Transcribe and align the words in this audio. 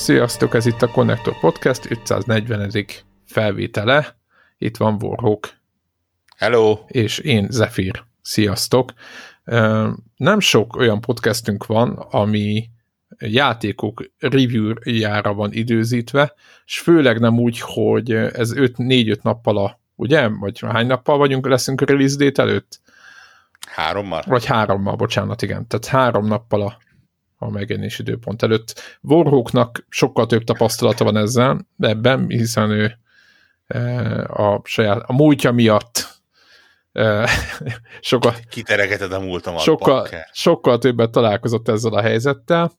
Sziasztok, 0.00 0.54
ez 0.54 0.66
itt 0.66 0.82
a 0.82 0.88
Connector 0.88 1.38
Podcast 1.40 1.90
540. 1.90 2.84
felvétele. 3.26 4.16
Itt 4.58 4.76
van 4.76 4.98
Warhawk 5.02 5.48
Hello! 6.36 6.78
és 6.86 7.18
én 7.18 7.46
Zephyr. 7.50 8.04
Sziasztok! 8.22 8.92
Nem 10.16 10.40
sok 10.40 10.76
olyan 10.76 11.00
podcastünk 11.00 11.66
van, 11.66 11.92
ami 11.96 12.70
játékok 13.18 14.10
review-jára 14.18 15.34
van 15.34 15.52
időzítve, 15.52 16.34
és 16.64 16.78
főleg 16.78 17.20
nem 17.20 17.38
úgy, 17.38 17.60
hogy 17.60 18.12
ez 18.12 18.52
4-5 18.54 19.22
nappal 19.22 19.58
a, 19.58 19.80
ugye? 19.94 20.28
Vagy 20.28 20.60
hány 20.60 20.86
nappal 20.86 21.18
vagyunk, 21.18 21.46
leszünk 21.46 21.80
a 21.80 21.84
release 21.84 22.16
date 22.16 22.42
előtt? 22.42 22.80
Hárommal? 23.68 24.22
Vagy 24.26 24.44
hárommal, 24.44 24.96
bocsánat, 24.96 25.42
igen. 25.42 25.66
Tehát 25.66 25.86
három 25.86 26.26
nappal 26.26 26.62
a, 26.62 26.78
a 27.42 27.50
megjelenés 27.50 27.98
időpont 27.98 28.42
előtt. 28.42 28.98
Warhawknak 29.02 29.86
sokkal 29.88 30.26
több 30.26 30.44
tapasztalata 30.44 31.04
van 31.04 31.16
ezzel, 31.16 31.66
ebben, 31.78 32.28
hiszen 32.28 32.70
ő 32.70 32.98
e, 33.66 33.80
a 34.24 34.60
saját, 34.64 35.02
a 35.06 35.12
múltja 35.12 35.52
miatt 35.52 36.20
e, 36.92 37.28
sokkal, 38.00 38.34
Kiteregeted 38.50 39.12
a 39.12 39.20
múltamat, 39.20 39.60
sokkal, 39.60 40.08
sokkal 40.32 40.78
többet 40.78 41.10
találkozott 41.10 41.68
ezzel 41.68 41.92
a 41.92 42.00
helyzettel, 42.00 42.72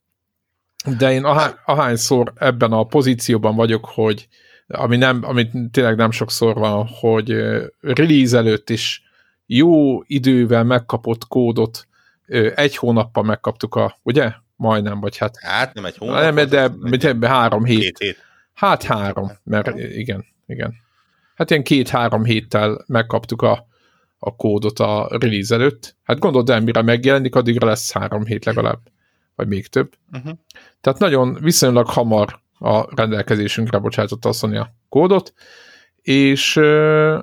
de 0.98 1.12
én 1.12 1.24
ahá, 1.24 1.54
ahányszor 1.66 2.34
ebben 2.36 2.72
a 2.72 2.84
pozícióban 2.84 3.56
vagyok, 3.56 3.86
hogy 3.86 4.28
ami 4.68 4.98
nem, 4.98 5.20
amit 5.24 5.52
tényleg 5.72 5.96
nem 5.96 6.12
sokszor 6.12 6.56
van, 6.56 6.88
hogy 6.88 7.30
release 7.80 8.38
előtt 8.38 8.70
is 8.70 9.04
jó 9.46 10.02
idővel 10.02 10.64
megkapott 10.64 11.28
kódot, 11.28 11.88
egy 12.56 12.76
hónappal 12.76 13.24
megkaptuk 13.24 13.76
a, 13.76 13.98
ugye? 14.04 14.32
Majdnem, 14.62 15.00
vagy 15.00 15.18
hát 15.18 15.38
Hát 15.42 15.74
nem 15.74 15.86
egy 15.86 15.98
hónap. 15.98 16.22
nem, 16.22 16.48
de 16.50 16.60
ez 16.60 16.72
mit, 16.80 17.04
egy- 17.04 17.26
három 17.26 17.64
hét. 17.64 17.80
Két 17.80 17.98
hét. 17.98 18.18
Hát 18.54 18.84
három, 18.84 19.32
mert 19.44 19.80
igen, 19.80 20.26
igen. 20.46 20.74
Hát 21.36 21.50
ilyen 21.50 21.64
két-három 21.64 22.24
héttel 22.24 22.84
megkaptuk 22.88 23.42
a, 23.42 23.68
a 24.20 24.36
kódot 24.36 24.80
a 24.80 25.08
release 25.20 25.56
előtt. 25.56 25.96
Hát 26.04 26.20
gondold 26.20 26.50
el, 26.50 26.60
mire 26.60 26.82
megjelenik, 26.82 27.36
addigra 27.36 27.68
lesz 27.68 27.92
három 27.92 28.26
hét 28.26 28.46
legalább, 28.46 28.80
vagy 29.36 29.48
még 29.48 29.68
több. 29.68 29.94
Uh-huh. 30.12 30.34
Tehát 30.82 31.00
nagyon 31.00 31.38
viszonylag 31.42 31.88
hamar 31.88 32.40
a 32.60 32.96
rendelkezésünkre 32.96 33.78
bocsátott 33.78 34.26
a 34.26 34.32
Sony 34.32 34.58
a 34.58 34.74
kódot, 34.90 35.34
és, 36.02 36.60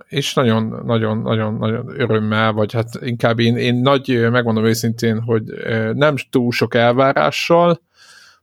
és 0.09 0.35
nagyon, 0.35 0.83
nagyon, 0.85 1.19
nagyon, 1.19 1.55
nagyon 1.55 2.01
örömmel, 2.01 2.53
vagy 2.53 2.73
hát 2.73 2.89
inkább 3.01 3.39
én, 3.39 3.57
én 3.57 3.75
nagy, 3.75 4.31
megmondom 4.31 4.65
őszintén, 4.65 5.21
hogy 5.21 5.43
nem 5.95 6.15
túl 6.31 6.53
sok 6.53 6.75
elvárással, 6.75 7.81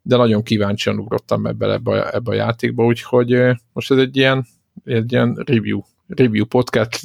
de 0.02 0.16
nagyon 0.16 0.44
kíváncsian 0.44 0.98
ugrottam 0.98 1.46
ebbe, 1.46 1.72
ebbe, 1.72 2.10
ebbe 2.14 2.32
a 2.32 2.36
játékba, 2.36 2.86
úgyhogy 2.86 3.38
most 3.74 3.92
ez 3.92 3.98
egy 3.98 4.18
ilyen, 4.18 4.46
egy 4.86 5.12
ilyen 5.12 5.44
review, 5.46 5.82
review 6.08 6.46
podcast 6.46 7.00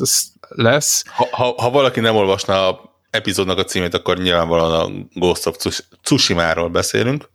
lesz-. 0.48 1.08
Ha, 1.08 1.28
ha, 1.30 1.54
ha 1.56 1.70
valaki 1.70 2.00
nem 2.00 2.16
olvasna 2.16 2.68
a 2.68 2.98
epizódnak 3.10 3.58
a 3.58 3.64
címét, 3.64 3.94
akkor 3.94 4.18
nyilvánvalóan 4.18 4.72
a 4.72 5.18
Ghost 5.18 5.46
of 5.46 5.56
Tsus- 5.56 5.88
Tsushima-ról 6.02 6.68
beszélünk, 6.68 7.28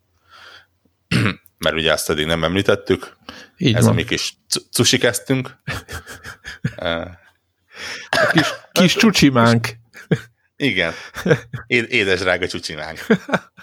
mert 1.58 1.76
ugye 1.76 1.92
azt 1.92 2.10
eddig 2.10 2.26
nem 2.26 2.44
említettük. 2.44 3.18
Így 3.58 3.76
Ez 3.76 3.84
van. 3.84 3.92
a 3.94 3.96
mi 3.96 4.04
kis 4.04 4.38
csusikesztünk. 4.72 5.50
A 8.10 8.28
kis, 8.32 8.48
kis 8.72 8.96
csúcsimánk. 9.02 9.68
Igen. 10.56 10.94
Édes 11.68 12.20
drága 12.20 12.48
csúcsimánk. 12.48 13.06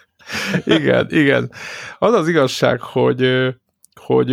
igen, 0.64 1.06
igen. 1.10 1.52
Az 1.98 2.12
az 2.12 2.28
igazság, 2.28 2.80
hogy, 2.80 3.48
hogy 3.94 4.32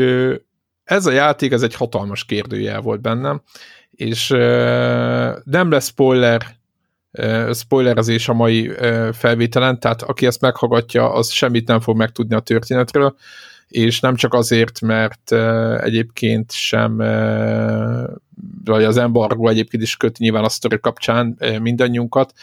ez 0.83 1.05
a 1.05 1.11
játék, 1.11 1.51
ez 1.51 1.61
egy 1.61 1.75
hatalmas 1.75 2.25
kérdőjel 2.25 2.81
volt 2.81 3.01
bennem, 3.01 3.41
és 3.91 4.27
nem 5.43 5.69
lesz 5.69 5.87
spoiler, 5.87 6.58
spoilerezés 7.53 8.29
a 8.29 8.33
mai 8.33 8.71
felvételen, 9.11 9.79
tehát 9.79 10.01
aki 10.01 10.25
ezt 10.25 10.41
meghallgatja, 10.41 11.13
az 11.13 11.29
semmit 11.29 11.67
nem 11.67 11.79
fog 11.79 11.97
megtudni 11.97 12.35
a 12.35 12.39
történetről, 12.39 13.15
és 13.67 13.99
nem 13.99 14.15
csak 14.15 14.33
azért, 14.33 14.81
mert 14.81 15.31
egyébként 15.81 16.51
sem, 16.51 16.97
vagy 18.63 18.83
az 18.83 18.97
embargo 18.97 19.47
egyébként 19.47 19.83
is 19.83 19.97
köt 19.97 20.17
nyilván 20.17 20.43
a 20.43 20.49
sztori 20.49 20.79
kapcsán 20.79 21.37
mindannyiunkat, 21.61 22.33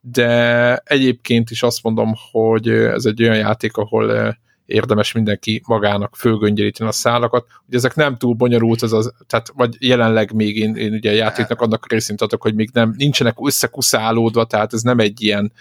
de 0.00 0.76
egyébként 0.76 1.50
is 1.50 1.62
azt 1.62 1.82
mondom, 1.82 2.14
hogy 2.30 2.68
ez 2.68 3.04
egy 3.04 3.22
olyan 3.22 3.36
játék, 3.36 3.76
ahol 3.76 4.36
érdemes 4.66 5.12
mindenki 5.12 5.62
magának 5.66 6.16
fölgöngyelíteni 6.16 6.88
a 6.88 6.92
szálakat. 6.92 7.46
Ugye 7.66 7.76
ezek 7.76 7.94
nem 7.94 8.16
túl 8.16 8.34
bonyolult, 8.34 8.82
ez 8.82 8.92
az, 8.92 9.12
tehát 9.26 9.52
vagy 9.54 9.76
jelenleg 9.78 10.32
még 10.32 10.56
én, 10.56 10.76
én 10.76 10.92
ugye 10.92 11.10
a 11.10 11.14
játéknak 11.14 11.60
annak 11.60 11.90
részint 11.90 12.20
adok, 12.20 12.42
hogy 12.42 12.54
még 12.54 12.70
nem, 12.72 12.94
nincsenek 12.96 13.36
összekuszálódva, 13.44 14.44
tehát 14.44 14.72
ez 14.72 14.82
nem 14.82 14.98
egy 14.98 15.22
ilyen 15.22 15.52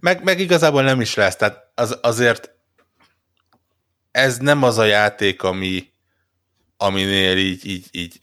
Meg, 0.00 0.24
meg 0.24 0.40
igazából 0.40 0.82
nem 0.82 1.00
is 1.00 1.14
lesz, 1.14 1.36
tehát 1.36 1.70
az, 1.74 1.98
azért 2.02 2.50
ez 4.10 4.36
nem 4.36 4.62
az 4.62 4.78
a 4.78 4.84
játék, 4.84 5.42
ami, 5.42 5.86
aminél 6.76 7.36
így, 7.36 7.66
így, 7.66 7.86
így 7.90 8.20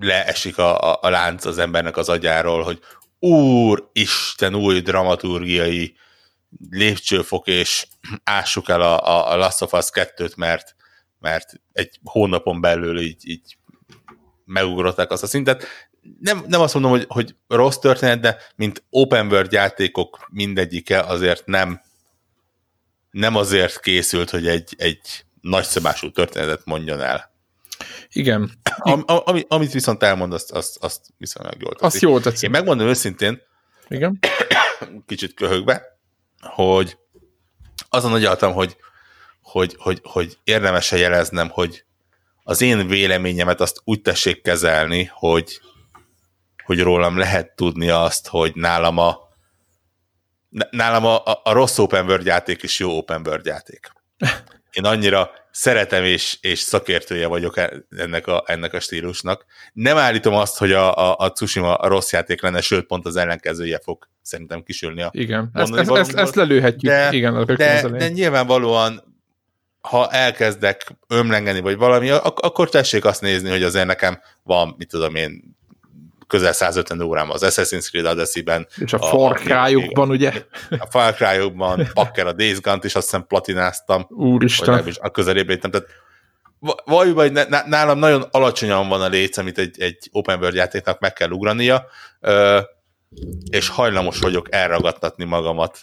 leesik 0.00 0.58
a, 0.58 0.90
a, 0.90 0.98
a 1.02 1.08
lánc 1.08 1.44
az 1.44 1.58
embernek 1.58 1.96
az 1.96 2.08
agyáról, 2.08 2.62
hogy 2.62 2.78
úr, 3.18 3.88
Isten, 3.92 4.54
új 4.54 4.80
dramaturgiai 4.80 5.96
lépcsőfok, 6.70 7.46
és 7.46 7.86
ássuk 8.24 8.68
el 8.68 8.80
a, 8.80 9.06
a, 9.06 9.30
a 9.30 9.36
Last 9.36 9.62
of 9.62 9.72
Us 9.72 9.86
2-t, 9.92 10.36
mert, 10.36 10.74
mert 11.20 11.52
egy 11.72 11.98
hónapon 12.04 12.60
belül 12.60 12.98
így, 13.00 13.28
így 13.28 13.56
megugrották 14.44 15.10
azt 15.10 15.22
a 15.22 15.26
szintet. 15.26 15.64
Nem, 16.20 16.44
nem 16.46 16.60
azt 16.60 16.74
mondom, 16.74 16.90
hogy, 16.92 17.04
hogy 17.08 17.34
rossz 17.48 17.76
történet, 17.76 18.20
de 18.20 18.36
mint 18.56 18.82
open 18.90 19.26
world 19.26 19.52
játékok 19.52 20.26
mindegyike 20.30 21.00
azért 21.00 21.46
nem 21.46 21.80
nem 23.10 23.36
azért 23.36 23.80
készült, 23.80 24.30
hogy 24.30 24.48
egy, 24.48 24.74
egy 24.78 25.24
nagyszabású 25.40 26.10
történetet 26.10 26.64
mondjon 26.64 27.00
el. 27.00 27.32
igen, 28.12 28.50
Am, 28.76 29.02
am- 29.06 29.22
ami, 29.24 29.44
amit 29.48 29.72
viszont 29.72 30.02
elmond, 30.02 30.32
azt, 30.32 30.50
azt, 30.52 30.76
azt 30.80 31.06
viszonylag 31.16 31.54
jól 31.60 31.72
teszi. 31.72 31.84
azt 31.84 32.00
jól 32.00 32.20
tetszik. 32.20 32.42
Én 32.42 32.50
megmondom 32.50 32.86
őszintén, 32.86 33.40
Igen. 33.88 34.18
kicsit 35.06 35.34
köhögbe, 35.34 35.97
hogy 36.40 36.98
azon 37.88 38.12
agyaltam, 38.12 38.52
hogy, 38.52 38.76
hogy, 39.42 39.76
hogy, 39.78 40.00
hogy 40.02 40.38
érdemes-e 40.44 40.96
jeleznem, 40.96 41.48
hogy 41.48 41.84
az 42.42 42.60
én 42.60 42.86
véleményemet 42.86 43.60
azt 43.60 43.80
úgy 43.84 44.02
tessék 44.02 44.42
kezelni, 44.42 45.10
hogy, 45.12 45.60
hogy 46.64 46.80
rólam 46.80 47.18
lehet 47.18 47.54
tudni 47.54 47.88
azt, 47.88 48.28
hogy 48.28 48.52
nálam 48.54 48.98
a 48.98 49.26
nálam 50.70 51.04
a, 51.04 51.24
a, 51.24 51.40
a 51.44 51.52
rossz 51.52 51.78
open 51.78 52.06
world 52.06 52.26
játék 52.26 52.62
is 52.62 52.78
jó 52.78 52.96
open 52.96 53.26
world 53.26 53.46
játék. 53.46 53.92
Én 54.70 54.84
annyira 54.84 55.30
szeretem 55.50 56.04
és, 56.04 56.38
és 56.40 56.58
szakértője 56.58 57.26
vagyok 57.26 57.56
e- 57.56 57.72
ennek 57.96 58.26
a, 58.26 58.44
ennek 58.46 58.72
a 58.74 58.80
stílusnak. 58.80 59.44
Nem 59.72 59.96
állítom 59.96 60.34
azt, 60.34 60.58
hogy 60.58 60.72
a, 60.72 60.94
a, 60.94 61.16
a 61.18 61.32
Tsushima 61.32 61.74
a 61.74 61.88
rossz 61.88 62.12
játék 62.12 62.42
lenne, 62.42 62.60
sőt, 62.60 62.86
pont 62.86 63.06
az 63.06 63.16
ellenkezője 63.16 63.80
fog 63.82 64.08
szerintem 64.28 64.62
kisülni 64.62 65.02
a 65.02 65.08
Igen, 65.12 65.50
ezt, 65.54 65.74
ezt, 65.74 65.90
ezt, 65.90 66.14
ezt 66.14 66.34
lelőhetjük, 66.34 66.92
De- 66.92 67.08
igen, 67.12 67.34
a 67.34 67.44
de, 67.44 67.88
de 67.88 68.08
nyilvánvalóan, 68.08 69.16
ha 69.80 70.08
elkezdek 70.10 70.96
ömlengeni, 71.08 71.60
vagy 71.60 71.76
valami, 71.76 72.10
ak- 72.10 72.40
akkor 72.40 72.68
tessék 72.68 73.04
azt 73.04 73.20
nézni, 73.20 73.50
hogy 73.50 73.62
azért 73.62 73.86
nekem 73.86 74.20
van, 74.42 74.74
mit 74.78 74.88
tudom 74.88 75.14
én, 75.14 75.56
közel 76.26 76.52
150 76.52 77.00
órám 77.00 77.30
az 77.30 77.42
Assassin's 77.44 77.88
Creed 77.88 78.06
Odyssey-ben, 78.06 78.66
És 78.78 78.92
a 78.92 78.98
Far 78.98 79.38
Cry-okban, 79.38 80.10
ugye? 80.10 80.32
a 80.78 80.86
Far 80.90 81.14
Cry-okban, 81.14 81.88
Pakker 81.92 82.26
a 82.26 82.32
Days 82.32 82.60
Gone-t 82.60 82.84
is 82.84 82.94
azt 82.94 83.04
hiszem 83.04 83.26
platináztam, 83.26 84.06
Úristen. 84.08 84.66
legalábbis 84.68 84.96
a 84.98 85.10
közelébe 85.10 85.52
léptem, 85.52 85.70
tehát 85.70 85.86
va- 86.58 86.82
valójában 86.84 87.36
hogy 87.36 87.46
nálam 87.66 87.98
nagyon 87.98 88.22
alacsonyan 88.30 88.88
van 88.88 89.00
a 89.00 89.08
léc, 89.08 89.36
amit 89.36 89.58
egy, 89.58 89.80
egy 89.80 90.08
open 90.12 90.38
world 90.38 90.54
játéknak 90.54 91.00
meg 91.00 91.12
kell 91.12 91.30
ugrania, 91.30 91.86
és 93.50 93.68
hajlamos 93.68 94.18
vagyok 94.18 94.46
elragadtatni 94.50 95.24
magamat 95.24 95.78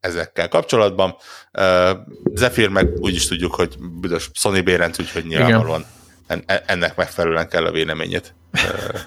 ezekkel 0.00 0.48
kapcsolatban. 0.48 1.14
Uh, 1.52 1.90
Zephyr 2.34 2.68
meg 2.68 2.88
úgy 2.98 3.14
is 3.14 3.26
tudjuk, 3.26 3.54
hogy 3.54 3.76
büdös 4.00 4.30
Sony 4.34 4.64
Bérent, 4.64 5.00
úgyhogy 5.00 5.24
nyilvánvalóan 5.26 5.84
en- 6.26 6.44
ennek 6.66 6.96
megfelelően 6.96 7.48
kell 7.48 7.64
a 7.64 7.70
véleményét 7.70 8.34
uh, 8.52 9.00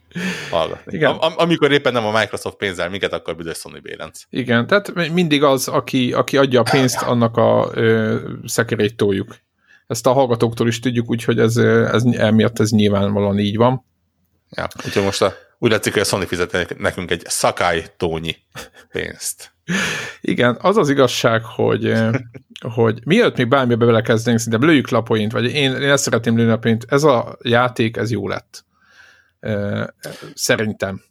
hallgatni. 0.50 0.94
Igen. 0.96 1.10
Am- 1.10 1.34
amikor 1.36 1.72
éppen 1.72 1.92
nem 1.92 2.04
a 2.06 2.18
Microsoft 2.18 2.56
pénzzel 2.56 2.88
minket, 2.88 3.12
akkor 3.12 3.36
büdös 3.36 3.56
Sony 3.58 3.80
Bérenc. 3.82 4.22
Igen, 4.30 4.66
tehát 4.66 4.94
mindig 5.12 5.42
az, 5.42 5.68
aki, 5.68 6.12
aki 6.12 6.36
adja 6.36 6.60
a 6.60 6.70
pénzt, 6.70 7.02
annak 7.02 7.36
a 7.36 7.70
ö, 7.74 8.18
szekerét 8.44 8.96
toljuk. 8.96 9.36
Ezt 9.86 10.06
a 10.06 10.12
hallgatóktól 10.12 10.68
is 10.68 10.78
tudjuk, 10.78 11.10
úgyhogy 11.10 11.38
ez, 11.38 11.56
ez 11.56 12.02
emiatt 12.04 12.58
ez 12.60 12.70
nyilvánvalóan 12.70 13.38
így 13.38 13.56
van. 13.56 13.84
Ja, 14.50 14.68
úgyhogy 14.86 15.02
most 15.02 15.22
a, 15.22 15.34
úgy 15.62 15.70
látszik, 15.70 15.92
hogy 15.92 16.02
a 16.02 16.04
Sony 16.04 16.26
fizet 16.26 16.78
nekünk 16.78 17.10
egy 17.10 17.22
szakály 17.26 17.86
tónyi 17.96 18.36
pénzt. 18.92 19.52
Igen, 20.20 20.58
az 20.60 20.76
az 20.76 20.88
igazság, 20.88 21.44
hogy, 21.44 21.94
hogy 22.74 23.00
miatt 23.04 23.36
még 23.36 23.48
bármibe 23.48 23.86
belekezdenénk, 23.86 24.42
szinte 24.42 24.66
lőjük 24.66 24.88
lapoint, 24.88 25.32
vagy 25.32 25.44
én, 25.44 25.72
én 25.72 25.90
ezt 25.90 26.02
szeretném 26.02 26.36
lőni 26.36 26.50
lapoint, 26.50 26.86
ez 26.88 27.02
a 27.02 27.36
játék, 27.42 27.96
ez 27.96 28.10
jó 28.10 28.28
lett. 28.28 28.64
Szerintem. 30.34 31.02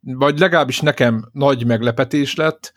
Vagy 0.00 0.38
legalábbis 0.38 0.80
nekem 0.80 1.28
nagy 1.32 1.66
meglepetés 1.66 2.34
lett. 2.34 2.72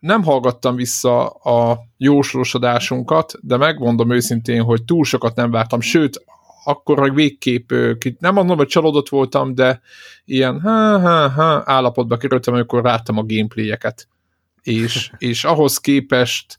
Nem 0.00 0.22
hallgattam 0.22 0.76
vissza 0.76 1.28
a 1.28 1.80
jóslósodásunkat, 1.96 3.34
de 3.40 3.56
megmondom 3.56 4.12
őszintén, 4.12 4.62
hogy 4.62 4.84
túl 4.84 5.04
sokat 5.04 5.36
nem 5.36 5.50
vártam, 5.50 5.80
sőt, 5.80 6.24
akkor 6.64 6.98
meg 6.98 7.14
végképp, 7.14 7.72
nem 8.18 8.34
mondom, 8.34 8.56
hogy 8.56 8.66
csalódott 8.66 9.08
voltam, 9.08 9.54
de 9.54 9.80
ilyen 10.24 10.60
ha, 10.60 10.98
ha, 10.98 11.28
ha, 11.28 11.62
állapotba 11.64 12.16
kerültem, 12.16 12.54
amikor 12.54 12.82
láttam 12.82 13.18
a 13.18 13.24
gameplayeket. 13.26 14.08
És, 14.62 15.10
és 15.18 15.44
ahhoz 15.44 15.78
képest 15.78 16.58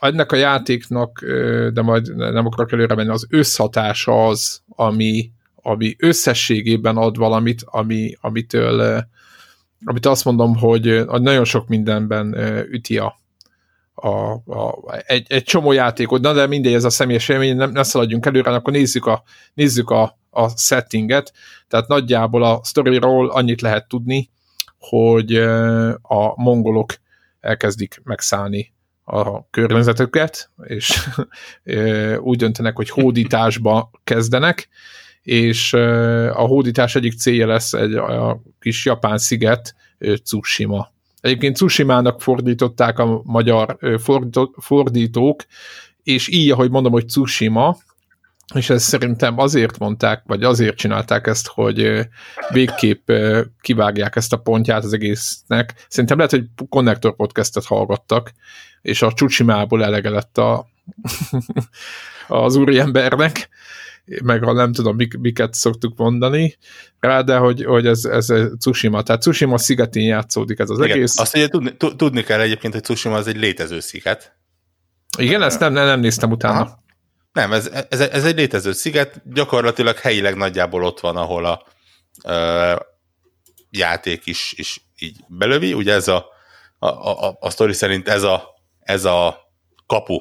ennek 0.00 0.32
a 0.32 0.36
játéknak, 0.36 1.24
de 1.72 1.82
majd 1.82 2.16
nem 2.16 2.46
akarok 2.46 2.72
előre 2.72 2.94
menni, 2.94 3.10
az 3.10 3.26
összhatása 3.30 4.26
az, 4.26 4.62
ami, 4.68 5.30
ami 5.54 5.94
összességében 5.98 6.96
ad 6.96 7.16
valamit, 7.16 7.62
ami, 7.66 8.16
amitől 8.20 9.04
amit 9.84 10.06
azt 10.06 10.24
mondom, 10.24 10.56
hogy 10.56 11.04
nagyon 11.06 11.44
sok 11.44 11.68
mindenben 11.68 12.34
üti 12.70 12.98
a, 12.98 13.20
a, 13.94 14.32
a, 14.32 14.94
egy, 15.06 15.26
egy 15.28 15.42
csomó 15.42 15.72
játékot, 15.72 16.20
na 16.20 16.32
de 16.32 16.46
mindegy, 16.46 16.74
ez 16.74 16.84
a 16.84 16.90
személyes 16.90 17.28
élmény, 17.28 17.56
nem, 17.56 17.70
ne 17.70 17.82
szaladjunk 17.82 18.26
előre, 18.26 18.50
akkor 18.50 18.72
nézzük 18.72 19.06
a, 19.06 19.22
nézzük 19.54 19.90
a, 19.90 20.18
a 20.30 20.48
settinget, 20.48 21.32
tehát 21.68 21.88
nagyjából 21.88 22.42
a 22.42 22.60
storyról 22.64 23.30
annyit 23.30 23.60
lehet 23.60 23.88
tudni, 23.88 24.30
hogy 24.78 25.36
a 26.02 26.42
mongolok 26.42 26.94
elkezdik 27.40 28.00
megszállni 28.04 28.72
a 29.04 29.50
környezetüket, 29.50 30.50
és 30.62 31.08
úgy 32.18 32.38
döntenek, 32.38 32.76
hogy 32.76 32.90
hódításba 32.90 33.90
kezdenek, 34.04 34.68
és 35.22 35.72
a 36.32 36.46
hódítás 36.46 36.94
egyik 36.94 37.18
célja 37.18 37.46
lesz 37.46 37.72
egy 37.72 37.94
a 37.94 38.42
kis 38.60 38.84
japán 38.84 39.18
sziget, 39.18 39.74
Tsushima. 39.98 40.91
Egyébként 41.22 41.56
Tsushimának 41.56 42.22
fordították 42.22 42.98
a 42.98 43.20
magyar 43.24 43.78
fordítók, 44.58 45.44
és 46.02 46.28
így, 46.28 46.50
ahogy 46.50 46.70
mondom, 46.70 46.92
hogy 46.92 47.06
Tsushima, 47.06 47.76
és 48.54 48.70
ezt 48.70 48.84
szerintem 48.84 49.38
azért 49.38 49.78
mondták, 49.78 50.22
vagy 50.26 50.44
azért 50.44 50.76
csinálták 50.76 51.26
ezt, 51.26 51.46
hogy 51.46 52.08
végképp 52.50 53.10
kivágják 53.60 54.16
ezt 54.16 54.32
a 54.32 54.36
pontját 54.36 54.84
az 54.84 54.92
egésznek. 54.92 55.86
Szerintem 55.88 56.16
lehet, 56.16 56.32
hogy 56.32 56.44
Connector 56.68 57.16
podcastet 57.16 57.64
hallgattak, 57.64 58.32
és 58.82 59.02
a 59.02 59.12
Csucsimából 59.12 59.84
elege 59.84 60.10
lett 60.10 60.38
a, 60.38 60.66
az 62.28 62.56
úriembernek, 62.56 63.48
meg 64.22 64.42
a 64.44 64.52
nem 64.52 64.72
tudom, 64.72 64.96
mik, 64.96 65.18
miket 65.18 65.54
szoktuk 65.54 65.96
mondani 65.96 66.56
rá, 67.00 67.20
de 67.20 67.36
hogy, 67.36 67.64
hogy 67.64 67.86
ez, 67.86 68.04
ez 68.04 68.32
Tsushima, 68.58 69.02
tehát 69.02 69.20
Tsushima 69.20 69.58
szigetén 69.58 70.06
játszódik 70.06 70.58
ez 70.58 70.70
az 70.70 70.78
Igen, 70.78 70.90
egész. 70.90 71.18
Azt 71.18 71.36
ugye 71.36 71.48
tudni, 71.48 71.76
tudni 71.76 72.22
kell 72.22 72.40
egyébként, 72.40 72.72
hogy 72.72 72.82
Tsushima 72.82 73.14
az 73.14 73.26
egy 73.26 73.36
létező 73.36 73.80
sziget. 73.80 74.36
Igen, 75.18 75.42
ezt 75.42 75.60
nem, 75.60 75.72
nem, 75.72 75.86
nem 75.86 76.00
néztem 76.00 76.30
utána. 76.30 76.60
Aha. 76.60 76.82
Nem, 77.32 77.52
ez, 77.52 77.70
ez, 77.88 78.00
ez 78.00 78.24
egy 78.24 78.36
létező 78.36 78.72
sziget, 78.72 79.22
gyakorlatilag 79.32 79.96
helyileg 79.96 80.36
nagyjából 80.36 80.84
ott 80.84 81.00
van, 81.00 81.16
ahol 81.16 81.44
a 81.44 81.66
ö, 82.24 82.74
játék 83.70 84.26
is, 84.26 84.54
is 84.56 84.84
így 84.98 85.16
belövi, 85.28 85.72
ugye 85.74 85.92
ez 85.92 86.08
a, 86.08 86.26
a, 86.78 86.86
a, 86.86 87.36
a 87.40 87.50
sztori 87.50 87.72
szerint 87.72 88.08
ez 88.08 88.22
a, 88.22 88.48
ez 88.80 89.04
a 89.04 89.36
kapu 89.86 90.18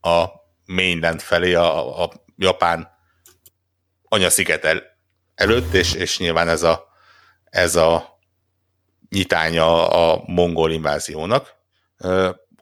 a 0.00 0.24
mainland 0.66 1.20
felé, 1.20 1.54
a, 1.54 2.02
a 2.02 2.10
japán 2.36 2.88
anyasziget 4.14 4.64
el, 4.64 4.82
előtt, 5.34 5.74
és, 5.74 5.92
és 5.92 6.18
nyilván 6.18 6.48
ez 6.48 6.62
a, 6.62 6.86
ez 7.44 7.76
a 7.76 8.18
nyitánya 9.08 9.88
a 9.88 10.22
mongol 10.26 10.70
inváziónak. 10.70 11.54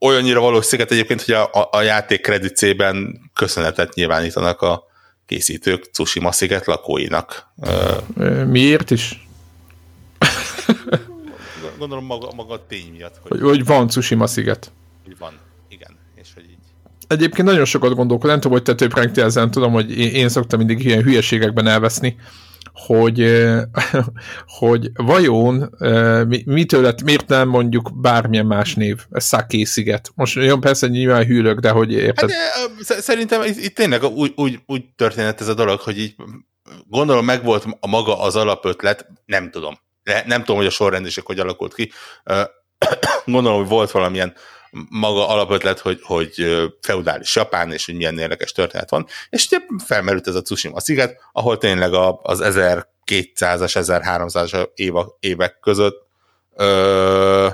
Olyannyira 0.01 0.41
valós 0.41 0.65
sziget 0.65 0.91
egyébként, 0.91 1.23
hogy 1.23 1.35
a, 1.35 1.69
a, 1.71 1.81
játék 1.81 2.21
kredicében 2.21 3.21
köszönetet 3.35 3.95
nyilvánítanak 3.95 4.61
a 4.61 4.85
készítők 5.27 5.91
Tsushima 5.91 6.33
sziget 6.33 6.67
lakóinak. 6.67 7.47
Miért 8.47 8.91
is? 8.91 9.27
Gondolom 11.79 12.05
maga, 12.05 12.33
maga 12.33 12.55
a 12.55 12.67
tény 12.67 12.93
miatt. 12.93 13.17
Hogy, 13.29 13.41
hogy, 13.41 13.65
van 13.65 13.87
Tsushima 13.87 14.27
sziget. 14.27 14.73
Hogy 15.05 15.19
van, 15.19 15.39
igen. 15.69 15.99
És 16.15 16.29
hogy 16.35 16.45
így 16.45 16.59
egyébként 17.13 17.49
nagyon 17.49 17.65
sokat 17.65 17.95
gondolkodom, 17.95 18.31
nem 18.31 18.41
tudom, 18.41 18.57
hogy 18.57 18.67
te 18.67 18.75
több 18.75 19.19
ezen, 19.19 19.51
tudom, 19.51 19.73
hogy 19.73 19.99
én, 19.99 20.29
szoktam 20.29 20.59
mindig 20.59 20.85
ilyen 20.85 21.03
hülyeségekben 21.03 21.67
elveszni, 21.67 22.17
hogy, 22.73 23.43
hogy 24.59 24.91
vajon 24.95 25.77
mitől 26.45 26.83
lett, 26.83 27.03
miért 27.03 27.29
nem 27.29 27.49
mondjuk 27.49 28.01
bármilyen 28.01 28.47
más 28.47 28.75
név, 28.75 29.01
Szaké 29.11 29.65
sziget. 29.65 30.11
Most 30.15 30.35
jön 30.35 30.61
persze 30.61 30.87
nyilván 30.87 31.25
hűlök, 31.25 31.59
de 31.59 31.71
hogy 31.71 31.93
érted? 31.93 32.31
Hát, 32.31 33.01
szerintem 33.01 33.43
itt, 33.43 33.75
tényleg 33.75 34.05
úgy, 34.05 34.33
úgy, 34.37 34.59
úgy 34.67 34.85
történt 34.97 35.41
ez 35.41 35.49
a 35.49 35.55
dolog, 35.55 35.81
hogy 35.81 35.99
így 35.99 36.15
gondolom 36.89 37.25
megvolt 37.25 37.67
a 37.81 37.87
maga 37.87 38.21
az 38.21 38.37
alapötlet, 38.37 39.07
nem 39.27 39.51
tudom. 39.51 39.79
Nem 40.27 40.39
tudom, 40.39 40.57
hogy 40.57 40.67
a 40.67 40.71
sorrendiség 40.71 41.25
hogy 41.25 41.39
alakult 41.39 41.75
ki. 41.75 41.93
Gondolom, 43.25 43.59
hogy 43.59 43.69
volt 43.69 43.91
valamilyen 43.91 44.35
maga 44.89 45.29
alapötlet, 45.29 45.79
hogy, 45.79 46.01
hogy 46.03 46.35
feudális 46.81 47.37
Japán, 47.37 47.73
és 47.73 47.87
hogy 47.87 47.95
milyen 47.95 48.19
érdekes 48.19 48.53
történet 48.53 48.91
van, 48.91 49.07
és 49.31 49.47
ugye 49.47 49.59
felmerült 49.85 50.27
ez 50.27 50.35
a 50.35 50.43
Tsushima 50.43 50.81
sziget, 50.81 51.21
ahol 51.33 51.59
tényleg 51.59 51.93
az 52.23 52.41
1200-as, 52.43 53.75
1300-as 53.75 54.69
évek 55.21 55.59
között 55.61 56.07
ö, 56.57 57.49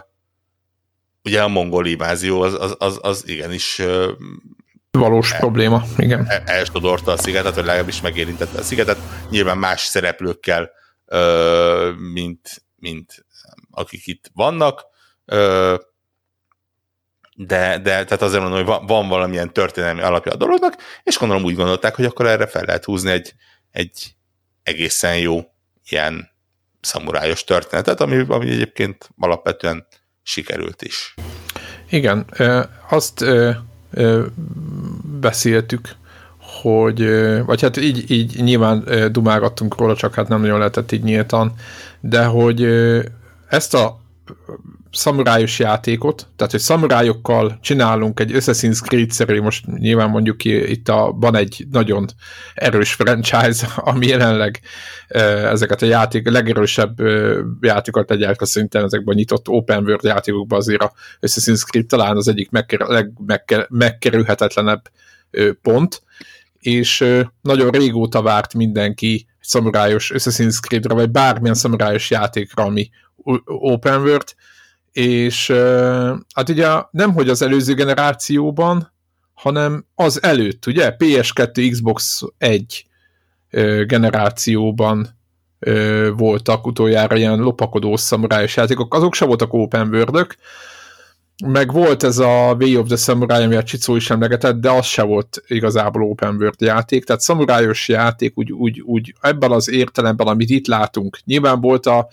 ugye 1.25 1.43
a 1.43 1.49
mongol 1.49 1.87
invázió 1.87 2.41
az, 2.41 2.55
az, 2.55 2.75
az, 2.79 2.99
az 3.03 3.29
igenis 3.29 3.83
valós 4.91 5.33
el, 5.33 5.39
probléma, 5.39 5.83
igen. 5.97 6.27
El, 6.29 6.43
elsodorta 6.47 7.13
a 7.13 7.17
szigetet, 7.17 7.55
vagy 7.55 7.65
legalábbis 7.65 8.01
megérintette 8.01 8.59
a 8.59 8.63
szigetet, 8.63 8.99
nyilván 9.31 9.59
más 9.59 9.81
szereplőkkel, 9.81 10.71
ö, 11.07 11.91
mint, 12.13 12.65
mint 12.77 13.27
akik 13.71 14.07
itt 14.07 14.31
vannak, 14.35 14.85
ö, 15.25 15.75
de, 17.41 17.79
de 17.79 18.05
tehát 18.05 18.23
azért 18.23 18.41
mondom, 18.41 18.59
hogy 18.59 18.69
van, 18.69 18.87
van 18.87 19.09
valamilyen 19.09 19.53
történelmi 19.53 20.01
alapja 20.01 20.33
a 20.33 20.37
dolognak, 20.37 20.75
és 21.03 21.19
gondolom 21.19 21.45
úgy 21.45 21.55
gondolták, 21.55 21.95
hogy 21.95 22.05
akkor 22.05 22.27
erre 22.27 22.47
fel 22.47 22.63
lehet 22.67 22.85
húzni 22.85 23.11
egy, 23.11 23.35
egy 23.71 24.15
egészen 24.63 25.19
jó 25.19 25.41
ilyen 25.89 26.29
szamurájos 26.81 27.45
történetet, 27.45 28.01
ami, 28.01 28.25
ami 28.29 28.51
egyébként 28.51 29.11
alapvetően 29.19 29.87
sikerült 30.23 30.83
is. 30.83 31.15
Igen, 31.91 32.27
azt 32.89 33.25
beszéltük, 35.21 35.97
hogy, 36.39 37.09
vagy 37.45 37.61
hát 37.61 37.77
így, 37.77 38.11
így 38.11 38.43
nyilván 38.43 38.85
dumálgattunk 39.13 39.77
róla, 39.77 39.97
csak 39.97 40.15
hát 40.15 40.29
nem 40.29 40.41
nagyon 40.41 40.59
lehetett 40.59 40.93
így 40.93 41.03
nyíltan, 41.03 41.55
de 42.01 42.25
hogy 42.25 42.63
ezt 43.49 43.75
a 43.75 44.01
szamurájos 44.93 45.59
játékot, 45.59 46.29
tehát 46.37 46.53
hogy 46.53 46.61
szamurájokkal 46.61 47.59
csinálunk 47.61 48.21
egy 48.21 48.31
Assassin's 48.35 48.81
Creed-szerű, 48.81 49.41
most 49.41 49.67
nyilván 49.67 50.11
mondjuk 50.11 50.45
itt 50.45 50.89
a, 50.89 51.13
van 51.17 51.37
egy 51.37 51.67
nagyon 51.71 52.07
erős 52.55 52.93
franchise, 52.93 53.67
ami 53.91 54.07
jelenleg 54.07 54.61
ezeket 55.09 55.83
a 55.83 55.87
játék, 55.87 56.29
legerősebb 56.29 57.01
játékokat 57.61 58.11
egyáltalán 58.11 58.47
szerintem 58.51 58.85
ezekben 58.85 59.15
a 59.15 59.19
nyitott 59.19 59.49
open 59.49 59.85
world 59.85 60.05
játékokban 60.05 60.59
azért 60.59 60.83
a 60.83 60.93
Assassin's 61.21 61.63
Creed 61.65 61.87
talán 61.87 62.17
az 62.17 62.29
egyik 62.29 62.51
megkerülhetetlenebb 63.69 64.83
pont, 65.63 66.03
és 66.59 67.05
nagyon 67.41 67.71
régóta 67.71 68.23
várt 68.23 68.55
mindenki 68.55 69.27
szamurájos 69.41 70.13
Assassin's 70.15 70.61
Creed-re, 70.61 70.95
vagy 70.95 71.11
bármilyen 71.11 71.55
szamurájos 71.55 72.11
játékra, 72.11 72.65
ami 72.65 72.91
open 73.45 74.01
world, 74.01 74.35
és 74.99 75.53
hát 76.35 76.49
ugye 76.49 76.69
nem, 76.91 77.13
hogy 77.13 77.29
az 77.29 77.43
előző 77.43 77.75
generációban, 77.75 78.93
hanem 79.35 79.87
az 79.95 80.23
előtt, 80.23 80.67
ugye? 80.67 80.97
PS2, 80.99 81.69
Xbox 81.71 82.23
1 82.39 82.87
generációban 83.87 85.09
voltak 86.17 86.67
utoljára 86.67 87.17
ilyen 87.17 87.39
lopakodó 87.39 87.97
szamurájos 87.97 88.57
játékok, 88.57 88.95
azok 88.95 89.15
se 89.15 89.25
voltak 89.25 89.53
open 89.53 89.89
world 89.89 90.37
meg 91.47 91.73
volt 91.73 92.03
ez 92.03 92.19
a 92.19 92.57
Way 92.61 92.77
of 92.77 92.87
the 92.87 92.97
Samurai, 92.97 93.45
ami 93.45 93.55
a 93.55 93.63
Csicó 93.63 93.97
is 93.97 94.11
emlegetett, 94.11 94.57
de 94.57 94.71
az 94.71 94.87
se 94.87 95.03
volt 95.03 95.43
igazából 95.47 96.03
open 96.03 96.35
world 96.35 96.61
játék, 96.61 97.05
tehát 97.05 97.23
szamurájos 97.23 97.89
játék 97.89 98.39
úgy, 98.39 98.53
úgy, 98.53 98.81
úgy 98.81 99.15
ebben 99.21 99.51
az 99.51 99.71
értelemben, 99.71 100.27
amit 100.27 100.51
itt 100.51 100.67
látunk. 100.67 101.19
Nyilván 101.25 101.61
volt 101.61 101.87
a, 101.87 102.09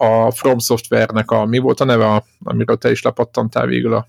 a 0.00 0.30
From 0.30 0.58
Software-nek 0.58 1.30
a, 1.30 1.44
mi 1.44 1.58
volt 1.58 1.80
a 1.80 1.84
neve, 1.84 2.24
amiről 2.42 2.76
te 2.78 2.90
is 2.90 3.02
lepattantál 3.02 3.66
végül 3.66 3.94
a... 3.94 4.06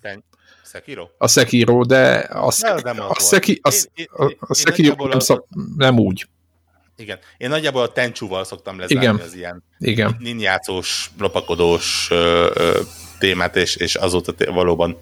Sekiro? 0.66 1.08
A 1.18 1.28
Sekiro, 1.28 1.84
de 1.84 2.14
a, 2.18 2.52
Szek, 2.52 2.84
nem 2.84 3.00
a, 3.00 3.10
a, 3.10 3.72
a, 4.12 4.36
a 4.40 4.54
Sekiro 4.54 5.08
nem, 5.08 5.20
szok, 5.20 5.48
nem 5.78 6.00
úgy. 6.00 6.28
Igen. 6.96 7.20
Én 7.38 7.50
nagyjából 7.50 7.82
a 7.82 7.92
Tenchu-val 7.92 8.44
szoktam 8.44 8.80
lezárni 8.80 9.04
Igen. 9.04 9.20
az 9.20 9.34
ilyen 9.34 9.64
Igen. 9.80 10.16
ninjátszós, 10.20 11.12
lopakodós 11.20 12.08
ö, 12.12 12.52
ö, 12.54 12.80
témát, 13.20 13.56
és, 13.56 13.76
és 13.76 13.96
azóta 13.96 14.34
té- 14.34 14.48
valóban 14.48 14.98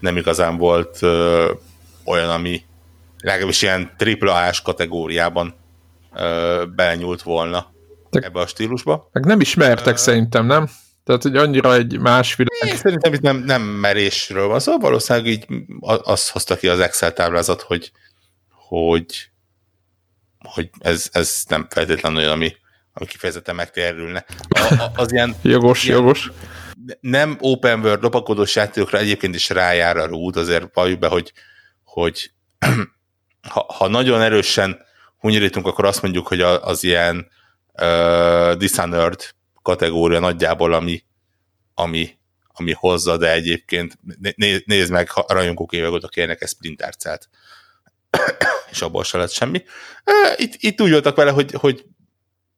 nem 0.00 0.16
igazán 0.16 0.56
volt 0.56 1.02
ö, 1.02 1.52
olyan, 2.04 2.30
ami 2.30 2.62
legalábbis 3.18 3.62
ilyen 3.62 3.90
AAA-s 3.98 4.60
kategóriában 4.60 5.54
ö, 6.14 6.64
belenyúlt 6.74 7.22
volna 7.22 7.74
Te- 8.20 8.26
ebbe 8.26 8.40
a 8.40 8.46
stílusba. 8.46 9.08
Meg 9.12 9.24
nem 9.24 9.40
ismertek 9.40 9.94
uh, 9.94 10.00
szerintem, 10.00 10.46
nem? 10.46 10.68
Tehát, 11.04 11.22
hogy 11.22 11.36
annyira 11.36 11.74
egy 11.74 11.98
más 11.98 12.34
világ. 12.34 12.70
Én 12.70 12.76
szerintem 12.76 13.12
itt 13.12 13.20
nem, 13.20 13.36
nem 13.36 13.62
merésről 13.62 14.46
van 14.46 14.58
szó, 14.58 14.64
szóval 14.72 14.80
valószínűleg 14.80 15.28
így 15.28 15.46
azt 16.02 16.30
hozta 16.30 16.56
ki 16.56 16.68
az 16.68 16.80
Excel 16.80 17.12
táblázat, 17.12 17.60
hogy, 17.62 17.92
hogy, 18.50 19.30
hogy 20.38 20.70
ez, 20.78 21.08
ez 21.12 21.42
nem 21.48 21.66
feltétlenül 21.70 22.18
olyan, 22.18 22.30
ami, 22.30 22.56
ami 22.92 23.06
kifejezetten 23.06 23.54
megtérülne. 23.54 24.24
A, 24.48 24.74
a, 24.74 24.90
az 24.94 25.12
ilyen 25.12 25.34
Jogos, 25.42 25.84
ilyen- 25.84 25.98
jogos. 25.98 26.30
nem 27.00 27.36
open 27.40 27.80
world 27.80 28.02
lopakodós 28.02 28.54
játékokra 28.56 28.98
egyébként 28.98 29.34
is 29.34 29.48
rájár 29.48 29.96
a 29.96 30.06
rúd, 30.06 30.36
azért 30.36 30.74
valljuk 30.74 30.98
be, 30.98 31.08
hogy, 31.08 31.32
hogy 31.84 32.30
ha, 33.52 33.72
ha 33.78 33.88
nagyon 33.88 34.20
erősen 34.20 34.84
hunyorítunk, 35.18 35.66
akkor 35.66 35.84
azt 35.84 36.02
mondjuk, 36.02 36.26
hogy 36.26 36.40
az 36.40 36.84
ilyen 36.84 37.28
uh, 37.82 38.52
Dishonored 38.52 39.34
kategória 39.62 40.18
nagyjából, 40.18 40.72
ami, 40.72 41.04
ami, 41.74 42.18
ami 42.46 42.72
hozza, 42.72 43.16
de 43.16 43.32
egyébként 43.32 43.98
né- 44.18 44.36
né, 44.36 44.62
nézd 44.66 44.90
meg, 44.90 45.10
ha 45.10 45.24
rajongók 45.28 45.72
évek 45.72 45.90
óta 45.90 46.08
kérnek 46.08 46.42
egy 46.42 46.48
Splinter 46.48 46.96
Cell-t, 46.96 47.28
és 48.70 48.82
abból 48.82 49.04
se 49.04 49.18
lett 49.18 49.30
semmi. 49.30 49.64
Uh, 50.04 50.40
Itt, 50.40 50.54
itt 50.56 50.80
úgy 50.80 50.90
voltak 50.90 51.16
vele, 51.16 51.30
hogy, 51.30 51.52
hogy 51.52 51.84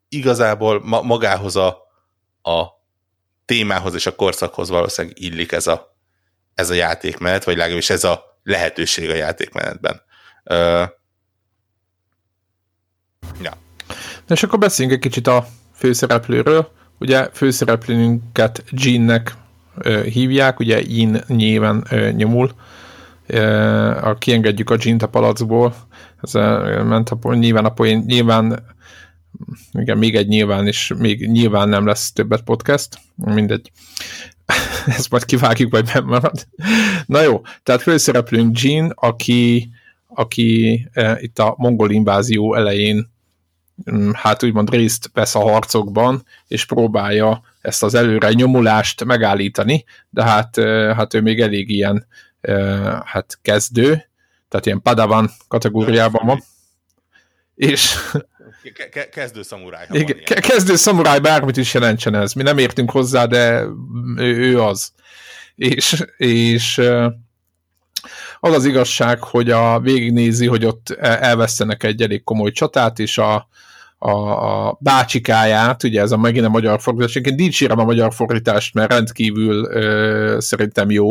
igazából 0.08 0.82
ma, 0.84 1.02
magához 1.02 1.56
a, 1.56 1.68
a 2.42 2.66
témához 3.44 3.94
és 3.94 4.06
a 4.06 4.14
korszakhoz 4.14 4.68
valószínűleg 4.68 5.20
illik 5.20 5.52
ez 5.52 5.66
a, 5.66 5.96
ez 6.54 6.70
a 6.70 6.74
játékmenet, 6.74 7.44
vagy 7.44 7.56
legalábbis 7.56 7.90
ez 7.90 8.04
a 8.04 8.40
lehetőség 8.42 9.10
a 9.10 9.14
játékmenetben. 9.14 10.02
Ö, 10.44 10.84
ja. 13.42 13.66
És 14.28 14.42
akkor 14.42 14.58
beszéljünk 14.58 14.96
egy 14.96 15.10
kicsit 15.10 15.26
a 15.26 15.46
főszereplőről. 15.74 16.70
Ugye 16.98 17.28
főszereplőnket 17.32 18.64
Jeannek 18.70 19.36
hívják, 20.04 20.60
ugye 20.60 20.82
nyilván 21.26 21.84
ö, 21.90 22.10
nyomul. 22.10 22.50
A, 24.02 24.14
kiengedjük 24.18 24.70
a 24.70 24.76
Jean-t 24.78 25.02
a 25.02 25.08
palacból. 25.08 25.74
Ez 26.22 26.32
ment 26.84 27.10
a, 27.10 27.34
nyilván 27.34 27.64
a 27.64 27.68
poén, 27.68 28.02
nyilván 28.06 28.62
igen, 29.72 29.98
még 29.98 30.16
egy 30.16 30.28
nyilván, 30.28 30.66
és 30.66 30.92
még 30.98 31.26
nyilván 31.30 31.68
nem 31.68 31.86
lesz 31.86 32.12
többet 32.12 32.42
podcast, 32.42 32.98
mindegy. 33.14 33.70
Ezt 34.96 35.10
majd 35.10 35.24
kivágjuk, 35.24 35.70
vagy 35.70 35.90
nem 35.94 36.04
marad. 36.04 36.46
Na 37.06 37.20
jó, 37.20 37.40
tehát 37.62 37.82
főszereplőnk 37.82 38.60
Jean, 38.60 38.92
aki, 38.94 39.70
aki 40.06 40.86
e, 40.92 41.18
itt 41.20 41.38
a 41.38 41.54
mongol 41.56 41.90
invázió 41.90 42.54
elején 42.54 43.10
hát 44.12 44.42
úgymond 44.42 44.70
részt 44.70 45.10
vesz 45.12 45.34
a 45.34 45.38
harcokban, 45.40 46.26
és 46.48 46.64
próbálja 46.64 47.42
ezt 47.60 47.82
az 47.82 47.94
előre 47.94 48.32
nyomulást 48.32 49.04
megállítani, 49.04 49.84
de 50.10 50.22
hát, 50.24 50.56
hát 50.96 51.14
ő 51.14 51.20
még 51.20 51.40
elég 51.40 51.70
ilyen 51.70 52.06
hát 53.04 53.38
kezdő, 53.42 54.08
tehát 54.48 54.66
ilyen 54.66 54.82
padawan 54.82 55.30
kategóriában 55.48 56.26
van. 56.26 56.42
És 57.54 57.94
Ke- 58.74 58.88
ke- 58.88 59.08
kezdő 59.08 59.42
szamuráj. 59.42 59.86
igen, 59.90 60.18
ke- 60.24 60.40
kezdő 60.40 60.76
szamuráj 60.76 61.18
bármit 61.18 61.56
is 61.56 61.74
jelentsen 61.74 62.14
ez. 62.14 62.32
Mi 62.32 62.42
nem 62.42 62.58
értünk 62.58 62.90
hozzá, 62.90 63.26
de 63.26 63.64
ő, 64.16 64.60
az. 64.60 64.92
És, 65.54 66.04
és 66.16 66.80
az 68.40 68.52
az 68.52 68.64
igazság, 68.64 69.22
hogy 69.22 69.50
a 69.50 69.80
végignézi, 69.80 70.46
hogy 70.46 70.64
ott 70.64 70.90
elvesztenek 71.00 71.82
egy 71.82 72.02
elég 72.02 72.24
komoly 72.24 72.50
csatát, 72.50 72.98
és 72.98 73.18
a, 73.18 73.48
a, 73.98 74.10
a 74.10 74.78
bácsikáját, 74.80 75.82
ugye 75.82 76.00
ez 76.00 76.12
a 76.12 76.16
megint 76.16 76.46
a 76.46 76.48
magyar 76.48 76.80
fordítás, 76.80 77.14
én 77.14 77.36
dicsérem 77.36 77.78
a 77.78 77.84
magyar 77.84 78.14
fordítást, 78.14 78.74
mert 78.74 78.92
rendkívül 78.92 79.64
ö, 79.64 80.36
szerintem 80.40 80.90
jó. 80.90 81.10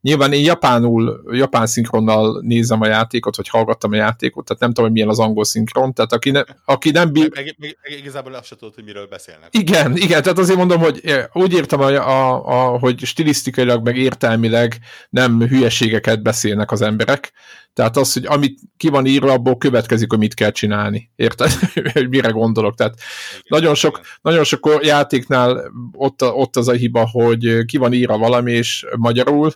Nyilván 0.00 0.32
én 0.32 0.44
japánul, 0.44 1.22
japán 1.32 1.66
szinkronnal 1.66 2.40
nézem 2.40 2.80
a 2.80 2.86
játékot, 2.86 3.36
vagy 3.36 3.48
hallgattam 3.48 3.92
a 3.92 3.96
játékot, 3.96 4.44
tehát 4.44 4.60
nem 4.60 4.70
tudom, 4.70 4.84
hogy 4.84 4.92
milyen 4.92 5.08
az 5.08 5.18
angol 5.18 5.44
szinkron, 5.44 5.94
tehát 5.94 6.12
aki, 6.12 6.30
ne, 6.30 6.42
aki 6.64 6.90
nem 6.90 7.12
bír, 7.12 7.30
Meg, 7.34 7.54
meg, 7.58 7.76
meg, 7.82 7.98
igazából 7.98 8.34
azt 8.34 8.46
se 8.46 8.56
tudod, 8.56 8.74
hogy 8.74 8.84
miről 8.84 9.06
beszélnek. 9.06 9.48
igen, 9.50 9.96
igen, 9.96 10.22
tehát 10.22 10.38
azért 10.38 10.58
mondom, 10.58 10.80
hogy 10.80 11.00
eh, 11.04 11.24
úgy 11.32 11.52
értem, 11.52 11.80
a, 11.80 11.86
a, 11.86 12.44
a, 12.46 12.78
hogy 12.78 13.04
stilisztikailag, 13.04 13.84
meg 13.84 13.96
értelmileg 13.96 14.78
nem 15.10 15.40
hülyeségeket 15.40 16.22
beszélnek 16.22 16.70
az 16.70 16.82
emberek. 16.82 17.32
Tehát 17.72 17.96
az, 17.96 18.12
hogy 18.12 18.26
amit 18.26 18.58
ki 18.76 18.88
van 18.88 19.06
írva, 19.06 19.32
abból 19.32 19.56
következik, 19.56 20.10
hogy 20.10 20.18
mit 20.18 20.34
kell 20.34 20.50
csinálni. 20.50 21.10
Érted? 21.16 21.50
hogy 21.92 22.08
mire 22.08 22.28
gondolok. 22.28 22.74
Tehát 22.74 22.94
Igen, 22.94 23.42
nagyon 23.48 23.74
sok, 23.74 23.98
igen. 23.98 24.10
nagyon 24.22 24.44
sok 24.44 24.78
játéknál 24.82 25.72
ott, 25.92 26.22
ott 26.22 26.56
az 26.56 26.68
a 26.68 26.72
hiba, 26.72 27.08
hogy 27.12 27.64
ki 27.64 27.76
van 27.76 27.92
írva 27.92 28.18
valami, 28.18 28.52
és 28.52 28.86
magyarul, 28.96 29.52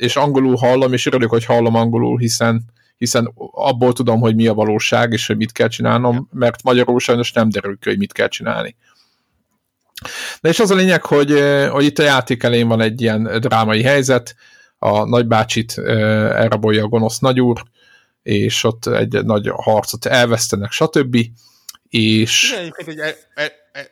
és 0.00 0.16
angolul 0.16 0.56
hallom, 0.56 0.92
és 0.92 1.06
örülök, 1.06 1.30
hogy 1.30 1.44
hallom 1.44 1.74
angolul, 1.74 2.18
hiszen 2.18 2.64
hiszen 3.00 3.32
abból 3.52 3.92
tudom, 3.92 4.20
hogy 4.20 4.34
mi 4.34 4.46
a 4.46 4.54
valóság, 4.54 5.12
és 5.12 5.26
hogy 5.26 5.36
mit 5.36 5.52
kell 5.52 5.68
csinálnom, 5.68 6.28
mert 6.32 6.62
magyarul 6.62 7.00
sajnos 7.00 7.32
nem 7.32 7.48
derül 7.48 7.78
ki, 7.78 7.88
hogy 7.88 7.98
mit 7.98 8.12
kell 8.12 8.28
csinálni. 8.28 8.76
De 10.40 10.48
és 10.48 10.60
az 10.60 10.70
a 10.70 10.74
lényeg, 10.74 11.04
hogy, 11.04 11.30
hogy 11.70 11.84
itt 11.84 11.98
a 11.98 12.02
játék 12.02 12.42
elején 12.42 12.68
van 12.68 12.80
egy 12.80 13.00
ilyen 13.00 13.40
drámai 13.40 13.82
helyzet, 13.82 14.34
a 14.78 15.04
nagybácsit 15.04 15.78
elrabolja 15.78 16.84
a 16.84 16.88
gonosz 16.88 17.18
nagyúr, 17.18 17.62
és 18.22 18.64
ott 18.64 18.86
egy 18.86 19.24
nagy 19.24 19.50
harcot 19.54 20.06
elvesztenek, 20.06 20.70
stb. 20.70 21.16
És 21.88 22.50
Igen, 22.52 22.72
egy, 22.76 22.98
e, 22.98 23.16
e, 23.34 23.52
e, 23.72 23.90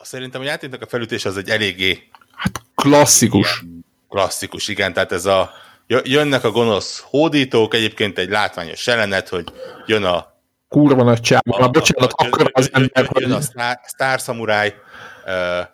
szerintem 0.00 0.40
a 0.40 0.44
játéknak 0.44 0.82
a 0.82 0.86
felütés 0.86 1.24
az 1.24 1.36
egy 1.36 1.48
eléggé 1.48 2.08
hát 2.32 2.62
klasszikus. 2.74 3.60
ilyen 3.60 3.84
klasszikus, 4.14 4.68
igen, 4.68 4.92
tehát 4.92 5.12
ez 5.12 5.26
a 5.26 5.52
jö- 5.86 6.08
jönnek 6.08 6.44
a 6.44 6.50
gonosz 6.50 7.00
hódítók, 7.00 7.74
egyébként 7.74 8.18
egy 8.18 8.28
látványos 8.28 8.86
jelenet, 8.86 9.28
hogy 9.28 9.44
jön 9.86 10.04
a 10.04 10.32
Kurva 10.68 11.02
nagy 11.02 11.20
csáva. 11.20 11.58
Már 11.58 11.70
bocsánat, 11.70 12.12
jön- 12.22 12.32
akkor 12.32 12.50
az 12.52 12.70
jön- 12.72 12.90
ember, 12.92 13.10
jön, 13.14 13.30
jön 13.30 13.38
a 13.38 13.78
Star, 13.86 14.18
Samurai, 14.18 14.72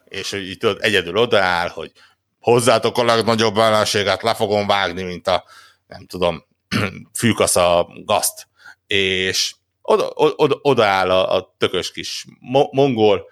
és 0.04 0.32
így 0.32 0.58
tudod, 0.58 0.78
egyedül 0.80 1.16
odaáll, 1.16 1.68
hogy 1.68 1.92
hozzátok 2.38 2.98
a 2.98 3.04
legnagyobb 3.04 3.56
ellenséget, 3.56 4.22
le 4.22 4.34
fogom 4.34 4.66
vágni, 4.66 5.02
mint 5.02 5.26
a, 5.26 5.44
nem 5.86 6.06
tudom, 6.06 6.44
fűkasz 7.18 7.56
a 7.56 7.88
gaszt. 8.04 8.46
És 8.86 9.54
oda, 9.82 10.10
oda, 10.14 10.58
odaáll 10.62 11.10
a, 11.10 11.36
a 11.36 11.54
tökös 11.58 11.92
kis 11.92 12.26
mo- 12.38 12.72
mongol, 12.72 13.24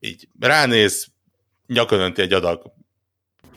így 0.00 0.28
ránéz, 0.40 1.06
nyakon 1.66 2.00
önti 2.00 2.22
egy 2.22 2.32
adag 2.32 2.76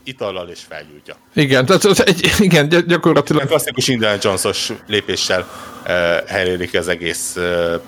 itallal, 0.04 0.50
és 0.50 0.60
felgyújtja. 0.70 1.16
igen, 1.34 1.66
tehát 1.66 1.84
az 1.84 2.06
egy, 2.06 2.32
igen, 2.40 2.70
gyakorlatilag 2.88 3.48
klasszikus 3.48 3.88
Indiana 3.88 4.18
Jones-os 4.22 4.72
lépéssel 4.88 5.42
uh, 5.42 6.28
helyrelik 6.28 6.74
az 6.74 6.88
egész 6.88 7.36
uh, 7.36 7.82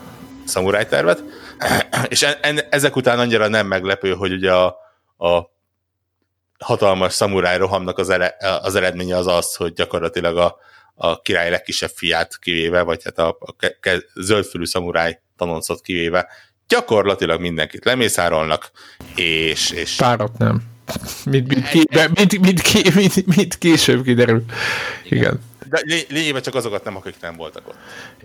szamuráj 0.45 0.87
tervet. 0.87 1.23
És 2.07 2.21
en, 2.21 2.35
en, 2.41 2.59
ezek 2.69 2.95
után 2.95 3.19
annyira 3.19 3.47
nem 3.47 3.67
meglepő, 3.67 4.13
hogy 4.13 4.31
ugye 4.31 4.51
a, 4.51 4.65
a 5.17 5.51
hatalmas 6.59 7.13
szamuráj 7.13 7.57
rohamnak 7.57 7.97
az, 7.97 8.09
ele, 8.09 8.35
az 8.61 8.75
eredménye 8.75 9.17
az 9.17 9.27
az, 9.27 9.55
hogy 9.55 9.73
gyakorlatilag 9.73 10.37
a, 10.37 10.57
a 10.95 11.21
király 11.21 11.49
legkisebb 11.49 11.91
fiát 11.95 12.39
kivéve, 12.39 12.81
vagy 12.81 13.03
hát 13.03 13.17
a, 13.17 13.37
a 13.39 13.55
ke, 13.55 13.77
ke, 13.79 13.97
zöldfülű 14.15 14.65
szamuráj 14.65 15.19
tanoncot 15.37 15.81
kivéve, 15.81 16.27
gyakorlatilag 16.67 17.41
mindenkit 17.41 17.85
lemészárolnak, 17.85 18.71
és, 19.15 19.71
és 19.71 19.95
párat 19.95 20.37
nem. 20.37 20.72
Mint, 21.25 21.47
mint, 21.47 21.69
ké, 21.69 21.81
mint, 22.19 22.39
mint, 22.39 22.95
mint, 22.95 23.35
mint 23.35 23.57
később 23.57 24.03
kiderül. 24.03 24.43
Igen. 25.09 25.39
de 25.69 25.79
lény- 25.83 26.05
lényegében 26.09 26.41
csak 26.41 26.55
azokat 26.55 26.83
nem, 26.83 26.95
akik 26.95 27.15
nem 27.21 27.35
voltak 27.35 27.67
ott. 27.67 27.75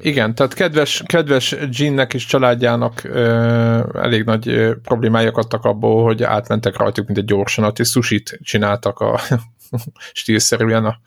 Igen, 0.01 0.35
tehát 0.35 0.55
kedves, 0.55 1.03
kedves 1.07 1.55
Jeannek 1.71 2.15
és 2.15 2.27
családjának 2.27 3.05
ö, 3.05 4.01
elég 4.03 4.25
nagy 4.25 4.49
ö, 4.49 4.77
problémájuk 4.83 5.37
adtak 5.37 5.65
abból, 5.65 6.03
hogy 6.05 6.23
átmentek 6.23 6.77
rajtuk, 6.77 7.07
mint 7.07 7.19
egy 7.19 7.25
gyorsanat, 7.25 7.79
és 7.79 7.89
sushit 7.89 8.39
csináltak 8.43 8.99
a 8.99 9.21
stílszerűen 10.13 10.85
a, 10.85 11.01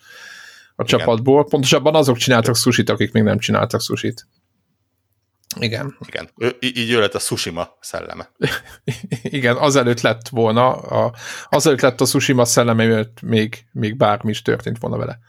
a 0.76 0.84
csapatból. 0.84 1.46
Pontosabban 1.46 1.96
azok 1.96 2.18
csináltak 2.18 2.56
sushit, 2.56 2.90
akik 2.90 3.12
még 3.12 3.24
nem 3.24 3.40
csináltak 3.40 3.82
sushit. 3.82 4.28
Igen. 5.60 5.98
Igen. 6.08 6.30
Ő, 6.38 6.56
így 6.60 6.92
ő 6.92 7.00
lett 7.00 7.16
a 7.16 7.20
Sushima 7.20 7.78
szelleme. 7.80 8.32
Igen, 9.24 9.56
azelőtt 9.58 10.02
lett 10.02 10.28
volna, 10.30 10.72
a, 10.72 11.14
azelőtt 11.50 11.82
lett 11.82 12.02
a 12.02 12.06
Tsushima 12.06 12.46
szelleme, 12.46 12.86
mielőtt 12.86 13.22
még, 13.22 13.66
még 13.72 13.98
bármi 13.98 14.30
is 14.30 14.42
történt 14.42 14.78
volna 14.80 14.98
vele. 14.98 15.20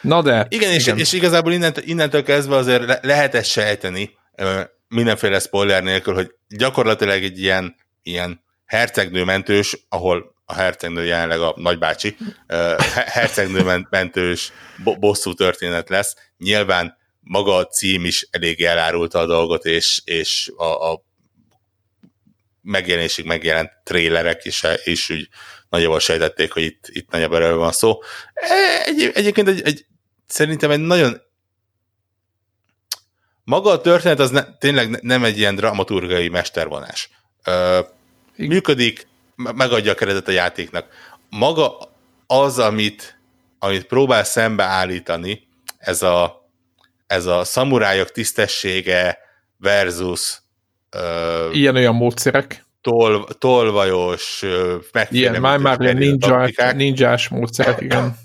Na 0.00 0.22
de... 0.22 0.46
Igen, 0.48 0.72
és, 0.72 0.86
igen. 0.86 0.98
és 0.98 1.12
igazából 1.12 1.52
innentől, 1.52 1.84
innentől 1.86 2.22
kezdve 2.22 2.56
azért 2.56 2.86
le, 2.86 2.98
lehet 3.02 3.34
ezt 3.34 3.50
sejteni, 3.50 4.10
mindenféle 4.88 5.38
spoiler 5.38 5.82
nélkül, 5.82 6.14
hogy 6.14 6.34
gyakorlatilag 6.48 7.22
egy 7.22 7.38
ilyen, 7.38 7.76
ilyen 8.02 8.44
hercegnő 8.66 9.24
mentős, 9.24 9.76
ahol 9.88 10.34
a 10.44 10.54
hercegnő 10.54 11.04
jelenleg 11.04 11.40
a 11.40 11.54
nagybácsi, 11.56 12.16
ö, 12.46 12.74
he- 12.94 13.08
hercegnő 13.08 13.62
ment- 13.62 13.90
mentős 13.90 14.52
bo- 14.84 14.98
bosszú 14.98 15.32
történet 15.32 15.88
lesz. 15.88 16.16
Nyilván 16.38 16.96
maga 17.20 17.56
a 17.56 17.66
cím 17.66 18.04
is 18.04 18.28
elég 18.30 18.62
elárulta 18.62 19.18
a 19.18 19.26
dolgot, 19.26 19.64
és, 19.64 20.00
és 20.04 20.52
a, 20.56 20.92
a 20.92 21.02
megjelenésig 22.62 23.24
megjelent 23.24 23.70
trélerek 23.84 24.44
is, 24.44 24.62
is 24.84 25.10
úgy 25.10 25.28
nagyjából 25.68 26.00
sejtették, 26.00 26.52
hogy 26.52 26.62
itt, 26.62 26.84
itt 26.88 27.10
nagyobb 27.10 27.32
erről 27.32 27.56
van 27.56 27.72
szó. 27.72 27.98
E, 28.34 28.82
Egy, 28.84 29.10
egyébként 29.14 29.48
egy, 29.48 29.62
egy, 29.62 29.86
szerintem 30.26 30.70
egy 30.70 30.80
nagyon 30.80 31.20
maga 33.44 33.70
a 33.70 33.80
történet 33.80 34.18
az 34.18 34.30
ne, 34.30 34.44
tényleg 34.58 34.90
ne- 34.90 34.98
nem 35.02 35.24
egy 35.24 35.38
ilyen 35.38 35.54
dramaturgai 35.54 36.28
mestervonás. 36.28 37.10
Ö, 37.44 37.80
működik, 38.36 39.06
me- 39.34 39.54
megadja 39.54 39.92
a 39.92 39.94
keretet 39.94 40.28
a 40.28 40.30
játéknak. 40.30 40.86
Maga 41.28 41.76
az, 42.26 42.58
amit, 42.58 43.20
amit 43.58 43.84
próbál 43.84 44.24
szembeállítani, 44.24 45.48
ez 45.78 46.02
a, 46.02 46.39
ez 47.10 47.26
a 47.26 47.44
szamurájok 47.44 48.10
tisztessége 48.10 49.18
versus 49.56 50.42
ö, 50.90 51.50
Ilyen-olyan 51.52 51.94
módszerek. 51.94 52.64
tol, 52.80 53.28
tolvajos, 53.38 54.42
megfélemlítő 54.92 55.16
Ilyen, 55.18 55.40
már, 55.40 55.58
már 55.58 55.80
ilyen 55.80 55.96
ninja, 55.96 56.72
ninjás 56.72 57.28
módszerek, 57.28 57.80
igen. 57.80 58.16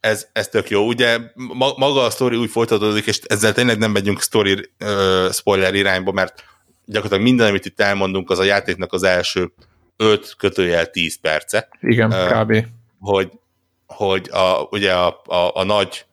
ez, 0.00 0.28
ez 0.32 0.48
tök 0.48 0.70
jó. 0.70 0.86
Ugye 0.86 1.18
ma, 1.34 1.72
maga 1.76 2.02
a 2.02 2.10
sztori 2.10 2.36
úgy 2.36 2.50
folytatódik, 2.50 3.06
és 3.06 3.20
ezzel 3.26 3.52
tényleg 3.52 3.78
nem 3.78 3.90
megyünk 3.90 4.22
sztori 4.22 4.70
uh, 4.80 5.32
spoiler 5.32 5.74
irányba, 5.74 6.12
mert 6.12 6.44
gyakorlatilag 6.84 7.24
minden, 7.24 7.48
amit 7.48 7.66
itt 7.66 7.80
elmondunk, 7.80 8.30
az 8.30 8.38
a 8.38 8.44
játéknak 8.44 8.92
az 8.92 9.02
első 9.02 9.52
5 9.96 10.34
kötőjel 10.38 10.86
10 10.90 11.20
perce, 11.20 11.68
Igen, 11.80 12.12
Ö, 12.12 12.26
kb. 12.28 12.66
hogy, 12.98 13.30
hogy 13.86 14.28
a, 14.30 14.66
ugye 14.70 14.92
a, 14.92 15.22
a, 15.24 15.50
a 15.54 15.64
nagy 15.64 16.06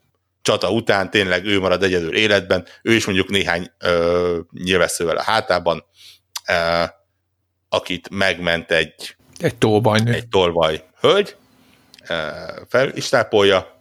csata 0.46 0.72
után 0.72 1.10
tényleg 1.10 1.46
ő 1.46 1.60
marad 1.60 1.84
egyedül 1.84 2.16
életben, 2.16 2.66
ő 2.82 2.94
is 2.94 3.06
mondjuk 3.06 3.30
néhány 3.30 3.72
ö, 3.80 4.40
nyilvesszővel 4.52 5.18
a 5.18 5.24
hátában, 5.24 5.86
ö, 6.50 6.84
akit 7.70 8.10
megment 8.10 8.72
egy 8.72 9.16
Egy 9.40 9.56
tóbajnő. 9.56 10.14
egy 10.14 10.28
tolvaj 10.28 10.84
hölgy, 11.00 11.36
fel 12.68 12.92
is 12.94 13.10
tápolja, 13.10 13.80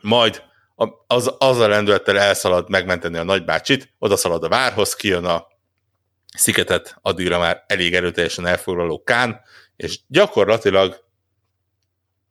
majd 0.00 0.42
az, 1.06 1.34
az 1.38 1.58
a 1.58 1.68
lendülettel 1.68 2.18
elszalad 2.18 2.70
megmenteni 2.70 3.16
a 3.16 3.24
nagybácsit, 3.24 3.94
oda 3.98 4.16
szalad 4.16 4.44
a 4.44 4.48
várhoz, 4.48 4.94
kijön 4.94 5.24
a 5.24 5.46
sziketet 6.36 6.96
addigra 7.02 7.38
már 7.38 7.64
elég 7.66 7.94
erőteljesen 7.94 8.46
elfoglaló 8.46 9.02
Kán, 9.02 9.40
és 9.76 9.98
gyakorlatilag 10.06 11.04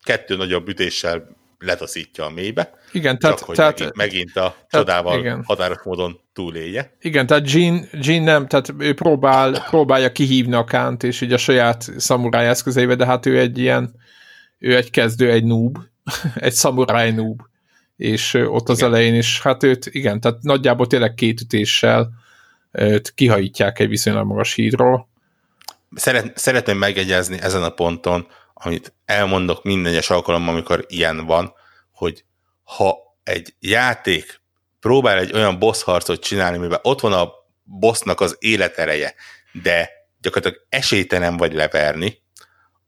kettő 0.03 0.35
nagyobb 0.35 0.67
ütéssel 0.67 1.37
letaszítja 1.59 2.25
a 2.25 2.29
mélybe, 2.29 2.73
Igen, 2.91 3.19
tehát, 3.19 3.19
tehát, 3.19 3.37
csak 3.37 3.47
hogy 3.47 3.55
tehát, 3.55 3.79
megint, 3.79 3.95
megint 3.95 4.35
a 4.35 4.55
csodával 4.69 5.19
igen. 5.19 5.43
határos 5.43 5.81
módon 5.83 6.19
túlélje. 6.33 6.95
igen, 6.99 7.27
tehát 7.27 7.51
Jean, 7.51 7.89
Jean 7.91 8.23
nem, 8.23 8.47
tehát 8.47 8.73
ő 8.77 8.93
próbál, 8.93 9.65
próbálja 9.69 10.11
kihívni 10.11 10.53
a 10.53 10.63
kánt, 10.63 11.03
és 11.03 11.21
így 11.21 11.33
a 11.33 11.37
saját 11.37 11.91
szamuráj 11.97 12.47
eszközeivel, 12.47 12.95
de 12.95 13.05
hát 13.05 13.25
ő 13.25 13.39
egy 13.39 13.57
ilyen, 13.57 13.95
ő 14.57 14.75
egy 14.75 14.89
kezdő, 14.89 15.31
egy 15.31 15.43
noob, 15.43 15.77
egy 16.35 16.53
szamuráj 16.53 17.11
noob, 17.11 17.41
és 17.95 18.33
ott 18.33 18.69
az 18.69 18.77
Igen. 18.77 18.89
elején 18.89 19.15
is, 19.15 19.41
hát 19.41 19.63
őt, 19.63 19.85
igen, 19.85 20.19
tehát 20.19 20.41
nagyjából 20.41 20.87
tényleg 20.87 21.13
két 21.13 21.41
ütéssel 21.41 22.09
őt 22.71 23.13
kihajítják 23.13 23.79
egy 23.79 23.87
viszonylag 23.87 24.25
magas 24.25 24.53
hídról. 24.53 25.07
Szeret, 25.95 26.37
szeretném 26.37 26.77
megjegyezni 26.77 27.37
ezen 27.41 27.63
a 27.63 27.69
ponton, 27.69 28.27
amit 28.61 28.93
elmondok 29.05 29.63
minden 29.63 29.91
egyes 29.91 30.09
alkalommal, 30.09 30.53
amikor 30.53 30.85
ilyen 30.87 31.25
van, 31.25 31.53
hogy 31.91 32.23
ha 32.63 32.97
egy 33.23 33.53
játék 33.59 34.41
próbál 34.79 35.17
egy 35.17 35.33
olyan 35.33 35.59
boss 35.59 35.83
harcot 35.83 36.23
csinálni, 36.23 36.57
mivel 36.57 36.79
ott 36.83 36.99
van 36.99 37.13
a 37.13 37.31
bossnak 37.63 38.21
az 38.21 38.35
életereje, 38.39 39.13
de 39.51 39.89
gyakorlatilag 40.21 40.65
esélytelen 40.69 41.37
vagy 41.37 41.53
leverni, 41.53 42.21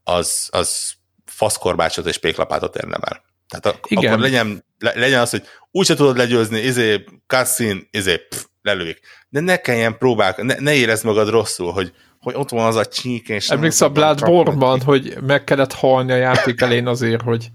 az, 0.03 0.47
az 0.51 0.93
faszkorbácsot 1.25 2.05
és 2.05 2.17
péklapátot 2.17 2.75
érdemel. 2.75 3.23
Tehát 3.47 3.65
ak- 3.65 3.91
Igen. 3.91 4.11
akkor 4.11 4.23
legyen, 4.23 4.65
le, 4.79 4.93
legyen 4.95 5.19
az, 5.19 5.29
hogy 5.29 5.43
úgyse 5.71 5.95
tudod 5.95 6.17
legyőzni, 6.17 6.59
izé, 6.59 7.03
cutscene, 7.27 7.79
izé, 7.91 8.17
pff, 8.17 8.45
lelőjük. 8.61 8.99
De 9.29 9.39
ne 9.39 9.57
kelljen 9.57 9.97
próbálkozni, 9.97 10.53
ne, 10.53 10.59
ne 10.59 10.73
érezd 10.73 11.05
magad 11.05 11.29
rosszul, 11.29 11.71
hogy, 11.71 11.93
hogy 12.21 12.33
ott 12.35 12.49
van 12.49 12.65
az 12.65 12.75
a 12.75 12.85
csík, 12.85 13.29
és... 13.29 13.49
Emlékszel 13.49 13.87
a 13.87 13.91
Bloodborne-ban, 13.91 14.81
hogy 14.81 15.17
meg 15.21 15.43
kellett 15.43 15.73
halni 15.73 16.11
a 16.11 16.15
játék 16.15 16.61
elején 16.61 16.87
azért, 16.87 17.21
hogy 17.21 17.51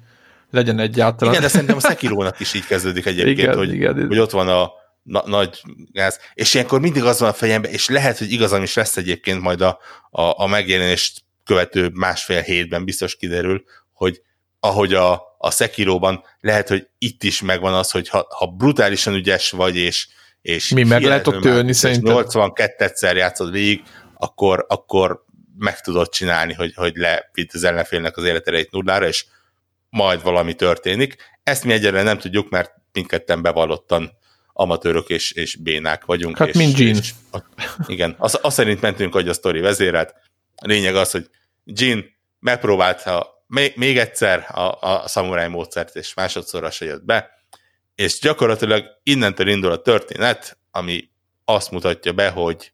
legyen 0.50 0.78
egyáltalán. 0.78 1.32
Igen, 1.32 1.44
de 1.44 1.50
szerintem 1.50 1.76
a 1.76 1.80
Sekirónak 1.80 2.40
is 2.40 2.54
így 2.54 2.66
kezdődik 2.66 3.06
egyébként, 3.06 3.38
Igen, 3.38 3.56
hogy, 3.56 3.72
igen. 3.72 4.06
hogy 4.06 4.18
ott 4.18 4.30
van 4.30 4.48
a 4.48 4.70
na, 5.02 5.22
nagy 5.26 5.62
gáz, 5.92 6.20
és 6.34 6.54
ilyenkor 6.54 6.80
mindig 6.80 7.04
az 7.04 7.20
van 7.20 7.28
a 7.28 7.32
fejemben, 7.32 7.70
és 7.70 7.88
lehet, 7.88 8.18
hogy 8.18 8.32
igazam 8.32 8.62
is 8.62 8.74
lesz 8.74 8.96
egyébként 8.96 9.40
majd 9.40 9.60
a, 9.60 9.78
a, 10.10 10.42
a 10.42 10.46
megjelenést 10.46 11.24
követő 11.44 11.90
másfél 11.94 12.40
hétben 12.40 12.84
biztos 12.84 13.16
kiderül, 13.16 13.64
hogy 13.92 14.22
ahogy 14.60 14.94
a, 14.94 15.22
a 15.38 15.50
Sekiróban 15.50 16.24
lehet, 16.40 16.68
hogy 16.68 16.88
itt 16.98 17.22
is 17.22 17.42
megvan 17.42 17.74
az, 17.74 17.90
hogy 17.90 18.08
ha, 18.08 18.26
ha 18.38 18.46
brutálisan 18.46 19.14
ügyes 19.14 19.50
vagy, 19.50 19.76
és, 19.76 20.08
és 20.42 20.68
Mi 20.68 20.82
meg 20.82 21.02
lehet 21.02 21.26
ott 21.26 21.44
ölni, 21.44 21.72
szerinted? 21.72 22.26
82-szer 22.28 23.14
játszod 23.14 23.50
végig, 23.50 23.82
akkor, 24.18 24.64
akkor 24.68 25.24
meg 25.58 25.80
tudod 25.80 26.08
csinálni, 26.08 26.52
hogy, 26.52 26.74
hogy 26.74 26.96
levitt 26.96 27.52
az 27.52 27.64
ellenfélnek 27.64 28.16
az 28.16 28.24
életerejét 28.24 28.70
nullára, 28.70 29.06
és 29.06 29.26
majd 29.88 30.22
valami 30.22 30.54
történik. 30.54 31.16
Ezt 31.42 31.64
mi 31.64 31.72
egyelőre 31.72 32.02
nem 32.02 32.18
tudjuk, 32.18 32.50
mert 32.50 32.72
mindketten 32.92 33.42
bevallottan 33.42 34.10
amatőrök 34.52 35.08
és, 35.08 35.32
és 35.32 35.56
bénák 35.56 36.04
vagyunk. 36.04 36.36
Hát 36.36 36.48
és, 36.48 36.54
mint 36.54 36.78
Jean. 36.78 36.96
És, 36.96 37.12
igen, 37.86 38.14
az, 38.18 38.38
azt 38.42 38.56
szerint 38.56 38.80
mentünk, 38.80 39.12
hogy 39.12 39.28
a 39.28 39.32
sztori 39.32 39.60
vezérelt. 39.60 40.14
A 40.56 40.66
lényeg 40.66 40.96
az, 40.96 41.10
hogy 41.10 41.30
Jean 41.64 42.04
megpróbálta 42.38 43.44
még, 43.46 43.72
még 43.76 43.98
egyszer 43.98 44.46
a, 44.48 44.78
a 44.80 45.08
szamuráj 45.08 45.48
módszert, 45.48 45.96
és 45.96 46.14
másodszorra 46.14 46.70
se 46.70 46.84
jött 46.84 47.04
be, 47.04 47.30
és 47.94 48.18
gyakorlatilag 48.18 48.84
innentől 49.02 49.48
indul 49.48 49.70
a 49.70 49.82
történet, 49.82 50.58
ami 50.70 51.10
azt 51.44 51.70
mutatja 51.70 52.12
be, 52.12 52.28
hogy, 52.28 52.72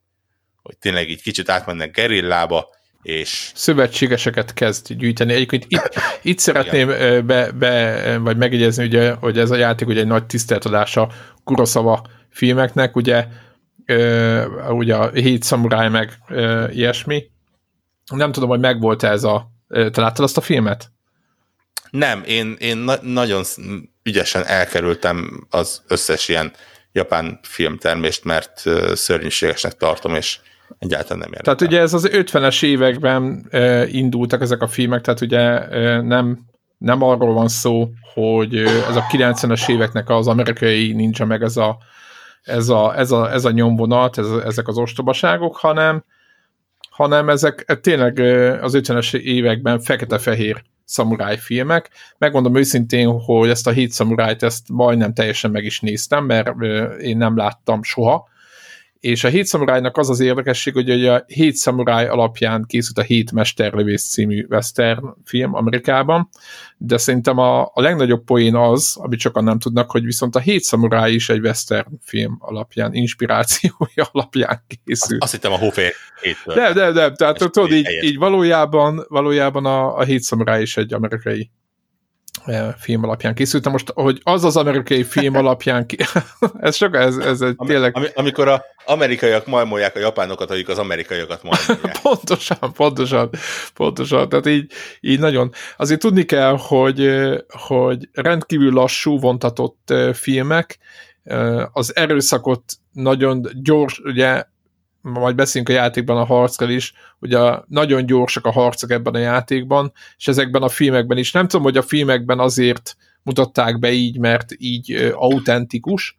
hogy 0.63 0.79
tényleg 0.79 1.09
így 1.09 1.23
kicsit 1.23 1.49
átmennek 1.49 1.91
gerillába, 1.91 2.69
és 3.03 3.51
szövetségeseket 3.55 4.55
kezd 4.55 4.93
gyűjteni. 4.93 5.33
Egyébként 5.33 5.65
itt, 5.69 6.01
itt 6.23 6.39
szeretném 6.39 6.89
be, 7.27 7.51
be, 7.51 8.19
vagy 8.19 8.37
megjegyezni, 8.37 8.85
ugye, 8.85 9.13
hogy 9.13 9.39
ez 9.39 9.51
a 9.51 9.57
játék 9.57 9.89
ugye 9.89 10.01
egy 10.01 10.07
nagy 10.07 10.27
tiszteltadása 10.27 11.13
Kurosawa 11.45 12.07
filmeknek, 12.31 12.97
ugye, 12.97 13.27
ö, 13.87 14.45
ugye 14.69 14.95
a 14.95 15.11
hét 15.11 15.43
szamuráj 15.43 15.89
meg 15.89 16.19
ö, 16.29 16.69
ilyesmi. 16.71 17.31
Nem 18.15 18.33
tudom, 18.33 18.49
hogy 18.49 18.61
megvolt 18.61 19.03
ez 19.03 19.25
a... 19.25 19.51
Te 19.69 20.01
láttad 20.01 20.25
azt 20.25 20.37
a 20.37 20.41
filmet? 20.41 20.91
Nem, 21.91 22.23
én, 22.27 22.57
én 22.59 22.77
na- 22.77 23.03
nagyon 23.03 23.45
ügyesen 24.03 24.47
elkerültem 24.47 25.47
az 25.51 25.83
összes 25.89 26.29
ilyen 26.29 26.53
japán 26.93 27.41
filmtermést, 27.43 28.25
mert 28.25 28.63
szörnyűségesnek 28.95 29.73
tartom, 29.73 30.15
és 30.15 30.39
egyáltalán 30.83 31.19
nem 31.19 31.33
érdekel. 31.33 31.55
Tehát 31.55 31.61
ugye 31.61 31.81
ez 31.81 31.95
az 31.95 32.09
50-es 32.13 32.65
években 32.65 33.47
ö, 33.51 33.85
indultak 33.87 34.41
ezek 34.41 34.63
a 34.63 34.67
filmek, 34.67 35.01
tehát 35.01 35.21
ugye 35.21 35.69
ö, 35.71 36.03
nem, 36.03 36.39
nem 36.79 37.03
arról 37.03 37.35
van 37.35 37.49
szó, 37.49 37.89
hogy 38.15 38.57
ez 38.89 38.97
a 38.97 39.07
90-es 39.13 39.71
éveknek 39.71 40.09
az 40.11 40.29
amerikai 40.29 40.93
ninja 40.93 41.25
meg 41.25 41.43
ez 41.43 41.57
a, 41.57 41.79
ez 42.43 42.69
a, 42.69 42.99
ez 42.99 43.11
a, 43.11 43.33
ez 43.33 43.45
a 43.45 43.51
nyomvonat, 43.51 44.19
ez, 44.19 44.27
ezek 44.45 44.69
az 44.69 44.79
ostobaságok, 44.79 45.57
hanem 45.57 46.05
hanem 46.91 47.29
ezek 47.29 47.79
tényleg 47.81 48.19
ö, 48.19 48.63
az 48.63 48.73
50-es 48.77 49.15
években 49.15 49.81
fekete-fehér 49.81 50.63
szamuráj 50.85 51.37
filmek. 51.37 51.91
Megmondom 52.19 52.57
őszintén, 52.57 53.09
hogy 53.09 53.49
ezt 53.49 53.67
a 53.67 53.71
hét 53.71 53.91
szamurájt 53.91 54.43
ezt 54.43 54.69
majdnem 54.69 55.15
teljesen 55.15 55.51
meg 55.51 55.65
is 55.65 55.81
néztem, 55.81 56.25
mert 56.25 56.63
én 57.01 57.17
nem 57.17 57.37
láttam 57.37 57.83
soha, 57.83 58.29
és 59.03 59.25
a 59.25 59.29
Hét 59.29 59.47
Szamurájnak 59.47 59.97
az 59.97 60.11
az 60.11 60.21
érdekesség, 60.21 60.73
hogy 60.73 61.07
a 61.07 61.25
Hét 61.27 61.55
Szamuráj 61.55 62.09
alapján 62.09 62.65
készült 62.69 62.99
a 62.99 63.03
Hét 63.03 63.33
Mesterlövész 63.33 64.11
című 64.11 64.47
western 64.51 65.07
film 65.25 65.55
Amerikában, 65.55 66.29
de 66.77 66.97
szerintem 66.97 67.39
a, 67.39 67.63
a 67.63 67.81
legnagyobb 67.81 68.25
poén 68.25 68.55
az, 68.55 68.97
amit 68.97 69.21
sokan 69.21 69.45
nem 69.45 69.59
tudnak, 69.59 69.91
hogy 69.91 70.05
viszont 70.05 70.37
a 70.37 70.39
Hét 70.39 70.63
Szamuráj 70.63 71.13
is 71.13 71.29
egy 71.29 71.41
western 71.41 71.91
film 72.03 72.37
alapján, 72.39 72.95
inspirációja 72.95 74.09
alapján 74.13 74.65
készült. 74.85 75.23
Azt, 75.23 75.23
azt 75.23 75.33
hittem 75.33 75.53
a 75.53 75.59
Hófér 75.59 75.93
hétből. 76.21 76.55
De, 76.55 76.73
de, 76.73 76.93
de, 76.93 77.13
tehát 77.13 77.39
tudod, 77.39 77.73
így, 77.73 77.89
így 78.03 78.19
valójában, 78.19 79.05
valójában 79.09 79.67
a, 79.67 79.97
a 79.97 80.03
Hét 80.03 80.23
Szamuráj 80.23 80.63
is 80.63 80.77
egy 80.77 80.95
amerikai 80.95 81.51
film 82.79 83.05
alapján 83.05 83.35
készült. 83.35 83.69
Most, 83.69 83.93
hogy 83.95 84.21
az 84.23 84.45
az 84.45 84.57
amerikai 84.57 85.05
film 85.05 85.37
alapján 85.43 85.87
ki... 85.87 85.97
ez 86.61 86.77
csak, 86.77 86.97
ez, 86.97 87.17
ez 87.17 87.41
egy 87.41 87.55
Ami, 87.57 87.69
tényleg... 87.69 87.97
Ami, 87.97 88.07
amikor 88.15 88.49
a 88.49 88.65
amerikaiak 88.85 89.47
majmolják 89.47 89.97
a 89.97 89.99
japánokat, 89.99 90.51
akik 90.51 90.69
az 90.69 90.79
amerikaiakat 90.79 91.43
majmolják. 91.43 92.01
pontosan, 92.03 92.73
pontosan, 92.73 93.31
pontosan. 93.75 94.29
Tehát 94.29 94.47
így, 94.47 94.73
így 95.01 95.19
nagyon... 95.19 95.53
Azért 95.77 96.01
tudni 96.01 96.25
kell, 96.25 96.57
hogy, 96.59 97.11
hogy 97.49 98.09
rendkívül 98.13 98.73
lassú, 98.73 99.19
vontatott 99.19 99.95
filmek, 100.13 100.79
az 101.73 101.97
erőszakot 101.97 102.63
nagyon 102.93 103.49
gyors, 103.63 103.99
ugye 103.99 104.45
majd 105.03 105.35
beszélünk 105.35 105.69
a 105.69 105.73
játékban 105.73 106.17
a 106.17 106.25
harcról 106.25 106.71
is, 106.71 106.93
ugye 107.19 107.39
nagyon 107.67 108.07
gyorsak 108.07 108.47
a 108.47 108.53
harcok 108.53 108.91
ebben 108.91 109.15
a 109.15 109.19
játékban, 109.19 109.93
és 110.17 110.29
ezekben 110.29 110.63
a 110.63 110.69
filmekben 110.69 111.19
is. 111.19 111.33
Nem 111.33 111.49
tudom, 111.49 111.65
hogy 111.65 111.77
a 111.77 111.83
filmekben 111.83 112.39
azért 112.39 112.97
mutatták 113.23 113.79
be 113.79 113.93
így, 113.93 114.19
mert 114.19 114.53
így 114.59 115.13
autentikus, 115.15 116.17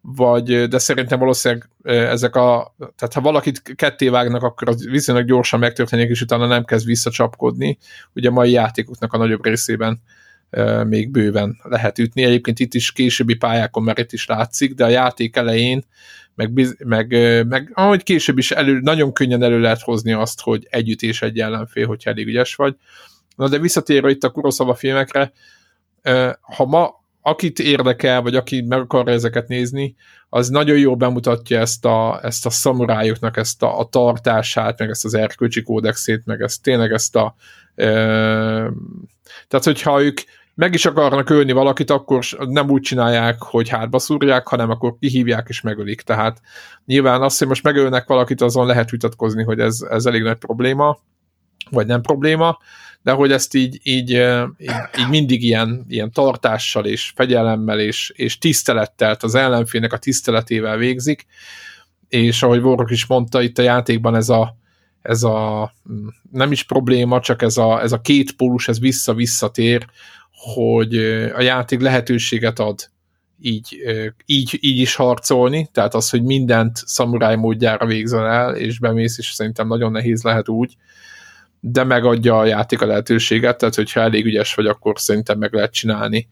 vagy, 0.00 0.68
de 0.68 0.78
szerintem 0.78 1.18
valószínűleg 1.18 1.68
ezek 1.82 2.36
a, 2.36 2.74
tehát 2.78 3.14
ha 3.14 3.20
valakit 3.20 3.62
ketté 3.76 4.08
vágnak, 4.08 4.42
akkor 4.42 4.68
az 4.68 4.86
viszonylag 4.88 5.26
gyorsan 5.26 5.58
megtörténik, 5.58 6.10
és 6.10 6.20
utána 6.20 6.46
nem 6.46 6.64
kezd 6.64 6.86
visszacsapkodni. 6.86 7.78
Ugye 8.14 8.28
a 8.28 8.32
mai 8.32 8.50
játékoknak 8.50 9.12
a 9.12 9.18
nagyobb 9.18 9.44
részében 9.44 10.02
még 10.84 11.10
bőven 11.10 11.60
lehet 11.62 11.98
ütni. 11.98 12.22
Egyébként 12.22 12.58
itt 12.58 12.74
is 12.74 12.92
későbbi 12.92 13.34
pályákon 13.34 13.82
már 13.82 13.98
itt 13.98 14.12
is 14.12 14.26
látszik, 14.26 14.74
de 14.74 14.84
a 14.84 14.88
játék 14.88 15.36
elején 15.36 15.84
meg, 16.36 16.76
meg, 16.78 17.08
meg 17.48 17.70
ahogy 17.74 18.02
később 18.02 18.38
is 18.38 18.50
elő, 18.50 18.80
nagyon 18.80 19.12
könnyen 19.12 19.42
elő 19.42 19.60
lehet 19.60 19.80
hozni 19.80 20.12
azt, 20.12 20.40
hogy 20.40 20.66
egy 20.70 20.90
ütés 20.90 21.22
egy 21.22 21.38
ellenfél, 21.38 21.86
hogyha 21.86 22.10
elég 22.10 22.26
ügyes 22.26 22.54
vagy. 22.54 22.76
Na 23.36 23.48
de 23.48 23.58
visszatérve 23.58 24.10
itt 24.10 24.24
a 24.24 24.30
Kuroszava 24.30 24.74
filmekre, 24.74 25.32
ha 26.40 26.64
ma 26.64 27.04
akit 27.20 27.58
érdekel, 27.58 28.22
vagy 28.22 28.34
aki 28.34 28.60
meg 28.60 28.80
akarja 28.80 29.12
ezeket 29.12 29.48
nézni, 29.48 29.96
az 30.28 30.48
nagyon 30.48 30.78
jól 30.78 30.94
bemutatja 30.94 31.60
ezt 31.60 31.84
a, 31.84 32.20
ezt 32.22 32.46
a 32.46 32.50
szamurájoknak 32.50 33.36
ezt 33.36 33.62
a, 33.62 33.78
a 33.78 33.88
tartását, 33.88 34.78
meg 34.78 34.90
ezt 34.90 35.04
az 35.04 35.14
erkölcsi 35.14 35.62
kódexét, 35.62 36.22
meg 36.24 36.40
ezt 36.40 36.62
tényleg 36.62 36.92
ezt 36.92 37.16
a 37.16 37.34
e, 37.74 37.86
tehát 39.48 39.64
hogyha 39.64 40.02
ők 40.02 40.20
meg 40.56 40.74
is 40.74 40.86
akarnak 40.86 41.30
ölni 41.30 41.52
valakit, 41.52 41.90
akkor 41.90 42.24
nem 42.38 42.70
úgy 42.70 42.80
csinálják, 42.80 43.42
hogy 43.42 43.68
hátba 43.68 43.98
szúrják, 43.98 44.46
hanem 44.46 44.70
akkor 44.70 44.96
kihívják 45.00 45.46
és 45.48 45.60
megölik. 45.60 46.00
Tehát 46.00 46.40
nyilván 46.84 47.22
azt, 47.22 47.38
hogy 47.38 47.48
most 47.48 47.62
megölnek 47.62 48.06
valakit, 48.06 48.40
azon 48.40 48.66
lehet 48.66 48.90
vitatkozni, 48.90 49.42
hogy 49.42 49.60
ez, 49.60 49.80
ez 49.90 50.06
elég 50.06 50.22
nagy 50.22 50.36
probléma, 50.36 50.98
vagy 51.70 51.86
nem 51.86 52.00
probléma, 52.00 52.58
de 53.02 53.12
hogy 53.12 53.32
ezt 53.32 53.54
így, 53.54 53.80
így, 53.82 54.10
így, 54.10 54.70
így 54.98 55.08
mindig 55.10 55.42
ilyen, 55.42 55.84
ilyen 55.88 56.10
tartással 56.10 56.84
és 56.84 57.12
fegyelemmel 57.14 57.80
és, 57.80 58.12
és 58.14 58.38
tisztelettel, 58.38 59.16
az 59.20 59.34
ellenfélnek 59.34 59.92
a 59.92 59.98
tiszteletével 59.98 60.76
végzik, 60.76 61.26
és 62.08 62.42
ahogy 62.42 62.60
Vorok 62.60 62.90
is 62.90 63.06
mondta, 63.06 63.42
itt 63.42 63.58
a 63.58 63.62
játékban 63.62 64.14
ez 64.14 64.28
a, 64.28 64.56
ez 65.06 65.22
a 65.22 65.72
nem 66.30 66.52
is 66.52 66.62
probléma, 66.62 67.20
csak 67.20 67.42
ez 67.42 67.56
a, 67.56 67.82
ez 67.82 67.92
a 67.92 68.00
két 68.00 68.32
pólus, 68.32 68.68
ez 68.68 68.80
vissza-visszatér, 68.80 69.86
hogy 70.54 70.96
a 71.34 71.40
játék 71.40 71.80
lehetőséget 71.80 72.58
ad 72.58 72.90
így, 73.40 73.76
így, 74.26 74.58
így 74.60 74.78
is 74.78 74.94
harcolni, 74.94 75.68
tehát 75.72 75.94
az, 75.94 76.10
hogy 76.10 76.22
mindent 76.22 76.76
szamuráj 76.84 77.36
módjára 77.36 77.86
végzel 77.86 78.26
el, 78.26 78.56
és 78.56 78.78
bemész, 78.78 79.18
és 79.18 79.30
szerintem 79.32 79.66
nagyon 79.66 79.92
nehéz 79.92 80.22
lehet 80.22 80.48
úgy, 80.48 80.76
de 81.60 81.84
megadja 81.84 82.38
a 82.38 82.44
játék 82.44 82.80
a 82.80 82.86
lehetőséget, 82.86 83.58
tehát 83.58 83.74
hogyha 83.74 84.00
elég 84.00 84.24
ügyes 84.26 84.54
vagy, 84.54 84.66
akkor 84.66 85.00
szerintem 85.00 85.38
meg 85.38 85.52
lehet 85.52 85.72
csinálni 85.72 86.28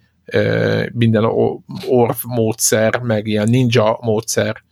minden 0.92 1.24
orv 1.86 2.16
módszer, 2.26 2.98
meg 2.98 3.26
ilyen 3.26 3.48
ninja 3.48 3.98
módszer 4.00 4.62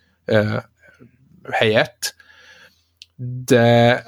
helyett, 1.50 2.14
de, 3.44 4.04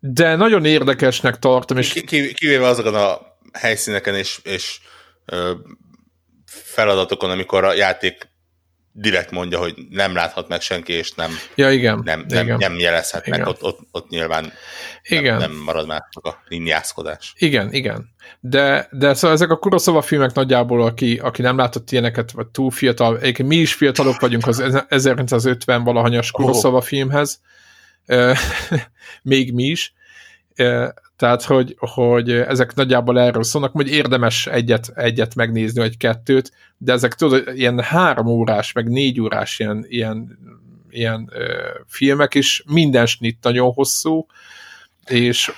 de 0.00 0.36
nagyon 0.36 0.64
érdekesnek 0.64 1.38
tartom. 1.38 1.78
És... 1.78 1.92
Kivéve 2.34 2.66
azokon 2.66 2.94
a 2.94 3.18
helyszíneken 3.52 4.14
és, 4.14 4.40
és 4.42 4.80
ö, 5.24 5.52
feladatokon, 6.46 7.30
amikor 7.30 7.64
a 7.64 7.72
játék 7.72 8.34
direkt 8.98 9.30
mondja, 9.30 9.58
hogy 9.58 9.74
nem 9.90 10.14
láthat 10.14 10.48
meg 10.48 10.60
senki, 10.60 10.92
és 10.92 11.12
nem, 11.12 11.30
ja, 11.54 11.70
igen, 11.70 12.00
nem, 12.04 12.24
nem, 12.28 12.44
igen. 12.44 12.58
nem 12.58 12.78
jelezhet 12.78 13.26
igen. 13.26 13.38
meg, 13.38 13.48
ott, 13.48 13.62
ott, 13.62 13.78
ott 13.90 14.08
nyilván 14.08 14.52
igen. 15.02 15.36
Nem, 15.36 15.50
nem 15.50 15.62
marad 15.64 15.86
már 15.86 16.02
csak 16.10 16.24
a 16.24 16.42
ninjászkodás. 16.48 17.32
Igen, 17.38 17.72
igen. 17.72 18.08
De, 18.40 18.88
de 18.90 19.14
szóval 19.14 19.36
ezek 19.36 19.50
a 19.50 19.56
Kuroszava 19.56 20.02
filmek 20.02 20.32
nagyjából, 20.32 20.82
aki, 20.82 21.18
aki 21.22 21.42
nem 21.42 21.56
látott 21.56 21.90
ilyeneket, 21.90 22.30
vagy 22.30 22.46
túl 22.46 22.70
fiatal, 22.70 23.18
egyébként 23.18 23.48
mi 23.48 23.56
is 23.56 23.74
fiatalok 23.74 24.20
vagyunk 24.20 24.46
az 24.46 24.60
1950 24.88 25.84
valahanyas 25.84 26.30
Kuroszava 26.30 26.76
oh. 26.76 26.82
filmhez, 26.82 27.40
még 29.22 29.52
mi 29.52 29.64
is, 29.64 29.94
tehát, 31.16 31.42
hogy, 31.42 31.76
hogy 31.78 32.30
ezek 32.30 32.74
nagyjából 32.74 33.20
erről 33.20 33.42
szólnak, 33.42 33.72
hogy 33.72 33.88
érdemes 33.88 34.46
egyet, 34.46 34.92
egyet 34.94 35.34
megnézni, 35.34 35.80
vagy 35.80 35.96
kettőt, 35.96 36.52
de 36.78 36.92
ezek 36.92 37.14
tudod, 37.14 37.42
ilyen 37.54 37.80
három 37.80 38.26
órás, 38.26 38.72
meg 38.72 38.88
négy 38.88 39.20
órás 39.20 39.58
ilyen, 39.58 39.84
ilyen, 39.88 40.38
ilyen 40.90 41.30
ö, 41.32 41.68
filmek, 41.86 42.34
és 42.34 42.62
minden 42.66 43.06
snit 43.06 43.38
nagyon 43.42 43.72
hosszú, 43.72 44.26
és 45.06 45.52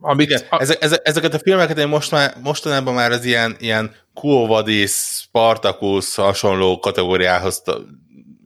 amit... 0.00 0.30
Igen, 0.30 0.42
a... 0.50 0.60
ezek, 0.60 1.00
ezeket 1.02 1.34
a 1.34 1.38
filmeket 1.38 1.78
én 1.78 1.88
most 1.88 2.10
már, 2.10 2.34
mostanában 2.42 2.94
már 2.94 3.10
az 3.10 3.24
ilyen, 3.24 3.56
ilyen 3.58 3.94
Kuovadis, 4.14 4.90
Spartacus 4.90 6.14
hasonló 6.14 6.78
kategóriához 6.78 7.62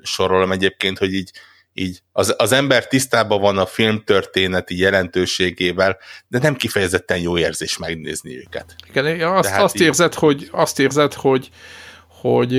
sorolom 0.02 0.52
egyébként, 0.52 0.98
hogy 0.98 1.12
így 1.12 1.30
így 1.74 2.02
az, 2.12 2.34
az 2.38 2.52
ember 2.52 2.86
tisztában 2.86 3.40
van 3.40 3.58
a 3.58 3.66
film 3.66 4.02
történeti 4.04 4.78
jelentőségével, 4.78 5.98
de 6.28 6.38
nem 6.38 6.54
kifejezetten 6.54 7.18
jó 7.18 7.38
érzés 7.38 7.78
megnézni 7.78 8.36
őket. 8.38 8.74
Igen, 8.88 9.20
azt, 9.20 9.48
hát 9.48 9.62
azt, 9.62 9.74
így... 9.74 9.80
érzed, 9.80 10.14
hogy, 10.14 10.48
azt 10.52 10.78
érzed, 10.78 11.12
hogy, 11.12 11.50
hogy, 12.08 12.52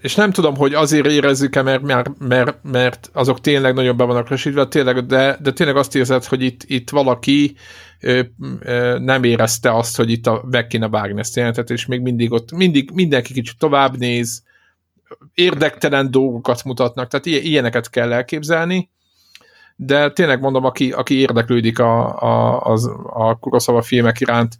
és 0.00 0.14
nem 0.14 0.30
tudom, 0.30 0.56
hogy 0.56 0.74
azért 0.74 1.06
érezzük-e, 1.06 1.62
mert, 1.62 1.82
mert, 1.82 2.10
mert, 2.18 2.58
mert 2.62 3.10
azok 3.12 3.40
tényleg 3.40 3.74
nagyon 3.74 3.96
be 3.96 4.04
vannak 4.04 4.28
resítve, 4.28 4.66
tényleg, 4.66 5.06
de, 5.06 5.38
de 5.40 5.52
tényleg 5.52 5.76
azt 5.76 5.94
érzed, 5.94 6.24
hogy 6.24 6.42
itt, 6.42 6.62
itt 6.66 6.90
valaki 6.90 7.56
nem 8.98 9.24
érezte 9.24 9.76
azt, 9.76 9.96
hogy 9.96 10.10
itt 10.10 10.26
a, 10.26 10.44
meg 10.50 10.66
kéne 10.66 10.88
vágni 10.88 11.20
ezt 11.20 11.36
jelentet, 11.36 11.70
és 11.70 11.86
még 11.86 12.00
mindig 12.00 12.32
ott, 12.32 12.52
mindig 12.52 12.90
mindenki 12.92 13.32
kicsit 13.32 13.58
tovább 13.58 13.98
néz, 13.98 14.42
érdektelen 15.34 16.10
dolgokat 16.10 16.64
mutatnak, 16.64 17.08
tehát 17.08 17.26
ilyeneket 17.26 17.90
kell 17.90 18.12
elképzelni, 18.12 18.90
de 19.76 20.10
tényleg 20.10 20.40
mondom, 20.40 20.64
aki, 20.64 20.92
aki 20.92 21.14
érdeklődik 21.14 21.78
a, 21.78 22.22
a, 22.22 22.60
az, 22.60 22.90
a 23.04 23.38
Kurosawa 23.40 23.82
filmek 23.82 24.20
iránt, 24.20 24.58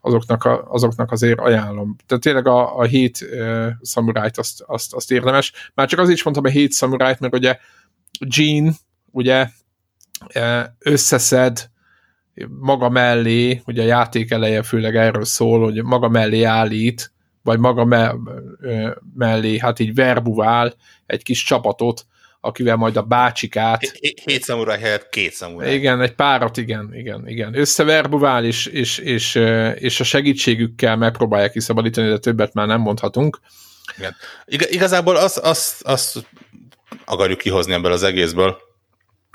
azoknak, 0.00 0.44
a, 0.44 0.64
azoknak 0.68 1.12
azért 1.12 1.38
ajánlom. 1.38 1.96
Tehát 2.06 2.22
tényleg 2.22 2.46
a, 2.46 2.78
a 2.78 2.82
hét 2.82 3.18
uh, 3.32 3.68
szamurájt 3.80 4.38
azt, 4.38 4.62
azt, 4.66 4.94
azt 4.94 5.10
érdemes. 5.10 5.70
Már 5.74 5.88
csak 5.88 5.98
azért 5.98 6.16
is 6.16 6.22
mondtam 6.22 6.44
a 6.44 6.48
hét 6.48 6.72
szamurájt, 6.72 7.20
mert 7.20 7.34
ugye 7.34 7.58
Gene 8.18 8.72
ugye 9.10 9.48
összeszed 10.78 11.70
maga 12.48 12.88
mellé, 12.88 13.62
ugye 13.66 13.82
a 13.82 13.86
játék 13.86 14.30
eleje 14.30 14.62
főleg 14.62 14.96
erről 14.96 15.24
szól, 15.24 15.64
hogy 15.64 15.82
maga 15.82 16.08
mellé 16.08 16.42
állít 16.42 17.12
vagy 17.46 17.58
maga 17.58 17.84
me, 17.84 18.14
mellé, 19.14 19.58
hát 19.58 19.78
így 19.78 19.94
verbuvál 19.94 20.74
egy 21.06 21.22
kis 21.22 21.42
csapatot, 21.42 22.06
akivel 22.40 22.76
majd 22.76 22.96
a 22.96 23.02
bácsikát... 23.02 23.82
Hét 24.24 24.42
szamuráj 24.42 24.80
helyett 24.80 25.08
két 25.08 25.32
szamuráj. 25.32 25.74
Igen, 25.74 26.00
egy 26.00 26.14
párat, 26.14 26.56
igen, 26.56 26.94
igen, 26.94 27.28
igen. 27.28 27.58
Összeverbuvál, 27.58 28.44
és, 28.44 28.66
és, 28.66 28.98
és, 28.98 29.34
és 29.74 30.00
a 30.00 30.04
segítségükkel 30.04 30.96
megpróbálják 30.96 31.52
kiszabadítani, 31.52 32.08
de 32.08 32.18
többet 32.18 32.54
már 32.54 32.66
nem 32.66 32.80
mondhatunk. 32.80 33.40
Igen. 33.98 34.16
Ig- 34.44 34.70
igazából 34.70 35.16
azt, 35.16 35.38
azt, 35.38 35.82
azt 35.82 36.26
akarjuk 37.04 37.38
kihozni 37.38 37.72
ebből 37.72 37.92
az 37.92 38.02
egészből, 38.02 38.56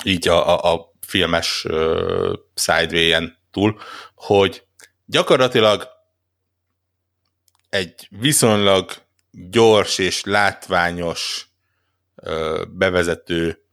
így 0.04 0.28
a, 0.28 0.48
a, 0.48 0.74
a 0.74 0.94
filmes 1.08 1.66
uh, 1.70 2.34
sideway-en 2.56 3.38
túl, 3.52 3.80
hogy 4.16 4.64
gyakorlatilag 5.06 5.88
egy 7.72 8.08
viszonylag 8.10 8.92
gyors 9.32 9.98
és 9.98 10.24
látványos 10.24 11.50
ö, 12.16 12.64
bevezető, 12.70 13.64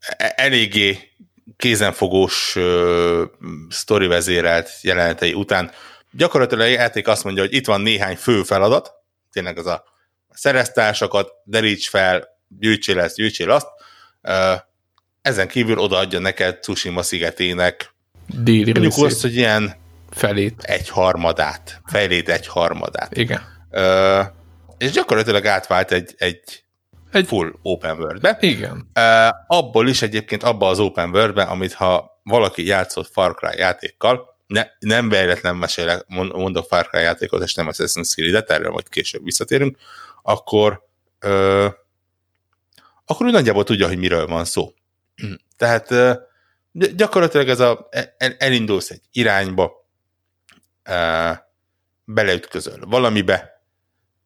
e- 0.00 0.32
eléggé 0.36 0.98
kézenfogós 1.56 2.56
ö, 2.56 3.24
sztori 3.68 4.06
vezérelt 4.06 4.70
jelenetei 4.82 5.32
után. 5.32 5.70
Gyakorlatilag 6.10 6.66
a 6.66 6.70
játék 6.70 7.08
azt 7.08 7.24
mondja, 7.24 7.42
hogy 7.42 7.54
itt 7.54 7.66
van 7.66 7.80
néhány 7.80 8.16
fő 8.16 8.42
feladat, 8.42 8.92
tényleg 9.32 9.58
az 9.58 9.66
a 9.66 9.84
szereztársakat, 10.30 11.30
deríts 11.44 11.88
fel, 11.88 12.28
gyűjtsél 12.48 13.00
ezt, 13.00 13.16
gyűjtsél 13.16 13.50
azt, 13.50 13.68
ö, 14.22 14.54
ezen 15.22 15.48
kívül 15.48 15.78
odaadja 15.78 16.18
neked 16.18 16.58
Tsushima 16.58 17.02
szigetének 17.02 17.94
Déli 18.26 18.72
mondjuk 18.72 19.04
azt, 19.06 19.20
hogy 19.20 19.34
ilyen 19.36 19.76
felét. 20.10 20.62
egy 20.62 20.88
harmadát, 20.88 21.80
fejlét 21.86 22.28
egy 22.28 22.46
harmadát. 22.46 23.16
Igen. 23.16 23.42
Ö, 23.70 24.20
és 24.78 24.90
gyakorlatilag 24.90 25.46
átvált 25.46 25.92
egy, 25.92 26.14
egy, 26.18 26.64
Egy- 27.12 27.26
full 27.26 27.52
open 27.62 27.98
world-be. 27.98 28.36
Igen. 28.40 28.90
Ö, 28.92 29.28
abból 29.46 29.88
is 29.88 30.02
egyébként 30.02 30.42
abba 30.42 30.68
az 30.68 30.78
open 30.78 31.10
world 31.10 31.38
amit 31.38 31.72
ha 31.72 32.20
valaki 32.22 32.66
játszott 32.66 33.10
Far 33.12 33.34
Cry 33.34 33.58
játékkal, 33.58 34.38
ne, 34.46 34.66
nem 34.78 35.08
véletlen 35.08 35.56
mesélek, 35.56 36.04
mond- 36.06 36.32
mondok 36.32 36.66
Far 36.66 36.88
Cry 36.88 37.00
játékot, 37.02 37.42
és 37.42 37.54
nem 37.54 37.68
Assassin's 37.70 38.12
Creed-et, 38.12 38.50
erről 38.50 38.70
majd 38.70 38.88
később 38.88 39.24
visszatérünk, 39.24 39.76
akkor 40.22 40.82
ö, 41.18 41.66
akkor 43.04 43.26
ő 43.26 43.30
nagyjából 43.30 43.64
tudja, 43.64 43.86
hogy 43.86 43.98
miről 43.98 44.26
van 44.26 44.44
szó. 44.44 44.72
Tehát 45.56 45.88
gyakorlatilag 46.72 47.48
ez 47.48 47.60
a, 47.60 47.88
el- 47.90 48.34
elindulsz 48.38 48.90
egy 48.90 49.00
irányba, 49.12 49.79
beleütközöl 52.04 52.78
valamibe, 52.86 53.62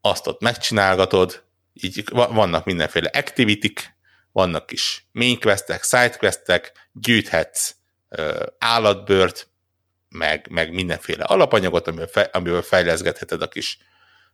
azt 0.01 0.27
ott 0.27 0.41
megcsinálgatod, 0.41 1.43
így 1.73 2.05
va- 2.11 2.33
vannak 2.33 2.65
mindenféle 2.65 3.11
activity 3.13 3.73
vannak 4.33 4.73
is 4.73 5.07
main 5.13 5.41
questek, 5.41 5.83
side 5.83 6.17
questek, 6.19 6.73
gyűjthetsz 6.93 7.75
állatbört, 8.59 9.49
meg, 10.09 10.47
meg 10.51 10.73
mindenféle 10.73 11.25
alapanyagot, 11.25 11.89
amivel, 11.89 12.07
fe, 12.07 12.21
amivel 12.21 12.63
fejleszgetheted 12.63 13.43
a 13.43 13.49
kis 13.49 13.79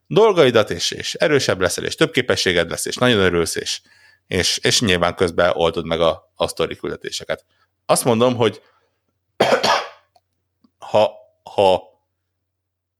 dolgaidat, 0.06 0.70
és, 0.70 0.90
és 0.90 1.14
erősebb 1.14 1.60
leszel, 1.60 1.84
és 1.84 1.94
több 1.94 2.10
képességed 2.10 2.70
lesz, 2.70 2.84
és 2.84 2.96
nagyon 2.96 3.20
örülsz, 3.20 3.56
és, 3.56 3.80
és, 4.26 4.58
és 4.58 4.80
nyilván 4.80 5.14
közben 5.14 5.52
oldod 5.54 5.86
meg 5.86 6.00
a, 6.00 6.32
a 6.34 6.48
sztori 6.48 6.76
küldetéseket. 6.76 7.44
Azt 7.86 8.04
mondom, 8.04 8.36
hogy 8.36 8.62
ha, 10.90 11.12
ha 11.42 11.89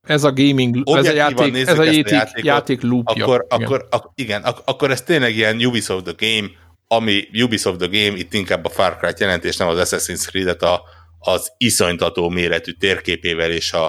Ez 0.06 0.24
a 0.24 0.32
gaming, 0.32 0.82
ez 0.84 1.06
a 1.06 1.12
játék, 1.12 1.56
ez 1.56 1.78
a 1.78 1.82
játék, 1.82 2.08
játékot, 2.08 2.44
játék 2.44 2.82
loopja. 2.82 3.24
akkor, 3.24 3.46
Igen. 3.48 3.64
akkor, 3.64 3.86
ak, 3.90 4.12
igen, 4.14 4.42
ak, 4.42 4.62
akkor 4.64 4.90
ez 4.90 5.02
tényleg 5.02 5.36
ilyen 5.36 5.64
Ubisoft 5.64 6.04
the 6.04 6.14
Game, 6.18 6.48
ami 6.86 7.28
Ubisoft 7.42 7.78
the 7.78 7.86
Game 7.86 8.18
itt 8.18 8.34
inkább 8.34 8.64
a 8.64 8.68
Far 8.68 8.96
Cry-t 8.96 9.20
jelent, 9.20 9.44
és 9.44 9.56
nem 9.56 9.68
az 9.68 9.78
Assassin's 9.90 10.26
Creed-et 10.26 10.62
a, 10.62 10.82
az 11.18 11.52
iszonytató 11.56 12.28
méretű 12.28 12.72
térképével 12.72 13.50
és 13.50 13.72
a, 13.72 13.86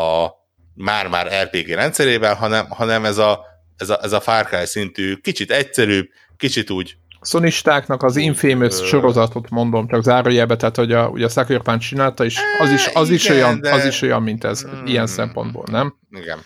a 0.00 0.30
már-már 0.74 1.42
RPG 1.42 1.68
rendszerével, 1.68 2.34
hanem, 2.34 2.66
hanem 2.68 3.04
ez, 3.04 3.18
a, 3.18 3.44
ez, 3.76 3.90
a, 3.90 3.98
ez 4.02 4.12
a 4.12 4.20
Far 4.20 4.46
Cry 4.46 4.66
szintű, 4.66 5.14
kicsit 5.14 5.50
egyszerűbb, 5.50 6.08
kicsit 6.36 6.70
úgy 6.70 6.96
Szonistáknak 7.20 8.02
az 8.02 8.16
Infamous 8.16 8.86
sorozatot 8.86 9.50
mondom, 9.50 9.88
csak 9.88 10.02
zárójelbe, 10.02 10.56
tehát 10.56 10.76
hogy 10.76 10.92
a, 10.92 11.08
ugye 11.08 11.24
a 11.24 11.28
Sucker 11.28 11.62
Punch 11.62 11.86
csinálta, 11.88 12.24
és 12.24 12.40
az 12.60 12.70
is, 12.70 12.86
az 12.86 13.10
is, 13.10 13.24
igen, 13.24 13.36
olyan, 13.36 13.60
de- 13.60 13.72
az 13.72 13.84
is 13.84 14.02
olyan, 14.02 14.22
mint 14.22 14.44
ez, 14.44 14.62
Hmm. 14.62 14.86
ilyen 14.86 15.06
szempontból, 15.06 15.64
nem? 15.70 15.94
igen. 16.10 16.38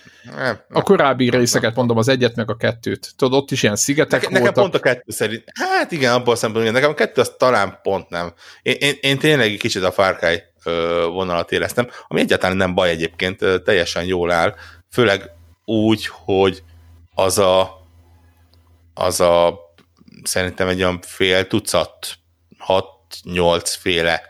A 0.69 0.83
korábbi 0.83 1.31
részeket 1.31 1.75
mondom, 1.75 1.97
az 1.97 2.09
egyet 2.09 2.35
meg 2.37 2.51
a 2.51 2.57
kettőt. 2.57 3.13
Tudod, 3.17 3.41
ott 3.43 3.51
is 3.51 3.63
ilyen 3.63 3.77
szigetek 3.77 4.21
Neke, 4.21 4.33
nekem 4.33 4.43
voltak. 4.43 4.63
pont 4.63 4.75
a 4.75 4.89
kettő 4.89 5.13
szerint, 5.13 5.45
hát 5.55 5.93
igen, 5.93 6.13
abból 6.13 6.33
a 6.33 6.37
szempontból, 6.37 6.73
nekem 6.73 6.91
a 6.91 6.95
kettő 6.95 7.21
az 7.21 7.35
talán 7.39 7.79
pont 7.83 8.09
nem. 8.09 8.33
Én, 8.63 8.77
én, 8.79 8.95
én 9.01 9.19
tényleg 9.19 9.51
egy 9.51 9.59
kicsit 9.59 9.83
a 9.85 9.93
Far 9.93 10.17
Cry 10.17 10.43
vonalat 11.13 11.53
éreztem, 11.53 11.89
ami 12.09 12.21
egyáltalán 12.21 12.57
nem 12.57 12.75
baj 12.75 12.91
egyébként, 12.91 13.39
teljesen 13.65 14.05
jól 14.05 14.31
áll, 14.31 14.55
főleg 14.91 15.31
úgy, 15.65 16.07
hogy 16.25 16.63
az 17.15 17.39
a 17.39 17.81
az 18.95 19.21
a 19.21 19.59
szerintem 20.23 20.69
egy 20.69 20.83
olyan 20.83 21.01
fél 21.01 21.47
tucat, 21.47 22.15
6-8 23.25 23.75
féle 23.79 24.23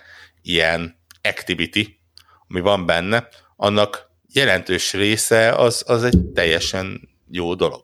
ilyen 0.43 0.99
activity, 1.23 2.01
ami 2.49 2.61
van 2.61 2.87
benne, 2.87 3.29
annak 3.57 4.11
jelentős 4.33 4.93
része 4.93 5.53
az, 5.53 5.83
az 5.87 6.05
egy 6.05 6.19
teljesen 6.35 7.09
jó 7.31 7.55
dolog. 7.55 7.83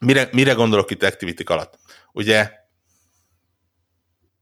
Mire, 0.00 0.28
mire 0.32 0.52
gondolok 0.52 0.90
itt 0.90 1.02
activity 1.02 1.42
alatt? 1.42 1.78
Ugye 2.12 2.50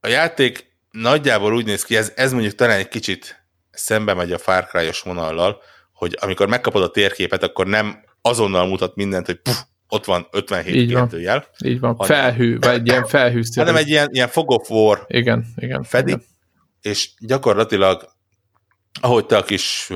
a 0.01 0.09
játék 0.09 0.77
nagyjából 0.91 1.55
úgy 1.55 1.65
néz 1.65 1.85
ki, 1.85 1.97
ez, 1.97 2.13
ez 2.17 2.33
mondjuk 2.33 2.55
talán 2.55 2.79
egy 2.79 2.89
kicsit 2.89 3.47
szembe 3.71 4.15
megy 4.15 4.33
a 4.33 4.39
Far 4.39 4.67
Cry-os 4.67 5.01
vonallal, 5.01 5.63
hogy 5.93 6.17
amikor 6.21 6.49
megkapod 6.49 6.83
a 6.83 6.91
térképet, 6.91 7.43
akkor 7.43 7.67
nem 7.67 8.05
azonnal 8.23 8.67
mutat 8.67 8.97
mindent, 8.97 9.27
hogy 9.27 9.41
puf, 9.41 9.63
ott 9.89 10.05
van 10.05 10.27
57 10.31 10.75
Így 10.75 10.93
van. 10.93 11.09
kérdőjel, 11.09 11.47
Így 11.65 11.81
van, 11.81 11.95
hanem- 11.97 12.17
felhő, 12.21 12.59
vagy 12.59 12.75
egy 12.75 12.87
ilyen 12.87 13.07
felhőszerű. 13.07 13.67
hanem 13.67 13.83
egy 13.83 13.89
ilyen, 13.89 14.09
ilyen 14.13 14.29
fog 14.29 14.51
of 14.51 14.71
war 14.71 15.05
Igen, 15.09 15.47
igen. 15.57 15.83
fedi, 15.83 16.11
igen. 16.11 16.23
és 16.83 17.11
gyakorlatilag 17.19 18.09
ahogy 19.01 19.27
te 19.27 19.37
a 19.37 19.43
kis 19.43 19.89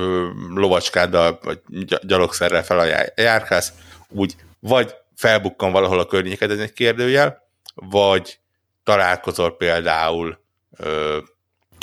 lovacskáddal, 0.55 1.39
vagy 1.43 1.59
gy- 1.67 2.05
gyalogszerrel 2.05 2.63
feljárkálsz, 2.63 3.73
úgy 4.09 4.35
vagy 4.59 4.95
felbukkan 5.15 5.71
valahol 5.71 5.99
a 5.99 6.05
környékeden 6.05 6.59
egy 6.59 6.73
kérdőjel, 6.73 7.47
vagy 7.75 8.39
találkozol 8.83 9.55
például 9.57 10.39
ö, 10.77 11.17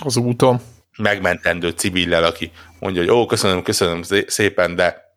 Az 0.04 0.16
úton. 0.16 0.60
megmentendő 0.98 1.70
civillel, 1.70 2.24
aki 2.24 2.50
mondja, 2.78 3.00
hogy 3.02 3.10
ó, 3.10 3.26
köszönöm, 3.26 3.62
köszönöm 3.62 4.02
szé- 4.02 4.30
szépen, 4.30 4.74
de 4.74 5.14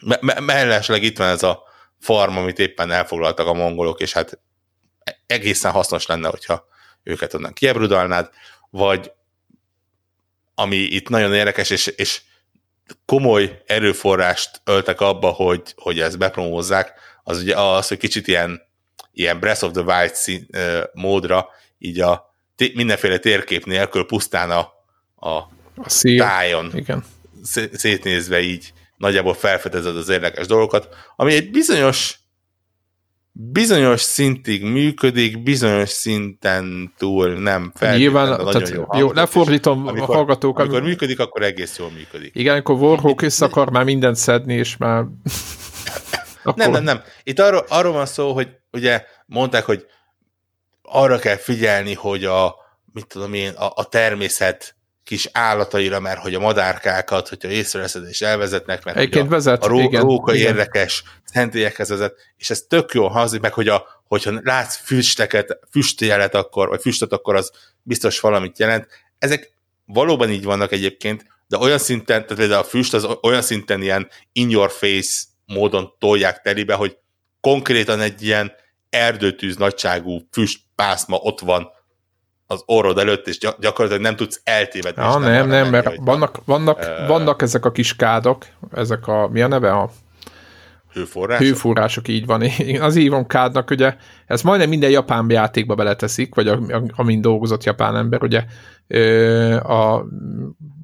me- 0.00 0.20
me- 0.22 0.40
mellesleg 0.40 1.02
itt 1.02 1.18
van 1.18 1.28
ez 1.28 1.42
a 1.42 1.62
farm, 2.04 2.36
amit 2.36 2.58
éppen 2.58 2.90
elfoglaltak 2.90 3.46
a 3.46 3.52
mongolok, 3.52 4.00
és 4.00 4.12
hát 4.12 4.38
egészen 5.26 5.72
hasznos 5.72 6.06
lenne, 6.06 6.28
hogyha 6.28 6.66
őket 7.02 7.34
onnan 7.34 7.52
kiebrudalnád, 7.52 8.30
vagy 8.70 9.12
ami 10.54 10.76
itt 10.76 11.08
nagyon 11.08 11.34
érdekes, 11.34 11.70
és, 11.70 11.86
és 11.86 12.22
komoly 13.06 13.62
erőforrást 13.66 14.60
öltek 14.64 15.00
abba, 15.00 15.28
hogy, 15.30 15.62
hogy 15.76 16.00
ezt 16.00 16.18
bepromózzák, 16.18 16.92
az 17.22 17.38
ugye 17.42 17.56
az, 17.56 17.88
hogy 17.88 17.98
kicsit 17.98 18.26
ilyen, 18.26 18.62
ilyen 19.12 19.40
Breath 19.40 19.64
of 19.64 19.72
the 19.72 19.82
Wild 19.82 20.14
szín, 20.14 20.46
ö, 20.52 20.82
módra, 20.92 21.48
így 21.78 22.00
a 22.00 22.34
mindenféle 22.74 23.18
térkép 23.18 23.64
nélkül 23.64 24.06
pusztán 24.06 24.50
a, 24.50 24.72
a 25.28 25.28
A 25.76 26.02
tájon 26.16 26.70
Igen. 26.74 27.04
szé- 27.42 27.76
szétnézve 27.78 28.40
így 28.40 28.72
nagyjából 28.96 29.34
felfedezed 29.34 29.96
az 29.96 30.08
érdekes 30.08 30.46
dolgokat, 30.46 30.88
ami 31.16 31.34
egy 31.34 31.50
bizonyos 31.50 32.18
bizonyos 33.36 34.00
szintig 34.00 34.64
működik, 34.64 35.42
bizonyos 35.42 35.88
szinten 35.88 36.92
túl 36.98 37.28
nem 37.28 37.72
feltétlenül 37.74 37.98
Nyilván, 37.98 38.28
nagyon 38.28 38.52
tehát, 38.52 38.68
jó, 38.68 38.98
jó, 38.98 39.12
lefordítom 39.12 39.86
a 39.86 40.04
hallgatók. 40.04 40.58
Amikor 40.58 40.74
Amikor, 40.74 40.82
működik, 40.82 41.20
akkor 41.20 41.42
egész 41.42 41.78
jól 41.78 41.90
működik. 41.90 42.34
igen, 42.34 42.52
amikor 42.52 42.74
Warhawk 42.74 43.22
össze 43.22 43.44
akar 43.44 43.70
már 43.70 43.84
mindent 43.84 44.16
szedni, 44.16 44.54
és 44.54 44.76
már... 44.76 45.04
akkor, 46.42 46.54
Nem, 46.64 46.70
nem, 46.70 46.82
nem. 46.82 47.02
Itt 47.22 47.38
arról, 47.38 47.64
arról 47.68 47.92
van 47.92 48.06
szó, 48.06 48.32
hogy 48.32 48.48
ugye 48.72 49.04
mondták, 49.26 49.64
hogy 49.64 49.86
arra 50.82 51.18
kell 51.18 51.36
figyelni, 51.36 51.94
hogy 51.94 52.24
a, 52.24 52.54
mit 52.92 53.06
tudom 53.06 53.34
én, 53.34 53.52
a, 53.52 53.72
a 53.74 53.84
természet 53.88 54.76
kis 55.04 55.28
állataira, 55.32 56.00
mert 56.00 56.20
hogy 56.20 56.34
a 56.34 56.40
madárkákat, 56.40 57.28
hogyha 57.28 57.48
észreveszed 57.48 58.08
és 58.08 58.20
elvezetnek, 58.20 58.84
mert 58.84 58.96
hogy 58.96 59.06
Egyébként 59.06 59.26
a, 59.26 59.30
vezet, 59.30 59.64
a 59.64 59.66
ró, 59.66 59.80
igen, 59.80 60.02
róka 60.02 60.34
igen. 60.34 60.46
érdekes 60.46 61.02
szentélyekhez 61.24 61.88
vezet, 61.88 62.14
és 62.36 62.50
ez 62.50 62.60
tök 62.68 62.94
jó 62.94 63.08
hangzik, 63.08 63.40
meg 63.40 63.52
hogy 63.52 63.68
a, 63.68 63.86
hogyha 64.04 64.40
látsz 64.42 64.76
füsteket, 64.76 65.58
füstjelet 65.70 66.34
akkor, 66.34 66.68
vagy 66.68 66.80
füstöt, 66.80 67.12
akkor 67.12 67.36
az 67.36 67.50
biztos 67.82 68.20
valamit 68.20 68.58
jelent. 68.58 68.88
Ezek 69.18 69.52
valóban 69.84 70.30
így 70.30 70.44
vannak 70.44 70.72
egyébként, 70.72 71.24
de 71.46 71.58
olyan 71.58 71.78
szinten, 71.78 72.22
tehát 72.22 72.34
például 72.34 72.60
a 72.60 72.64
füst 72.64 72.94
az 72.94 73.08
olyan 73.22 73.42
szinten 73.42 73.82
ilyen 73.82 74.08
in 74.32 74.50
your 74.50 74.70
face 74.70 75.22
módon 75.46 75.94
tolják 75.98 76.40
telibe, 76.40 76.74
hogy 76.74 76.96
konkrétan 77.40 78.00
egy 78.00 78.22
ilyen 78.22 78.52
erdőtűz 78.90 79.56
nagyságú 79.56 80.20
füstpászma 80.30 81.16
ott 81.16 81.40
van 81.40 81.68
az 82.46 82.62
orrod 82.66 82.98
előtt, 82.98 83.26
és 83.26 83.38
gyak- 83.38 83.60
gyakorlatilag 83.60 84.02
nem 84.02 84.16
tudsz 84.16 84.40
eltévedni. 84.44 85.02
Ja, 85.02 85.18
nem, 85.18 85.32
nem, 85.32 85.48
menni, 85.48 85.70
mert 85.70 85.86
hogy 85.86 85.98
vannak, 86.00 86.40
vannak, 86.44 86.78
Ö. 86.80 87.06
vannak 87.06 87.42
ezek 87.42 87.64
a 87.64 87.72
kis 87.72 87.96
kádok, 87.96 88.46
ezek 88.72 89.06
a, 89.06 89.28
mi 89.28 89.42
a 89.42 89.46
neve? 89.46 89.72
A 89.72 89.90
hőforrás. 90.92 91.38
hőfúrások, 91.38 92.08
így 92.08 92.26
van. 92.26 92.42
Én 92.72 92.82
Az 92.82 92.94
hívom 92.94 93.26
kádnak, 93.26 93.70
ugye, 93.70 93.96
ez 94.26 94.42
majdnem 94.42 94.68
minden 94.68 94.90
japán 94.90 95.30
játékba 95.30 95.74
beleteszik, 95.74 96.34
vagy 96.34 96.48
a, 96.48 96.52
a, 96.52 96.82
amin 96.96 97.20
dolgozott 97.20 97.64
japán 97.64 97.96
ember, 97.96 98.22
ugye 98.22 98.44
a 99.62 100.04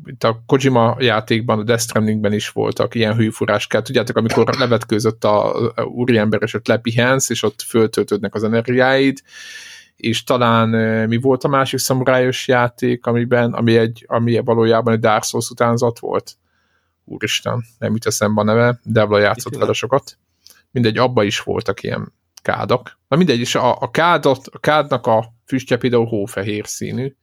itt 0.05 0.25
a 0.25 0.43
Kojima 0.47 0.97
játékban, 0.99 1.59
a 1.59 1.63
Death 1.63 1.83
Strandingben 1.83 2.33
is 2.33 2.49
voltak 2.49 2.95
ilyen 2.95 3.17
hőfuráskát. 3.17 3.85
Tudjátok, 3.85 4.17
amikor 4.17 4.55
levetkőzött 4.59 5.25
a, 5.25 5.57
a 5.75 5.83
úriember, 5.83 6.43
és 6.43 6.55
ott 6.55 6.67
lepihensz, 6.67 7.31
és 7.31 7.43
ott 7.43 7.63
föltöltődnek 7.63 8.35
az 8.35 8.45
energiáid, 8.45 9.23
és 10.01 10.25
talán 10.25 10.69
mi 11.09 11.17
volt 11.17 11.45
a 11.45 11.49
másik 11.49 11.79
szamurájos 11.79 12.49
játék, 12.49 13.07
amiben, 13.07 13.53
ami, 13.53 13.77
egy, 13.77 14.05
ami 14.09 14.39
valójában 14.39 14.93
egy 14.95 15.01
Dark 15.01 15.25
Souls 15.25 15.51
utánzat 15.51 15.99
volt? 15.99 16.37
Úristen, 17.05 17.65
nem 17.79 17.93
jut 17.93 18.07
eszembe 18.07 18.41
a 18.41 18.45
neve, 18.45 18.81
Devla 18.83 19.19
játszott 19.19 19.57
vele 19.57 19.73
sokat. 19.73 20.19
Mindegy, 20.71 20.99
abba 20.99 21.23
is 21.23 21.41
voltak 21.41 21.83
ilyen 21.83 22.13
kádak. 22.43 22.99
Na 23.09 23.17
mindegy, 23.17 23.41
és 23.41 23.55
a, 23.55 23.81
a, 23.81 23.91
kádat, 23.91 24.47
a 24.47 24.59
kádnak 24.59 25.07
a 25.07 25.33
füstje 25.47 25.77
például 25.77 26.07
hófehér 26.07 26.67
színű, 26.67 27.15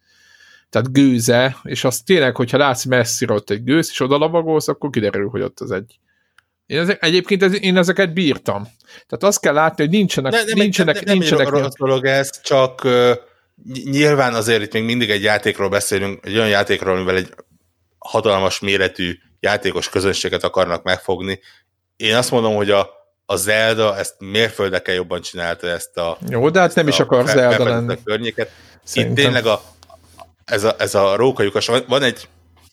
tehát 0.70 0.92
gőze, 0.92 1.58
és 1.64 1.84
azt 1.84 2.06
tényleg, 2.06 2.36
hogyha 2.36 2.58
látsz 2.58 2.86
messziről 2.86 3.36
ott 3.36 3.50
egy 3.50 3.64
gőz, 3.64 3.90
és 3.90 4.00
oda 4.00 4.18
lavagolsz, 4.18 4.68
akkor 4.68 4.90
kiderül, 4.90 5.30
hogy 5.30 5.42
ott 5.42 5.60
az 5.60 5.72
egy. 5.72 6.00
Én 6.68 6.80
ezek, 6.80 7.04
egyébként 7.04 7.44
ez, 7.44 7.62
én 7.62 7.78
ezeket 7.78 8.14
bírtam. 8.14 8.64
Tehát 8.92 9.24
azt 9.24 9.40
kell 9.40 9.54
látni, 9.54 9.84
hogy 9.84 9.94
nincsenek... 9.94 10.32
Ne, 10.32 10.44
nem, 10.44 10.58
nincsenek, 10.58 10.96
nem, 10.96 11.04
nem, 11.06 11.18
nincsenek 11.18 11.52
nem 11.52 11.62
rossz 11.62 11.76
dolog 11.78 12.06
ez, 12.06 12.42
csak 12.42 12.84
uh, 12.84 13.12
nyilván 13.84 14.34
azért 14.34 14.62
itt 14.62 14.74
még 14.74 14.84
mindig 14.84 15.10
egy 15.10 15.24
játékról 15.24 15.70
beszélünk, 15.70 16.26
egy 16.26 16.36
olyan 16.36 16.50
játékról, 16.50 16.96
amivel 16.96 17.16
egy 17.16 17.34
hatalmas 17.98 18.60
méretű 18.60 19.18
játékos 19.40 19.90
közönséget 19.90 20.44
akarnak 20.44 20.84
megfogni. 20.84 21.40
Én 21.96 22.16
azt 22.16 22.32
mondom, 22.32 22.56
hogy 22.56 22.72
a, 22.72 22.90
a 23.26 23.36
Zelda 23.36 23.98
ezt 23.98 24.16
mérföldekkel 24.20 24.94
jobban 24.94 25.22
csinálta 25.22 25.68
ezt 25.68 25.98
a... 25.98 26.18
Jó, 26.30 26.50
de 26.50 26.60
hát 26.60 26.76
nem 26.76 26.88
is 26.88 27.00
akar 27.00 27.26
Zelda 27.26 27.64
lenni. 27.64 27.94
A 27.94 27.98
környéket. 28.04 28.52
Szerintem. 28.84 29.18
Itt 29.18 29.24
tényleg 29.24 29.46
a, 29.46 29.62
ez 30.46 30.64
a, 30.64 30.76
ez 30.78 30.96
a 30.96 31.16
rókajukas, 31.16 31.70
van 31.88 32.04
egy, 32.04 32.28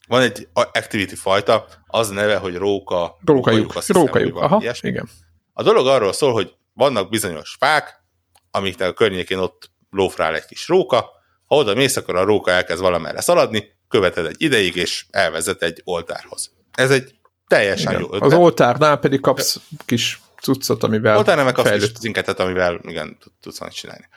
van 0.07 0.23
egy 0.23 0.49
activity 0.53 1.15
fajta, 1.15 1.67
az 1.87 2.09
neve, 2.09 2.37
hogy 2.37 2.55
róka... 2.55 3.17
Rókajuk, 3.25 3.87
rókajuk, 3.87 4.37
aha, 4.37 4.59
ilyesmi. 4.61 4.89
igen. 4.89 5.09
A 5.53 5.63
dolog 5.63 5.87
arról 5.87 6.13
szól, 6.13 6.33
hogy 6.33 6.55
vannak 6.73 7.09
bizonyos 7.09 7.57
fák, 7.59 8.03
amiknek 8.51 8.89
a 8.89 8.93
környékén 8.93 9.39
ott 9.39 9.71
lófrál 9.91 10.35
egy 10.35 10.45
kis 10.45 10.69
róka, 10.69 11.11
ha 11.47 11.57
oda 11.57 11.75
mész, 11.75 11.97
akkor 11.97 12.17
a 12.17 12.25
róka 12.25 12.51
elkezd 12.51 12.81
valamerre 12.81 13.21
szaladni, 13.21 13.73
követed 13.89 14.27
egy 14.27 14.37
ideig, 14.39 14.77
és 14.77 15.07
elvezet 15.11 15.63
egy 15.63 15.81
oltárhoz. 15.85 16.51
Ez 16.73 16.91
egy 16.91 17.15
teljesen 17.47 17.91
igen. 17.91 18.01
jó 18.01 18.07
ötlet. 18.07 18.33
Az 18.33 18.39
oltárnál 18.39 18.97
pedig 18.97 19.21
kapsz 19.21 19.61
kis 19.85 20.21
cuccot, 20.41 20.83
amivel 20.83 21.17
Oltárnál 21.17 21.45
meg 21.45 21.55
kapsz 21.55 21.71
kis 21.71 21.93
cinketet, 21.93 22.41
amivel 22.41 22.81
igen, 22.83 23.19
tudsz 23.41 23.61
csinálni. 23.71 24.09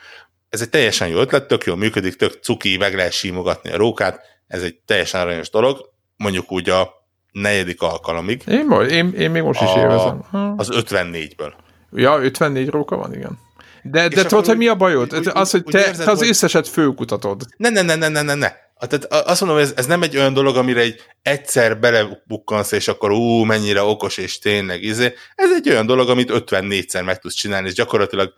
Ez 0.48 0.60
egy 0.60 0.68
teljesen 0.68 1.08
jó 1.08 1.18
ötlet, 1.18 1.48
tök 1.48 1.64
jól 1.64 1.76
működik, 1.76 2.16
tök 2.16 2.42
cuki, 2.42 2.76
meg 2.76 2.94
lehet 2.94 3.12
símogatni 3.12 3.70
a 3.70 3.76
rókát, 3.76 4.20
ez 4.48 4.62
egy 4.62 4.76
teljesen 4.84 5.20
aranyos 5.20 5.50
dolog, 5.50 5.90
mondjuk 6.16 6.52
úgy 6.52 6.68
a 6.70 6.98
negyedik 7.32 7.82
alkalomig. 7.82 8.42
Én, 8.46 8.70
én, 8.70 9.12
én 9.12 9.30
még 9.30 9.42
most 9.42 9.62
is 9.62 9.68
a, 9.68 9.78
élvezem. 9.78 10.22
Ha. 10.30 10.54
Az 10.56 10.68
54-ből. 10.72 11.52
Ja, 11.92 12.22
54 12.22 12.68
róka 12.68 12.96
van, 12.96 13.14
igen. 13.14 13.38
De, 13.82 14.08
de 14.08 14.24
tudod, 14.24 14.46
hogy 14.46 14.56
mi 14.56 14.66
a 14.66 14.74
bajod? 14.74 15.14
Úgy, 15.14 15.28
az, 15.32 15.50
hogy 15.50 15.64
te, 15.64 15.78
érzed, 15.78 16.04
te 16.04 16.10
az 16.10 16.18
hogy... 16.18 16.28
összeset 16.28 16.68
főkutatod. 16.68 17.42
Ne, 17.56 17.68
ne, 17.68 17.82
ne, 17.82 17.94
ne, 17.94 18.08
ne, 18.08 18.22
ne, 18.22 18.34
ne. 18.34 18.52
Tehát 18.78 19.04
azt 19.04 19.40
mondom, 19.40 19.58
ez, 19.58 19.72
ez 19.76 19.86
nem 19.86 20.02
egy 20.02 20.16
olyan 20.16 20.32
dolog, 20.32 20.56
amire 20.56 20.80
egy 20.80 21.00
egyszer 21.22 21.78
belebukkansz, 21.78 22.72
és 22.72 22.88
akkor 22.88 23.10
ú, 23.10 23.42
mennyire 23.42 23.82
okos, 23.82 24.16
és 24.16 24.38
tényleg 24.38 24.82
izé. 24.82 25.14
Ez 25.34 25.52
egy 25.52 25.68
olyan 25.68 25.86
dolog, 25.86 26.08
amit 26.08 26.30
54-szer 26.32 27.04
meg 27.04 27.18
tudsz 27.18 27.34
csinálni, 27.34 27.68
és 27.68 27.74
gyakorlatilag 27.74 28.32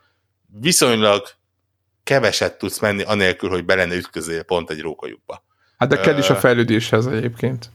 viszonylag 0.61 1.23
keveset 2.03 2.59
tudsz 2.59 2.79
menni, 2.79 3.03
anélkül, 3.03 3.51
hogy 3.51 3.65
bele 3.65 3.85
ne 3.85 3.95
ütközél 3.95 4.43
pont 4.43 4.71
egy 4.71 4.81
rókajukba. 4.81 5.45
Hát 5.81 5.89
de 5.89 6.01
kell 6.01 6.19
is 6.19 6.31
a 6.31 6.37
fejlődéshez 6.37 7.07
egyébként. 7.07 7.71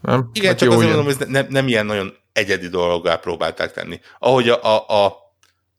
Nem? 0.00 0.30
Igen, 0.32 0.48
hát 0.48 0.58
csak 0.58 0.70
azért 0.70 0.94
mondom, 0.94 1.04
hogy 1.04 1.28
nem, 1.28 1.46
nem 1.48 1.68
ilyen 1.68 1.86
nagyon 1.86 2.12
egyedi 2.32 2.68
dologgá 2.68 3.16
próbálták 3.16 3.72
tenni. 3.72 4.00
Ahogy 4.18 4.48
a, 4.48 4.64
a, 4.64 5.04
a, 5.04 5.16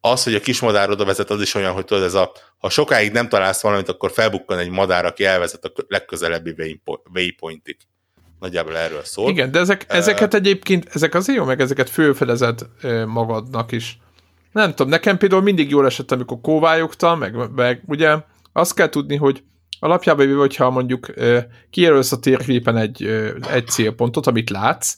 az, 0.02 0.24
hogy 0.24 0.36
a 0.36 0.40
kis 0.40 0.60
madár 0.60 0.90
oda 0.90 1.06
vezet, 1.06 1.30
az 1.30 1.42
is 1.42 1.56
olyan, 1.56 1.74
hogy 1.74 1.86
tudod, 1.86 2.04
ez 2.04 2.14
a, 2.14 2.32
ha 2.58 2.70
sokáig 2.70 3.12
nem 3.12 3.30
találsz 3.30 3.62
valamit, 3.62 3.90
akkor 3.90 4.12
felbukkan 4.12 4.58
egy 4.58 4.70
madár, 4.70 5.06
aki 5.06 5.26
elvezet 5.26 5.66
a 5.66 5.72
legközelebbi 5.88 6.80
waypointig. 7.14 7.78
Nagyjából 8.40 8.78
erről 8.78 9.04
szól. 9.04 9.30
Igen, 9.30 9.52
de 9.52 9.60
ezek, 9.60 9.86
uh, 9.90 9.96
ezeket 9.96 10.34
egyébként, 10.34 10.90
ezek 10.94 11.14
azért 11.14 11.38
jó, 11.38 11.46
meg 11.46 11.62
ezeket 11.62 11.90
fölfedezed 11.90 12.62
magadnak 13.06 13.72
is. 13.72 13.98
Nem 14.52 14.70
tudom, 14.70 14.90
nekem 14.90 15.18
például 15.18 15.42
mindig 15.42 15.70
jól 15.70 15.86
esett, 15.86 16.12
amikor 16.12 16.38
kóvályogtam, 16.42 17.20
meg, 17.20 17.54
meg 17.56 17.82
ugye 17.86 18.16
azt 18.54 18.76
kell 18.76 18.90
tudni, 18.90 19.16
hogy 19.16 19.44
alapjában 19.84 20.36
hogyha 20.36 20.70
mondjuk 20.70 21.14
kijelölsz 21.70 22.12
a 22.12 22.20
térképen 22.20 22.78
egy, 22.78 23.04
egy 23.52 23.68
célpontot, 23.68 24.28
amit 24.28 24.50
látsz, 24.50 24.96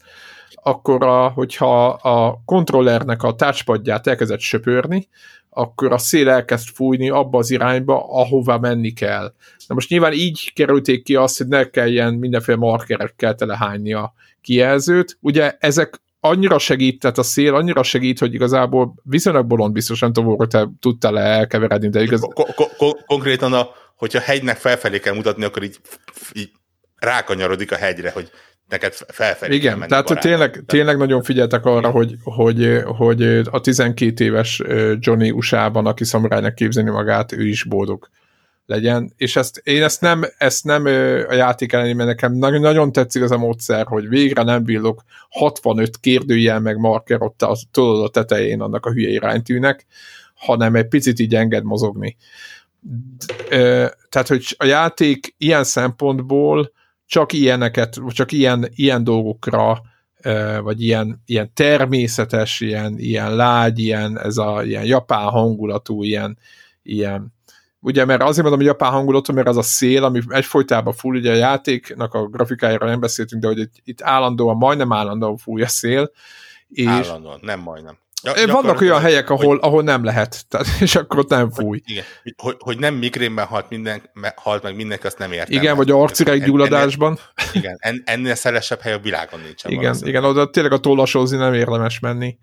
akkor 0.53 1.03
a, 1.03 1.27
hogyha 1.27 1.87
a 1.87 2.41
kontrollernek 2.45 3.23
a 3.23 3.35
touchpadját 3.35 4.07
elkezdett 4.07 4.39
söpörni, 4.39 5.07
akkor 5.49 5.91
a 5.91 5.97
szél 5.97 6.29
elkezd 6.29 6.67
fújni 6.73 7.09
abba 7.09 7.37
az 7.37 7.51
irányba, 7.51 8.05
ahová 8.09 8.57
menni 8.57 8.93
kell. 8.93 9.33
Na 9.67 9.73
most 9.73 9.89
nyilván 9.89 10.13
így 10.13 10.51
kerülték 10.53 11.03
ki 11.03 11.15
azt, 11.15 11.37
hogy 11.37 11.47
ne 11.47 11.69
kelljen 11.69 12.13
mindenféle 12.13 12.57
markerekkel 12.57 13.35
telehányni 13.35 13.93
a 13.93 14.13
kijelzőt. 14.41 15.17
Ugye 15.21 15.55
ezek 15.59 16.01
annyira 16.19 16.59
segít, 16.59 16.99
tehát 16.99 17.17
a 17.17 17.23
szél 17.23 17.55
annyira 17.55 17.83
segít, 17.83 18.19
hogy 18.19 18.33
igazából 18.33 18.93
viszonylag 19.03 19.45
bolond 19.45 19.73
biztos, 19.73 19.99
nem 19.99 20.13
tudom, 20.13 20.37
hogy 20.37 20.47
te 20.47 20.69
tudtál 20.79 21.19
elkeveredni, 21.19 21.89
de 21.89 22.01
igaz... 22.01 22.21
Ko- 22.33 22.75
ko- 22.77 23.03
konkrétan, 23.05 23.53
a, 23.53 23.67
hogyha 23.95 24.19
hegynek 24.19 24.57
felfelé 24.57 24.99
kell 24.99 25.13
mutatni, 25.13 25.43
akkor 25.43 25.63
így, 25.63 25.77
így 26.33 26.51
rákanyarodik 26.95 27.71
a 27.71 27.75
hegyre, 27.75 28.11
hogy 28.11 28.29
neked 28.67 28.93
felfelé 28.93 29.55
Igen, 29.55 29.79
kell 29.79 29.87
tehát 29.87 30.19
tényleg, 30.19 30.63
tényleg 30.65 30.97
nagyon 30.97 31.23
figyeltek 31.23 31.65
arra, 31.65 31.89
hogy, 31.89 32.15
hogy, 32.23 32.81
hogy 32.85 33.23
a 33.51 33.61
12 33.61 34.23
éves 34.23 34.61
Johnny 34.99 35.31
USA-ban, 35.31 35.85
aki 35.85 36.03
szamurájnak 36.03 36.55
képzelni 36.55 36.89
magát, 36.89 37.31
ő 37.31 37.47
is 37.47 37.63
boldog 37.63 38.09
legyen, 38.65 39.13
és 39.17 39.35
ezt, 39.35 39.61
én 39.63 39.83
ezt 39.83 40.01
nem, 40.01 40.23
ezt 40.37 40.63
nem 40.63 40.85
a 41.29 41.33
játék 41.33 41.73
ellen, 41.73 41.95
mert 41.95 42.09
nekem 42.09 42.33
nagyon, 42.33 42.61
nagyon 42.61 42.91
tetszik 42.91 43.23
az 43.23 43.31
a 43.31 43.37
módszer, 43.37 43.85
hogy 43.85 44.09
végre 44.09 44.43
nem 44.43 44.63
villog 44.63 45.01
65 45.29 45.99
kérdőjel 45.99 46.59
meg 46.59 46.77
marker 46.77 47.21
ott 47.21 47.41
a, 47.41 47.57
tudod 47.71 48.03
a 48.03 48.09
tetején 48.09 48.61
annak 48.61 48.85
a 48.85 48.91
hülye 48.91 49.09
iránytűnek, 49.09 49.85
hanem 50.35 50.75
egy 50.75 50.87
picit 50.87 51.19
így 51.19 51.35
enged 51.35 51.63
mozogni. 51.63 52.17
Tehát, 54.09 54.27
hogy 54.27 54.55
a 54.57 54.65
játék 54.65 55.35
ilyen 55.37 55.63
szempontból 55.63 56.71
csak 57.05 57.33
ilyeneket, 57.33 57.99
csak 58.07 58.31
ilyen, 58.31 58.67
ilyen 58.75 59.03
dolgokra, 59.03 59.81
vagy 60.61 60.81
ilyen, 60.81 61.21
ilyen 61.25 61.53
természetes, 61.53 62.59
ilyen, 62.59 62.97
ilyen 62.97 63.35
lágy, 63.35 63.79
ilyen, 63.79 64.19
ez 64.19 64.37
a 64.37 64.63
ilyen 64.63 64.85
japán 64.85 65.29
hangulatú, 65.29 66.03
ilyen, 66.03 66.37
ilyen 66.83 67.33
ugye, 67.85 68.05
mert 68.05 68.21
azért 68.21 68.41
mondom, 68.41 68.59
hogy 68.59 68.67
japán 68.67 68.91
hangulatú, 68.91 69.33
mert 69.33 69.47
az 69.47 69.57
a 69.57 69.61
szél, 69.61 70.03
ami 70.03 70.21
egyfolytában 70.27 70.93
fúj, 70.93 71.17
ugye 71.17 71.31
a 71.31 71.35
játéknak 71.35 72.13
a 72.13 72.27
grafikájára 72.27 72.85
nem 72.85 72.99
beszéltünk, 72.99 73.41
de 73.41 73.47
hogy 73.47 73.59
itt, 73.59 73.73
itt 73.83 74.01
állandóan, 74.01 74.57
majdnem 74.57 74.93
állandóan 74.93 75.37
fúj 75.37 75.61
a 75.61 75.67
szél. 75.67 76.11
És 76.69 76.87
állandóan, 76.87 77.39
nem 77.41 77.59
majdnem. 77.59 77.97
Ja, 78.25 78.53
Vannak 78.53 78.81
olyan 78.81 78.99
helyek, 78.99 79.29
ahol, 79.29 79.47
hogy, 79.47 79.59
ahol 79.61 79.83
nem 79.83 80.03
lehet, 80.03 80.45
tehát, 80.47 80.67
és 80.79 80.95
akkor 80.95 81.19
ott 81.19 81.29
nem 81.29 81.51
fúj. 81.51 81.67
Hogy, 81.67 81.81
igen, 81.85 82.03
hogy, 82.37 82.55
hogy 82.59 82.79
nem 82.79 82.95
migrénben 82.95 83.45
halt, 83.45 83.69
minden, 83.69 84.09
halt 84.35 84.63
meg 84.63 84.75
mindenki, 84.75 85.05
azt 85.05 85.17
nem 85.17 85.31
értem. 85.31 85.61
Igen, 85.61 85.75
vagy 85.75 85.91
arcireg 85.91 86.45
gyulladásban. 86.45 87.19
Igen, 87.53 87.77
en, 87.79 88.01
ennél 88.05 88.35
szelesebb 88.35 88.79
hely 88.79 88.93
a 88.93 88.99
világon 88.99 89.39
nincsen. 89.39 89.71
Igen, 89.71 89.95
igen, 90.01 90.23
oda 90.23 90.49
tényleg 90.49 90.71
a 90.71 90.77
tollasózni 90.77 91.37
nem 91.37 91.53
érdemes 91.53 91.99
menni. 91.99 92.37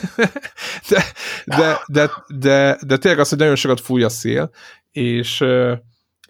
de, 0.88 1.04
de, 1.44 1.80
de, 1.86 2.10
de, 2.26 2.78
de 2.86 2.96
tényleg 2.96 3.20
az, 3.20 3.28
hogy 3.28 3.38
nagyon 3.38 3.56
sokat 3.56 3.80
fúj 3.80 4.02
a 4.02 4.08
szél, 4.08 4.50
és, 4.90 5.44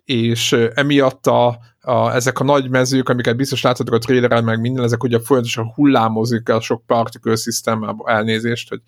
és 0.04 0.52
emiatt 0.74 1.26
a, 1.26 1.58
a, 1.84 2.14
ezek 2.14 2.40
a 2.40 2.44
nagy 2.44 2.70
mezők, 2.70 3.08
amiket 3.08 3.36
biztos 3.36 3.62
láttatok 3.62 3.94
a 3.94 3.98
traileren, 3.98 4.44
meg 4.44 4.60
minden, 4.60 4.84
ezek 4.84 5.02
ugye 5.02 5.18
folyamatosan 5.20 5.72
hullámozik 5.74 6.48
a 6.48 6.60
sok 6.60 6.86
particle 6.86 7.36
system 7.36 7.96
elnézést, 8.04 8.68
hogy 8.68 8.80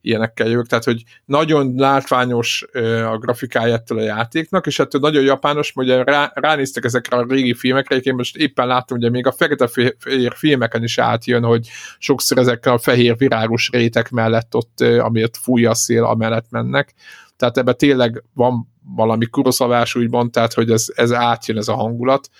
ilyenekkel 0.00 0.46
jövök, 0.46 0.66
tehát 0.66 0.84
hogy 0.84 1.02
nagyon 1.24 1.74
látványos 1.76 2.66
a 3.10 3.18
grafikája 3.18 3.74
ettől 3.74 3.98
a 3.98 4.02
játéknak, 4.02 4.66
és 4.66 4.78
ettől 4.78 5.00
nagyon 5.00 5.22
japános, 5.22 5.72
ugye 5.74 6.02
rá, 6.02 6.32
ránéztek 6.34 6.84
ezekre 6.84 7.16
a 7.16 7.26
régi 7.28 7.54
filmekre, 7.54 7.96
én 7.96 8.14
most 8.14 8.36
éppen 8.36 8.66
láttam, 8.66 8.98
hogy 9.00 9.10
még 9.10 9.26
a 9.26 9.32
fekete-fehér 9.32 10.32
filmeken 10.34 10.82
is 10.82 10.98
átjön, 10.98 11.42
hogy 11.42 11.68
sokszor 11.98 12.38
ezekkel 12.38 12.72
a 12.72 12.78
fehér 12.78 13.16
virágos 13.16 13.68
rétek 13.72 14.10
mellett 14.10 14.54
ott, 14.54 14.80
amiért 14.80 15.36
fúj 15.36 15.64
a 15.64 15.74
szél, 15.74 16.04
amellett 16.04 16.50
mennek, 16.50 16.94
tehát 17.36 17.58
ebben 17.58 17.76
tényleg 17.76 18.22
van 18.34 18.73
valami 18.84 19.26
kuroszavás 19.26 19.94
úgymond, 19.94 20.30
tehát 20.30 20.52
hogy 20.52 20.70
ez, 20.70 20.86
ez 20.94 21.12
átjön 21.12 21.56
ez 21.56 21.68
a 21.68 21.74
hangulat, 21.74 22.30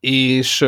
és 0.00 0.58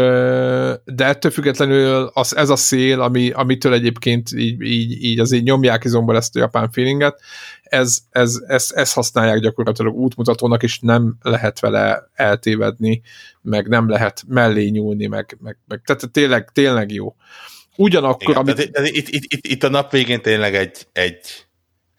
de 0.84 1.04
ettől 1.04 1.30
függetlenül 1.30 2.10
az, 2.12 2.36
ez 2.36 2.48
a 2.48 2.56
szél, 2.56 3.00
ami, 3.00 3.30
amitől 3.30 3.72
egyébként 3.72 4.32
így, 4.32 4.60
így, 4.60 5.04
így 5.04 5.18
azért 5.18 5.42
nyomják 5.42 5.84
izomból 5.84 6.16
ezt 6.16 6.36
a 6.36 6.38
japán 6.38 6.70
feelinget, 6.70 7.20
ez, 7.62 7.98
ez, 8.10 8.38
ez, 8.46 8.70
ez 8.74 8.92
használják 8.92 9.38
gyakorlatilag 9.38 9.94
útmutatónak, 9.94 10.62
és 10.62 10.78
nem 10.78 11.16
lehet 11.22 11.60
vele 11.60 12.10
eltévedni, 12.14 13.02
meg 13.42 13.68
nem 13.68 13.88
lehet 13.88 14.22
mellé 14.28 14.68
nyúlni, 14.68 15.06
meg, 15.06 15.36
meg, 15.40 15.56
meg 15.66 15.80
tehát 15.84 16.10
tényleg, 16.10 16.50
tényleg 16.52 16.92
jó. 16.92 17.14
Ugyanakkor, 17.76 18.30
Igen, 18.30 18.36
amit... 18.36 18.58
itt, 18.58 19.08
itt, 19.08 19.32
itt, 19.32 19.46
itt, 19.46 19.62
a 19.62 19.68
nap 19.68 19.90
végén 19.90 20.22
tényleg 20.22 20.54
egy, 20.54 20.86
egy, 20.92 21.46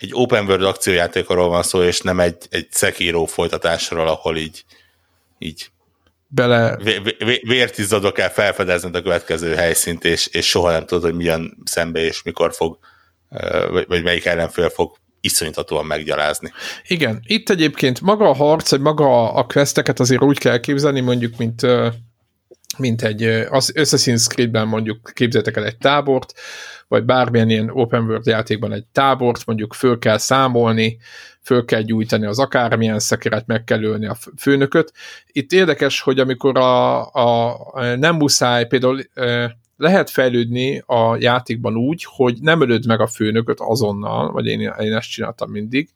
egy 0.02 0.12
open 0.14 0.46
world 0.46 0.64
akciójátékról 0.64 1.50
van 1.50 1.64
szó, 1.64 1.84
és 1.84 2.02
nem 2.02 2.20
egy, 2.20 2.48
egy 2.50 2.68
Sekiro 2.72 3.26
folytatásról, 3.26 4.08
ahol 4.08 4.38
így, 4.38 4.66
így 5.38 5.72
bele... 6.28 6.78
Vért 7.42 7.78
izzadok 7.78 8.20
el 8.20 8.32
felfedezned 8.32 8.96
a 8.96 9.02
következő 9.02 9.56
helyszínt, 9.56 10.06
és, 10.06 10.28
és 10.28 10.48
soha 10.48 10.72
nem 10.72 10.86
tudod, 10.86 11.04
hogy 11.04 11.16
milyen 11.16 11.58
szembe 11.64 12.00
és 12.00 12.24
mikor 12.24 12.54
fog, 12.54 12.78
vagy, 13.70 13.88
vagy 13.88 14.04
melyik 14.04 14.26
ellenfél 14.26 14.70
fog 14.70 14.96
iszonyatatóan 15.20 15.86
meggyalázni. 15.86 16.52
Igen, 16.88 17.22
itt 17.26 17.50
egyébként 17.50 18.02
maga 18.02 18.30
a 18.30 18.34
harc, 18.34 18.70
vagy 18.70 18.82
maga 18.82 19.34
a 19.34 19.46
questeket 19.46 20.00
azért 20.00 20.22
úgy 20.22 20.38
kell 20.38 20.60
képzelni, 20.60 21.00
mondjuk, 21.00 21.38
mint 21.38 21.66
mint 22.78 23.02
egy 23.02 23.24
az 23.50 23.72
Assassin's 23.76 24.28
Creed-ben 24.28 24.68
mondjuk 24.68 25.12
képzeltek 25.14 25.58
el 25.58 25.66
egy 25.66 25.78
tábort, 25.78 26.34
vagy 26.92 27.04
bármilyen 27.04 27.50
ilyen 27.50 27.70
open 27.70 28.04
world 28.04 28.26
játékban 28.26 28.72
egy 28.72 28.86
tábort, 28.92 29.46
mondjuk 29.46 29.74
föl 29.74 30.00
kell 30.00 30.18
számolni, 30.18 30.98
föl 31.42 31.66
kell 31.66 31.82
gyújtani 31.82 32.26
az 32.26 32.40
akármilyen 32.40 33.00
szekeret, 33.00 33.48
meg 33.48 33.64
kell 33.64 33.84
ölni 33.84 34.06
a 34.06 34.18
főnököt. 34.38 34.94
Itt 35.32 35.52
érdekes, 35.52 36.02
hogy 36.02 36.20
amikor 36.20 36.58
a, 36.58 37.00
a 37.14 37.96
nem 37.96 38.16
muszáj, 38.16 38.66
például 38.68 39.02
lehet 39.78 40.10
fejlődni 40.10 40.84
a 40.86 41.16
játékban 41.20 41.76
úgy, 41.76 42.06
hogy 42.08 42.38
nem 42.42 42.62
ölöd 42.62 42.86
meg 42.86 43.00
a 43.00 43.08
főnököt 43.08 43.60
azonnal, 43.60 44.32
vagy 44.32 44.46
én, 44.46 44.60
én 44.60 44.94
ezt 44.94 45.10
csináltam 45.10 45.52
mindig, 45.52 45.90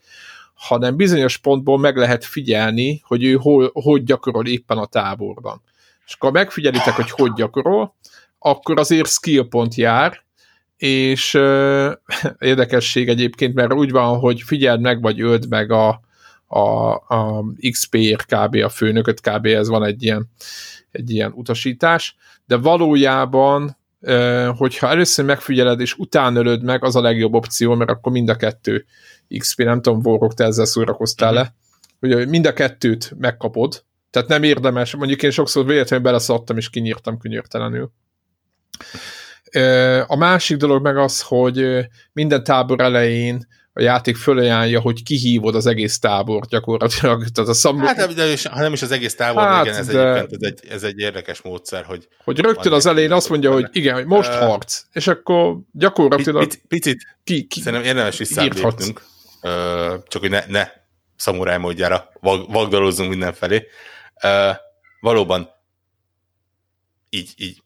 hanem 0.53 0.95
bizonyos 0.95 1.37
pontból 1.37 1.79
meg 1.79 1.97
lehet 1.97 2.25
figyelni, 2.25 3.01
hogy 3.03 3.23
ő 3.23 3.35
hol, 3.35 3.69
hogy 3.73 4.03
gyakorol 4.03 4.47
éppen 4.47 4.77
a 4.77 4.85
táborban. 4.85 5.61
És 6.05 6.13
akkor 6.13 6.31
megfigyelitek, 6.31 6.93
hogy 6.93 7.09
hogy 7.09 7.33
gyakorol, 7.33 7.95
akkor 8.39 8.79
azért 8.79 9.09
skill 9.09 9.47
pont 9.47 9.75
jár, 9.75 10.24
és 10.77 11.35
euh, 11.35 11.93
érdekesség 12.39 13.09
egyébként, 13.09 13.53
mert 13.53 13.73
úgy 13.73 13.91
van, 13.91 14.19
hogy 14.19 14.41
figyeld 14.41 14.81
meg, 14.81 15.01
vagy 15.01 15.21
öld 15.21 15.47
meg 15.49 15.71
a, 15.71 16.01
a, 16.47 16.93
a 16.93 17.43
XP-ért 17.71 18.25
kb. 18.25 18.55
a 18.55 18.69
főnököt, 18.69 19.21
kb. 19.21 19.45
ez 19.45 19.67
van 19.67 19.83
egy 19.83 20.03
ilyen, 20.03 20.29
egy 20.91 21.11
ilyen 21.11 21.31
utasítás, 21.35 22.15
de 22.45 22.57
valójában 22.57 23.77
hogyha 24.57 24.89
először 24.89 25.25
megfigyeled, 25.25 25.79
és 25.79 25.93
utána 25.93 26.39
ölöd 26.39 26.63
meg, 26.63 26.83
az 26.83 26.95
a 26.95 27.01
legjobb 27.01 27.33
opció, 27.33 27.75
mert 27.75 27.89
akkor 27.89 28.11
mind 28.11 28.29
a 28.29 28.35
kettő 28.35 28.85
XP, 29.37 29.63
nem 29.63 29.81
tudom, 29.81 30.01
Vorok, 30.01 30.33
te 30.33 30.43
ezzel 30.43 30.65
szórakoztál 30.65 31.33
le, 31.33 31.55
hogy 31.99 32.27
mind 32.27 32.45
a 32.45 32.53
kettőt 32.53 33.13
megkapod, 33.17 33.83
tehát 34.09 34.27
nem 34.27 34.43
érdemes, 34.43 34.95
mondjuk 34.95 35.23
én 35.23 35.31
sokszor 35.31 35.65
véletlenül 35.65 36.05
beleszadtam, 36.05 36.57
és 36.57 36.69
kinyírtam 36.69 37.17
könyörtelenül. 37.17 37.91
A 40.07 40.15
másik 40.15 40.57
dolog 40.57 40.83
meg 40.83 40.97
az, 40.97 41.21
hogy 41.21 41.87
minden 42.13 42.43
tábor 42.43 42.81
elején 42.81 43.47
a 43.77 43.81
játék 43.81 44.15
fölajánlja, 44.15 44.79
hogy 44.79 45.03
kihívod 45.03 45.55
az 45.55 45.65
egész 45.65 45.99
tábort 45.99 46.49
gyakorlatilag. 46.49 47.25
Tehát 47.33 47.49
a 47.49 47.53
szambu... 47.53 47.85
Hát, 47.85 48.13
de 48.13 48.31
is, 48.31 48.45
ha 48.45 48.59
nem 48.59 48.73
is 48.73 48.81
az 48.81 48.91
egész 48.91 49.15
tábor, 49.15 49.43
hát, 49.43 49.65
igen, 49.65 49.77
ez, 49.77 49.87
de... 49.87 50.01
ez, 50.01 50.27
egy, 50.39 50.59
ez 50.69 50.83
egy 50.83 50.99
érdekes 50.99 51.41
módszer, 51.41 51.83
hogy... 51.83 52.07
Hogy 52.23 52.39
rögtön 52.39 52.71
az 52.71 52.85
elején 52.85 53.11
azt 53.11 53.29
mondja, 53.29 53.49
benne. 53.49 53.61
hogy 53.61 53.75
igen, 53.75 53.93
hogy 53.93 54.05
most 54.05 54.29
uh, 54.29 54.35
harc, 54.35 54.83
és 54.91 55.07
akkor 55.07 55.57
gyakorlatilag... 55.71 56.43
Picit, 56.43 56.63
picit 56.67 57.17
ki, 57.23 57.47
ki, 57.47 57.59
szerintem 57.59 57.87
érdemes 57.87 58.17
visszáblépnünk, 58.17 59.01
uh, 59.41 59.51
csak 60.07 60.21
hogy 60.21 60.29
ne, 60.29 60.43
ne 60.47 60.67
szamuráj 61.15 61.57
módjára 61.57 62.09
vag, 62.19 62.51
vagdalózzunk 62.51 63.09
mindenfelé. 63.09 63.67
Uh, 64.23 64.55
valóban 64.99 65.49
így, 67.09 67.33
így 67.37 67.63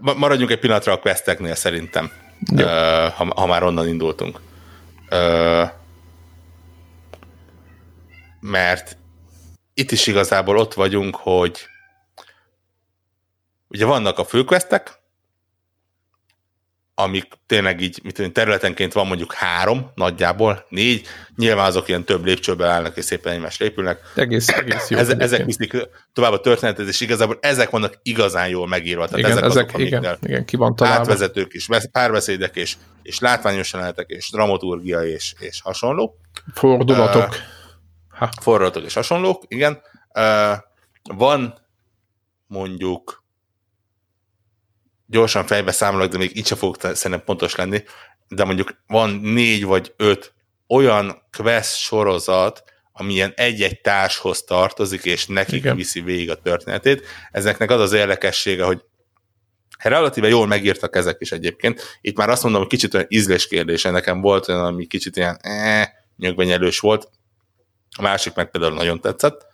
maradjunk 0.00 0.50
egy 0.50 0.58
pillanatra 0.58 0.92
a 0.92 0.98
questeknél 0.98 1.54
szerintem, 1.54 2.10
uh, 2.52 2.62
ha, 3.10 3.32
ha 3.34 3.46
már 3.46 3.62
onnan 3.62 3.88
indultunk. 3.88 4.40
Mert 8.40 8.96
itt 9.74 9.90
is 9.90 10.06
igazából 10.06 10.58
ott 10.58 10.74
vagyunk, 10.74 11.16
hogy 11.16 11.66
ugye 13.68 13.84
vannak 13.84 14.18
a 14.18 14.24
főquestek, 14.24 14.97
amik 17.00 17.26
tényleg 17.46 17.80
így, 17.80 18.00
mit 18.02 18.32
területenként 18.32 18.92
van 18.92 19.06
mondjuk 19.06 19.32
három, 19.32 19.90
nagyjából 19.94 20.66
négy, 20.68 21.06
nyilván 21.36 21.66
azok 21.66 21.88
ilyen 21.88 22.04
több 22.04 22.24
lépcsőben 22.24 22.68
állnak, 22.70 22.96
és 22.96 23.04
szépen 23.04 23.32
egymás 23.32 23.58
lépülnek. 23.58 24.00
Egész, 24.14 24.48
egész 24.48 24.90
jó. 24.90 24.98
Eze, 24.98 25.16
ezek 25.18 25.44
viszik 25.44 25.88
tovább 26.12 26.32
a 26.32 26.40
történetet, 26.40 26.88
és 26.88 27.00
igazából 27.00 27.38
ezek 27.40 27.70
vannak 27.70 27.98
igazán 28.02 28.48
jól 28.48 28.66
megírva. 28.66 29.04
Tehát 29.04 29.18
igen, 29.18 29.30
ezek, 29.30 29.44
ezek 29.44 29.68
azok, 29.68 29.80
igen, 29.80 30.18
igen, 30.22 30.44
ki 30.44 30.56
van 30.56 30.76
találva. 30.76 31.00
Átvezetők 31.00 31.54
is, 31.54 31.68
párbeszédek 31.92 32.56
és, 32.56 32.76
és 33.02 33.18
látványos 33.18 33.72
jelenetek, 33.72 34.08
és 34.08 34.30
dramaturgia, 34.30 35.02
és, 35.02 35.34
és 35.38 35.60
hasonló. 35.62 36.18
Fordulatok. 36.54 37.36
Uh, 38.20 38.28
fordulatok 38.40 38.84
és 38.84 38.94
hasonlók, 38.94 39.44
igen. 39.48 39.80
Uh, 40.14 40.56
van 41.16 41.54
mondjuk 42.46 43.22
gyorsan 45.10 45.46
fejbe 45.46 45.72
számolok, 45.72 46.10
de 46.10 46.18
még 46.18 46.36
így 46.36 46.46
sem 46.46 46.58
fogok 46.58 46.80
szerintem 46.80 47.24
pontos 47.24 47.54
lenni, 47.54 47.82
de 48.28 48.44
mondjuk 48.44 48.82
van 48.86 49.10
négy 49.10 49.64
vagy 49.64 49.94
öt 49.96 50.32
olyan 50.66 51.22
quest 51.36 51.76
sorozat, 51.76 52.62
ami 52.92 53.12
ilyen 53.12 53.32
egy-egy 53.36 53.80
társhoz 53.80 54.42
tartozik, 54.42 55.04
és 55.04 55.26
neki 55.26 55.56
Igen. 55.56 55.76
viszi 55.76 56.00
végig 56.00 56.30
a 56.30 56.34
történetét. 56.34 57.06
Ezeknek 57.30 57.70
az 57.70 57.80
az 57.80 57.92
érdekessége, 57.92 58.64
hogy 58.64 58.82
relatíve 59.78 60.28
jól 60.28 60.46
megírtak 60.46 60.96
ezek 60.96 61.16
is 61.20 61.32
egyébként. 61.32 61.98
Itt 62.00 62.16
már 62.16 62.28
azt 62.28 62.42
mondom, 62.42 62.60
hogy 62.60 62.70
kicsit 62.70 62.94
olyan 62.94 63.06
ízlés 63.10 63.46
kérdése, 63.46 63.90
nekem 63.90 64.20
volt 64.20 64.48
olyan, 64.48 64.64
ami 64.64 64.86
kicsit 64.86 65.16
ilyen 65.16 65.38
eh, 65.40 65.88
nyögvenyelős 66.16 66.78
volt, 66.78 67.08
a 67.96 68.02
másik 68.02 68.34
meg 68.34 68.50
például 68.50 68.74
nagyon 68.74 69.00
tetszett. 69.00 69.46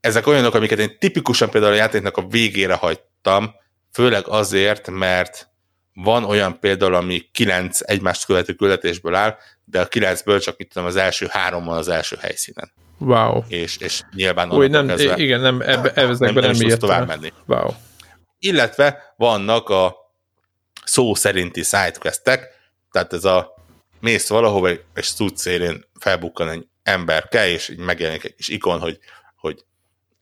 Ezek 0.00 0.26
olyanok, 0.26 0.54
amiket 0.54 0.78
én 0.78 0.98
tipikusan 0.98 1.50
például 1.50 1.72
a 1.72 1.76
játéknak 1.76 2.16
a 2.16 2.26
végére 2.26 2.74
hagytam, 2.74 3.54
főleg 3.92 4.28
azért, 4.28 4.90
mert 4.90 5.50
van 5.94 6.24
olyan 6.24 6.58
például, 6.60 6.94
ami 6.94 7.28
kilenc 7.32 7.80
egymást 7.82 8.24
követő 8.24 8.52
küldetésből 8.52 9.14
áll, 9.14 9.36
de 9.64 9.80
a 9.80 9.86
kilencből 9.86 10.40
csak 10.40 10.56
mit 10.58 10.68
tudom, 10.72 10.88
az 10.88 10.96
első 10.96 11.26
három 11.30 11.64
van 11.64 11.76
az 11.76 11.88
első 11.88 12.16
helyszínen. 12.20 12.72
Wow. 12.98 13.42
És, 13.48 13.76
és 13.76 14.02
nyilván 14.14 14.52
Új, 14.52 14.68
nem, 14.68 14.86
kezdve, 14.86 15.16
igen, 15.16 15.40
nem, 15.40 15.60
ebbe, 15.60 15.92
ebbe 15.94 16.16
nem, 16.18 16.34
nem, 16.34 16.56
nem 16.56 16.78
tovább 16.78 17.06
menni. 17.06 17.32
Wow. 17.46 17.70
Illetve 18.38 19.14
vannak 19.16 19.68
a 19.68 19.96
szó 20.84 21.14
szerinti 21.14 21.62
sidequestek, 21.62 22.48
tehát 22.90 23.12
ez 23.12 23.24
a 23.24 23.54
mész 24.00 24.28
valahova, 24.28 24.70
és 24.94 25.14
tud 25.14 25.36
szélén 25.36 25.84
felbukkan 25.98 26.48
egy 26.48 26.66
emberke, 26.82 27.48
és 27.48 27.68
így 27.68 27.78
megjelenik 27.78 28.24
egy 28.24 28.34
kis 28.34 28.48
ikon, 28.48 28.80
hogy, 28.80 28.98
hogy 29.36 29.64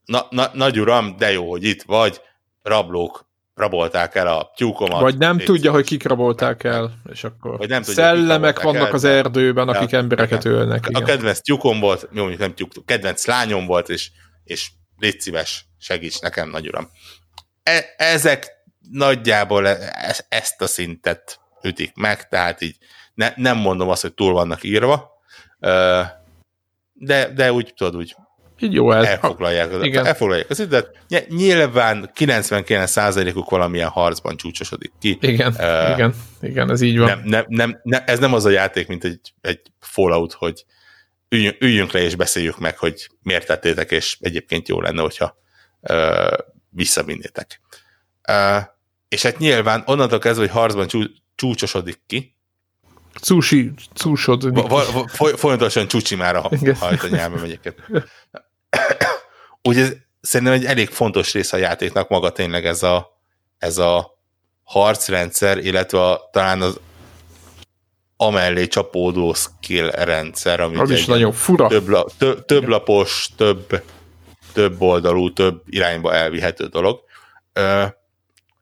na, 0.05 0.27
na, 0.31 0.51
nagy 0.53 0.81
uram, 0.81 1.17
de 1.17 1.31
jó, 1.33 1.51
hogy 1.51 1.65
itt 1.65 1.83
vagy, 1.83 2.21
rablók 2.63 3.29
rabolták 3.61 4.15
el 4.15 4.27
a 4.27 4.53
tyúkomat. 4.57 5.01
Vagy 5.01 5.19
nem 5.19 5.39
tudja, 5.39 5.71
hogy 5.71 5.85
kik 5.85 6.05
rabolták 6.05 6.65
el, 6.65 6.93
és 7.13 7.25
akkor 7.25 7.59
Vagy 7.59 7.69
nem 7.69 7.83
tudja, 7.83 8.03
szellemek 8.03 8.63
vannak 8.63 8.87
el, 8.87 8.95
az 8.95 9.05
erdőben, 9.05 9.69
akik 9.69 9.91
ja, 9.91 9.99
embereket 9.99 10.45
igen. 10.45 10.57
ölnek. 10.57 10.87
Igen. 10.89 11.03
A 11.03 11.05
kedvenc 11.05 11.41
tyúkom 11.41 11.81
volt, 11.81 12.09
jó, 12.13 12.21
mondjuk 12.21 12.41
nem 12.41 12.55
tyúk, 12.55 12.87
kedvenc 12.87 13.27
lányom 13.27 13.67
volt, 13.67 13.89
és, 13.89 14.11
és 14.45 14.71
légy 14.99 15.21
szíves, 15.21 15.65
segíts 15.79 16.21
nekem, 16.21 16.51
nagy 16.51 16.69
uram. 16.69 16.89
E, 17.63 17.95
ezek 17.97 18.49
nagyjából 18.91 19.69
e, 19.69 20.27
ezt 20.29 20.63
a 20.63 20.67
szintet 20.67 21.41
ütik 21.63 21.95
meg, 21.95 22.29
tehát 22.29 22.61
így 22.61 22.77
ne, 23.15 23.33
nem 23.37 23.57
mondom 23.57 23.89
azt, 23.89 24.03
hogy 24.03 24.15
túl 24.15 24.33
vannak 24.33 24.65
írva, 24.65 25.11
de, 26.93 27.33
de 27.35 27.53
úgy 27.53 27.73
tudod, 27.77 27.97
úgy 27.97 28.17
így 28.63 28.73
jó 28.73 28.93
ez. 28.93 29.05
Elfoglalják 29.05 29.73
az, 29.73 29.83
igen. 29.83 30.07
elfoglalják 30.07 30.51
az 30.51 30.61
időt. 30.61 30.91
Nyilván 31.29 32.11
99%-uk 32.15 33.51
valamilyen 33.51 33.89
harcban 33.89 34.37
csúcsosodik 34.37 34.93
ki. 34.99 35.19
Igen, 35.21 35.55
uh, 35.59 35.91
igen, 35.93 36.15
igen, 36.41 36.71
ez 36.71 36.81
így 36.81 36.99
van. 36.99 37.09
Nem, 37.09 37.23
nem, 37.25 37.45
nem, 37.49 37.81
nem, 37.83 38.03
ez 38.07 38.19
nem 38.19 38.35
az 38.35 38.45
a 38.45 38.51
játék, 38.51 38.87
mint 38.87 39.05
egy, 39.05 39.21
egy 39.41 39.61
Fallout, 39.81 40.33
hogy 40.33 40.65
üljünk, 41.29 41.57
üljünk 41.61 41.93
le 41.93 42.01
és 42.01 42.15
beszéljük 42.15 42.59
meg, 42.59 42.79
hogy 42.79 43.09
miért 43.23 43.47
tettétek, 43.47 43.91
és 43.91 44.17
egyébként 44.21 44.69
jó 44.69 44.81
lenne, 44.81 45.01
hogyha 45.01 45.37
uh, 45.81 46.39
visszavinnétek. 46.71 47.61
Uh, 48.29 48.63
és 49.09 49.23
hát 49.23 49.39
nyilván 49.39 49.83
onnantól 49.87 50.19
kezdve, 50.19 50.43
hogy 50.43 50.55
harcban 50.55 50.87
csú, 50.87 51.03
csúcsosodik 51.35 52.01
ki, 52.07 52.35
Cúsi, 53.21 53.73
cúsod. 53.95 54.53
Folyamatosan 55.37 55.89
csúcsi 55.89 56.15
már 56.15 56.37
a 56.37 56.51
hajt 56.79 57.03
a 57.03 57.09
nyelvem 57.09 57.43
egyébként. 57.43 57.77
Úgyhogy 59.63 59.83
ez 59.83 59.93
szerintem 60.21 60.57
egy 60.57 60.65
elég 60.65 60.89
fontos 60.89 61.33
része 61.33 61.57
a 61.57 61.61
játéknak 61.61 62.09
maga 62.09 62.33
tényleg 62.33 62.67
ez 62.67 62.83
a, 62.83 63.21
ez 63.59 63.79
a 63.79 64.19
harcrendszer, 64.65 65.59
illetve 65.59 66.03
a, 66.03 66.29
talán 66.33 66.63
az 66.63 66.81
amellé 68.17 68.67
csapódó 68.67 69.35
skill 69.35 69.91
rendszer, 69.91 70.61
ami 70.61 70.77
az 70.77 70.91
is 70.91 71.05
nagyon 71.05 71.33
fura. 71.33 71.69
Több, 71.69 71.89
la, 71.89 72.07
több, 72.19 72.45
több 72.45 72.69
lapos, 72.69 73.31
több, 73.37 73.83
több 74.53 74.81
oldalú, 74.81 75.33
több 75.33 75.63
irányba 75.67 76.15
elvihető 76.15 76.67
dolog. 76.67 77.01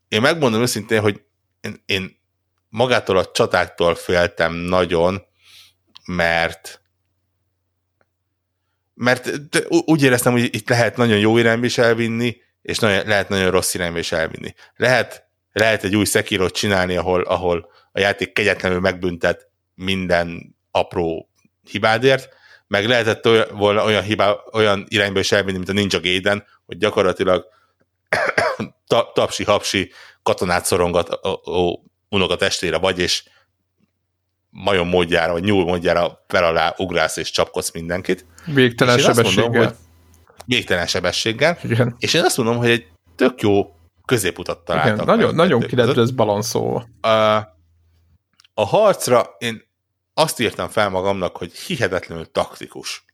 Én 0.09 0.21
megmondom 0.21 0.61
őszintén, 0.61 1.01
hogy 1.01 1.23
én, 1.61 1.83
én 1.87 2.21
magától 2.69 3.19
a 3.19 3.31
csatáktól 3.31 3.95
féltem 3.95 4.55
nagyon, 4.55 5.23
mert 6.07 6.83
mert 8.99 9.31
úgy 9.69 10.03
éreztem, 10.03 10.33
hogy 10.33 10.55
itt 10.55 10.69
lehet 10.69 10.97
nagyon 10.97 11.19
jó 11.19 11.39
irányba 11.39 11.67
is 11.67 11.79
elvinni, 11.79 12.37
és 12.63 12.79
nagyon, 12.79 13.07
lehet 13.07 13.29
nagyon 13.29 13.51
rossz 13.51 13.75
irányba 13.75 13.99
is 13.99 14.13
elvinni. 14.13 14.55
Lehet, 14.77 15.27
lehet 15.53 15.85
egy 15.85 15.97
új 15.97 16.05
szekírot 16.05 16.55
csinálni, 16.55 16.97
ahol, 16.97 17.23
ahol 17.23 17.71
a 17.93 18.01
játék 18.01 18.33
kegyetlenül 18.33 18.81
megbüntet 18.81 19.49
minden 19.75 20.57
apró 20.71 21.29
hibádért, 21.71 22.29
meg 22.67 22.87
lehetett 22.87 23.29
volna 23.51 23.85
olyan, 23.85 24.03
hibá, 24.03 24.37
olyan 24.53 24.87
irányba 24.89 25.19
is 25.19 25.33
elvinni, 25.33 25.57
mint 25.57 25.69
a 25.69 25.73
Ninja 25.73 26.01
Gaiden, 26.01 26.45
hogy 26.67 26.79
gyakorlatilag 26.79 27.45
ta, 28.87 29.11
tapsi-hapsi 29.15 29.93
katonát 30.23 30.65
szorongat 30.65 31.09
a, 31.09 31.33
a, 31.33 31.81
unok 32.09 32.31
a 32.31 32.37
testére 32.37 32.79
vagy, 32.79 32.99
és 32.99 33.25
majom 34.51 34.89
módjára, 34.89 35.33
vagy 35.33 35.43
nyúl 35.43 35.65
módjára 35.65 36.25
fel 36.27 36.45
alá 36.45 36.75
ugrálsz 36.77 37.17
és 37.17 37.31
csapkodsz 37.31 37.73
mindenkit. 37.73 38.27
Végtelen 38.47 38.99
sebességgel. 38.99 39.49
Mondom, 39.49 39.65
hogy 39.65 39.75
végtelen 40.47 40.87
sebességgel. 40.87 41.59
Igen. 41.63 41.97
És 41.99 42.15
én 42.15 42.25
azt 42.25 42.37
mondom, 42.37 42.57
hogy 42.57 42.71
egy 42.71 42.87
tök 43.17 43.41
jó 43.41 43.75
középutat 44.05 44.59
találtak. 44.65 44.95
Igen, 44.95 45.05
nagyon, 45.05 45.35
nagyon 45.35 45.61
ki 45.61 45.77
lett 45.77 45.97
ez 45.97 46.11
balanszolva. 46.11 46.89
A, 47.01 47.09
a 48.55 48.67
harcra 48.67 49.35
én 49.39 49.67
azt 50.15 50.41
írtam 50.41 50.69
fel 50.69 50.89
magamnak, 50.89 51.37
hogy 51.37 51.53
hihetetlenül 51.53 52.31
taktikus. 52.33 53.05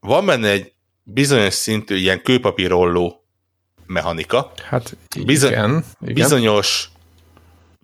Van 0.00 0.26
benne 0.26 0.48
egy 0.48 0.72
bizonyos 1.02 1.54
szintű 1.54 1.96
ilyen 1.96 2.22
kőpapírolló 2.22 3.24
mechanika. 3.86 4.52
Hát 4.68 4.96
igen, 5.14 5.28
igen. 5.28 5.84
Bizonyos 5.98 6.88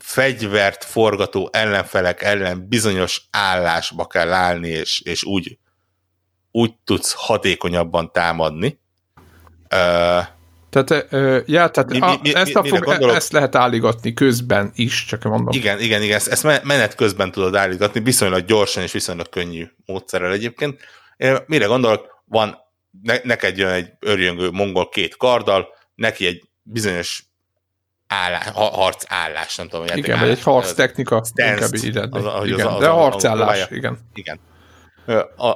fegyvert 0.07 0.85
forgató 0.85 1.49
ellenfelek 1.53 2.23
ellen 2.23 2.69
bizonyos 2.69 3.23
állásba 3.31 4.07
kell 4.07 4.33
állni, 4.33 4.69
és, 4.69 5.01
és 5.01 5.25
úgy, 5.25 5.59
úgy 6.51 6.75
tudsz 6.85 7.13
hatékonyabban 7.17 8.13
támadni. 8.13 8.81
Uh, 9.63 10.25
tehát, 10.71 11.13
uh, 11.13 11.43
ja, 11.47 11.69
tehát 11.69 11.91
mi, 11.91 11.99
mi, 11.99 12.19
mi, 12.23 12.35
ezt, 12.35 12.55
a 12.55 12.65
fog, 12.65 12.89
ezt 12.89 13.33
lehet 13.33 13.55
állígatni 13.55 14.15
közben 14.15 14.73
is, 14.75 15.05
csak 15.05 15.23
mondom. 15.23 15.55
Igen, 15.55 15.81
igen, 15.81 16.03
igen, 16.03 16.17
ezt, 16.17 16.29
ezt 16.29 16.63
menet 16.65 16.95
közben 16.95 17.31
tudod 17.31 17.55
állígatni, 17.55 18.01
viszonylag 18.01 18.45
gyorsan 18.45 18.83
és 18.83 18.93
viszonylag 18.93 19.29
könnyű 19.29 19.67
módszerrel 19.87 20.33
egyébként. 20.33 20.81
Én 21.17 21.37
mire 21.47 21.67
gondolok, 21.67 22.23
van 22.25 22.57
ne, 23.03 23.17
neked 23.23 23.59
jön 23.59 23.71
egy 23.71 23.91
örjöngő 24.01 24.51
mongol 24.51 24.89
két 24.89 25.17
karddal, 25.17 25.67
neki 25.95 26.27
egy 26.27 26.43
bizonyos 26.63 27.26
állás, 28.07 28.49
harc 28.55 29.05
állás, 29.09 29.57
nem 29.57 29.69
tudom. 29.69 29.87
Igen, 29.95 30.19
vagy 30.19 30.29
egy 30.29 30.43
harc 30.43 30.73
technika, 30.73 31.23
inkább 31.35 31.75
ide. 31.75 32.09
Az, 32.11 32.25
az, 32.25 32.47
igen, 32.47 32.67
az, 32.67 32.81
de 32.81 32.89
a 32.89 32.95
harcállás, 32.95 33.63
az, 33.63 33.71
igen. 33.71 33.99
Igen. 34.15 34.41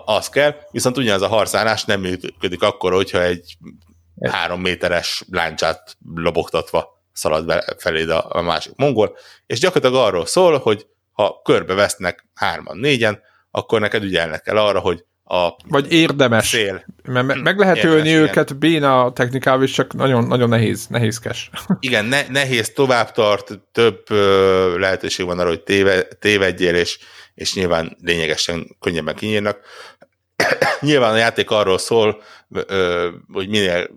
Az 0.04 0.28
kell, 0.28 0.54
viszont 0.70 0.96
ugyanaz 0.96 1.22
a 1.22 1.28
harcállás 1.28 1.84
nem 1.84 2.00
működik 2.00 2.62
akkor, 2.62 2.92
hogyha 2.92 3.22
egy 3.22 3.56
három 4.30 4.60
méteres 4.60 5.24
láncsát 5.30 5.96
lobogtatva 6.14 7.02
szalad 7.12 7.46
be 7.46 7.74
feléd 7.78 8.08
a, 8.08 8.26
a 8.28 8.40
másik 8.40 8.72
mongol, 8.76 9.16
és 9.46 9.58
gyakorlatilag 9.58 10.06
arról 10.06 10.26
szól, 10.26 10.58
hogy 10.58 10.86
ha 11.12 11.40
körbe 11.44 11.74
vesznek 11.74 12.26
hárman, 12.34 12.76
négyen, 12.76 13.20
akkor 13.50 13.80
neked 13.80 14.02
ügyelnek 14.02 14.42
kell 14.42 14.58
arra, 14.58 14.78
hogy 14.78 15.04
a 15.32 15.56
Vagy 15.68 15.92
érdemes. 15.92 16.48
Szél. 16.48 16.84
Mert 17.04 17.26
me- 17.26 17.42
meg 17.42 17.58
lehet 17.58 17.76
érdemes, 17.76 17.96
ölni 17.96 18.08
igen. 18.08 18.22
őket 18.22 18.58
béna 18.58 19.12
technikával 19.12 19.62
is, 19.62 19.70
csak 19.70 19.94
nagyon, 19.94 20.24
nagyon 20.26 20.48
nehéz, 20.48 20.86
nehézkes. 20.86 21.50
Igen, 21.80 22.04
ne, 22.04 22.22
nehéz, 22.28 22.72
tovább 22.72 23.12
tart, 23.12 23.60
több 23.72 24.10
ö, 24.10 24.78
lehetőség 24.78 25.26
van 25.26 25.38
arra, 25.38 25.48
hogy 25.48 25.62
téve, 25.62 26.02
tévedjél, 26.02 26.74
és, 26.74 26.98
és 27.34 27.54
nyilván 27.54 27.96
lényegesen 28.00 28.76
könnyebben 28.80 29.14
kinyírnak. 29.14 29.58
nyilván 30.80 31.12
a 31.12 31.16
játék 31.16 31.50
arról 31.50 31.78
szól, 31.78 32.22
ö, 32.50 33.08
hogy 33.32 33.48
minél 33.48 33.88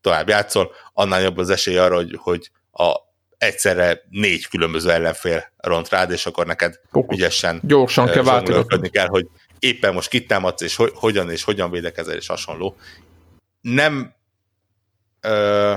tovább 0.00 0.28
játszol, 0.28 0.72
annál 0.92 1.22
jobb 1.22 1.38
az 1.38 1.50
esély 1.50 1.76
arra, 1.76 1.94
hogy, 1.94 2.18
hogy 2.22 2.50
a 2.72 2.94
egyszerre 3.38 4.02
négy 4.10 4.48
különböző 4.48 4.90
ellenfél 4.90 5.52
ront 5.56 5.88
rád, 5.88 6.10
és 6.10 6.26
akkor 6.26 6.46
neked 6.46 6.80
Pokos. 6.90 7.16
ügyesen 7.16 7.60
gyorsan 7.62 8.06
kell 8.06 8.22
váltogatni 8.22 8.88
kell, 8.88 9.06
hogy 9.06 9.26
éppen 9.64 9.92
most 9.92 10.08
kit 10.08 10.26
támadsz, 10.26 10.60
és 10.60 10.76
ho- 10.76 10.94
hogyan 10.94 11.30
és 11.30 11.44
hogyan 11.44 11.70
védekezel, 11.70 12.16
és 12.16 12.26
hasonló. 12.26 12.76
Nem 13.60 14.14
ö, 15.20 15.74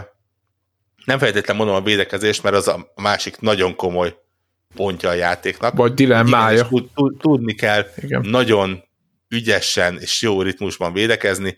nem 1.05 1.19
feltétlenül 1.19 1.63
mondom 1.63 1.83
a 1.83 1.85
védekezést, 1.85 2.43
mert 2.43 2.55
az 2.55 2.67
a 2.67 2.91
másik 2.95 3.39
nagyon 3.39 3.75
komoly 3.75 4.15
pontja 4.75 5.09
a 5.09 5.13
játéknak. 5.13 5.75
Vagy 5.75 5.93
dilemmája. 5.93 6.67
Tud, 6.67 6.89
tud, 6.95 7.17
tudni 7.17 7.53
kell 7.53 7.85
Igen. 7.95 8.21
nagyon 8.29 8.83
ügyesen 9.29 9.97
és 9.99 10.21
jó 10.21 10.41
ritmusban 10.41 10.93
védekezni. 10.93 11.57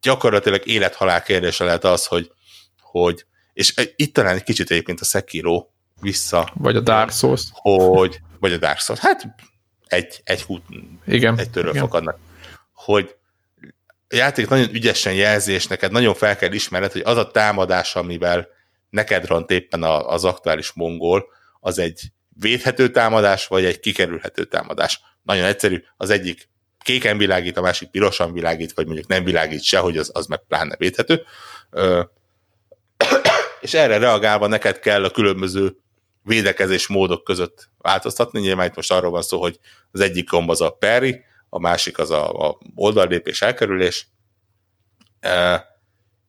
Gyakorlatilag 0.00 0.66
élethalál 0.66 1.22
kérdése 1.22 1.64
lehet 1.64 1.84
az, 1.84 2.06
hogy, 2.06 2.32
hogy 2.80 3.24
és 3.52 3.74
itt 3.96 4.14
talán 4.14 4.34
egy 4.34 4.42
kicsit 4.42 4.70
egyébként 4.70 5.00
a 5.00 5.04
Sekiro 5.04 5.66
vissza. 6.00 6.52
Vagy 6.54 6.76
a 6.76 6.80
Dark 6.80 7.10
Souls. 7.10 7.42
Hogy, 7.52 8.20
vagy 8.40 8.52
a 8.52 8.58
Dark 8.58 8.78
Souls. 8.78 9.00
Hát 9.00 9.26
egy, 9.90 10.20
egy 10.24 10.42
hút, 10.42 10.62
Igen. 11.06 11.38
egy 11.38 11.50
törről 11.50 11.70
Igen. 11.70 11.82
fakadnak. 11.82 12.18
Hogy 12.72 13.14
a 14.08 14.16
játék 14.16 14.48
nagyon 14.48 14.74
ügyesen 14.74 15.14
jelzi, 15.14 15.52
és 15.52 15.66
neked 15.66 15.92
nagyon 15.92 16.14
fel 16.14 16.36
kell 16.36 16.52
ismerned, 16.52 16.92
hogy 16.92 17.02
az 17.04 17.16
a 17.16 17.30
támadás, 17.30 17.96
amivel 17.96 18.48
neked 18.90 19.26
ront 19.26 19.50
éppen 19.50 19.82
az 19.82 20.24
aktuális 20.24 20.72
mongol, 20.72 21.26
az 21.60 21.78
egy 21.78 22.00
védhető 22.40 22.90
támadás, 22.90 23.46
vagy 23.46 23.64
egy 23.64 23.80
kikerülhető 23.80 24.44
támadás. 24.44 25.00
Nagyon 25.22 25.44
egyszerű, 25.44 25.82
az 25.96 26.10
egyik 26.10 26.48
kéken 26.82 27.18
világít, 27.18 27.56
a 27.56 27.60
másik 27.60 27.88
pirosan 27.88 28.32
világít, 28.32 28.72
vagy 28.72 28.86
mondjuk 28.86 29.06
nem 29.06 29.24
világít 29.24 29.62
se, 29.62 29.78
hogy 29.78 29.96
az, 29.96 30.10
az 30.14 30.26
meg 30.26 30.42
pláne 30.48 30.76
védhető. 30.76 31.22
Ö, 31.70 32.02
és 33.60 33.74
erre 33.74 33.98
reagálva 33.98 34.46
neked 34.46 34.78
kell 34.78 35.04
a 35.04 35.10
különböző 35.10 35.76
védekezés 36.22 36.86
módok 36.86 37.24
között 37.24 37.70
változtatni. 37.78 38.40
Nyilván 38.40 38.66
itt 38.66 38.74
most 38.74 38.92
arról 38.92 39.10
van 39.10 39.22
szó, 39.22 39.40
hogy 39.40 39.58
az 39.90 40.00
egyik 40.00 40.30
gomb 40.30 40.50
az 40.50 40.60
a 40.60 40.70
peri, 40.70 41.24
a 41.48 41.58
másik 41.58 41.98
az 41.98 42.10
a, 42.10 42.48
a 42.48 42.58
oldallépés 42.74 43.42
elkerülés, 43.42 44.06
e, 45.20 45.64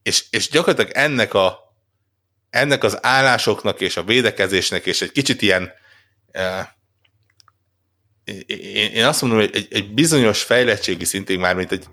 és, 0.04 0.26
és 0.30 0.50
gyakorlatilag 0.50 0.92
ennek, 0.96 1.34
a, 1.34 1.60
ennek 2.50 2.84
az 2.84 3.06
állásoknak 3.06 3.82
és 3.82 3.98
a 3.98 4.04
védekezésnek 4.04 4.86
és 4.86 5.02
egy 5.02 5.12
kicsit 5.12 5.42
ilyen 5.42 5.72
én, 8.46 9.06
azt 9.06 9.22
mondom, 9.22 9.40
hogy 9.40 9.68
egy, 9.70 9.94
bizonyos 9.94 10.44
fejlettségi 10.44 11.06
szintén 11.06 11.40
már, 11.40 11.56
mint 11.56 11.72
egy 11.72 11.86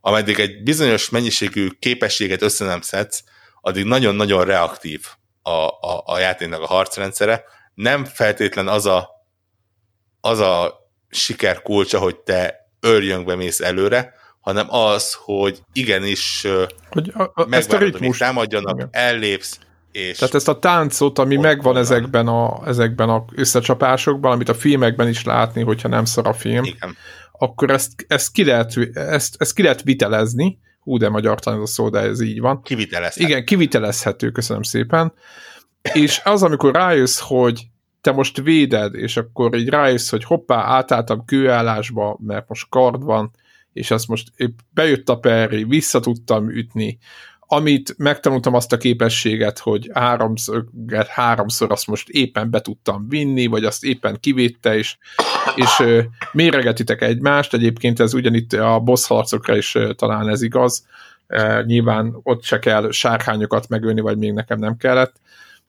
ameddig 0.00 0.38
egy 0.38 0.62
bizonyos 0.62 1.08
mennyiségű 1.08 1.68
képességet 1.78 2.42
össze 2.42 2.64
nem 2.64 2.80
szedsz, 2.80 3.24
addig 3.60 3.84
nagyon-nagyon 3.84 4.44
reaktív 4.44 5.06
a, 5.44 5.66
a, 5.66 6.02
a 6.04 6.18
játéknak 6.18 6.60
a 6.60 6.66
harcrendszere. 6.66 7.44
Nem 7.74 8.04
feltétlen 8.04 8.68
az 8.68 8.86
a, 8.86 9.08
az 10.20 10.38
a 10.38 10.74
siker 11.08 11.62
kulcsa, 11.62 11.98
hogy 11.98 12.16
te 12.16 12.68
örjönkbe 12.80 13.34
mész 13.34 13.60
előre, 13.60 14.14
hanem 14.40 14.66
az, 14.70 15.16
hogy 15.24 15.58
igenis 15.72 16.46
hogy 16.90 17.12
a, 17.14 17.22
a, 17.22 17.46
ezt 17.50 17.72
a 17.72 17.78
ritmus 17.78 18.18
támadjanak, 18.18 18.74
igen. 18.74 18.88
ellépsz, 18.92 19.58
és 19.92 20.18
Tehát 20.18 20.34
ezt 20.34 20.48
a 20.48 20.58
táncot, 20.58 21.18
ami 21.18 21.36
megvan 21.36 21.76
ezekben 21.76 22.26
a, 22.28 22.66
ezekben 22.66 23.08
a 23.08 23.24
összecsapásokban, 23.34 24.32
amit 24.32 24.48
a 24.48 24.54
filmekben 24.54 25.08
is 25.08 25.24
látni, 25.24 25.62
hogyha 25.62 25.88
nem 25.88 26.04
szar 26.04 26.26
a 26.26 26.32
film, 26.32 26.64
Igen. 26.64 26.96
akkor 27.32 27.70
ezt, 27.70 27.92
ezt, 28.08 28.32
ki 28.32 28.44
lehet, 28.44 28.76
ezt, 28.94 29.34
ezt 29.38 29.54
ki 29.54 29.62
lehet 29.62 29.82
vitelezni, 29.82 30.58
hú, 30.84 30.96
de 30.96 31.08
magyar 31.08 31.38
ez 31.44 31.52
a 31.52 31.66
szó, 31.66 31.88
de 31.88 31.98
ez 31.98 32.20
így 32.20 32.40
van. 32.40 32.62
Kivitelezhető. 32.62 33.26
Igen, 33.26 33.44
kivitelezhető, 33.44 34.30
köszönöm 34.30 34.62
szépen. 34.62 35.12
És 35.92 36.20
az, 36.24 36.42
amikor 36.42 36.74
rájössz, 36.74 37.20
hogy 37.20 37.66
te 38.00 38.12
most 38.12 38.40
véded, 38.40 38.94
és 38.94 39.16
akkor 39.16 39.54
így 39.54 39.68
rájössz, 39.68 40.10
hogy 40.10 40.24
hoppá, 40.24 40.62
átálltam 40.62 41.24
kőállásba, 41.24 42.18
mert 42.22 42.48
most 42.48 42.68
kard 42.68 43.02
van, 43.02 43.30
és 43.72 43.90
azt 43.90 44.08
most 44.08 44.28
épp 44.36 44.58
bejött 44.70 45.08
a 45.08 45.18
perri, 45.18 45.64
vissza 45.64 46.00
tudtam 46.00 46.50
ütni, 46.50 46.98
amit 47.46 47.94
megtanultam 47.98 48.54
azt 48.54 48.72
a 48.72 48.76
képességet, 48.76 49.58
hogy 49.58 49.90
háromszor, 49.92 50.64
háromszor 51.08 51.72
azt 51.72 51.86
most 51.86 52.08
éppen 52.08 52.50
be 52.50 52.60
tudtam 52.60 53.08
vinni, 53.08 53.46
vagy 53.46 53.64
azt 53.64 53.84
éppen 53.84 54.20
kivédte, 54.20 54.76
és, 54.76 54.96
és 55.54 56.04
méregetitek 56.32 57.02
egymást, 57.02 57.54
egyébként 57.54 58.00
ez 58.00 58.14
ugyanitt 58.14 58.52
a 58.52 58.80
boss 58.80 59.06
harcokra 59.06 59.56
is 59.56 59.78
talán 59.96 60.28
ez 60.28 60.42
igaz, 60.42 60.86
nyilván 61.64 62.20
ott 62.22 62.42
se 62.42 62.58
kell 62.58 62.90
sárkányokat 62.90 63.68
megölni, 63.68 64.00
vagy 64.00 64.18
még 64.18 64.32
nekem 64.32 64.58
nem 64.58 64.76
kellett, 64.76 65.14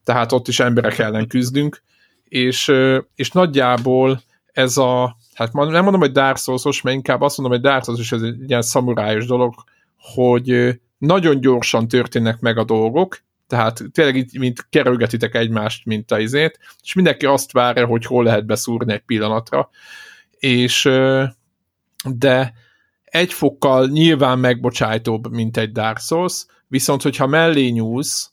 tehát 0.04 0.32
ott 0.32 0.48
is 0.48 0.60
emberek 0.60 0.98
ellen 0.98 1.28
küzdünk, 1.28 1.82
és, 2.24 2.72
és 3.16 3.32
nagyjából 3.32 4.22
ez 4.52 4.78
a, 4.78 5.18
hát 5.34 5.54
nem 5.54 5.84
mondom, 5.84 6.00
hogy 6.00 6.12
Dark 6.12 6.38
mert 6.84 6.96
inkább 6.96 7.22
azt 7.22 7.38
mondom, 7.38 7.58
hogy 7.58 7.70
Dark 7.70 7.84
Souls 7.84 8.12
ez 8.12 8.22
egy 8.22 8.50
ilyen 8.50 8.62
szamurájos 8.62 9.26
dolog, 9.26 9.54
hogy 9.98 10.80
nagyon 11.06 11.42
gyorsan 11.42 11.88
történnek 11.88 12.40
meg 12.40 12.58
a 12.58 12.64
dolgok, 12.64 13.24
tehát 13.48 13.84
tényleg 13.92 14.16
itt, 14.16 14.38
mint 14.38 14.68
kerülgetitek 14.70 15.36
egymást, 15.36 15.86
mint 15.86 16.12
a 16.12 16.20
izét, 16.20 16.60
és 16.84 16.94
mindenki 16.94 17.26
azt 17.26 17.52
várja, 17.52 17.86
hogy 17.86 18.06
hol 18.06 18.24
lehet 18.24 18.46
beszúrni 18.46 18.94
egy 18.94 19.04
pillanatra, 19.06 19.70
és 20.38 20.90
de 22.10 22.54
egy 23.04 23.34
fokkal 23.34 23.88
nyilván 23.88 24.40
megbocsájtóbb, 24.40 25.32
mint 25.32 25.58
egy 25.58 25.72
Dark 25.72 26.00
Souls, 26.00 26.46
viszont 26.68 27.02
hogyha 27.02 27.28
mellé 27.28 27.68
nyúlsz, 27.68 28.32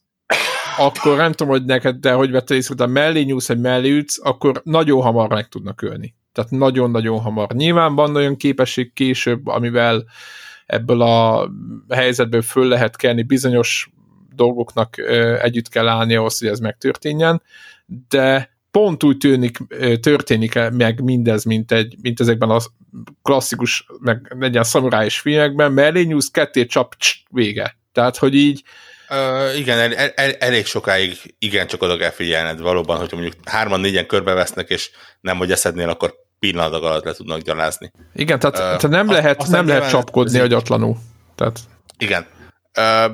akkor 0.77 1.17
nem 1.17 1.33
tudom, 1.33 1.53
hogy 1.53 1.65
neked, 1.65 1.97
de 1.97 2.13
hogy 2.13 2.31
vettél 2.31 2.57
észre, 2.57 2.75
de 2.75 2.87
mellé 2.87 3.23
nyúlsz, 3.23 3.51
egy 3.51 3.61
mellé 3.61 3.91
ütsz, 3.91 4.19
akkor 4.23 4.61
nagyon 4.65 5.03
hamar 5.03 5.29
meg 5.29 5.49
tudnak 5.49 5.83
ölni. 5.83 6.15
Tehát 6.33 6.51
nagyon-nagyon 6.51 7.21
hamar. 7.21 7.53
Nyilván 7.53 7.95
van 7.95 8.17
olyan 8.17 8.37
képesség 8.37 8.93
később, 8.93 9.47
amivel 9.47 10.05
ebből 10.73 11.01
a 11.03 11.51
helyzetből 11.89 12.43
föl 12.43 12.69
lehet 12.69 12.97
kelni, 12.97 13.23
bizonyos 13.23 13.91
dolgoknak 14.35 14.99
együtt 15.43 15.69
kell 15.69 15.89
állni 15.89 16.15
ahhoz, 16.15 16.39
hogy 16.39 16.49
ez 16.49 16.59
megtörténjen, 16.59 17.43
de 18.09 18.51
pont 18.71 19.05
úgy 19.05 19.17
tűnik, 19.17 19.59
történik 20.01 20.55
meg 20.73 21.03
mindez, 21.03 21.45
mint, 21.45 21.73
egy, 21.73 21.97
mint 22.03 22.21
ezekben 22.21 22.51
a 22.51 22.59
klasszikus, 23.23 23.87
meg 24.01 24.35
legyen 24.39 24.65
szamuráis 24.65 25.19
filmekben, 25.19 25.73
mellé 25.73 26.03
nyúlsz, 26.03 26.31
ketté 26.31 26.67
csap, 26.67 26.95
css, 26.99 27.23
vége. 27.31 27.77
Tehát, 27.93 28.17
hogy 28.17 28.35
így 28.35 28.63
Uh, 29.09 29.59
igen, 29.59 29.79
el, 29.79 30.09
el, 30.15 30.33
elég 30.33 30.67
sokáig 30.67 31.35
igen, 31.39 31.67
csak 31.67 31.83
oda 31.83 31.97
kell 31.97 32.11
figyelned 32.11 32.61
valóban, 32.61 32.99
hogyha 32.99 33.17
mondjuk 33.17 33.37
hárman-négyen 33.45 34.07
körbevesznek, 34.07 34.69
és 34.69 34.91
nem, 35.21 35.37
hogy 35.37 35.51
eszednél, 35.51 35.89
akkor 35.89 36.15
pillanatok 36.43 36.85
alatt 36.85 37.05
le 37.05 37.13
tudnak 37.13 37.41
gyalázni. 37.41 37.93
Igen, 38.15 38.39
tehát, 38.39 38.57
uh, 38.57 38.63
tehát 38.63 38.89
nem 38.89 39.11
lehet, 39.11 39.41
azt 39.41 39.51
nem 39.51 39.67
lehet 39.67 39.89
csapkodni 39.89 40.39
agyatlanul. 40.39 40.97
Tehát... 41.35 41.59
Igen. 41.99 42.27
Uh, 42.79 43.13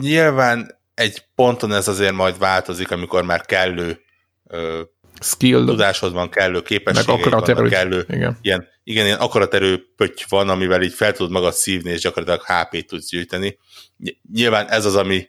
nyilván 0.00 0.78
egy 0.94 1.24
ponton 1.34 1.72
ez 1.72 1.88
azért 1.88 2.12
majd 2.12 2.38
változik, 2.38 2.90
amikor 2.90 3.24
már 3.24 3.40
kellő 3.40 4.00
uh, 4.44 4.80
skill 5.20 5.64
tudásod 5.64 6.12
van, 6.12 6.30
kellő 6.30 6.62
képességed 6.62 7.30
van, 7.30 7.68
kellő 7.68 8.04
igen. 8.08 8.38
Ilyen, 8.40 8.68
igen, 8.84 9.04
ilyen 9.04 9.18
akaraterő 9.18 9.82
pötty 9.96 10.24
van, 10.28 10.48
amivel 10.48 10.82
így 10.82 10.94
fel 10.94 11.12
tudod 11.12 11.32
magad 11.32 11.52
szívni, 11.52 11.90
és 11.90 12.00
gyakorlatilag 12.00 12.42
HP-t 12.46 12.86
tudsz 12.86 13.08
gyűjteni. 13.08 13.58
Nyilván 14.32 14.68
ez 14.68 14.84
az, 14.84 14.96
ami, 14.96 15.28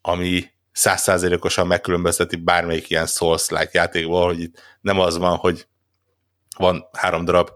ami 0.00 0.44
százszázalékosan 0.72 1.66
megkülönbözteti 1.66 2.36
bármelyik 2.36 2.90
ilyen 2.90 3.06
Souls-like 3.06 3.70
játékból, 3.72 4.26
hogy 4.26 4.40
itt 4.40 4.60
nem 4.80 5.00
az 5.00 5.18
van, 5.18 5.36
hogy 5.36 5.66
van 6.56 6.88
három 6.92 7.24
darab 7.24 7.50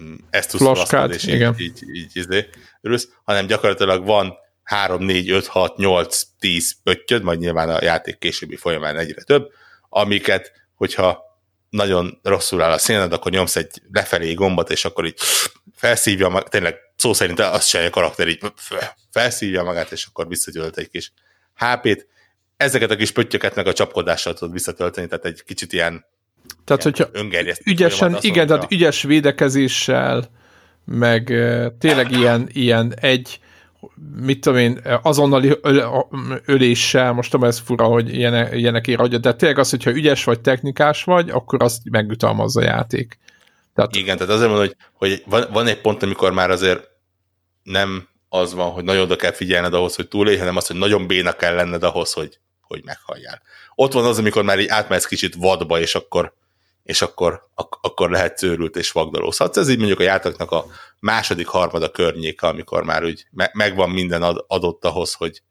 mm, 0.00 0.14
ezt 0.30 0.50
Flashcard, 0.50 1.12
és 1.12 1.24
igen. 1.24 1.54
így, 1.58 1.82
így, 1.82 1.96
így, 1.96 2.16
így 2.16 2.48
örülsz, 2.80 3.08
hanem 3.24 3.46
gyakorlatilag 3.46 4.04
van 4.04 4.34
3, 4.62 5.02
4, 5.02 5.30
5, 5.30 5.46
6, 5.46 5.76
8, 5.76 6.22
10 6.38 6.76
pöttyöd, 6.82 7.22
majd 7.22 7.38
nyilván 7.38 7.68
a 7.68 7.82
játék 7.82 8.18
későbbi 8.18 8.56
folyamán 8.56 8.96
egyre 8.96 9.22
több, 9.22 9.50
amiket, 9.88 10.52
hogyha 10.74 11.26
nagyon 11.70 12.20
rosszul 12.22 12.62
áll 12.62 12.72
a 12.72 12.78
színed, 12.78 13.12
akkor 13.12 13.32
nyomsz 13.32 13.56
egy 13.56 13.82
lefelé 13.92 14.34
gombot, 14.34 14.70
és 14.70 14.84
akkor 14.84 15.06
így 15.06 15.18
felszívja, 15.74 16.28
mag, 16.28 16.48
tényleg 16.48 16.76
szó 16.96 17.12
szerint 17.12 17.40
azt 17.40 17.68
sem 17.68 17.84
a 17.84 17.90
karakter 17.90 18.28
így 18.28 18.52
felszívja 19.10 19.62
magát, 19.62 19.92
és 19.92 20.06
akkor 20.06 20.28
visszagyölt 20.28 20.76
egy 20.76 20.90
kis 20.90 21.12
HP-t. 21.54 22.06
Ezeket 22.56 22.90
a 22.90 22.96
kis 22.96 23.10
pöttyöket 23.10 23.54
meg 23.54 23.66
a 23.66 23.72
csapkodással 23.72 24.34
tudod 24.34 24.52
visszatölteni, 24.52 25.06
tehát 25.06 25.24
egy 25.24 25.42
kicsit 25.44 25.72
ilyen 25.72 26.06
tehát, 26.68 26.82
hogyha 26.82 27.08
ügyesen, 27.64 28.16
igen, 28.20 28.46
tehát 28.46 28.72
ügyes 28.72 29.02
védekezéssel, 29.02 30.30
meg 30.84 31.24
tényleg 31.78 32.10
ilyen, 32.10 32.48
ilyen 32.52 32.94
egy, 33.00 33.40
mit 34.20 34.40
tudom 34.40 34.58
én, 34.58 34.80
azonnali 35.02 35.58
öléssel, 36.44 37.12
most 37.12 37.30
tudom, 37.30 37.48
ez 37.48 37.58
fura, 37.58 37.84
hogy 37.84 38.14
ilyenek, 38.14 38.54
ilyenekért 38.54 39.00
adja, 39.00 39.18
de 39.18 39.34
tényleg 39.34 39.58
az, 39.58 39.70
hogyha 39.70 39.90
ügyes 39.90 40.24
vagy, 40.24 40.40
technikás 40.40 41.04
vagy, 41.04 41.30
akkor 41.30 41.62
azt 41.62 41.90
megütalmazza 41.90 42.60
a 42.60 42.64
játék. 42.64 43.18
Tehát... 43.74 43.96
Igen, 43.96 44.16
tehát 44.16 44.32
azért 44.32 44.48
mondom, 44.48 44.66
hogy, 44.66 44.76
hogy 44.92 45.22
van, 45.26 45.44
van 45.52 45.66
egy 45.66 45.80
pont, 45.80 46.02
amikor 46.02 46.32
már 46.32 46.50
azért 46.50 46.88
nem 47.62 48.08
az 48.28 48.54
van, 48.54 48.70
hogy 48.70 48.84
nagyon 48.84 49.02
oda 49.02 49.16
kell 49.16 49.32
figyelned 49.32 49.74
ahhoz, 49.74 49.94
hogy 49.94 50.08
túlélj, 50.08 50.36
hanem 50.36 50.56
az, 50.56 50.66
hogy 50.66 50.76
nagyon 50.76 51.06
béna 51.06 51.32
kell 51.32 51.54
lenned 51.54 51.82
ahhoz, 51.82 52.12
hogy, 52.12 52.38
hogy 52.60 52.82
meghalljál. 52.84 53.42
Ott 53.74 53.92
van 53.92 54.04
az, 54.04 54.18
amikor 54.18 54.42
már 54.42 54.58
így 54.58 54.68
átmehetsz 54.68 55.06
kicsit 55.06 55.34
vadba, 55.34 55.80
és 55.80 55.94
akkor 55.94 56.34
és 56.88 57.02
akkor, 57.02 57.48
ak- 57.54 57.78
akkor 57.80 58.10
lehet 58.10 58.38
szőrült 58.38 58.76
és 58.76 58.90
vagdalózhatsz. 58.92 59.56
Ez 59.56 59.68
így 59.68 59.76
mondjuk 59.78 60.00
a 60.00 60.02
játéknak 60.02 60.50
a 60.50 60.66
második, 61.00 61.46
harmada 61.46 61.90
környéke, 61.90 62.46
amikor 62.46 62.82
már 62.84 63.04
úgy 63.04 63.26
me- 63.30 63.54
megvan 63.54 63.90
minden 63.90 64.22
ad- 64.22 64.44
adott 64.46 64.84
ahhoz, 64.84 65.12
hogy, 65.12 65.42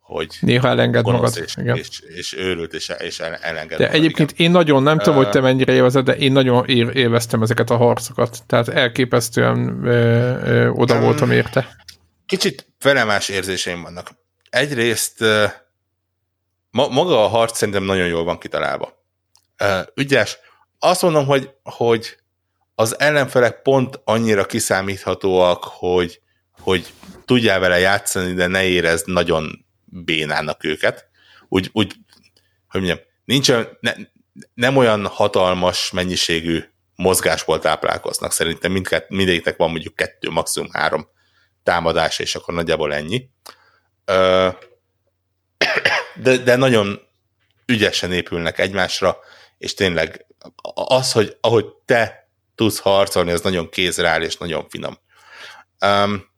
hogy 0.00 0.36
néha 0.40 0.68
elenged 0.68 1.04
magad. 1.04 1.36
És, 1.44 1.56
igen. 1.56 1.76
És, 1.76 2.00
és 2.00 2.32
őrült, 2.32 2.74
és, 2.74 2.92
és 2.98 3.20
elenged 3.20 3.78
De 3.78 3.84
magad, 3.84 4.00
egyébként 4.00 4.30
igen. 4.30 4.46
én 4.46 4.52
nagyon, 4.52 4.82
nem 4.82 4.98
tudom, 4.98 5.14
hogy 5.14 5.30
te 5.30 5.40
mennyire 5.40 5.72
élvezed, 5.72 6.04
de 6.04 6.16
én 6.16 6.32
nagyon 6.32 6.68
élveztem 6.68 7.42
ezeket 7.42 7.70
a 7.70 7.76
harcokat. 7.76 8.38
Tehát 8.46 8.68
elképesztően 8.68 9.84
ö, 9.84 9.90
ö, 10.44 10.68
oda 10.68 11.00
voltam 11.00 11.30
érte. 11.30 11.76
Kicsit 12.26 12.66
felemás 12.78 13.28
érzéseim 13.28 13.82
vannak. 13.82 14.10
Egyrészt 14.50 15.20
ma, 16.70 16.88
maga 16.88 17.24
a 17.24 17.28
harc 17.28 17.56
szerintem 17.56 17.84
nagyon 17.84 18.06
jól 18.06 18.24
van 18.24 18.38
kitalálva. 18.38 19.02
Ügyes, 19.94 20.38
azt 20.84 21.02
mondom, 21.02 21.26
hogy, 21.26 21.50
hogy 21.62 22.16
az 22.74 23.00
ellenfelek 23.00 23.62
pont 23.62 24.00
annyira 24.04 24.44
kiszámíthatóak, 24.44 25.64
hogy, 25.64 26.20
hogy 26.58 26.92
tudjál 27.24 27.60
vele 27.60 27.78
játszani, 27.78 28.32
de 28.32 28.46
ne 28.46 28.64
érezd 28.64 29.08
nagyon 29.08 29.66
bénának 29.84 30.64
őket. 30.64 31.08
Úgy, 31.48 31.70
úgy 31.72 31.94
hogy 32.68 32.80
mondjam, 32.80 33.06
nincs 33.24 33.52
ne, 33.80 33.92
nem 34.54 34.76
olyan 34.76 35.06
hatalmas 35.06 35.90
mennyiségű 35.90 36.64
mozgásból 36.96 37.58
táplálkoznak. 37.58 38.32
Szerintem 38.32 38.72
mindkett, 38.72 39.08
mindegyiknek 39.08 39.56
van 39.56 39.70
mondjuk 39.70 39.94
kettő, 39.94 40.30
maximum 40.30 40.70
három 40.72 41.08
támadás, 41.62 42.18
és 42.18 42.34
akkor 42.34 42.54
nagyjából 42.54 42.94
ennyi. 42.94 43.28
De, 46.14 46.36
de 46.36 46.56
nagyon 46.56 47.00
ügyesen 47.66 48.12
épülnek 48.12 48.58
egymásra, 48.58 49.16
és 49.64 49.74
tényleg 49.74 50.26
az, 50.74 51.12
hogy 51.12 51.36
ahogy 51.40 51.66
te 51.84 52.28
tudsz 52.54 52.78
harcolni, 52.78 53.30
az 53.30 53.40
nagyon 53.40 53.68
kézre 53.68 54.18
és 54.18 54.36
nagyon 54.36 54.68
finom. 54.68 54.98
Um, 55.80 56.28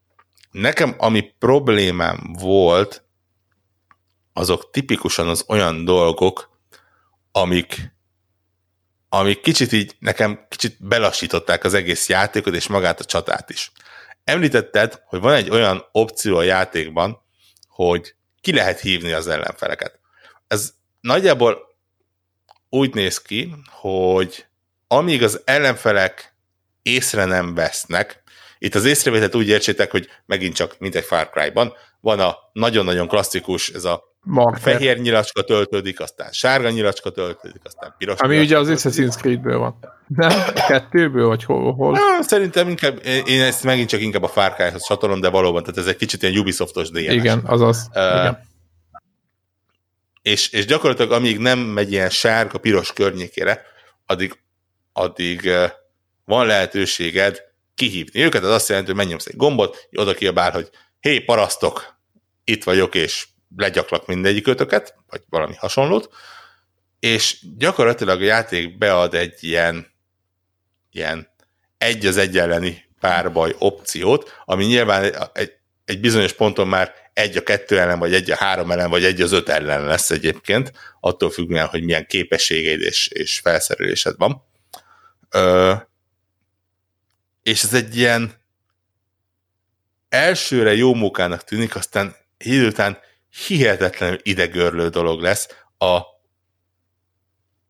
nekem, 0.50 0.94
ami 0.98 1.34
problémám 1.38 2.34
volt, 2.38 3.04
azok 4.32 4.70
tipikusan 4.70 5.28
az 5.28 5.44
olyan 5.48 5.84
dolgok, 5.84 6.50
amik, 7.32 7.94
amik 9.08 9.40
kicsit 9.40 9.72
így, 9.72 9.96
nekem 9.98 10.46
kicsit 10.48 10.76
belassították 10.86 11.64
az 11.64 11.74
egész 11.74 12.08
játékot, 12.08 12.54
és 12.54 12.66
magát 12.66 13.00
a 13.00 13.04
csatát 13.04 13.50
is. 13.50 13.72
Említetted, 14.24 15.02
hogy 15.06 15.20
van 15.20 15.34
egy 15.34 15.50
olyan 15.50 15.84
opció 15.92 16.36
a 16.36 16.42
játékban, 16.42 17.22
hogy 17.68 18.14
ki 18.40 18.52
lehet 18.52 18.80
hívni 18.80 19.12
az 19.12 19.26
ellenfeleket. 19.26 20.00
Ez 20.46 20.74
nagyjából 21.00 21.65
úgy 22.70 22.94
néz 22.94 23.22
ki, 23.22 23.54
hogy 23.70 24.46
amíg 24.88 25.22
az 25.22 25.40
ellenfelek 25.44 26.34
észre 26.82 27.24
nem 27.24 27.54
vesznek, 27.54 28.24
itt 28.58 28.74
az 28.74 28.84
észrevételt 28.84 29.34
úgy 29.34 29.48
értsétek, 29.48 29.90
hogy 29.90 30.08
megint 30.26 30.54
csak, 30.54 30.74
mint 30.78 30.94
egy 30.94 31.04
Far 31.04 31.30
Cry-ban, 31.30 31.72
van 32.00 32.20
a 32.20 32.36
nagyon-nagyon 32.52 33.08
klasszikus, 33.08 33.68
ez 33.68 33.84
a 33.84 34.14
Marker. 34.22 34.60
fehér 34.60 34.98
nyilacska 34.98 35.42
töltődik, 35.42 36.00
aztán 36.00 36.32
sárga 36.32 36.70
nyilacska 36.70 37.10
töltődik, 37.10 37.60
aztán 37.64 37.94
piros 37.98 38.18
Ami 38.18 38.38
ugye 38.38 38.58
az 38.58 38.68
Assassin's 38.70 39.16
Creed-ből 39.16 39.58
van. 39.58 39.78
Nem? 40.06 40.30
Kettőből, 40.68 41.26
vagy 41.26 41.44
hol? 41.44 41.74
hol? 41.74 41.92
Na, 41.92 42.22
szerintem 42.22 42.68
inkább, 42.68 43.00
én 43.26 43.40
ezt 43.40 43.64
megint 43.64 43.88
csak 43.88 44.00
inkább 44.00 44.22
a 44.22 44.28
Far 44.28 44.54
Cry-hoz 44.54 44.86
csatolom, 44.86 45.20
de 45.20 45.28
valóban, 45.28 45.62
tehát 45.62 45.78
ez 45.78 45.86
egy 45.86 45.96
kicsit 45.96 46.22
ilyen 46.22 46.38
Ubisoftos 46.38 46.90
DNS. 46.90 47.00
Igen, 47.00 47.42
azaz. 47.46 47.90
Uh, 47.94 48.02
Igen 48.02 48.54
és, 50.26 50.48
és 50.50 50.64
gyakorlatilag 50.64 51.12
amíg 51.12 51.38
nem 51.38 51.58
megy 51.58 51.92
ilyen 51.92 52.10
sárga, 52.10 52.58
piros 52.58 52.92
környékére, 52.92 53.62
addig, 54.06 54.38
addig 54.92 55.50
van 56.24 56.46
lehetőséged 56.46 57.42
kihívni 57.74 58.22
őket, 58.22 58.42
ez 58.42 58.48
azt 58.48 58.68
jelenti, 58.68 58.90
hogy 58.90 58.98
megnyomsz 58.98 59.26
egy 59.26 59.36
gombot, 59.36 59.88
oda 59.92 60.14
kiabál, 60.14 60.50
hogy 60.50 60.70
hé, 61.00 61.20
parasztok, 61.20 61.98
itt 62.44 62.64
vagyok, 62.64 62.94
és 62.94 63.26
legyaklak 63.56 64.06
mindegyikötöket, 64.06 64.94
vagy 65.08 65.22
valami 65.28 65.54
hasonlót, 65.54 66.08
és 66.98 67.38
gyakorlatilag 67.56 68.20
a 68.20 68.24
játék 68.24 68.78
bead 68.78 69.14
egy 69.14 69.44
ilyen, 69.44 69.86
ilyen 70.90 71.28
egy 71.78 72.06
az 72.06 72.16
egy 72.16 72.38
elleni 72.38 72.84
párbaj 73.00 73.54
opciót, 73.58 74.40
ami 74.44 74.64
nyilván 74.64 75.30
egy 75.32 75.52
egy 75.86 76.00
bizonyos 76.00 76.32
ponton 76.32 76.68
már 76.68 76.94
egy 77.16 77.36
a 77.36 77.42
kettő 77.42 77.80
ellen, 77.80 77.98
vagy 77.98 78.14
egy 78.14 78.30
a 78.30 78.36
három 78.36 78.70
ellen, 78.70 78.90
vagy 78.90 79.04
egy 79.04 79.20
az 79.20 79.32
öt 79.32 79.48
ellen 79.48 79.84
lesz 79.84 80.10
egyébként, 80.10 80.72
attól 81.00 81.30
függően, 81.30 81.66
hogy 81.66 81.82
milyen 81.82 82.06
képességeid 82.06 82.80
és, 82.80 83.08
és 83.08 83.38
felszerelésed 83.38 84.14
van. 84.16 84.42
Ö, 85.30 85.74
és 87.42 87.62
ez 87.62 87.74
egy 87.74 87.96
ilyen 87.96 88.32
elsőre 90.08 90.74
jó 90.74 90.94
munkának 90.94 91.44
tűnik, 91.44 91.76
aztán 91.76 92.16
idő 92.38 92.66
után 92.66 92.98
hihetetlenül 93.46 94.18
idegörlő 94.22 94.88
dolog 94.88 95.20
lesz 95.20 95.48
a 95.78 96.00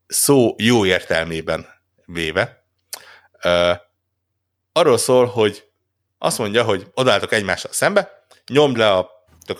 szó 0.07 0.55
jó 0.57 0.85
értelmében 0.85 1.65
véve. 2.05 2.65
Ö, 3.41 3.73
arról 4.71 4.97
szól, 4.97 5.25
hogy 5.25 5.67
azt 6.17 6.37
mondja, 6.37 6.63
hogy 6.63 6.87
odálltok 6.93 7.31
egymással 7.31 7.71
szembe, 7.71 8.25
nyomd 8.47 8.77
le 8.77 8.91
a 8.91 9.15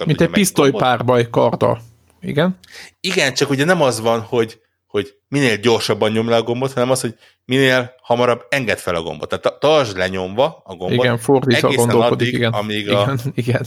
Mint 0.06 0.22
egy 0.22 0.30
pisztolypárbaj 0.30 1.30
karddal. 1.30 1.82
Igen? 2.22 2.60
Igen, 3.00 3.34
csak 3.34 3.50
ugye 3.50 3.66
nem 3.66 3.82
az 3.82 4.00
van, 4.00 4.22
hogy, 4.22 4.62
hogy 4.88 5.16
minél 5.28 5.58
gyorsabban 5.58 6.12
nyom 6.12 6.30
le 6.30 6.36
a 6.36 6.42
gombot, 6.42 6.74
hanem 6.74 6.90
az, 6.90 7.02
hogy 7.02 7.16
minél 7.46 7.94
hamarabb 8.02 8.46
enged 8.50 8.78
fel 8.78 8.96
a 8.96 9.02
gombot. 9.02 9.30
Tehát 9.30 9.60
tartsd 9.60 9.98
lenyomva 9.98 10.62
a 10.66 10.76
gombot. 10.76 11.04
Igen, 11.04 11.18
fordítva 11.18 11.74
gondolkodik, 11.74 12.28
addig, 12.28 12.34
igen. 12.34 12.52
amíg 12.52 12.86
igen, 12.86 13.10
a, 13.10 13.16
igen. 13.34 13.66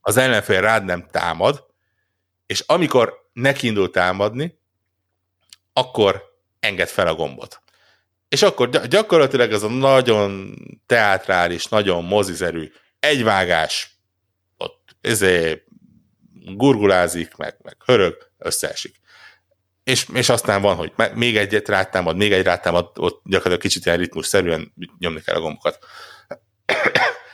az 0.00 0.16
ellenfél 0.16 0.60
rád 0.60 0.84
nem 0.84 1.06
támad, 1.10 1.64
és 2.46 2.64
amikor 2.66 3.14
nekiindul 3.32 3.90
támadni, 3.90 4.58
akkor 5.72 6.22
enged 6.60 6.88
fel 6.88 7.06
a 7.06 7.14
gombot. 7.14 7.62
És 8.28 8.42
akkor 8.42 8.68
gyakorlatilag 8.68 9.52
ez 9.52 9.62
a 9.62 9.68
nagyon 9.68 10.54
teátrális, 10.86 11.66
nagyon 11.66 12.04
mozizerű 12.04 12.70
egyvágás, 13.00 13.99
ezé 15.00 15.62
gurgulázik, 16.56 17.36
meg, 17.36 17.56
meg 17.62 17.76
hörög, 17.84 18.16
összeesik. 18.38 19.00
És, 19.84 20.06
és 20.12 20.28
aztán 20.28 20.62
van, 20.62 20.76
hogy 20.76 20.92
még 21.14 21.36
egyet 21.36 21.68
rátámad, 21.68 22.16
még 22.16 22.32
egy 22.32 22.44
rátámad, 22.44 22.90
ott 22.96 23.20
gyakorlatilag 23.24 23.60
kicsit 23.60 23.86
ilyen 23.86 23.98
ritmus-szerűen 23.98 24.74
nyomni 24.98 25.20
kell 25.20 25.34
a 25.34 25.40
gombokat. 25.40 25.78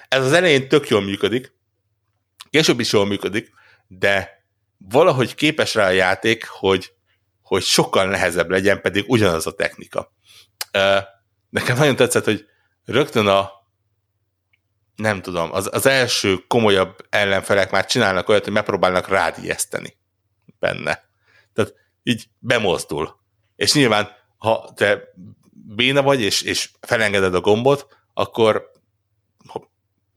Ez 0.08 0.24
az 0.24 0.32
elején 0.32 0.68
tök 0.68 0.88
jól 0.88 1.02
működik, 1.02 1.54
később 2.50 2.80
is 2.80 2.92
jól 2.92 3.06
működik, 3.06 3.50
de 3.86 4.44
valahogy 4.78 5.34
képes 5.34 5.74
rá 5.74 5.86
a 5.86 5.90
játék, 5.90 6.46
hogy, 6.46 6.92
hogy 7.42 7.62
sokkal 7.62 8.06
nehezebb 8.06 8.50
legyen, 8.50 8.80
pedig 8.80 9.04
ugyanaz 9.06 9.46
a 9.46 9.54
technika. 9.54 10.12
Nekem 11.48 11.76
nagyon 11.76 11.96
tetszett, 11.96 12.24
hogy 12.24 12.46
rögtön 12.84 13.26
a 13.26 13.50
nem 14.96 15.22
tudom, 15.22 15.52
az, 15.52 15.68
az 15.72 15.86
első 15.86 16.36
komolyabb 16.46 17.06
ellenfelek 17.10 17.70
már 17.70 17.86
csinálnak 17.86 18.28
olyat, 18.28 18.44
hogy 18.44 18.52
megpróbálnak 18.52 19.08
rád 19.08 19.36
ijeszteni 19.42 19.96
benne. 20.58 21.04
Tehát 21.52 21.74
így 22.02 22.28
bemozdul. 22.38 23.18
És 23.56 23.72
nyilván, 23.72 24.08
ha 24.38 24.72
te 24.74 25.02
béna 25.52 26.02
vagy, 26.02 26.20
és, 26.20 26.42
és 26.42 26.70
felengeded 26.80 27.34
a 27.34 27.40
gombot, 27.40 27.86
akkor 28.14 28.70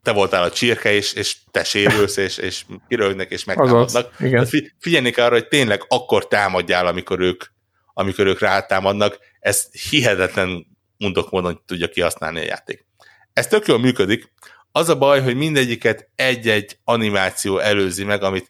te 0.03 0.11
voltál 0.11 0.43
a 0.43 0.51
csirke, 0.51 0.91
és, 0.91 1.13
és 1.13 1.37
te 1.51 1.63
sérülsz, 1.63 2.17
és, 2.17 2.37
és 2.37 2.65
kirögnek, 2.87 3.31
és 3.31 3.43
megtámadnak. 3.43 4.13
Figyelni 4.79 5.11
kell 5.11 5.25
arra, 5.25 5.33
hogy 5.33 5.47
tényleg 5.47 5.85
akkor 5.87 6.27
támadjál, 6.27 6.87
amikor 6.87 7.19
ők, 7.19 7.43
amikor 7.93 8.27
ők 8.27 8.39
rátámadnak. 8.39 9.19
Ez 9.39 9.67
hihetetlen 9.89 10.65
mundok 10.97 11.29
módon 11.31 11.61
tudja 11.65 11.89
kihasználni 11.89 12.39
a 12.39 12.43
játék. 12.43 12.85
Ez 13.33 13.47
tök 13.47 13.67
jól 13.67 13.79
működik. 13.79 14.31
Az 14.71 14.89
a 14.89 14.97
baj, 14.97 15.21
hogy 15.21 15.35
mindegyiket 15.35 16.09
egy-egy 16.15 16.77
animáció 16.83 17.57
előzi 17.57 18.03
meg, 18.03 18.23
amit 18.23 18.49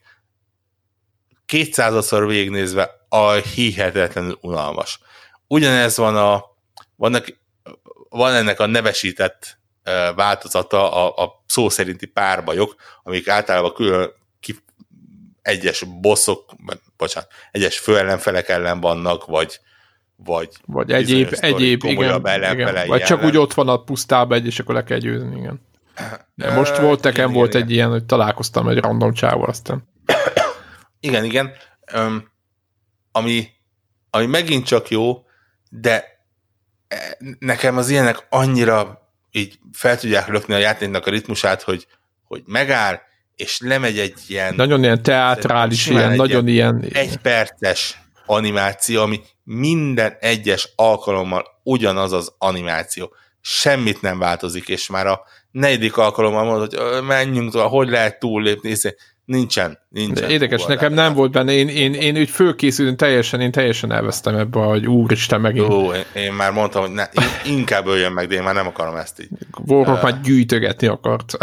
200-szor 1.52 2.24
végignézve 2.26 2.90
a 3.08 3.30
hihetetlenül 3.32 4.38
unalmas. 4.40 5.00
Ugyanez 5.46 5.96
van 5.96 6.16
a, 6.16 6.44
vannak, 6.96 7.38
van 8.08 8.34
ennek 8.34 8.60
a 8.60 8.66
nevesített 8.66 9.58
változata 10.14 10.92
a, 10.92 11.24
a 11.24 11.42
szó 11.46 11.68
szerinti 11.68 12.06
párbajok, 12.06 12.74
amik 13.02 13.28
általában 13.28 13.74
külön 13.74 14.12
ki, 14.40 14.56
egyes 15.42 15.84
bosszok, 16.00 16.50
bocsánat, 16.96 17.30
egyes 17.50 17.78
főellenfelek 17.78 18.48
ellen 18.48 18.80
vannak, 18.80 19.26
vagy 19.26 19.60
vagy, 20.24 20.48
vagy 20.66 20.92
egyéb, 20.92 21.36
egyéb 21.40 21.84
igen, 21.84 22.22
igen, 22.52 22.86
vagy 22.86 23.02
csak 23.02 23.22
úgy 23.22 23.36
ott 23.36 23.54
van 23.54 23.68
a 23.68 23.76
pusztában 23.76 24.38
egy, 24.38 24.46
és 24.46 24.58
akkor 24.58 24.74
le 24.74 24.84
kell 24.84 24.98
győzni, 24.98 25.36
igen. 25.36 25.68
De 26.34 26.54
most 26.54 26.76
volt, 26.76 27.02
nekem 27.02 27.24
igen, 27.24 27.36
volt 27.36 27.54
igen. 27.54 27.62
egy 27.62 27.70
ilyen, 27.70 27.90
hogy 27.90 28.04
találkoztam 28.04 28.68
egy 28.68 28.78
random 28.78 29.12
csával, 29.12 29.48
aztán. 29.48 29.88
Igen, 31.00 31.24
igen. 31.24 31.50
Um, 31.96 32.30
ami, 33.12 33.48
ami 34.10 34.26
megint 34.26 34.66
csak 34.66 34.88
jó, 34.88 35.24
de 35.70 36.04
e, 36.88 37.16
nekem 37.38 37.76
az 37.76 37.88
ilyenek 37.88 38.26
annyira 38.28 39.08
így 39.30 39.58
fel 39.72 39.98
tudják 39.98 40.28
lökni 40.28 40.54
a 40.54 40.58
játéknak 40.58 41.06
a 41.06 41.10
ritmusát, 41.10 41.62
hogy, 41.62 41.86
hogy 42.24 42.42
megáll, 42.46 43.00
és 43.36 43.60
lemegy 43.60 43.98
egy 43.98 44.18
ilyen... 44.26 44.54
Nagyon 44.54 44.82
ilyen 44.82 45.02
teátrális, 45.02 45.86
ilyen, 45.86 46.12
nagyon 46.12 46.48
ilyen... 46.48 46.84
Egy 46.92 47.16
perces 47.16 48.00
animáció, 48.26 49.02
ami 49.02 49.20
minden 49.44 50.16
egyes 50.20 50.68
alkalommal 50.76 51.44
ugyanaz 51.62 52.12
az 52.12 52.32
animáció. 52.38 53.14
Semmit 53.40 54.00
nem 54.00 54.18
változik, 54.18 54.68
és 54.68 54.88
már 54.88 55.06
a 55.06 55.22
negyedik 55.50 55.96
alkalommal 55.96 56.44
mondod, 56.44 56.74
hogy 56.74 57.02
menjünk 57.02 57.52
tovább, 57.52 57.68
hogy 57.68 57.88
lehet 57.88 58.18
túllépni, 58.18 58.74
nincsen, 59.30 59.78
nincsen. 59.88 60.26
De 60.26 60.32
érdekes, 60.32 60.64
nekem 60.64 60.92
nem 60.92 61.14
volt 61.14 61.30
benne, 61.30 61.52
én, 61.52 61.68
én, 61.68 61.94
én 61.94 62.16
úgy 62.16 62.30
fölkészültem 62.30 62.96
teljesen, 62.96 63.40
én 63.40 63.50
teljesen 63.50 63.92
elvesztem 63.92 64.36
ebbe, 64.36 64.58
hogy 64.58 64.86
úristen 64.86 65.40
megint. 65.40 65.72
Ó, 65.72 65.92
én, 65.92 66.04
én 66.14 66.32
már 66.32 66.52
mondtam, 66.52 66.82
hogy 66.82 66.92
ne, 66.92 67.04
inkább 67.44 67.86
öljön 67.86 68.12
meg, 68.12 68.28
de 68.28 68.34
én 68.34 68.42
már 68.42 68.54
nem 68.54 68.66
akarom 68.66 68.96
ezt 68.96 69.20
így. 69.20 69.28
Warhawk 69.66 69.96
uh, 69.96 70.02
már 70.02 70.20
gyűjtögetni 70.20 70.86
akart. 70.86 71.36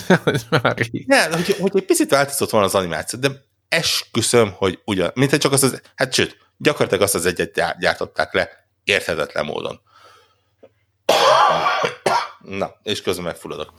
már 0.62 0.74
ne, 1.06 1.24
hogy, 1.24 1.56
hogy 1.60 1.70
egy 1.74 1.84
picit 1.84 2.10
változott 2.10 2.50
volna 2.50 2.66
az 2.66 2.74
animáció, 2.74 3.18
de 3.18 3.28
esküszöm, 3.68 4.52
hogy 4.56 4.78
ugyan, 4.84 5.10
mint 5.14 5.36
csak 5.36 5.52
azt 5.52 5.62
az, 5.62 5.82
hát 5.94 6.12
sőt, 6.12 6.36
gyakorlatilag 6.56 7.02
azt 7.02 7.14
az 7.14 7.26
egyet 7.26 7.76
gyártották 7.78 8.34
le 8.34 8.48
érthetetlen 8.84 9.44
módon. 9.44 9.80
Na, 12.38 12.74
és 12.82 13.02
közben 13.02 13.24
megfulladok. 13.24 13.72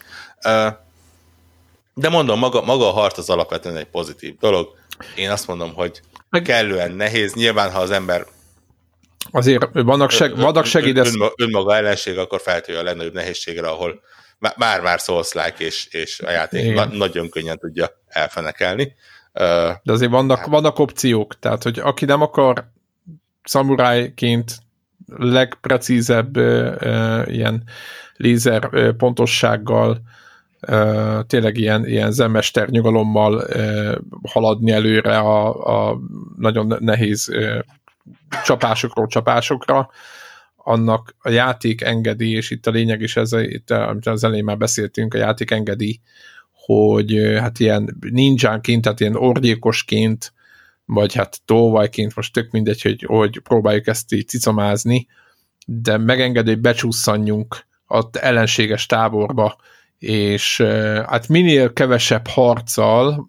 De 1.93 2.09
mondom, 2.09 2.39
maga, 2.39 2.61
maga 2.61 2.88
a 2.88 2.91
harc 2.91 3.17
az 3.17 3.29
alapvetően 3.29 3.77
egy 3.77 3.89
pozitív 3.89 4.38
dolog. 4.38 4.75
Én 5.15 5.29
azt 5.29 5.47
mondom, 5.47 5.73
hogy 5.73 6.01
kellően 6.43 6.91
nehéz. 6.91 7.34
Nyilván, 7.34 7.71
ha 7.71 7.79
az 7.79 7.91
ember 7.91 8.25
Azért 9.31 9.67
vannak, 9.71 10.09
seg, 10.09 10.38
vannak 10.38 10.65
segédesz... 10.65 11.13
Ön, 11.13 11.21
ön, 11.21 11.31
önmaga 11.36 11.75
ellenség, 11.75 12.17
akkor 12.17 12.41
feltűnő 12.41 12.77
a 12.79 12.84
legnagyobb 12.84 13.13
nehézségre, 13.13 13.67
ahol 13.67 14.01
már-már 14.57 14.99
Souls-like, 14.99 15.55
és, 15.57 15.88
és 15.91 16.19
a 16.19 16.29
játék 16.29 16.73
na, 16.73 16.86
nagyon 16.86 17.29
könnyen 17.29 17.57
tudja 17.57 17.89
elfenekelni. 18.07 18.95
De 19.84 19.91
azért 19.91 20.11
vannak, 20.11 20.38
hát. 20.38 20.47
vannak 20.47 20.79
opciók, 20.79 21.39
tehát 21.39 21.63
hogy 21.63 21.79
aki 21.79 22.05
nem 22.05 22.21
akar 22.21 22.71
szamurájként 23.43 24.57
legprecízebb 25.08 26.38
ilyen 27.28 27.64
lézer 28.16 28.93
pontossággal 28.97 30.01
tényleg 31.28 31.58
ilyen, 31.58 31.88
ilyen 31.88 32.12
zemester 32.12 32.70
nyugalommal 32.70 33.47
haladni 34.28 34.72
előre 34.72 35.18
a, 35.18 35.89
a 35.89 35.99
nagyon 36.38 36.78
nehéz 36.80 37.30
uh, 37.30 37.60
csapásokról 38.43 39.08
csapásokra, 39.08 39.89
annak 40.56 41.16
a 41.20 41.30
játék 41.30 41.82
engedi, 41.82 42.32
és 42.32 42.51
itt 42.51 42.68
a 42.68 42.72
lényeg 42.72 43.01
is 43.01 43.18
ez, 43.18 43.32
itt, 43.34 43.72
amit 43.72 44.06
az 44.06 44.24
elején 44.24 44.43
már 44.43 44.58
beszéltünk, 44.58 45.14
a 45.14 45.18
játék 45.18 45.51
engedi, 45.51 46.01
hogy 46.51 47.38
hát 47.39 47.60
ilyen 47.60 47.97
ninjánként, 48.10 48.82
tehát 48.82 48.99
ilyen 48.99 49.16
orgyékosként, 49.16 50.34
vagy 50.94 51.14
hát 51.14 51.41
tolvajként, 51.46 52.16
most 52.16 52.34
tök 52.34 52.52
mindegy, 52.52 52.82
hogy, 52.82 53.04
hogy 53.08 53.39
próbáljuk 53.39 53.88
ezt 53.88 54.14
így 54.14 54.28
cicamázni, 54.28 55.08
de 55.66 55.98
megengedő, 55.98 56.52
hogy 56.52 56.62
becsúszanjunk 56.62 57.66
a 57.88 58.04
ellenséges 58.12 58.86
táborba, 58.86 59.56
és 60.00 60.62
hát 61.08 61.28
minél 61.28 61.74
kevesebb 61.74 62.28
harccal 62.28 63.28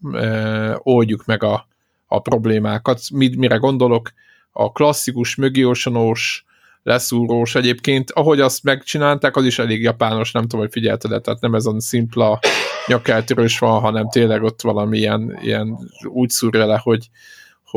oldjuk 0.79 1.25
meg 1.25 1.43
a, 1.43 1.69
a 2.07 2.21
problémákat. 2.21 3.01
Mire 3.13 3.57
gondolok? 3.57 4.13
A 4.53 4.73
klasszikus 4.73 5.35
mögiósanós, 5.35 6.45
leszúrós 6.83 7.55
egyébként, 7.55 8.11
ahogy 8.11 8.41
azt 8.41 8.63
megcsinálták, 8.63 9.37
az 9.37 9.45
is 9.45 9.59
elég 9.59 9.83
japános, 9.83 10.33
nem 10.33 10.43
tudom, 10.43 10.61
hogy 10.61 10.73
figyelted 10.73 11.23
tehát 11.23 11.41
nem 11.41 11.55
ez 11.55 11.67
a 11.67 11.81
szimpla 11.81 12.39
nyakeltörős 12.87 13.59
van, 13.59 13.81
hanem 13.81 14.09
tényleg 14.09 14.43
ott 14.43 14.63
valami 14.63 14.99
ilyen, 14.99 15.39
ilyen 15.43 15.79
úgy 16.05 16.31
szúrja 16.31 16.67
le, 16.67 16.81
hogy, 16.83 17.09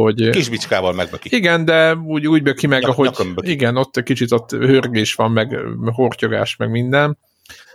hogy... 0.03 0.29
Kis 0.29 0.49
bicskával 0.49 0.93
megböki. 0.93 1.35
Igen, 1.35 1.65
de 1.65 1.95
úgy, 1.95 2.27
úgy 2.27 2.43
böki 2.43 2.67
meg, 2.67 2.81
Nyak, 2.81 2.91
ahogy... 2.91 3.11
Igen, 3.35 3.77
ott 3.77 3.97
egy 3.97 4.03
kicsit 4.03 4.31
ott 4.31 4.51
hörgés 4.51 5.15
van, 5.15 5.31
meg 5.31 5.57
hortyogás, 5.85 6.55
meg 6.55 6.69
minden. 6.69 7.17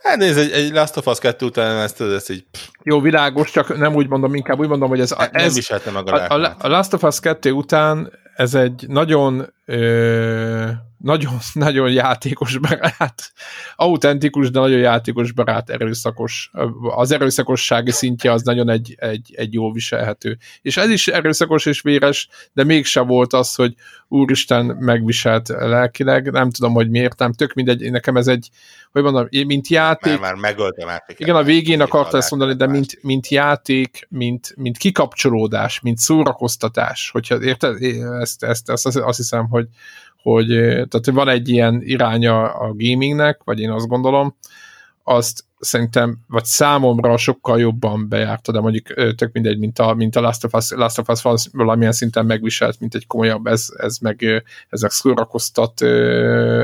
Hát 0.03 0.17
nézd, 0.17 0.39
egy, 0.39 0.51
egy 0.51 0.73
Last 0.73 0.97
of 0.97 1.07
Us 1.07 1.19
2 1.19 1.47
után 1.47 1.77
ezt, 1.77 2.01
ez 2.01 2.31
így... 2.31 2.45
Jó, 2.83 3.01
világos, 3.01 3.51
csak 3.51 3.77
nem 3.77 3.95
úgy 3.95 4.09
mondom, 4.09 4.35
inkább 4.35 4.59
úgy 4.59 4.69
mondom, 4.69 4.89
hogy 4.89 5.01
ez... 5.01 5.11
Nem, 5.11 5.29
ez 5.33 5.43
nem 5.43 5.55
viselte 5.55 5.91
meg 5.91 6.09
a, 6.09 6.27
a, 6.29 6.43
a, 6.43 6.57
a 6.59 6.69
Last 6.69 6.93
of 6.93 7.03
Us 7.03 7.21
2 7.21 7.51
után 7.51 8.13
ez 8.37 8.55
egy 8.55 8.85
nagyon 8.89 9.53
ö, 9.65 10.69
nagyon, 11.03 11.39
nagyon 11.53 11.91
játékos 11.91 12.59
barát, 12.59 13.33
autentikus, 13.77 14.51
de 14.51 14.61
nagyon 14.61 14.79
játékos 14.79 15.33
barát, 15.33 15.71
erőszakos. 15.71 16.51
Az 16.95 17.11
erőszakossági 17.11 17.91
szintje 17.91 18.33
az 18.33 18.43
nagyon 18.43 18.69
egy, 18.69 18.95
egy, 18.99 19.33
egy 19.37 19.53
jól 19.53 19.73
viselhető. 19.73 20.39
És 20.63 20.77
ez 20.77 20.91
is 20.91 21.09
erőszakos 21.09 21.67
és 21.67 21.81
véres, 21.81 22.29
de 22.53 22.65
mégse 22.65 23.01
volt 23.01 23.33
az, 23.33 23.55
hogy 23.55 23.75
úristen 24.09 24.65
megviselt 24.65 25.49
lelkileg, 25.49 26.31
nem 26.31 26.51
tudom, 26.51 26.73
hogy 26.73 26.91
miért, 26.91 27.19
nem, 27.19 27.33
tök 27.33 27.53
mindegy, 27.53 27.91
nekem 27.91 28.17
ez 28.17 28.27
egy, 28.27 28.49
hogy 28.93 29.03
mondom, 29.03 29.29
mint 29.31 29.69
játék. 29.69 30.21
Már, 30.21 30.33
már 30.33 30.41
megöltem 30.41 30.89
át. 30.89 31.15
Igen, 31.17 31.37
a 31.37 31.43
végén 31.43 31.81
akarta 31.81 32.17
ezt 32.17 32.31
mondani, 32.31 32.55
de 32.55 32.67
mint, 32.67 33.03
mint 33.03 33.29
játék, 33.29 34.07
mint, 34.09 34.53
mint 34.57 34.77
kikapcsolódás, 34.77 35.81
mint 35.81 35.99
szórakoztatás, 35.99 37.11
hogyha 37.11 37.43
érted, 37.43 37.83
ezt, 37.83 38.43
ezt, 38.45 38.71
ezt, 38.71 38.87
ezt 38.87 38.97
azt 38.97 39.17
hiszem, 39.17 39.49
hogy, 39.49 39.69
hogy 40.23 40.47
tehát 40.89 41.11
van 41.13 41.29
egy 41.29 41.49
ilyen 41.49 41.81
iránya 41.85 42.43
a 42.43 42.67
gamingnek, 42.67 43.41
vagy 43.45 43.61
én 43.61 43.71
azt 43.71 43.89
gondolom, 43.89 44.37
azt 45.05 45.45
szerintem, 45.59 46.19
vagy 46.29 46.45
számomra 46.45 47.17
sokkal 47.17 47.61
jobban 47.61 48.09
bejárta, 48.09 48.53
de 48.53 48.61
mondjuk 48.61 49.15
tök 49.15 49.33
mindegy, 49.33 49.59
mint 49.59 49.79
a, 49.79 49.95
mint 49.95 50.17
a 50.17 50.21
Last 50.21 50.45
of 50.45 50.53
Us, 50.53 50.71
Last 50.71 50.99
of 50.99 51.25
Us 51.25 51.47
valamilyen 51.53 51.93
szinten 51.93 52.27
megviselt, 52.27 52.81
mint 52.81 52.95
egy 52.95 53.07
komolyabb, 53.07 53.47
ez, 53.47 53.67
ez 53.77 53.99
meg 53.99 54.45
ezek 54.69 54.91
szórakoztat 54.91 55.83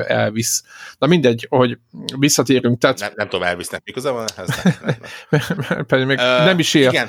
elvisz. 0.06 0.64
Na 0.98 1.06
mindegy, 1.06 1.46
hogy 1.50 1.78
visszatérünk. 2.18 2.78
Tehát... 2.78 2.98
Nem, 2.98 3.12
nem 3.14 3.28
tudom, 3.28 3.46
elvisznek 3.46 3.82
igaza 3.84 4.12
van? 4.12 4.26
Ez 4.36 4.48
nem, 4.62 4.74
nem, 5.28 5.40
nem. 5.88 6.06
még 6.06 6.18
uh, 6.18 6.44
nem 6.44 6.58
is 6.58 6.74
ér. 6.74 6.88
Igen. 6.88 7.08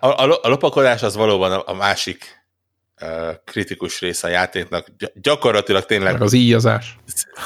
A, 0.00 0.06
a, 0.06 0.38
a 0.42 0.48
lopakodás 0.48 1.02
az 1.02 1.16
valóban 1.16 1.52
a, 1.52 1.62
a 1.66 1.74
másik 1.74 2.35
kritikus 3.44 4.00
része 4.00 4.26
a 4.26 4.30
játéknak. 4.30 4.86
Gyakorlatilag 5.14 5.84
tényleg... 5.84 6.12
Meg 6.12 6.22
az 6.22 6.32
íjazás. 6.32 6.96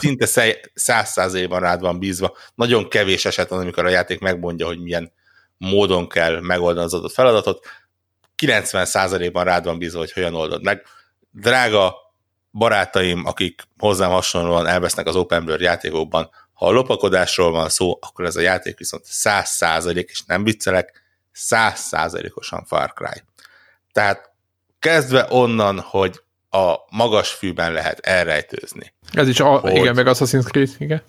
Szinte 0.00 0.26
száz 0.74 1.08
százalékban 1.08 1.60
rád 1.60 1.80
van 1.80 1.98
bízva. 1.98 2.36
Nagyon 2.54 2.88
kevés 2.88 3.24
eset 3.24 3.48
van, 3.48 3.60
amikor 3.60 3.84
a 3.84 3.88
játék 3.88 4.20
megmondja, 4.20 4.66
hogy 4.66 4.80
milyen 4.80 5.12
módon 5.56 6.08
kell 6.08 6.40
megoldani 6.40 6.84
az 6.84 6.94
adott 6.94 7.12
feladatot. 7.12 7.66
90 8.34 8.86
százalékban 8.86 9.44
rád 9.44 9.64
van 9.64 9.78
bízva, 9.78 9.98
hogy 9.98 10.12
hogyan 10.12 10.34
oldod 10.34 10.62
meg. 10.62 10.82
Drága 11.30 11.94
barátaim, 12.52 13.26
akik 13.26 13.62
hozzám 13.78 14.10
hasonlóan 14.10 14.66
elvesznek 14.66 15.06
az 15.06 15.16
Open 15.16 15.42
World 15.42 15.60
játékokban, 15.60 16.30
ha 16.52 16.66
a 16.66 16.70
lopakodásról 16.70 17.50
van 17.50 17.68
szó, 17.68 17.98
akkor 18.00 18.24
ez 18.24 18.36
a 18.36 18.40
játék 18.40 18.78
viszont 18.78 19.04
100 19.04 19.48
százalék, 19.48 20.08
és 20.10 20.22
nem 20.26 20.44
viccelek, 20.44 21.02
100 21.32 21.78
százalékosan 21.78 22.64
Far 22.64 22.92
Cry. 22.92 23.22
Tehát 23.92 24.29
Kezdve 24.80 25.26
onnan, 25.28 25.80
hogy 25.80 26.20
a 26.50 26.74
magas 26.90 27.30
fűben 27.30 27.72
lehet 27.72 27.98
elrejtőzni. 27.98 28.92
Ez 29.12 29.28
is, 29.28 29.40
a, 29.40 29.58
hogy, 29.58 29.74
igen, 29.76 29.94
meg 29.94 30.06
Assassin's 30.08 30.50
Creed, 30.50 30.70
igen. 30.78 31.02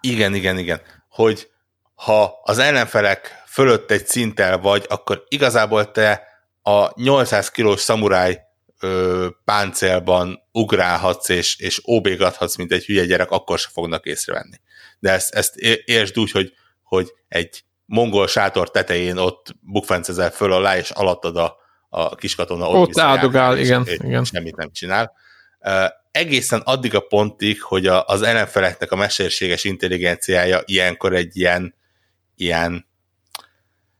Igen, 0.00 0.34
igen, 0.34 0.58
igen. 0.58 0.80
Hogy 1.08 1.48
ha 1.94 2.40
az 2.42 2.58
ellenfelek 2.58 3.42
fölött 3.46 3.90
egy 3.90 4.06
szinttel 4.06 4.58
vagy, 4.58 4.84
akkor 4.88 5.24
igazából 5.28 5.90
te 5.90 6.22
a 6.62 7.02
800 7.02 7.50
kilós 7.50 7.80
szamuráj 7.80 8.40
ö, 8.80 9.28
páncélban 9.44 10.42
ugrálhatsz 10.52 11.28
és, 11.28 11.58
és 11.58 11.82
óbégathatsz, 11.88 12.56
mint 12.56 12.72
egy 12.72 12.84
hülye 12.84 13.04
gyerek, 13.04 13.30
akkor 13.30 13.58
se 13.58 13.68
fognak 13.72 14.06
észrevenni. 14.06 14.56
De 14.98 15.10
ezt, 15.10 15.34
ezt 15.34 15.56
értsd 15.84 16.18
úgy, 16.18 16.30
hogy, 16.30 16.52
hogy 16.82 17.12
egy 17.28 17.64
mongol 17.84 18.26
sátor 18.26 18.70
tetején 18.70 19.16
ott 19.16 19.54
bukfencezel 19.60 20.30
föl 20.30 20.52
alá, 20.52 20.76
és 20.76 20.90
alattad 20.90 21.36
a, 21.36 21.59
a 21.90 22.14
kiskatona 22.14 22.68
ott, 22.68 22.88
ott 22.88 22.98
áldogál, 22.98 23.58
igen, 23.58 23.82
és, 23.86 23.98
igen. 24.02 24.24
semmit 24.24 24.56
nem 24.56 24.72
csinál. 24.72 25.12
Uh, 25.60 25.84
egészen 26.10 26.60
addig 26.60 26.94
a 26.94 27.00
pontig, 27.00 27.62
hogy 27.62 27.86
a, 27.86 28.04
az 28.06 28.22
ellenfeleknek 28.22 28.92
a 28.92 28.96
mesterséges 28.96 29.64
intelligenciája 29.64 30.62
ilyenkor 30.64 31.14
egy 31.14 31.36
ilyen, 31.36 31.74
ilyen 32.36 32.86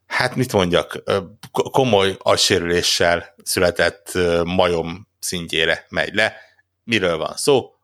hát 0.07 0.37
mit 0.37 0.53
mondjak, 0.53 1.03
komoly 1.53 2.17
agysérüléssel 2.19 3.35
született 3.43 4.13
majom 4.45 5.09
szintjére 5.19 5.87
megy 5.89 6.15
le. 6.15 6.37
Miről 6.85 7.17
van 7.17 7.37
szó? 7.37 7.75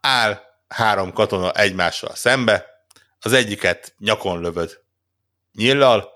Áll 0.00 0.40
három 0.68 1.12
katona 1.12 1.52
egymással 1.52 2.14
szembe, 2.14 2.66
az 3.20 3.32
egyiket 3.32 3.94
nyakon 3.98 4.40
lövöd 4.40 4.80
nyillal, 5.52 6.08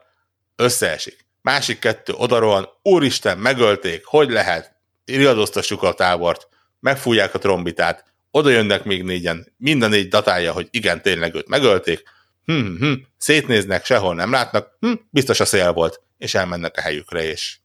összeesik 0.56 1.23
másik 1.44 1.78
kettő 1.78 2.12
odarohan, 2.12 2.68
úristen, 2.82 3.38
megölték, 3.38 4.04
hogy 4.04 4.30
lehet, 4.30 4.74
riadoztassuk 5.04 5.82
a 5.82 5.92
tábort, 5.92 6.48
megfújják 6.80 7.34
a 7.34 7.38
trombitát, 7.38 8.04
oda 8.30 8.50
jönnek 8.50 8.84
még 8.84 9.02
négyen, 9.02 9.52
minden 9.56 9.90
négy 9.90 10.08
datálja, 10.08 10.52
hogy 10.52 10.68
igen, 10.70 11.02
tényleg 11.02 11.34
őt 11.34 11.48
megölték, 11.48 12.02
hm, 12.44 12.76
hm, 12.78 12.92
szétnéznek, 13.16 13.84
sehol 13.84 14.14
nem 14.14 14.30
látnak, 14.30 14.76
hm, 14.80 14.92
biztos 15.10 15.40
a 15.40 15.44
szél 15.44 15.72
volt, 15.72 16.00
és 16.18 16.34
elmennek 16.34 16.76
a 16.76 16.80
helyükre, 16.80 17.22
és, 17.22 17.56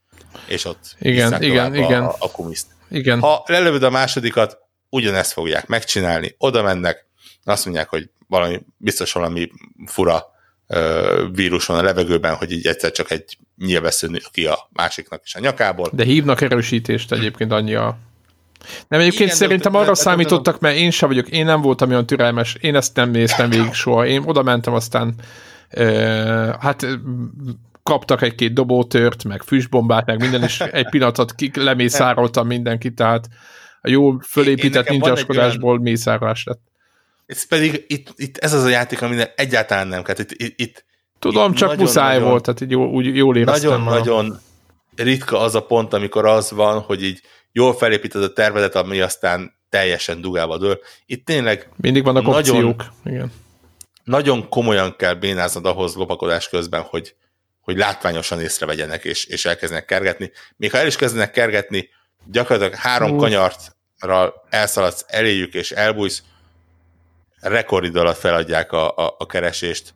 és 0.47 0.65
ott 0.65 0.95
igen, 0.99 1.41
igen, 1.43 1.75
igen. 1.75 2.03
A, 2.03 2.15
a 2.19 2.31
kumiszt. 2.31 2.67
Igen. 2.89 3.19
Ha 3.19 3.43
lelövöd 3.45 3.83
a 3.83 3.89
másodikat, 3.89 4.57
ugyanezt 4.89 5.31
fogják 5.31 5.67
megcsinálni, 5.67 6.35
oda 6.37 6.61
mennek, 6.61 7.05
azt 7.43 7.65
mondják, 7.65 7.89
hogy 7.89 8.09
valami, 8.27 8.59
biztos 8.77 9.11
valami 9.11 9.51
fura 9.85 10.25
vírus 11.33 11.65
van 11.65 11.77
a 11.77 11.81
levegőben, 11.81 12.35
hogy 12.35 12.51
így 12.51 12.67
egyszer 12.67 12.91
csak 12.91 13.11
egy 13.11 13.37
nyilvesző 13.57 14.07
nő 14.07 14.19
ki 14.31 14.45
a 14.45 14.69
másiknak 14.73 15.21
is 15.23 15.35
a 15.35 15.39
nyakából. 15.39 15.89
De 15.93 16.03
hívnak 16.03 16.41
erősítést 16.41 17.11
egyébként 17.11 17.51
annyi 17.51 17.73
a 17.73 17.97
nem, 18.87 18.99
egyébként 18.99 19.23
Igen, 19.23 19.35
szerintem 19.35 19.75
arra 19.75 19.95
számítottak, 19.95 20.59
mert 20.59 20.77
én 20.77 20.91
sem 20.91 21.09
vagyok, 21.09 21.29
én 21.29 21.45
nem 21.45 21.61
voltam 21.61 21.89
olyan 21.89 22.05
türelmes, 22.05 22.55
én 22.61 22.75
ezt 22.75 22.95
nem 22.95 23.09
néztem 23.09 23.49
végig 23.49 23.73
soha. 23.73 24.05
Én 24.05 24.23
oda 24.25 24.43
mentem, 24.43 24.73
aztán 24.73 25.13
uh, 25.77 26.55
hát 26.59 26.87
kaptak 27.83 28.21
egy-két 28.21 28.53
dobótört, 28.53 29.23
meg 29.23 29.41
füstbombát, 29.41 30.05
meg 30.05 30.19
minden, 30.19 30.43
és 30.43 30.59
egy 30.59 30.89
pillanatot 30.89 31.35
ki, 31.35 31.51
lemészároltam 31.53 32.47
mindenkit, 32.47 32.95
tehát 32.95 33.27
a 33.81 33.89
jó 33.89 34.17
fölépített 34.17 34.89
ninjaskodásból 34.89 35.69
olyan... 35.69 35.81
mészárolás 35.81 36.43
lett. 36.43 36.61
Ez 37.29 37.43
pedig 37.47 37.85
itt, 37.87 38.13
itt 38.15 38.37
ez 38.37 38.53
az 38.53 38.63
a 38.63 38.69
játék, 38.69 39.01
ami 39.01 39.21
egyáltalán 39.35 39.87
nem 39.87 40.03
kell. 40.03 40.15
Itt, 40.19 40.31
itt, 40.31 40.59
itt, 40.59 40.85
Tudom, 41.19 41.51
itt 41.51 41.57
csak 41.57 41.69
nagyon, 41.69 41.83
muszáj 41.83 42.13
nagyon, 42.13 42.29
volt, 42.29 42.43
tehát 42.43 42.61
így 42.61 42.71
jól, 42.71 42.87
úgy, 42.87 43.15
jól 43.15 43.37
éreztem. 43.37 43.83
Nagyon-nagyon 43.83 44.39
ritka 44.95 45.39
az 45.39 45.55
a 45.55 45.65
pont, 45.65 45.93
amikor 45.93 46.25
az 46.25 46.51
van, 46.51 46.79
hogy 46.79 47.03
így 47.03 47.21
jól 47.51 47.73
felépíted 47.73 48.23
a 48.23 48.33
tervedet, 48.33 48.75
ami 48.75 48.99
aztán 48.99 49.53
teljesen 49.69 50.21
dugába 50.21 50.57
dől. 50.57 50.79
Itt 51.05 51.25
tényleg 51.25 51.69
Mindig 51.75 52.03
vannak 52.03 52.23
nagyon, 52.23 52.37
opciók. 52.37 52.93
Igen. 53.05 53.31
Nagyon 54.03 54.49
komolyan 54.49 54.95
kell 54.95 55.13
bénáznod 55.13 55.65
ahhoz 55.65 55.95
lopakodás 55.95 56.49
közben, 56.49 56.81
hogy, 56.81 57.15
hogy 57.59 57.77
látványosan 57.77 58.41
észrevegyenek 58.41 59.05
és, 59.05 59.25
és 59.25 59.45
elkezdenek 59.45 59.85
kergetni. 59.85 60.31
Még 60.55 60.71
ha 60.71 60.77
el 60.77 60.87
is 60.87 60.95
kezdenek 60.95 61.31
kergetni, 61.31 61.89
gyakorlatilag 62.25 62.79
három 62.79 63.11
uh. 63.11 63.19
kanyartra 63.19 64.33
elszaladsz 64.49 65.05
eléjük 65.07 65.53
és 65.53 65.71
elbújsz, 65.71 66.23
rekordid 67.39 67.95
alatt 67.95 68.17
feladják 68.17 68.71
a, 68.71 68.89
a, 68.95 69.15
a 69.17 69.25
keresést. 69.25 69.93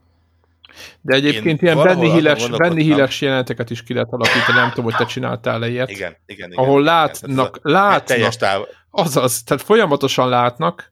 De 1.01 1.15
egyébként 1.15 1.61
Én 1.61 1.71
ilyen 1.71 1.83
Benny 1.83 2.11
Hiles, 2.11 2.49
Benny 2.49 2.81
Hiles 2.81 3.21
jeleneteket 3.21 3.69
is 3.69 3.83
ki 3.83 3.93
lehet 3.93 4.09
alakítani, 4.11 4.57
nem 4.57 4.69
tudom, 4.69 4.85
hogy 4.85 4.95
te 4.95 5.05
csináltál-e 5.05 5.67
ilyet. 5.67 5.89
Igen, 5.89 6.17
igen, 6.25 6.51
igen. 6.51 6.63
Ahol 6.63 6.83
látnak, 6.83 7.57
igen, 7.61 7.73
látnak, 7.73 8.03
teljes 8.03 8.37
táv... 8.37 8.61
azaz, 8.89 9.43
tehát 9.43 9.63
folyamatosan 9.63 10.29
látnak, 10.29 10.91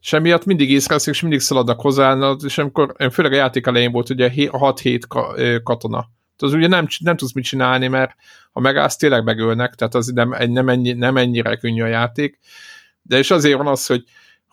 és 0.00 0.12
emiatt 0.12 0.44
mindig 0.44 0.70
észreveszik, 0.70 1.14
és 1.14 1.20
mindig 1.20 1.40
szaladnak 1.40 1.80
hozzá, 1.80 2.34
és 2.44 2.58
amikor, 2.58 2.94
főleg 3.12 3.32
a 3.32 3.36
játék 3.36 3.66
elején 3.66 3.92
volt 3.92 4.10
ugye 4.10 4.30
6-7 4.34 5.60
katona. 5.64 6.08
Az 6.36 6.52
ugye 6.52 6.66
nem, 6.66 6.86
nem 6.98 7.16
tudsz 7.16 7.32
mit 7.32 7.44
csinálni, 7.44 7.88
mert 7.88 8.14
ha 8.52 8.60
megállsz, 8.60 8.96
tényleg 8.96 9.24
megölnek, 9.24 9.74
tehát 9.74 9.94
az 9.94 10.06
nem, 10.06 10.34
nem, 10.48 10.68
ennyi, 10.68 10.92
nem 10.92 11.16
ennyire 11.16 11.56
könnyű 11.56 11.82
a 11.82 11.86
játék. 11.86 12.38
De 13.02 13.18
és 13.18 13.30
azért 13.30 13.56
van 13.56 13.66
az, 13.66 13.86
hogy 13.86 14.04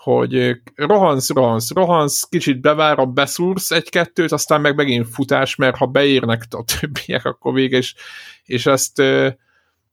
hogy 0.07 0.61
rohansz, 0.75 1.29
rohansz, 1.29 1.71
rohansz, 1.71 2.23
kicsit 2.23 2.61
bevárom, 2.61 3.13
beszúrsz 3.13 3.71
egy-kettőt, 3.71 4.31
aztán 4.31 4.61
meg 4.61 4.75
megint 4.75 5.07
futás, 5.11 5.55
mert 5.55 5.77
ha 5.77 5.85
beérnek 5.85 6.43
a 6.49 6.63
többiek, 6.79 7.25
akkor 7.25 7.53
vége, 7.53 7.77
és, 7.77 7.95
és 8.45 8.65
ezt 8.65 9.03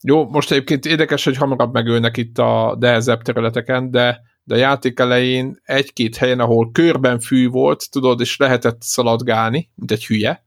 jó, 0.03 0.29
most 0.29 0.51
egyébként 0.51 0.87
érdekes, 0.87 1.25
hogy 1.25 1.37
hamarabb 1.37 1.73
megölnek 1.73 2.17
itt 2.17 2.39
a 2.39 2.77
nehezebb 2.81 3.23
területeken, 3.23 3.91
de, 3.91 4.21
de 4.45 4.55
a 4.55 4.59
játék 4.59 5.01
elején 5.01 5.61
egy-két 5.65 6.17
helyen, 6.17 6.41
ahol 6.41 6.71
körben 6.73 7.21
fű 7.21 7.49
volt, 7.49 7.91
tudod, 7.91 8.21
és 8.21 8.37
lehetett 8.37 8.83
szaladgálni, 8.83 9.71
mint 9.75 9.91
egy 9.91 10.07
hülye, 10.07 10.44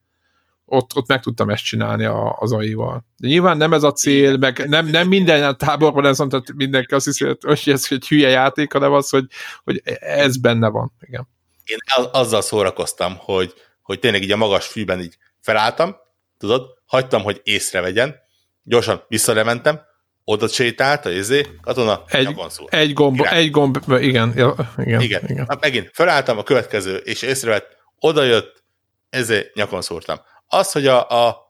ott, 0.69 0.95
ott 0.95 1.07
meg 1.07 1.21
tudtam 1.21 1.49
ezt 1.49 1.63
csinálni 1.63 2.05
a, 2.05 2.35
az 2.39 2.51
AI-val. 2.51 3.05
De 3.17 3.27
nyilván 3.27 3.57
nem 3.57 3.73
ez 3.73 3.83
a 3.83 3.91
cél, 3.91 4.37
meg 4.37 4.67
nem, 4.69 4.85
nem 4.85 5.07
minden 5.07 5.57
táborban 5.57 6.05
ez 6.05 6.17
van, 6.17 6.29
tehát 6.29 6.53
mindenki 6.55 6.93
azt 6.93 7.05
hiszi, 7.05 7.25
hogy 7.39 7.61
ez 7.65 7.87
egy 7.89 8.07
hülye 8.07 8.29
játék, 8.29 8.73
hanem 8.73 8.91
az, 8.91 9.09
hogy, 9.09 9.25
hogy 9.63 9.81
ez 9.99 10.37
benne 10.37 10.67
van. 10.69 10.91
Igen. 11.01 11.27
én 11.65 11.77
a- 11.95 12.19
azzal 12.19 12.41
szórakoztam, 12.41 13.15
hogy, 13.17 13.53
hogy 13.81 13.99
tényleg 13.99 14.21
így 14.23 14.31
a 14.31 14.37
magas 14.37 14.65
fűben 14.67 14.99
így 14.99 15.17
felálltam, 15.41 15.95
tudod, 16.37 16.65
hagytam, 16.85 17.21
hogy 17.23 17.41
észrevegyen, 17.43 18.15
gyorsan 18.63 19.03
visszalementem, 19.07 19.79
oda 20.23 20.47
sétált 20.47 21.05
a 21.05 21.09
izé, 21.11 21.45
katona, 21.61 22.03
Egy, 22.07 22.35
szúrt. 22.49 22.73
egy 22.73 22.93
gomb, 22.93 23.15
Király. 23.15 23.37
egy 23.39 23.51
gomb, 23.51 23.77
igen, 23.99 24.33
ja, 24.35 24.55
igen, 24.77 25.01
Igen. 25.01 25.23
igen. 25.27 25.45
Hát 25.49 25.61
megint 25.61 25.89
felálltam 25.93 26.37
a 26.37 26.43
következő, 26.43 26.95
és 26.95 27.21
észrevett, 27.21 27.77
oda 27.99 28.23
jött, 28.23 28.63
ezért 29.09 29.53
nyakon 29.55 29.81
szúrtam. 29.81 30.17
Az, 30.47 30.71
hogy 30.71 30.87
a, 30.87 31.09
a 31.27 31.45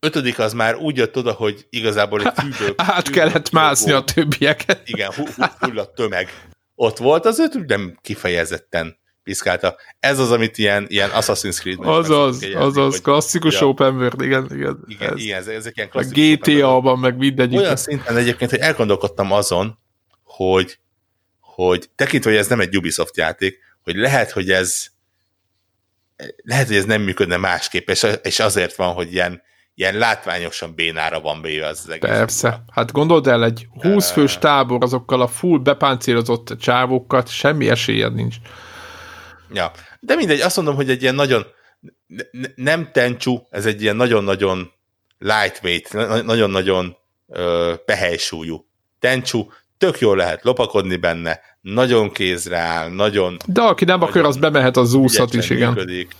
ötödik 0.00 0.38
az 0.38 0.52
már 0.52 0.76
úgy 0.76 0.96
jött 0.96 1.16
oda, 1.16 1.32
hogy 1.32 1.66
igazából 1.70 2.22
egy 2.22 2.32
fűből... 2.36 2.74
Át 2.96 3.10
kellett 3.10 3.50
mászni 3.50 3.92
a 3.92 4.00
többieket. 4.04 4.80
Igen, 4.88 5.12
hu- 5.12 5.34
hu- 5.34 5.52
hullott 5.58 5.94
tömeg 5.94 6.50
ott 6.74 6.98
volt, 6.98 7.24
az 7.26 7.38
őt 7.38 7.66
nem 7.66 7.98
kifejezetten 8.02 9.00
piszkálta. 9.22 9.76
Ez 10.00 10.18
az, 10.18 10.30
amit 10.30 10.58
ilyen, 10.58 10.86
ilyen 10.88 11.10
Assassin's 11.14 11.78
meg 11.78 11.88
Azaz, 11.88 12.92
hogy- 12.92 13.02
klasszikus 13.02 13.54
hogy 13.58 13.66
a- 13.66 13.70
open 13.70 13.94
world, 13.96 14.20
igen, 14.22 14.48
igen. 14.54 14.84
Igen, 14.86 15.12
ez. 15.12 15.20
igen, 15.22 15.38
ezek, 15.38 15.54
ezek 15.54 15.76
ilyen 15.76 15.88
A 15.88 15.90
klasszikus 15.90 16.22
world. 16.22 16.38
GTA-ban, 16.38 16.98
meg 16.98 17.16
mindegyik. 17.16 17.58
Olyan 17.58 17.76
szinten 17.76 18.16
egyébként, 18.16 18.50
hogy 18.50 18.58
elgondolkodtam 18.60 19.32
azon, 19.32 19.78
hogy, 20.22 20.78
hogy 21.40 21.90
tekintve, 21.94 22.30
hogy 22.30 22.38
ez 22.38 22.46
nem 22.46 22.60
egy 22.60 22.76
Ubisoft 22.76 23.16
játék, 23.16 23.58
hogy 23.82 23.96
lehet, 23.96 24.30
hogy 24.30 24.50
ez 24.50 24.86
lehet, 26.44 26.66
hogy 26.66 26.76
ez 26.76 26.84
nem 26.84 27.02
működne 27.02 27.36
másképp, 27.36 27.88
és, 27.88 28.06
és 28.22 28.40
azért 28.40 28.76
van, 28.76 28.92
hogy 28.92 29.12
ilyen, 29.12 29.42
ilyen 29.74 29.94
látványosan 29.94 30.74
bénára 30.74 31.20
van 31.20 31.42
véve 31.42 31.66
az, 31.66 31.80
az 31.84 31.88
egész. 31.88 32.10
Persze. 32.10 32.64
Hát 32.72 32.92
gondold 32.92 33.26
el, 33.26 33.44
egy 33.44 33.66
20 33.82 34.10
fős 34.10 34.38
tábor 34.38 34.82
azokkal 34.82 35.20
a 35.20 35.26
full 35.26 35.58
bepáncélozott 35.58 36.56
csávókat, 36.60 37.28
semmi 37.28 37.68
esélyed 37.68 38.14
nincs. 38.14 38.36
Ja. 39.52 39.70
De 40.00 40.14
mindegy, 40.14 40.40
azt 40.40 40.56
mondom, 40.56 40.74
hogy 40.74 40.90
egy 40.90 41.02
ilyen 41.02 41.14
nagyon 41.14 41.46
ne- 42.06 42.24
ne- 42.30 42.52
nem 42.54 42.90
tencsú, 42.92 43.46
ez 43.50 43.66
egy 43.66 43.82
ilyen 43.82 43.96
nagyon-nagyon 43.96 44.72
lightweight, 45.18 45.92
na- 45.92 46.22
nagyon-nagyon 46.22 46.96
ö, 47.28 47.74
pehely-súlyú. 47.84 48.66
Tencsú, 49.00 49.52
tök 49.82 49.98
jól 49.98 50.16
lehet 50.16 50.42
lopakodni 50.42 50.96
benne, 50.96 51.40
nagyon 51.60 52.10
kézre 52.10 52.58
áll, 52.58 52.88
nagyon 52.90 53.36
De 53.46 53.60
aki 53.60 53.84
nem 53.84 54.02
akar, 54.02 54.24
az 54.24 54.36
bemehet 54.36 54.76
az 54.76 54.94
úszat 54.94 55.34
is, 55.34 55.50
igen. 55.50 55.68
működik. 55.72 56.10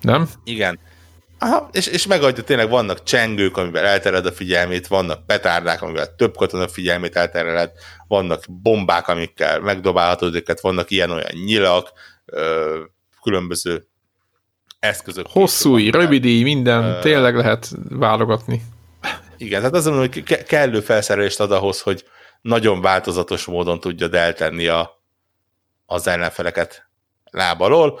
Nem? 0.00 0.28
Igen. 0.44 0.78
Aha, 1.38 1.68
és, 1.72 1.86
és 1.86 2.06
megadja, 2.06 2.42
tényleg 2.42 2.68
vannak 2.68 3.02
csengők, 3.02 3.56
amivel 3.56 3.84
eltered 3.84 4.26
a 4.26 4.32
figyelmét, 4.32 4.86
vannak 4.86 5.26
petárdák, 5.26 5.82
amivel 5.82 6.14
több 6.14 6.36
katona 6.36 6.68
figyelmét 6.68 7.16
eltereled, 7.16 7.70
vannak 8.08 8.44
bombák, 8.62 9.08
amikkel 9.08 9.60
megdobálhatod 9.60 10.34
őket, 10.34 10.60
vannak 10.60 10.90
ilyen-olyan 10.90 11.32
nyilak, 11.44 11.92
ö, 12.24 12.78
különböző 13.22 13.86
eszközök. 14.78 15.26
Hosszúi, 15.30 15.84
készül, 15.84 16.00
rövidíj, 16.00 16.42
minden, 16.42 16.84
Ö, 16.84 17.00
tényleg 17.00 17.36
lehet 17.36 17.68
válogatni. 17.88 18.62
Igen, 19.36 19.58
tehát 19.58 19.74
azon, 19.74 19.98
hogy 19.98 20.22
ke- 20.22 20.44
kellő 20.44 20.80
felszerelést 20.80 21.40
ad 21.40 21.52
ahhoz, 21.52 21.80
hogy 21.80 22.04
nagyon 22.46 22.80
változatos 22.80 23.44
módon 23.44 23.80
tudja 23.80 24.08
eltenni 24.10 24.66
a, 24.66 25.02
az 25.86 26.06
ellenfeleket 26.06 26.88
láb 27.24 27.60
alól. 27.60 28.00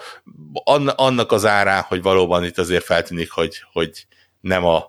Anna, 0.52 0.92
annak 0.92 1.32
az 1.32 1.44
árán, 1.44 1.82
hogy 1.82 2.02
valóban 2.02 2.44
itt 2.44 2.58
azért 2.58 2.84
feltűnik, 2.84 3.30
hogy, 3.30 3.62
hogy 3.72 4.06
nem 4.40 4.64
a, 4.64 4.84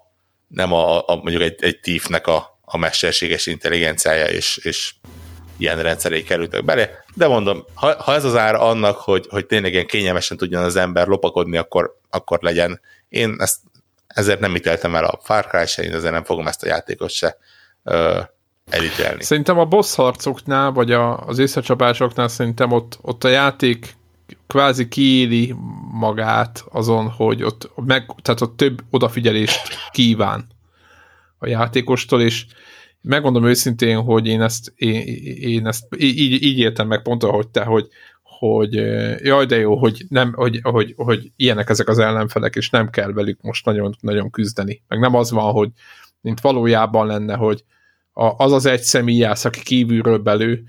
nem 0.47 0.73
a, 0.73 1.07
a 1.07 1.15
mondjuk 1.15 1.41
egy, 1.41 1.63
egy 1.63 1.79
tífnek 1.79 2.27
a, 2.27 2.59
a 2.61 2.77
mesterséges 2.77 3.45
intelligenciája 3.45 4.25
és, 4.25 4.57
és 4.57 4.93
ilyen 5.57 5.81
rendszerei 5.81 6.23
kerültek 6.23 6.65
bele, 6.65 7.03
de 7.13 7.27
mondom, 7.27 7.65
ha, 7.73 8.03
ha 8.03 8.13
ez 8.13 8.23
az 8.23 8.35
ára 8.35 8.59
annak, 8.59 8.97
hogy, 8.97 9.25
hogy 9.29 9.45
tényleg 9.45 9.73
ilyen 9.73 9.87
kényelmesen 9.87 10.37
tudjon 10.37 10.63
az 10.63 10.75
ember 10.75 11.07
lopakodni, 11.07 11.57
akkor, 11.57 11.99
akkor 12.09 12.39
legyen. 12.41 12.81
Én 13.09 13.35
ezt 13.39 13.59
ezért 14.07 14.39
nem 14.39 14.55
ítéltem 14.55 14.95
el 14.95 15.05
a 15.05 15.19
Far 15.23 15.47
Cry 15.47 15.65
se, 15.65 15.83
én 15.83 15.93
ezért 15.93 16.13
nem 16.13 16.23
fogom 16.23 16.47
ezt 16.47 16.63
a 16.63 16.67
játékot 16.67 17.09
se 17.09 17.37
ö, 17.83 18.21
elítélni. 18.69 19.23
Szerintem 19.23 19.59
a 19.59 19.65
boss 19.65 19.95
harcoknál, 19.95 20.71
vagy 20.71 20.91
a, 20.91 21.19
az 21.19 21.39
összecsapásoknál 21.39 22.27
szerintem 22.27 22.71
ott, 22.71 22.99
ott 23.01 23.23
a 23.23 23.27
játék 23.27 23.95
kvázi 24.47 24.87
kiéli 24.87 25.55
magát 25.91 26.65
azon, 26.71 27.09
hogy 27.09 27.43
ott, 27.43 27.71
meg, 27.85 28.15
tehát 28.21 28.41
ott 28.41 28.57
több 28.57 28.81
odafigyelést 28.89 29.61
kíván 29.91 30.47
a 31.37 31.47
játékostól, 31.47 32.21
és 32.21 32.45
megmondom 33.01 33.45
őszintén, 33.45 34.01
hogy 34.01 34.27
én 34.27 34.41
ezt, 34.41 34.73
én, 34.75 35.01
én 35.39 35.67
ezt 35.67 35.85
így, 35.97 36.43
így 36.43 36.59
értem 36.59 36.87
meg 36.87 37.01
pont 37.01 37.23
ahogy 37.23 37.47
te, 37.47 37.63
hogy, 37.63 37.87
hogy 38.23 38.73
jaj, 39.23 39.45
de 39.45 39.57
jó, 39.57 39.75
hogy, 39.77 40.05
nem, 40.09 40.33
hogy, 40.33 40.59
hogy, 40.63 40.93
hogy 40.97 41.31
ilyenek 41.35 41.69
ezek 41.69 41.87
az 41.87 41.99
ellenfelek, 41.99 42.55
és 42.55 42.69
nem 42.69 42.89
kell 42.89 43.11
velük 43.11 43.41
most 43.41 43.65
nagyon, 43.65 43.95
nagyon 43.99 44.29
küzdeni. 44.29 44.83
Meg 44.87 44.99
nem 44.99 45.15
az 45.15 45.31
van, 45.31 45.51
hogy 45.51 45.69
mint 46.21 46.41
valójában 46.41 47.07
lenne, 47.07 47.35
hogy 47.35 47.63
a, 48.17 48.35
az 48.37 48.51
az 48.51 48.65
egy 48.65 48.81
személyász, 48.81 49.45
aki 49.45 49.63
kívülről 49.63 50.17
belő, 50.17 50.63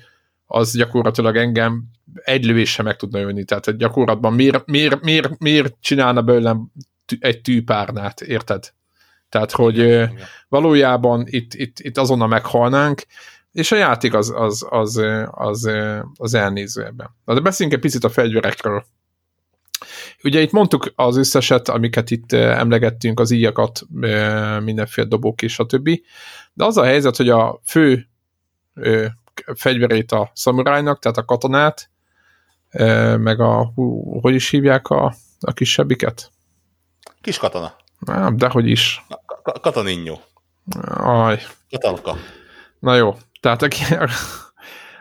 az 0.46 0.76
gyakorlatilag 0.76 1.36
engem 1.36 1.84
egy 2.14 2.44
lövésre 2.44 2.82
meg 2.82 2.96
tudna 2.96 3.18
jönni. 3.18 3.44
Tehát 3.44 3.76
gyakorlatban 3.76 4.32
miért, 4.32 4.66
miért, 4.66 5.00
miért, 5.00 5.38
miért 5.38 5.74
csinálna 5.80 6.22
belőlem 6.22 6.72
egy 7.18 7.40
tűpárnát, 7.40 8.20
érted? 8.20 8.72
Tehát, 9.28 9.50
hogy 9.50 10.08
valójában 10.48 11.24
itt, 11.26 11.54
itt, 11.54 11.78
itt 11.78 11.98
azonnal 11.98 12.28
meghalnánk, 12.28 13.02
és 13.52 13.72
a 13.72 13.76
játék 13.76 14.14
az, 14.14 14.32
az, 14.36 14.66
az, 14.70 15.02
az, 15.30 15.70
az 16.14 16.34
elnéző 16.34 16.84
ebben. 16.84 17.10
Na, 17.24 17.34
de 17.34 17.40
beszéljünk 17.40 17.78
egy 17.78 17.84
picit 17.84 18.04
a 18.04 18.08
fegyverekről. 18.08 18.84
Ugye 20.22 20.40
itt 20.40 20.50
mondtuk 20.50 20.92
az 20.94 21.16
összeset, 21.16 21.68
amiket 21.68 22.10
itt 22.10 22.32
emlegettünk, 22.32 23.20
az 23.20 23.30
íjakat, 23.30 23.80
mindenféle 24.62 25.06
dobók 25.06 25.42
és 25.42 25.58
a 25.58 25.66
többi, 25.66 26.04
de 26.52 26.64
az 26.64 26.76
a 26.76 26.84
helyzet, 26.84 27.16
hogy 27.16 27.28
a 27.28 27.60
fő 27.64 28.08
ö, 28.74 29.06
fegyverét 29.54 30.12
a 30.12 30.30
szamurájnak, 30.34 30.98
tehát 30.98 31.16
a 31.16 31.24
katonát, 31.24 31.90
ö, 32.70 33.16
meg 33.16 33.40
a, 33.40 33.70
hú, 33.74 34.18
hogy 34.20 34.34
is 34.34 34.50
hívják 34.50 34.88
a, 34.88 35.14
a 35.40 35.52
kisebbiket? 35.52 36.30
Kis 37.20 37.38
katona. 37.38 37.74
Á, 38.06 38.28
dehogy 38.30 38.68
is. 38.68 39.04
Ka- 39.42 39.60
Kataninyó. 39.60 40.20
Aj, 40.88 41.42
Katalka. 41.70 42.16
na 42.78 42.94
jó. 42.94 43.16
Tehát 43.40 43.62
aki, 43.62 43.82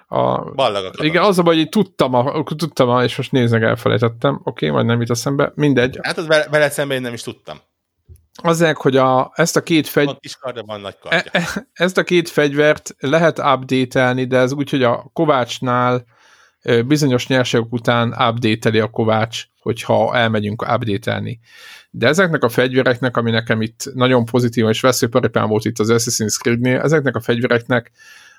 a, 0.08 0.52
Ballag 0.52 0.86
a 0.86 0.89
katona. 0.89 1.10
igen, 1.10 1.24
az 1.24 1.39
a 1.39 1.43
baj, 1.43 1.56
hogy 1.56 1.70
tudtam, 1.70 2.14
a, 2.14 2.43
tudtam 2.43 2.89
a, 2.89 3.04
és 3.04 3.18
most 3.18 3.32
nézzek, 3.32 3.62
elfelejtettem. 3.62 4.34
Oké, 4.36 4.50
okay, 4.50 4.70
majd 4.70 4.86
nem 4.86 5.00
jut 5.00 5.10
eszembe. 5.10 5.52
Mindegy. 5.56 6.00
Hát 6.02 6.18
az 6.18 6.28
vele, 6.28 6.48
veled 6.50 6.72
szemben 6.72 6.98
én 6.98 7.04
nem 7.04 7.14
is 7.14 7.22
tudtam. 7.22 7.60
Azért, 8.41 8.77
hogy 8.77 8.97
a, 8.97 9.31
ezt 9.35 9.55
a 9.55 9.63
két 9.63 9.88
fegy, 9.88 10.05
Van 10.05 10.17
kis 10.19 10.38
van 10.65 10.81
nagy 10.81 10.97
kardja. 10.99 11.19
E- 11.19 11.29
e- 11.31 11.67
ezt 11.73 11.97
a 11.97 12.03
két 12.03 12.29
fegyvert 12.29 12.95
lehet 12.99 13.39
update 13.39 14.25
de 14.25 14.38
ez 14.38 14.51
úgy, 14.51 14.69
hogy 14.69 14.83
a 14.83 15.09
Kovácsnál 15.13 16.05
bizonyos 16.85 17.27
nyersanyagok 17.27 17.73
után 17.73 18.07
update 18.07 18.83
a 18.83 18.89
Kovács, 18.89 19.43
hogyha 19.59 20.15
elmegyünk 20.15 20.61
update 20.61 21.39
De 21.89 22.07
ezeknek 22.07 22.43
a 22.43 22.49
fegyvereknek, 22.49 23.17
ami 23.17 23.31
nekem 23.31 23.61
itt 23.61 23.91
nagyon 23.93 24.25
pozitív 24.25 24.67
és 24.67 24.81
veszőparipám 24.81 25.47
volt 25.47 25.65
itt 25.65 25.79
az 25.79 25.89
Assassin's 25.91 26.38
Creed-nél, 26.39 26.79
ezeknek 26.79 27.15
a 27.15 27.21
fegyvereknek 27.21 27.91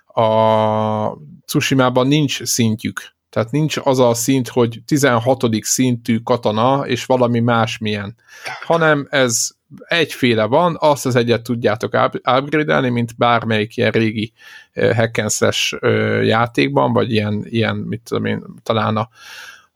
a 0.06 1.18
Tsushima-ban 1.46 2.06
nincs 2.06 2.42
szintjük. 2.44 3.16
Tehát 3.30 3.50
nincs 3.50 3.76
az 3.82 3.98
a 3.98 4.14
szint, 4.14 4.48
hogy 4.48 4.80
16. 4.86 5.44
szintű 5.60 6.18
katona, 6.18 6.86
és 6.86 7.04
valami 7.04 7.40
másmilyen, 7.40 8.16
hanem 8.64 9.06
ez 9.10 9.48
egyféle 9.88 10.44
van, 10.44 10.76
azt 10.80 11.06
az 11.06 11.16
egyet 11.16 11.42
tudjátok 11.42 11.94
up- 11.94 12.28
upgrade-elni, 12.38 12.88
mint 12.88 13.16
bármelyik 13.16 13.76
ilyen 13.76 13.90
régi 13.90 14.32
hack 14.74 15.18
and 15.18 15.30
slash, 15.30 15.76
uh, 15.80 16.26
játékban, 16.26 16.92
vagy 16.92 17.12
ilyen, 17.12 17.44
ilyen, 17.44 17.76
mit 17.76 18.00
tudom 18.04 18.24
én, 18.24 18.44
talán 18.62 18.96
a, 18.96 19.08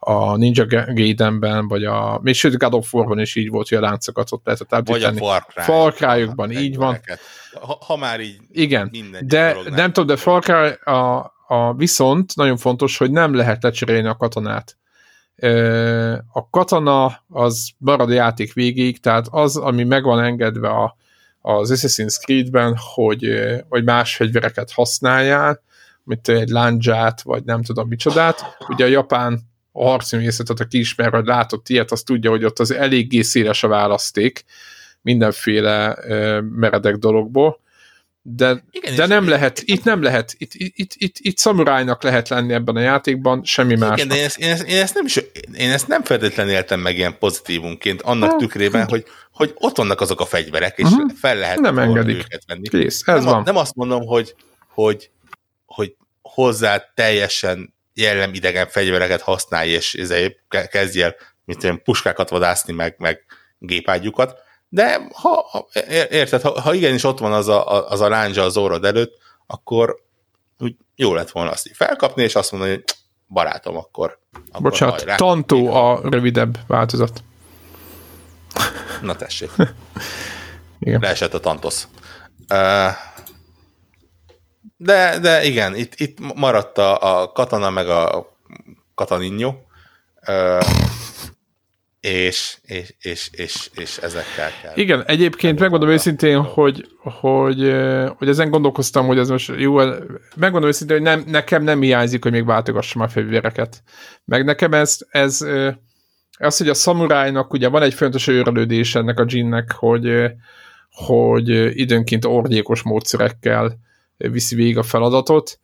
a 0.05 0.37
Ninja 0.37 0.67
Gaiden-ben, 0.67 1.69
vagy 1.69 1.85
a, 1.85 2.19
még 2.23 2.35
sőt 2.35 2.59
God 2.59 2.75
of 2.75 2.95
War-ban 2.95 3.19
is 3.19 3.35
így 3.35 3.49
volt, 3.49 3.69
hogy 3.69 3.79
a 3.79 3.81
láncokat 3.81 4.33
ott 4.33 4.45
lehetett 4.45 4.89
Vagy 4.89 5.03
a. 5.03 5.13
Far 5.13 5.47
Cry. 5.47 5.63
Far 5.63 5.95
Cry-okban, 5.95 6.51
így 6.51 6.77
van. 6.77 7.01
Ha, 7.61 7.79
ha 7.87 7.97
már 7.97 8.21
így 8.21 8.41
Igen, 8.51 8.91
de 9.21 9.57
nem 9.71 9.93
tudom, 9.93 10.07
de 10.07 10.17
Far 10.17 10.43
Cry 10.43 10.93
a, 10.93 11.33
a 11.47 11.75
viszont 11.77 12.37
nagyon 12.37 12.57
fontos, 12.57 12.97
hogy 12.97 13.11
nem 13.11 13.35
lehet 13.35 13.63
lecserélni 13.63 14.09
a 14.09 14.17
katonát. 14.17 14.77
A 16.33 16.49
katona 16.51 17.23
az 17.29 17.71
marad 17.79 18.11
a 18.11 18.15
játék 18.15 18.53
végéig, 18.53 19.01
tehát 19.01 19.27
az, 19.31 19.57
ami 19.57 19.85
meg 19.85 20.03
van 20.03 20.25
engedve 20.25 20.69
a, 20.69 20.97
az 21.41 21.73
Assassin's 21.75 22.19
Creed-ben, 22.25 22.77
hogy, 22.95 23.29
hogy 23.69 23.85
más 23.85 24.17
fegyvereket 24.17 24.73
használjál, 24.73 25.63
mint 26.05 26.29
egy 26.29 26.49
lándzsát, 26.49 27.23
vagy 27.23 27.45
nem 27.45 27.63
tudom 27.63 27.89
micsodát. 27.89 28.57
Ugye 28.69 28.85
a 28.85 28.89
japán 28.89 29.41
a 29.73 29.85
harcművészetet, 29.85 30.61
aki 30.61 30.79
ismer, 30.79 31.11
vagy 31.11 31.27
látott 31.27 31.69
ilyet, 31.69 31.91
az 31.91 32.03
tudja, 32.03 32.31
hogy 32.31 32.45
ott 32.45 32.59
az 32.59 32.71
eléggé 32.71 33.21
széles 33.21 33.63
a 33.63 33.69
választék 33.69 34.45
mindenféle 35.01 35.99
meredek 36.41 36.97
dologból, 36.97 37.61
de, 38.25 38.65
Igen, 38.71 38.95
de 38.95 39.07
nem 39.07 39.29
lehet, 39.29 39.63
itt 39.65 39.85
nem 39.85 40.03
lehet, 40.03 40.35
itt, 40.39 40.55
itt, 40.55 40.73
itt, 40.77 40.93
itt, 40.97 41.15
itt 41.19 41.37
szamurájnak 41.39 42.03
lehet 42.03 42.29
lenni 42.29 42.53
ebben 42.53 42.77
a 42.77 42.81
játékban, 42.81 43.45
semmi 43.45 43.77
más. 43.77 43.97
Igen, 43.97 44.09
de 44.09 44.15
én 44.17 44.25
ezt, 44.25 44.39
én, 44.39 44.51
ezt, 44.51 44.63
én, 44.63 44.77
ezt 44.81 44.95
nem 44.95 45.05
is, 45.05 45.17
én 45.55 45.71
ezt 45.71 45.89
nem 45.89 46.03
feltétlenül 46.03 46.53
éltem 46.53 46.81
meg 46.81 46.97
ilyen 46.97 47.19
pozitívunként, 47.19 48.03
annak 48.03 48.31
Hát, 48.31 48.39
tükrében, 48.39 48.89
hogy, 48.89 49.05
hogy 49.33 49.53
ott 49.55 49.77
vannak 49.77 50.01
azok 50.01 50.21
a 50.21 50.25
fegyverek, 50.25 50.79
és 50.79 50.89
Mhm. 50.89 51.07
fel 51.09 51.37
lehet 51.37 51.59
Nem 51.61 51.79
engedik. 51.79 52.17
őket 52.17 52.43
venni. 52.47 52.69
Kész, 52.69 53.03
ez 53.07 53.25
nem, 53.25 53.33
van. 53.33 53.43
nem 53.43 53.57
azt 53.57 53.75
mondom, 53.75 54.07
hogy, 54.07 54.35
hogy, 54.69 55.11
hogy 55.67 55.95
hozzá 56.23 56.93
teljesen 56.95 57.75
jellemidegen 57.95 58.67
fegyvereket 58.69 59.21
használj, 59.21 59.69
és 59.71 59.95
ke- 60.49 60.69
kezdj 60.69 61.03
el, 61.03 61.15
mint 61.45 61.65
olyan 61.65 61.83
puskákat 61.83 62.29
vadászni, 62.29 62.73
meg, 62.73 62.95
meg 62.99 63.25
gépágyukat, 63.59 64.39
de 64.75 65.07
ha, 65.13 65.49
ha 65.51 65.67
ér- 65.89 66.13
érted, 66.13 66.41
ha, 66.41 66.61
ha 66.61 66.75
igenis 66.75 67.05
ott 67.05 67.19
van 67.19 67.33
az 67.33 67.49
a, 67.49 67.89
az 67.91 68.01
a 68.01 68.09
lándzsa 68.09 68.43
az 68.43 68.57
orrod 68.57 68.85
előtt, 68.85 69.19
akkor 69.47 70.03
úgy 70.59 70.77
jó 70.95 71.15
lett 71.15 71.31
volna 71.31 71.51
azt 71.51 71.67
így 71.67 71.77
felkapni, 71.77 72.23
és 72.23 72.35
azt 72.35 72.53
mondani, 72.53 72.73
hogy 72.73 72.85
barátom, 73.29 73.77
akkor, 73.77 74.19
akkor 74.51 74.71
Bocsánat, 74.71 74.95
hajrá. 74.95 75.17
Tantó 75.17 75.75
a 75.75 76.01
rövidebb 76.03 76.59
változat. 76.67 77.23
Na 79.03 79.17
tessék, 79.17 79.51
Igen. 80.79 81.01
leesett 81.01 81.35
a 81.35 81.41
tantosz. 81.41 81.89
De, 84.77 85.19
de 85.19 85.45
igen, 85.45 85.75
itt, 85.75 85.95
itt 85.95 86.35
maradt 86.35 86.79
a, 86.79 87.21
a 87.21 87.33
katana 87.33 87.71
meg 87.71 87.89
a 87.89 88.33
kataninyó, 88.95 89.67
Ö, 90.27 90.61
és, 92.03 92.59
és, 92.63 92.95
és, 93.01 93.31
és, 93.33 93.71
és 93.75 93.97
ezekkel 93.97 94.51
kell. 94.63 94.73
Igen, 94.75 95.05
egyébként 95.07 95.59
megmondom 95.59 95.89
őszintén, 95.89 96.41
hogy, 96.43 96.89
hogy, 96.99 97.73
hogy 98.17 98.29
ezen 98.29 98.51
gondolkoztam, 98.51 99.07
hogy 99.07 99.19
ez 99.19 99.29
most 99.29 99.53
jó, 99.57 99.77
megmondom 100.37 100.69
őszintén, 100.69 100.97
hogy 100.97 101.07
nem, 101.07 101.25
nekem 101.27 101.63
nem 101.63 101.81
hiányzik, 101.81 102.23
hogy 102.23 102.33
még 102.33 102.45
váltogassam 102.45 103.03
a 103.03 103.09
fegyvereket. 103.09 103.83
Meg 104.25 104.45
nekem 104.45 104.73
ez, 104.73 104.99
ez 105.11 105.41
az, 106.39 106.57
hogy 106.57 106.69
a 106.69 106.75
szamurájnak 106.75 107.53
ugye 107.53 107.69
van 107.69 107.83
egy 107.83 107.95
fontos 107.95 108.27
őrlődés 108.27 108.95
ennek 108.95 109.19
a 109.19 109.25
ginnek, 109.25 109.73
hogy, 109.73 110.31
hogy 110.91 111.49
időnként 111.79 112.25
orgyékos 112.25 112.83
módszerekkel 112.83 113.79
viszi 114.17 114.55
végig 114.55 114.79
a 114.79 114.83
feladatot, 114.83 115.59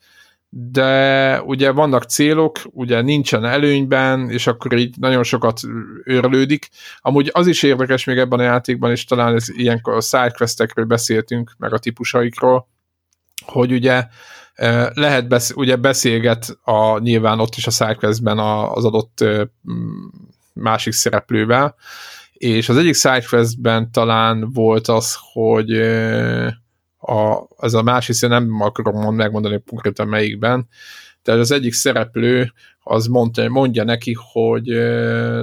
de 0.51 1.43
ugye 1.43 1.71
vannak 1.71 2.05
célok, 2.05 2.61
ugye 2.65 3.01
nincsen 3.01 3.45
előnyben, 3.45 4.31
és 4.31 4.47
akkor 4.47 4.73
így 4.73 4.95
nagyon 4.99 5.23
sokat 5.23 5.61
őrlődik. 6.05 6.69
Amúgy 7.01 7.31
az 7.33 7.47
is 7.47 7.63
érdekes 7.63 8.05
még 8.05 8.19
ebben 8.19 8.39
a 8.39 8.43
játékban, 8.43 8.91
és 8.91 9.05
talán 9.05 9.35
ez 9.35 9.49
ilyenkor 9.49 9.95
a 9.95 10.01
sidequestekről 10.01 10.85
beszéltünk, 10.85 11.55
meg 11.59 11.73
a 11.73 11.79
típusaikról, 11.79 12.69
hogy 13.47 13.73
ugye 13.73 14.07
eh, 14.55 14.87
lehet 14.95 15.29
besz- 15.29 15.57
ugye 15.57 15.77
beszélget 15.77 16.59
a, 16.63 16.99
nyilván 16.99 17.41
ott 17.41 17.55
is 17.57 17.67
a 17.67 17.71
sidequestben 17.71 18.39
az 18.39 18.85
adott 18.85 19.25
mm, 19.25 20.07
másik 20.53 20.93
szereplővel, 20.93 21.75
és 22.33 22.69
az 22.69 22.77
egyik 22.77 22.95
sidequestben 22.95 23.93
talán 23.93 24.53
volt 24.53 24.89
az, 24.89 25.17
hogy 25.33 25.73
eh, 25.73 26.53
a, 26.99 27.43
ez 27.59 27.75
a 27.75 27.83
másik, 27.83 28.09
hiszen 28.09 28.31
nem 28.31 28.61
akarom 28.61 29.01
mond- 29.01 29.17
megmondani 29.17 29.63
konkrétan 29.67 30.09
melyikben, 30.09 30.69
tehát 31.23 31.41
az 31.41 31.51
egyik 31.51 31.73
szereplő 31.73 32.53
az 32.83 33.07
mondta, 33.07 33.49
mondja 33.49 33.85
neki, 33.85 34.17
hogy 34.33 34.65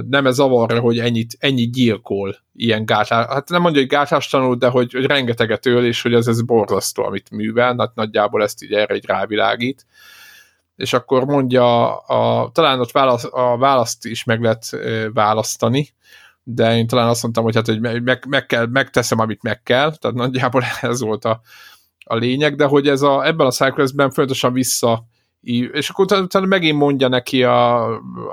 nem 0.08 0.26
ez 0.26 0.34
zavarra, 0.34 0.80
hogy 0.80 0.98
ennyit, 0.98 1.36
ennyit 1.38 1.72
gyilkol 1.72 2.36
ilyen 2.54 2.84
gátlás, 2.84 3.26
hát 3.26 3.48
nem 3.48 3.60
mondja, 3.60 3.80
hogy 3.80 3.90
gátlástalanul, 3.90 4.56
de 4.56 4.68
hogy, 4.68 4.92
hogy 4.92 5.04
rengeteget 5.04 5.66
öl, 5.66 5.84
és 5.84 6.02
hogy 6.02 6.14
ez, 6.14 6.26
ez 6.26 6.42
borzasztó, 6.42 7.04
amit 7.04 7.30
művel, 7.30 7.74
hát 7.78 7.94
nagyjából 7.94 8.42
ezt 8.42 8.62
így 8.62 8.72
erre 8.72 8.94
egy 8.94 9.06
rávilágít. 9.06 9.86
És 10.76 10.92
akkor 10.92 11.24
mondja, 11.24 11.96
a, 11.96 12.50
talán 12.52 12.80
ott 12.80 12.90
válasz, 12.90 13.24
a 13.30 13.56
választ 13.58 14.06
is 14.06 14.24
meg 14.24 14.40
lehet 14.40 14.76
választani, 15.12 15.94
de 16.48 16.76
én 16.76 16.86
talán 16.86 17.08
azt 17.08 17.22
mondtam, 17.22 17.44
hogy 17.44 17.54
hát 17.54 17.66
hogy 17.66 17.80
meg, 17.80 18.26
meg 18.28 18.46
kell, 18.46 18.66
megteszem, 18.66 19.18
amit 19.18 19.42
meg 19.42 19.62
kell, 19.62 19.96
tehát 19.96 20.16
nagyjából 20.16 20.62
ez 20.80 21.00
volt 21.00 21.24
a, 21.24 21.40
a 22.04 22.16
lényeg, 22.16 22.54
de 22.54 22.64
hogy 22.64 22.88
ez 22.88 23.02
a, 23.02 23.26
ebben 23.26 23.46
a 23.46 23.50
cyclesben 23.50 24.10
folyamatosan 24.10 24.52
vissza 24.52 25.06
és 25.72 25.88
akkor 25.88 26.04
utána, 26.04 26.22
utána 26.22 26.46
megint 26.46 26.78
mondja 26.78 27.08
neki 27.08 27.42
a, 27.42 27.86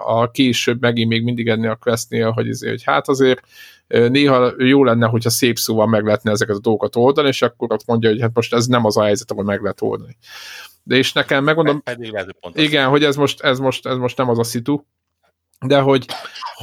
a 0.05 0.31
később 0.31 0.81
megint 0.81 1.09
még 1.09 1.23
mindig 1.23 1.47
ennél 1.47 1.69
a 1.69 1.75
questnél, 1.75 2.31
hogy, 2.31 2.47
ezért, 2.47 2.71
hogy 2.71 2.83
hát 2.83 3.07
azért 3.07 3.41
néha 3.87 4.53
jó 4.57 4.83
lenne, 4.83 5.07
hogyha 5.07 5.29
szép 5.29 5.57
szóval 5.57 5.87
meg 5.87 6.03
lehetne 6.03 6.31
ezeket 6.31 6.55
a 6.55 6.59
dolgokat 6.59 6.95
oldani, 6.95 7.27
és 7.27 7.41
akkor 7.41 7.71
ott 7.71 7.85
mondja, 7.85 8.09
hogy 8.09 8.21
hát 8.21 8.31
most 8.33 8.53
ez 8.53 8.65
nem 8.65 8.85
az 8.85 8.97
a 8.97 9.03
helyzet, 9.03 9.31
ahol 9.31 9.43
meg 9.43 9.61
lehet 9.61 9.81
oldani. 9.81 10.17
De 10.83 10.95
és 10.95 11.13
nekem 11.13 11.43
megmondom, 11.43 11.81
Pedig 11.81 12.11
lehet, 12.11 12.25
hogy 12.25 12.35
pont 12.39 12.57
az. 12.57 12.63
igen, 12.63 12.89
hogy 12.89 13.03
ez 13.03 13.15
most, 13.15 13.41
ez 13.41 13.59
most, 13.59 13.85
ez 13.85 13.97
most 13.97 14.17
nem 14.17 14.29
az 14.29 14.39
a 14.39 14.43
szitu, 14.43 14.83
de 15.65 15.79
hogy, 15.79 16.05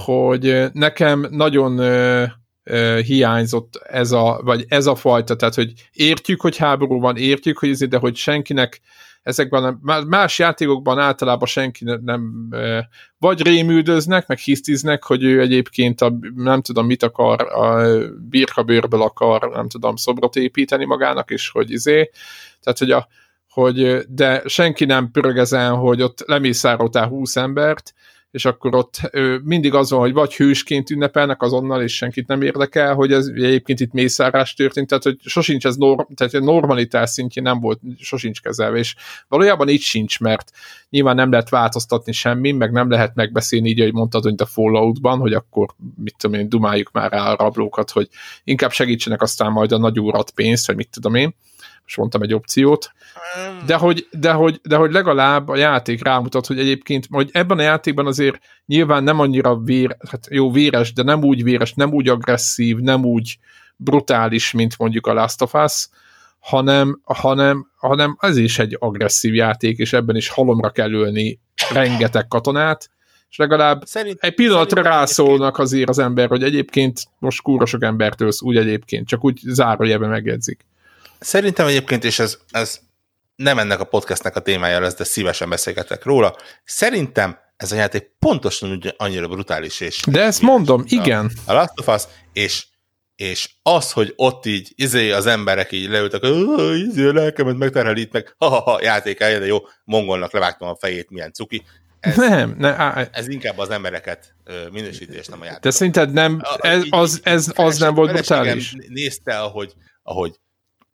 hogy 0.05 0.65
nekem 0.73 1.27
nagyon 1.31 1.81
hiányzott 3.03 3.77
ez 3.77 4.13
a, 4.13 4.41
vagy 4.45 4.65
ez 4.69 4.87
a 4.87 4.95
fajta, 4.95 5.37
tehát 5.37 5.55
hogy 5.55 5.73
értjük, 5.93 6.41
hogy 6.41 6.57
háború 6.57 7.01
van, 7.01 7.17
értjük, 7.17 7.59
hogy 7.59 7.69
ez, 7.69 7.79
de 7.79 7.99
hogy 7.99 8.17
senkinek 8.17 8.81
ezekben 9.23 9.81
más 10.07 10.39
játékokban 10.39 10.99
általában 10.99 11.47
senki 11.47 11.85
nem 11.85 12.49
ö, 12.51 12.79
vagy 13.19 13.43
rémüldöznek, 13.43 14.27
meg 14.27 14.39
hisztiznek, 14.39 15.05
hogy 15.05 15.23
ő 15.23 15.41
egyébként 15.41 16.01
a, 16.01 16.19
nem 16.35 16.63
tudom 16.63 16.87
mit 16.87 17.03
akar, 17.03 17.43
a 17.43 17.99
birkabőrből 18.29 19.03
akar, 19.03 19.51
nem 19.55 19.69
tudom, 19.69 19.97
szobrot 19.97 20.37
építeni 20.37 20.85
magának, 20.85 21.31
és 21.31 21.49
hogy 21.49 21.71
izé, 21.71 22.11
tehát 22.61 22.79
hogy 22.79 22.91
a, 22.91 23.09
hogy, 23.49 23.99
de 24.09 24.43
senki 24.47 24.85
nem 24.85 25.11
pörög 25.11 25.39
ezen, 25.39 25.75
hogy 25.75 26.03
ott 26.03 26.25
lemészároltál 26.27 27.07
20 27.07 27.37
embert, 27.37 27.95
és 28.31 28.45
akkor 28.45 28.75
ott 28.75 29.01
ő, 29.13 29.41
mindig 29.45 29.75
az 29.75 29.91
van, 29.91 30.01
hogy 30.01 30.13
vagy 30.13 30.35
hősként 30.35 30.91
ünnepelnek 30.91 31.43
azonnal, 31.43 31.83
és 31.83 31.97
senkit 31.97 32.27
nem 32.27 32.43
érdekel, 32.43 32.95
hogy 32.95 33.13
ez 33.13 33.27
egyébként 33.27 33.81
itt 33.81 33.93
mészárás 33.93 34.55
történt, 34.55 34.89
tehát 34.89 35.03
hogy 35.03 35.17
sosincs 35.25 35.67
ez 35.67 35.77
norm, 35.77 36.01
tehát 36.15 36.35
a 36.35 36.41
normalitás 36.41 37.11
szintjén 37.11 37.45
nem 37.45 37.61
volt, 37.61 37.81
sosincs 37.99 38.41
kezelve, 38.41 38.79
és 38.79 38.95
valójában 39.29 39.69
így 39.69 39.81
sincs, 39.81 40.21
mert 40.21 40.51
nyilván 40.91 41.15
nem 41.15 41.31
lehet 41.31 41.49
változtatni 41.49 42.13
semmi, 42.13 42.53
meg 42.53 42.73
nem 42.73 42.91
lehet 42.91 43.15
megbeszélni 43.15 43.69
így, 43.69 43.81
hogy 43.81 43.93
mondtad, 43.93 44.23
hogy 44.23 44.35
a 44.37 44.47
Falloutban, 44.47 45.19
hogy 45.19 45.33
akkor 45.33 45.69
mit 45.97 46.15
tudom 46.19 46.41
én, 46.41 46.49
dumáljuk 46.49 46.91
már 46.93 47.11
rá 47.11 47.33
a 47.33 47.37
rablókat, 47.37 47.91
hogy 47.91 48.09
inkább 48.45 48.73
segítsenek 48.73 49.23
aztán 49.23 49.53
majd 49.53 49.73
a 49.73 49.79
nagy 49.79 50.01
úrat 50.01 50.31
pénzt, 50.31 50.67
vagy 50.67 50.77
mit 50.77 50.91
tudom 50.91 51.15
én, 51.15 51.35
most 51.83 51.97
mondtam 51.97 52.23
egy 52.23 52.35
opciót, 52.35 52.93
de 53.67 53.75
hogy, 53.75 54.09
de, 54.11 54.33
hogy, 54.33 54.61
de 54.63 54.77
hogy 54.77 54.93
legalább 54.93 55.49
a 55.49 55.57
játék 55.57 56.05
rámutat, 56.05 56.47
hogy 56.47 56.59
egyébként, 56.59 57.07
hogy 57.11 57.31
ebben 57.33 57.59
a 57.59 57.63
játékban 57.63 58.07
azért 58.07 58.39
nyilván 58.67 59.03
nem 59.03 59.21
annyira 59.21 59.57
vér, 59.57 59.97
hát 60.11 60.27
jó, 60.31 60.51
véres, 60.51 60.93
de 60.93 61.03
nem 61.03 61.25
úgy 61.25 61.43
véres, 61.43 61.75
nem 61.75 61.93
úgy 61.93 62.09
agresszív, 62.09 62.77
nem 62.77 63.05
úgy 63.05 63.39
brutális, 63.77 64.53
mint 64.53 64.79
mondjuk 64.79 65.07
a 65.07 65.13
Last 65.13 65.43
of 65.43 65.55
Us, 65.55 65.89
hanem, 66.39 67.01
hanem, 67.05 67.71
hanem 67.77 68.17
ez 68.21 68.37
is 68.37 68.59
egy 68.59 68.77
agresszív 68.79 69.35
játék, 69.35 69.79
és 69.79 69.93
ebben 69.93 70.17
is 70.17 70.29
halomra 70.29 70.71
kell 70.71 70.91
ülni 70.91 71.41
rengeteg 71.73 72.27
katonát, 72.29 72.91
és 73.31 73.37
legalább 73.37 73.83
Szerint, 73.85 74.19
egy 74.21 74.35
pillanatra 74.35 74.83
rászólnak 74.83 75.59
azért 75.59 75.89
az 75.89 75.99
ember, 75.99 76.29
hogy 76.29 76.43
egyébként 76.43 77.01
most 77.19 77.43
kúra 77.43 77.67
sok 77.67 77.83
embert 77.83 78.25
úgy 78.41 78.57
egyébként, 78.57 79.07
csak 79.07 79.25
úgy 79.25 79.41
zárójelben 79.45 80.09
megjegyzik. 80.09 80.67
Szerintem 81.21 81.67
egyébként, 81.67 82.05
és 82.05 82.19
ez, 82.19 82.39
ez 82.51 82.81
nem 83.37 83.59
ennek 83.59 83.81
a 83.81 83.85
podcastnek 83.85 84.37
a 84.37 84.41
témája 84.41 84.81
lesz, 84.81 84.95
de 84.95 85.05
szívesen 85.05 85.49
beszélgetek 85.49 86.05
róla. 86.05 86.37
Szerintem 86.65 87.39
ez 87.57 87.73
a 87.73 87.77
játék 87.77 88.11
pontosan 88.19 88.71
úgy 88.71 88.95
annyira 88.97 89.29
brutális 89.29 89.81
és... 89.81 90.03
De 90.07 90.23
ezt 90.23 90.43
mondom, 90.43 90.85
igen. 90.87 91.31
A 91.47 91.53
Last 91.53 91.81
of 91.81 91.95
Us, 91.95 92.03
és, 92.33 92.67
és 93.17 93.51
az, 93.63 93.93
hogy 93.93 94.13
ott 94.17 94.47
így 94.47 94.73
izé 94.75 95.11
az 95.11 95.27
emberek 95.27 95.73
így 95.73 95.89
leültek, 95.89 96.21
hogy 96.21 96.79
izé 96.79 97.07
a 97.07 97.13
lelkemet 97.13 97.57
megterhelít 97.57 98.13
meg, 98.13 98.35
ha-ha-ha, 98.39 98.83
játék 98.83 99.21
eljön, 99.21 99.41
de 99.41 99.47
jó, 99.47 99.59
mongolnak 99.85 100.33
levágtam 100.33 100.69
a 100.69 100.77
fejét, 100.77 101.11
milyen 101.11 101.33
cuki. 101.33 101.65
Ez, 102.01 102.17
Nem, 102.17 102.55
ne, 102.59 102.69
á, 102.69 103.09
ez 103.13 103.29
inkább 103.29 103.59
az 103.59 103.71
embereket 103.71 104.35
ö, 104.45 104.69
minősíti, 104.73 105.17
és 105.17 105.27
nem 105.27 105.41
a 105.41 105.45
játék. 105.45 105.61
de 105.61 105.71
szerinted 105.71 106.13
nem, 106.13 106.41
ez, 106.59 106.83
az, 106.91 107.21
ez, 107.23 107.53
az 107.55 107.79
nem 107.79 107.95
volt 107.95 108.13
brutális? 108.13 108.75
Nézte, 108.89 109.39
ahogy, 109.39 109.73
ahogy 110.03 110.41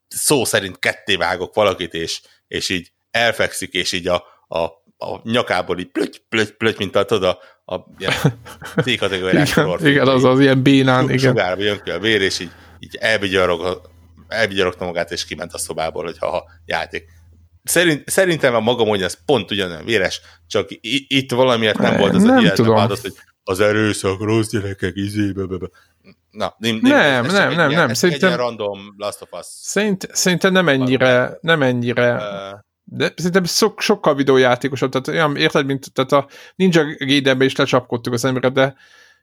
szó 0.09 0.45
szerint 0.45 0.78
ketté 0.78 1.16
vágok 1.16 1.55
valakit, 1.55 1.95
és, 1.95 2.20
és 2.49 2.69
így 2.69 2.93
elfekszik, 3.11 3.73
és 3.73 3.93
így 3.93 4.09
a, 4.09 4.24
a, 4.49 4.59
a 5.07 5.20
nyakából 5.23 5.78
így 5.78 5.91
plöty, 5.91 6.19
plöty, 6.28 6.53
plöty, 6.53 6.77
mint 6.78 6.97
a, 6.97 7.05
tudod, 7.05 7.39
a, 7.65 7.74
a 7.74 7.87
C-kategóriás 8.85 9.51
igen, 9.51 9.87
igen, 9.87 10.09
az 10.09 10.24
az 10.24 10.41
ilyen 10.41 10.62
bénán, 10.62 11.05
igen. 11.05 11.19
Sugárba 11.19 11.62
jön 11.62 11.81
ki 11.85 11.91
a 11.91 11.99
vér, 11.99 12.20
és 12.20 12.39
így, 12.39 12.51
így 12.78 12.99
elbigyarogta 14.28 14.85
magát, 14.85 15.11
és 15.11 15.24
kiment 15.24 15.53
a 15.53 15.59
szobából, 15.59 16.05
hogy 16.05 16.19
ha 16.19 16.45
játék. 16.65 17.05
Szerint, 17.62 18.11
szerintem 18.11 18.55
a 18.55 18.61
maga 18.61 18.85
mondja, 18.85 19.07
ez 19.07 19.24
pont 19.24 19.51
ugyanolyan 19.51 19.85
véres, 19.85 20.20
csak 20.47 20.69
itt 21.09 21.33
valamiért 21.33 21.78
nem 21.78 21.97
volt 21.97 22.15
az 22.15 22.23
Nem 22.23 22.37
a 22.37 22.39
hihetetlen 22.39 22.89
hogy 22.89 23.15
az 23.49 23.61
erőszak, 23.61 24.20
rossz 24.20 24.49
gyerekek, 24.49 24.93
izébe, 24.95 25.45
be, 25.47 25.57
be. 25.57 25.66
Na, 26.37 26.55
nem, 26.59 26.79
Nem, 26.83 27.27
nem, 27.27 27.53
nem, 27.55 27.71
nem, 27.71 27.89
ez 27.91 27.99
szerintem- 27.99 28.31
Egy 28.33 28.37
random 28.37 28.95
Last 28.97 29.23
of 29.23 29.29
Us. 29.41 29.47
Szerint, 29.47 30.09
szerintem 30.13 30.53
nem 30.53 30.69
ennyire, 30.69 31.39
nem 31.41 31.63
ennyire, 31.63 32.15
Uh, 32.15 32.59
de 32.85 33.13
szerintem 33.17 33.45
sok, 33.45 33.81
sokkal 33.81 34.15
videójátékosabb, 34.15 34.91
tehát 34.91 35.09
olyan, 35.09 35.37
érted, 35.37 35.67
mint 35.67 35.93
tehát 35.93 36.13
a 36.13 36.29
Ninja 36.55 36.85
Gaiden-be 36.99 37.45
is 37.45 37.57
lecsapkodtuk 37.57 38.13
az 38.13 38.25
emberet, 38.25 38.53
de 38.53 38.75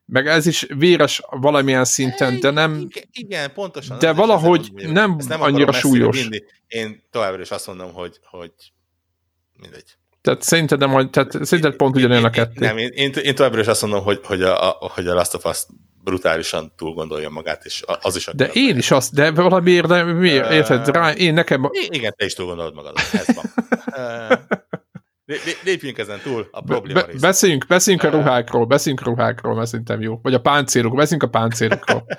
meg 0.05 0.27
ez 0.27 0.45
is 0.45 0.65
véres 0.77 1.21
valamilyen 1.29 1.85
szinten, 1.85 2.39
de 2.39 2.49
nem, 2.49 2.87
Igen, 3.11 3.53
pontosan. 3.53 3.99
de 3.99 4.13
valahogy 4.13 4.71
nem 4.73 5.15
ezt 5.19 5.31
akarom 5.31 5.53
annyira 5.53 5.71
súlyos. 5.71 6.21
vinni. 6.21 6.43
Én 6.67 7.03
továbbra 7.11 7.41
is 7.41 7.51
azt 7.51 7.67
mondom, 7.67 7.93
hogy, 7.93 8.19
hogy 8.23 8.51
mindegy. 9.61 9.95
Tehát 10.23 10.41
szerinted 10.41 10.83
hogy- 10.83 11.09
tehát 11.09 11.45
szerinted 11.45 11.75
pont 11.75 11.95
ugyanolyan 11.95 12.23
a 12.23 12.29
kettő. 12.29 12.65
Nem, 12.65 12.77
én, 12.77 12.89
én, 12.93 13.11
én 13.21 13.35
továbbra 13.35 13.59
is 13.59 13.67
azt 13.67 13.81
mondom, 13.81 14.03
hogy, 14.03 14.19
hogy, 14.23 14.41
a, 14.41 14.69
a, 14.69 14.91
hogy 14.93 15.07
a 15.07 15.13
Last 15.13 15.33
of 15.33 15.45
Us 15.45 15.65
brutálisan 16.03 16.73
túl 16.77 16.93
gondolja 16.93 17.29
magát, 17.29 17.65
és 17.65 17.83
az 18.01 18.15
is 18.15 18.27
a 18.27 18.33
De 18.33 18.47
én 18.53 18.77
is 18.77 18.91
azt, 18.91 19.13
de 19.13 19.31
valamiért, 19.31 19.87
de 19.87 20.03
miért, 20.03 20.49
Ö, 20.49 20.53
érted, 20.53 20.87
rá, 20.87 21.11
én 21.11 21.33
nekem, 21.33 21.69
Igen, 21.87 22.13
te 22.17 22.25
is 22.25 22.33
túl 22.33 22.45
gondolod 22.45 22.73
magad. 22.73 22.93
Ez 23.11 23.25
van. 23.35 23.45
Lépjünk 25.63 25.97
ezen 25.97 26.19
túl 26.23 26.47
a 26.51 26.61
probléma 26.61 27.01
be, 27.01 27.13
beszéljünk, 27.19 27.65
beszéljünk 27.67 28.05
a 28.05 28.09
ruhákról, 28.09 28.65
beszéljünk 28.65 29.07
a 29.07 29.09
ruhákról, 29.09 29.55
mert 29.55 29.69
szerintem 29.69 30.01
jó. 30.01 30.19
Vagy 30.21 30.33
a 30.33 30.41
páncélokról, 30.41 30.99
beszéljünk 30.99 31.33
a 31.33 31.39
páncélokról. 31.39 32.05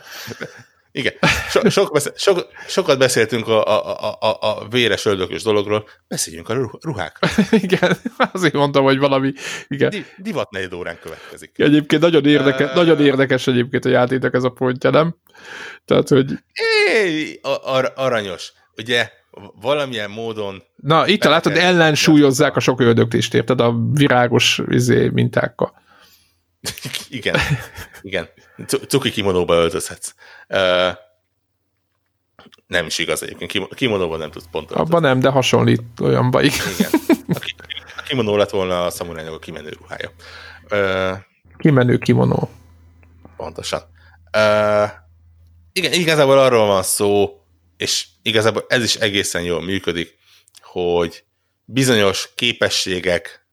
Igen. 0.97 1.13
So, 1.49 1.69
sok, 1.71 1.93
beszél, 1.93 2.13
sok, 2.17 2.47
sokat 2.67 2.99
beszéltünk 2.99 3.49
a, 3.49 3.65
a, 3.65 4.17
a, 4.21 4.39
a, 4.41 4.69
véres 4.69 5.05
öldökös 5.05 5.43
dologról, 5.43 5.89
beszéljünk 6.09 6.49
a 6.49 6.55
ruh- 6.55 6.85
ruhákról. 6.85 7.31
igen, 7.67 7.97
azért 8.33 8.55
mondtam, 8.55 8.85
hogy 8.85 8.99
valami, 8.99 9.33
igen. 9.69 9.91
Di, 9.91 10.05
divat 10.17 10.51
negyed 10.51 10.73
órán 10.73 10.99
következik. 11.03 11.51
Egyébként 11.57 12.03
nagyon 12.03 12.27
érdekes, 12.27 12.71
Ö. 12.71 12.75
nagyon 12.75 13.01
érdekes 13.01 13.47
egyébként 13.47 13.85
a 13.85 13.89
játéknak 13.89 14.35
ez 14.35 14.45
a 14.45 14.49
pontja, 14.49 14.91
nem? 14.91 15.17
Tehát, 15.85 16.09
hogy 16.09 16.33
Éj, 17.05 17.39
ar- 17.43 17.93
aranyos. 17.97 18.53
Ugye 18.77 19.11
valamilyen 19.61 20.11
módon 20.11 20.63
na, 20.77 21.07
itt 21.07 21.25
látod, 21.25 21.57
ellensúlyozzák 21.57 22.57
a 22.57 22.61
sok 22.61 22.81
öldöklést, 22.81 23.35
érted? 23.35 23.61
A 23.61 23.75
virágos 23.93 24.61
izé, 24.69 25.09
mintákkal. 25.09 25.83
igen, 27.19 27.37
igen, 28.03 28.29
cu- 28.67 28.87
cuki 28.89 29.11
kimonóba 29.11 29.55
öltözhetsz. 29.55 30.15
Uh, 30.49 30.97
nem 32.67 32.87
is 32.87 32.99
igaz 32.99 33.23
egyébként, 33.23 33.51
Kimo- 33.51 33.75
kimonóban 33.75 34.19
nem 34.19 34.31
tudsz 34.31 34.47
pont 34.51 34.71
öltözni. 34.71 34.91
Abban 34.91 35.03
nem, 35.03 35.21
de 35.21 35.29
hasonlít 35.29 35.83
olyanba, 36.01 36.43
igen. 36.43 36.67
Igen. 36.79 36.91
A, 37.29 37.39
ki- 37.39 37.55
a 37.97 38.03
kimonó 38.03 38.37
lett 38.37 38.51
volna 38.51 38.85
a 38.85 38.91
szamurányok 38.91 39.35
a 39.35 39.39
kimenő 39.39 39.69
ruhája. 39.79 40.11
Uh, 40.71 41.19
Kimenő 41.57 41.99
kimonó. 41.99 42.51
pontosan. 43.37 43.81
Uh, 44.37 44.91
igen, 45.73 45.93
igazából 45.93 46.39
arról 46.39 46.67
van 46.67 46.83
szó, 46.83 47.41
és 47.77 48.07
igazából 48.23 48.65
ez 48.69 48.83
is 48.83 48.95
egészen 48.95 49.43
jól 49.43 49.63
működik, 49.63 50.19
hogy 50.63 51.25
bizonyos 51.65 52.29
képességek 52.35 53.44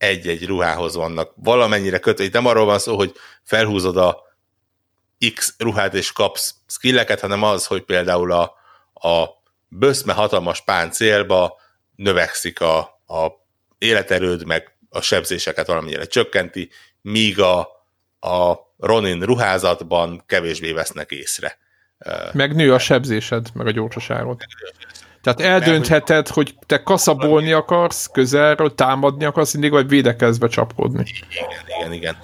egy-egy 0.00 0.46
ruhához 0.46 0.94
vannak 0.94 1.32
valamennyire 1.36 1.98
kötve. 1.98 2.24
Itt 2.24 2.32
nem 2.32 2.46
arról 2.46 2.64
van 2.64 2.78
szó, 2.78 2.96
hogy 2.96 3.14
felhúzod 3.42 3.96
a 3.96 4.22
X 5.34 5.54
ruhát 5.58 5.94
és 5.94 6.12
kapsz 6.12 6.54
skilleket, 6.66 7.20
hanem 7.20 7.42
az, 7.42 7.66
hogy 7.66 7.82
például 7.82 8.32
a, 8.32 8.42
a 9.08 9.24
böszme 9.68 10.12
hatalmas 10.12 10.62
páncélba 10.62 11.60
növekszik 11.96 12.60
a, 12.60 12.78
a 13.06 13.26
életerőd, 13.78 14.46
meg 14.46 14.76
a 14.88 15.00
sebzéseket 15.00 15.66
valamennyire 15.66 16.04
csökkenti, 16.04 16.70
míg 17.00 17.40
a, 17.40 17.60
a 18.20 18.54
Ronin 18.78 19.20
ruházatban 19.20 20.22
kevésbé 20.26 20.72
vesznek 20.72 21.10
észre. 21.10 21.58
Meg 22.32 22.54
nő 22.54 22.74
a 22.74 22.78
sebzésed, 22.78 23.48
meg 23.54 23.66
a 23.66 23.70
gyorsaságod. 23.70 24.40
Tehát 25.22 25.40
eldöntheted, 25.40 26.28
hogy 26.28 26.54
te 26.66 26.82
kaszabolni 26.82 27.52
akarsz 27.52 28.06
közelről, 28.06 28.74
támadni 28.74 29.24
akarsz 29.24 29.52
mindig, 29.52 29.70
vagy 29.70 29.88
védekezve 29.88 30.48
csapkodni. 30.48 31.04
Igen, 31.30 31.50
igen, 31.78 31.92
igen. 31.92 32.16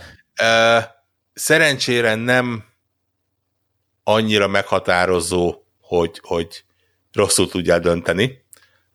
Uh, 0.43 0.85
szerencsére 1.33 2.15
nem 2.15 2.65
annyira 4.05 4.47
meghatározó, 4.47 5.65
hogy, 5.81 6.21
hogy 6.23 6.65
rosszul 7.13 7.49
tudjál 7.49 7.81
dönteni. 7.81 8.45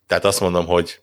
Tehát 0.07 0.26
azt 0.26 0.40
mondom, 0.40 0.65
hogy, 0.65 1.02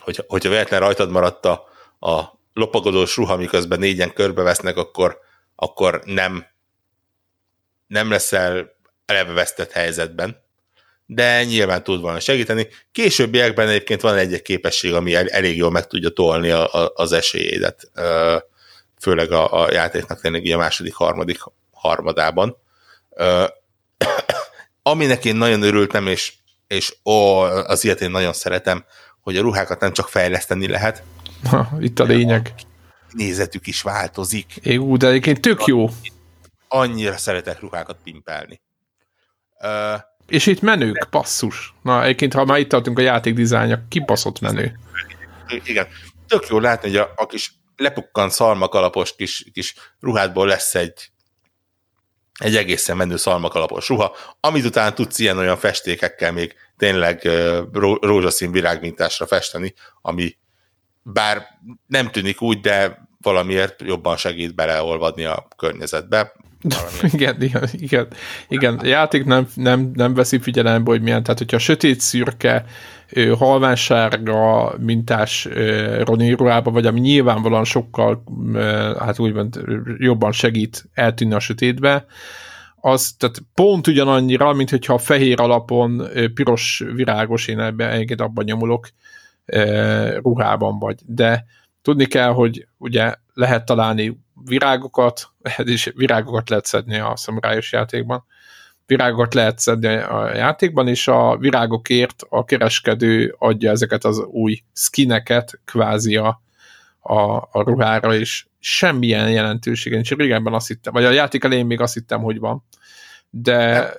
hogy 0.00 0.24
hogyha 0.26 0.48
véletlen 0.48 0.80
rajtad 0.80 1.10
maradt 1.10 1.44
a, 1.44 1.64
a 2.00 2.38
lopagodós 2.52 3.16
ruha, 3.16 3.36
miközben 3.36 3.78
négyen 3.78 4.12
körbevesznek, 4.12 4.76
akkor, 4.76 5.18
akkor 5.54 6.02
nem, 6.04 6.46
nem 7.86 8.10
leszel 8.10 8.76
eleve 9.06 9.32
vesztett 9.32 9.70
helyzetben. 9.70 10.43
De 11.06 11.44
nyilván 11.44 11.82
tud 11.82 12.00
volna 12.00 12.20
segíteni. 12.20 12.68
Későbbiekben 12.92 13.68
egyébként 13.68 14.00
van 14.00 14.16
egy-egy 14.16 14.42
képesség, 14.42 14.94
ami 14.94 15.14
el, 15.14 15.28
elég 15.28 15.56
jól 15.56 15.70
meg 15.70 15.86
tudja 15.86 16.08
tolni 16.08 16.50
a, 16.50 16.74
a, 16.74 16.92
az 16.94 17.12
esélyédet. 17.12 17.90
Főleg 19.00 19.32
a, 19.32 19.62
a 19.62 19.72
játéknak 19.72 20.20
tényleg 20.20 20.46
a 20.46 20.56
második, 20.56 20.94
harmadik 20.94 21.38
harmadában. 21.70 22.56
Aminek 24.82 25.24
én 25.24 25.36
nagyon 25.36 25.62
örültem, 25.62 26.06
és, 26.06 26.32
és 26.66 26.94
ó, 27.04 27.38
az 27.40 27.84
ilyet 27.84 28.00
én 28.00 28.10
nagyon 28.10 28.32
szeretem, 28.32 28.84
hogy 29.20 29.36
a 29.36 29.42
ruhákat 29.42 29.80
nem 29.80 29.92
csak 29.92 30.08
fejleszteni 30.08 30.68
lehet, 30.68 31.02
Ha, 31.50 31.68
itt 31.80 31.98
a 31.98 32.04
lényeg. 32.04 32.54
nézetük 33.10 33.66
is 33.66 33.82
változik. 33.82 34.56
É, 34.62 34.76
ú, 34.76 34.96
de 34.96 35.06
egyébként 35.08 35.40
tök 35.40 35.64
jó. 35.64 35.88
Annyira 36.68 37.16
szeretek 37.16 37.60
ruhákat 37.60 37.98
pimpelni. 38.04 38.60
Ö, 39.60 39.94
És 40.28 40.46
itt 40.46 40.60
menők, 40.60 41.06
passzus. 41.10 41.74
Na, 41.82 42.02
egyébként, 42.02 42.32
ha 42.32 42.44
már 42.44 42.58
itt 42.58 42.68
tartunk 42.68 42.98
a 42.98 43.02
játék 43.02 43.34
dizájnja, 43.34 43.84
kibaszott 43.88 44.40
menő. 44.40 44.78
igen, 45.64 45.86
tök 46.28 46.46
jó 46.48 46.58
látni, 46.58 46.88
hogy 46.88 46.98
a, 46.98 47.12
a 47.16 47.26
kis 47.26 47.54
lepukkant 47.76 48.32
szalmakalapos 48.32 49.16
kis, 49.16 49.44
kis 49.52 49.74
ruhádból 50.00 50.46
lesz 50.46 50.74
egy 50.74 51.12
egy 52.38 52.56
egészen 52.56 52.96
menő 52.96 53.16
szalmakalapos 53.16 53.88
ruha, 53.88 54.16
amit 54.40 54.64
után 54.64 54.94
tudsz 54.94 55.18
ilyen-olyan 55.18 55.56
festékekkel 55.56 56.32
még 56.32 56.54
tényleg 56.76 57.28
rózsaszín 58.00 58.52
virágmintásra 58.52 59.26
festeni, 59.26 59.74
ami 60.02 60.36
bár 61.02 61.46
nem 61.86 62.10
tűnik 62.10 62.42
úgy, 62.42 62.60
de 62.60 63.08
valamiért 63.20 63.82
jobban 63.82 64.16
segít 64.16 64.54
beleolvadni 64.54 65.24
a 65.24 65.48
környezetbe. 65.56 66.32
Igen, 67.12 67.42
igen, 67.42 67.68
igen. 67.72 68.06
igen. 68.48 68.74
A 68.74 68.86
játék 68.86 69.24
nem, 69.24 69.46
nem, 69.54 69.90
nem 69.94 70.14
veszi 70.14 70.38
figyelembe, 70.38 70.90
hogy 70.90 71.02
milyen, 71.02 71.22
tehát 71.22 71.38
hogyha 71.38 71.58
sötét 71.58 72.00
szürke, 72.00 72.64
halványsárga 73.38 74.74
mintás 74.78 75.46
ö, 75.46 76.02
Ronin 76.04 76.36
ruhába, 76.36 76.70
vagy 76.70 76.86
ami 76.86 77.00
nyilvánvalóan 77.00 77.64
sokkal, 77.64 78.24
hát 78.98 79.18
úgymond 79.18 79.60
jobban 79.98 80.32
segít 80.32 80.84
eltűnni 80.94 81.34
a 81.34 81.40
sötétbe, 81.40 82.06
az 82.76 83.14
tehát 83.18 83.42
pont 83.54 83.86
ugyanannyira, 83.86 84.52
mint 84.52 84.70
hogyha 84.70 84.94
a 84.94 84.98
fehér 84.98 85.40
alapon 85.40 86.02
piros 86.34 86.84
virágos, 86.94 87.48
én 87.48 87.60
ebben 87.60 87.90
egyébként 87.90 88.20
abban 88.20 88.44
nyomulok, 88.44 88.88
ruhában 90.22 90.78
vagy. 90.78 91.00
De 91.06 91.44
tudni 91.82 92.06
kell, 92.06 92.30
hogy 92.32 92.66
ugye 92.78 93.14
lehet 93.34 93.64
találni 93.64 94.23
virágokat, 94.44 95.30
és 95.64 95.92
virágokat 95.96 96.48
lehet 96.48 96.66
szedni 96.66 96.98
a 96.98 97.16
szamurájos 97.16 97.72
játékban, 97.72 98.24
virágokat 98.86 99.34
lehet 99.34 99.58
szedni 99.58 99.86
a 99.86 100.34
játékban, 100.34 100.88
és 100.88 101.08
a 101.08 101.36
virágokért 101.36 102.22
a 102.28 102.44
kereskedő 102.44 103.34
adja 103.38 103.70
ezeket 103.70 104.04
az 104.04 104.18
új 104.18 104.62
skineket 104.72 105.60
kvázi 105.64 106.16
a, 106.16 106.42
a, 107.00 107.36
a 107.36 107.62
ruhára, 107.62 108.14
és 108.14 108.46
semmilyen 108.58 109.30
jelentősége 109.30 109.94
nincs. 109.94 110.10
Régenben 110.10 110.52
azt 110.52 110.66
hittem, 110.66 110.92
vagy 110.92 111.04
a 111.04 111.10
játék 111.10 111.44
elején 111.44 111.66
még 111.66 111.80
azt 111.80 111.94
hittem, 111.94 112.22
hogy 112.22 112.38
van, 112.38 112.64
de, 113.30 113.90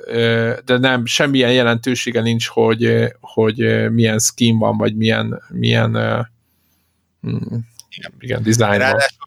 de 0.66 0.78
nem, 0.78 1.06
semmilyen 1.06 1.54
jelentősége 1.54 2.22
nincs, 2.22 2.48
hogy, 2.48 3.14
hogy 3.20 3.92
milyen 3.92 4.20
skin 4.20 4.58
van, 4.58 4.78
vagy 4.78 4.96
milyen, 4.96 5.42
milyen 5.50 5.94
ö, 5.94 6.20
mm, 7.28 7.58
igen, 8.20 8.44
design. 8.44 8.78
Ráadásul 8.78 9.25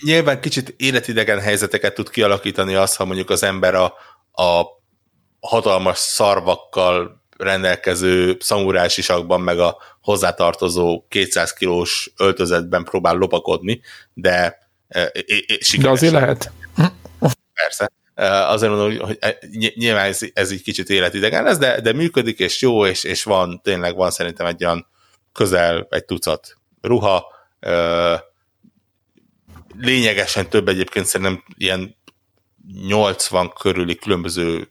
nyilván 0.00 0.40
kicsit 0.40 0.74
életidegen 0.76 1.40
helyzeteket 1.40 1.94
tud 1.94 2.10
kialakítani 2.10 2.74
az, 2.74 2.96
ha 2.96 3.04
mondjuk 3.04 3.30
az 3.30 3.42
ember 3.42 3.74
a, 3.74 3.84
a 4.32 4.62
hatalmas 5.40 5.98
szarvakkal 5.98 7.20
rendelkező 7.36 8.36
szamurás 8.40 8.98
isakban, 8.98 9.40
meg 9.40 9.58
a 9.58 9.76
hozzátartozó 10.00 11.04
200 11.08 11.52
kilós 11.52 12.12
öltözetben 12.16 12.84
próbál 12.84 13.16
lopakodni, 13.16 13.80
de 14.14 14.58
e, 14.88 15.00
e, 15.00 15.12
e, 15.46 15.78
De 15.80 15.90
azért 15.90 16.12
lehet. 16.12 16.52
Persze. 17.54 17.90
E, 18.14 18.48
Azért 18.48 18.72
mondom, 18.72 18.98
hogy 18.98 19.16
e, 19.20 19.38
ny- 19.50 19.76
nyilván 19.76 20.04
ez, 20.04 20.18
ez 20.32 20.50
így 20.50 20.62
kicsit 20.62 20.88
életidegen 20.88 21.42
lesz, 21.42 21.58
de, 21.58 21.80
de 21.80 21.92
működik, 21.92 22.38
és 22.38 22.62
jó, 22.62 22.86
és, 22.86 23.04
és 23.04 23.22
van, 23.22 23.60
tényleg 23.62 23.96
van 23.96 24.10
szerintem 24.10 24.46
egy 24.46 24.64
olyan 24.64 24.86
közel 25.32 25.86
egy 25.90 26.04
tucat 26.04 26.56
ruha, 26.80 27.24
e, 27.60 27.72
lényegesen 29.80 30.48
több 30.48 30.68
egyébként 30.68 31.06
szerintem 31.06 31.44
ilyen 31.56 31.96
80 32.86 33.52
körüli 33.60 33.94
különböző 33.94 34.68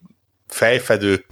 fejfedő, 0.48 1.26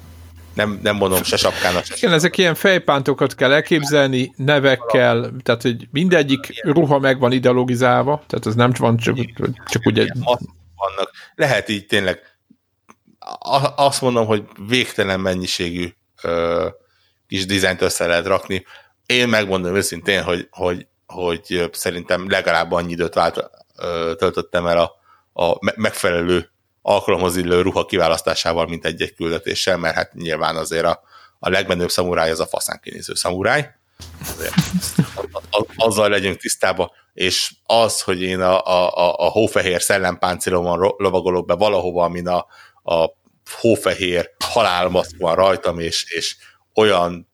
nem, 0.53 0.79
nem 0.83 0.95
mondom 0.95 1.23
se 1.23 1.37
sapkának, 1.37 1.85
se 1.85 1.93
Igen, 1.97 2.13
ezek 2.13 2.37
ilyen 2.37 2.55
fejpántokat 2.55 3.35
kell 3.35 3.51
elképzelni, 3.51 4.33
nevekkel, 4.35 5.31
tehát 5.43 5.61
hogy 5.61 5.87
mindegyik 5.91 6.61
ruha 6.61 6.99
meg 6.99 7.19
van 7.19 7.31
ideologizálva, 7.31 8.23
tehát 8.27 8.45
ez 8.45 8.55
nem 8.55 8.71
van 8.77 8.97
csak, 8.97 9.17
csak 9.69 9.85
ugye... 9.85 10.05
Vannak. 10.75 11.11
Lehet 11.35 11.69
így 11.69 11.85
tényleg 11.85 12.19
azt 13.75 14.01
mondom, 14.01 14.25
hogy 14.25 14.43
végtelen 14.67 15.19
mennyiségű 15.19 15.93
ö, 16.21 16.67
kis 17.27 17.45
dizájnt 17.45 17.81
össze 17.81 18.05
lehet 18.05 18.25
rakni. 18.25 18.65
Én 19.05 19.27
megmondom 19.27 19.75
őszintén, 19.75 20.23
hogy, 20.23 20.47
hogy, 20.51 20.87
hogy 21.05 21.69
szerintem 21.71 22.29
legalább 22.29 22.71
annyi 22.71 22.91
időt 22.91 23.13
vált, 23.13 23.49
töltöttem 24.15 24.67
el 24.67 24.77
a, 24.77 24.91
a 25.43 25.57
me- 25.59 25.75
megfelelő 25.75 26.51
alkalomhoz 26.81 27.35
illő 27.35 27.61
ruha 27.61 27.85
kiválasztásával, 27.85 28.67
mint 28.67 28.85
egy-egy 28.85 29.15
küldetéssel, 29.15 29.77
mert 29.77 29.95
hát 29.95 30.13
nyilván 30.13 30.55
azért 30.55 30.85
a, 30.85 31.01
a 31.39 31.49
legmenőbb 31.49 31.89
szamuráj 31.89 32.31
az 32.31 32.39
a 32.39 32.45
faszán 32.45 32.79
kinéző 32.83 33.13
szamuráj. 33.15 33.69
Azzal 35.75 36.09
legyünk 36.09 36.37
tisztában, 36.37 36.91
és 37.13 37.53
az, 37.65 38.01
hogy 38.01 38.21
én 38.21 38.39
a, 38.39 38.65
a, 38.65 38.89
a, 38.97 39.25
a 39.25 39.29
hófehér 39.29 39.81
szellempáncélomon 39.81 40.93
lovagolok 40.97 41.45
be 41.45 41.53
valahova, 41.53 42.03
amin 42.03 42.27
a, 42.27 42.45
a 42.93 43.09
hófehér 43.59 44.31
halálmaszk 44.45 45.15
van 45.17 45.35
rajtam, 45.35 45.79
és, 45.79 46.05
és 46.13 46.35
olyan 46.73 47.29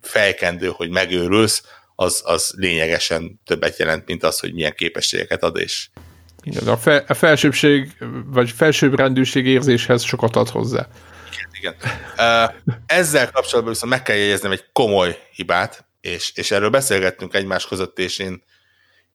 fejkendő, 0.00 0.68
hogy 0.68 0.90
megőrülsz, 0.90 1.62
az, 2.02 2.22
az 2.24 2.54
lényegesen 2.56 3.40
többet 3.44 3.78
jelent, 3.78 4.06
mint 4.06 4.22
az, 4.22 4.38
hogy 4.38 4.54
milyen 4.54 4.74
képességeket 4.76 5.42
ad, 5.42 5.56
és 5.56 5.88
Igen, 6.42 6.68
a, 6.68 6.76
fe, 6.76 7.04
a 7.08 7.14
felsőbbség, 7.14 7.96
vagy 8.26 8.50
felsőbbrendűség 8.50 9.46
érzéshez 9.46 10.02
sokat 10.02 10.36
ad 10.36 10.48
hozzá. 10.48 10.86
igen. 11.58 11.74
Ezzel 12.86 13.30
kapcsolatban 13.30 13.72
viszont 13.72 13.92
meg 13.92 14.02
kell 14.02 14.16
jegyeznem 14.16 14.52
egy 14.52 14.64
komoly 14.72 15.18
hibát, 15.32 15.84
és, 16.00 16.32
és 16.34 16.50
erről 16.50 16.70
beszélgettünk 16.70 17.34
egymás 17.34 17.66
között, 17.66 17.98
és 17.98 18.18
én, 18.18 18.42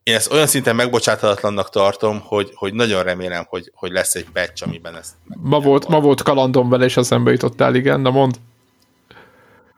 én 0.02 0.14
ezt 0.14 0.32
olyan 0.32 0.46
szinten 0.46 0.76
megbocsáthatatlannak 0.76 1.70
tartom, 1.70 2.20
hogy, 2.20 2.50
hogy 2.54 2.74
nagyon 2.74 3.02
remélem, 3.02 3.44
hogy, 3.48 3.70
hogy 3.74 3.90
lesz 3.92 4.14
egy 4.14 4.26
patch, 4.32 4.66
amiben 4.66 4.96
ezt 4.96 5.14
Ma 5.26 5.60
volt, 5.60 5.88
ma 5.88 6.00
volt 6.00 6.22
kalandom 6.22 6.68
vele, 6.68 6.84
és 6.84 6.96
eszembe 6.96 7.30
jutottál, 7.30 7.74
igen, 7.74 8.00
na 8.00 8.10
mond. 8.10 8.36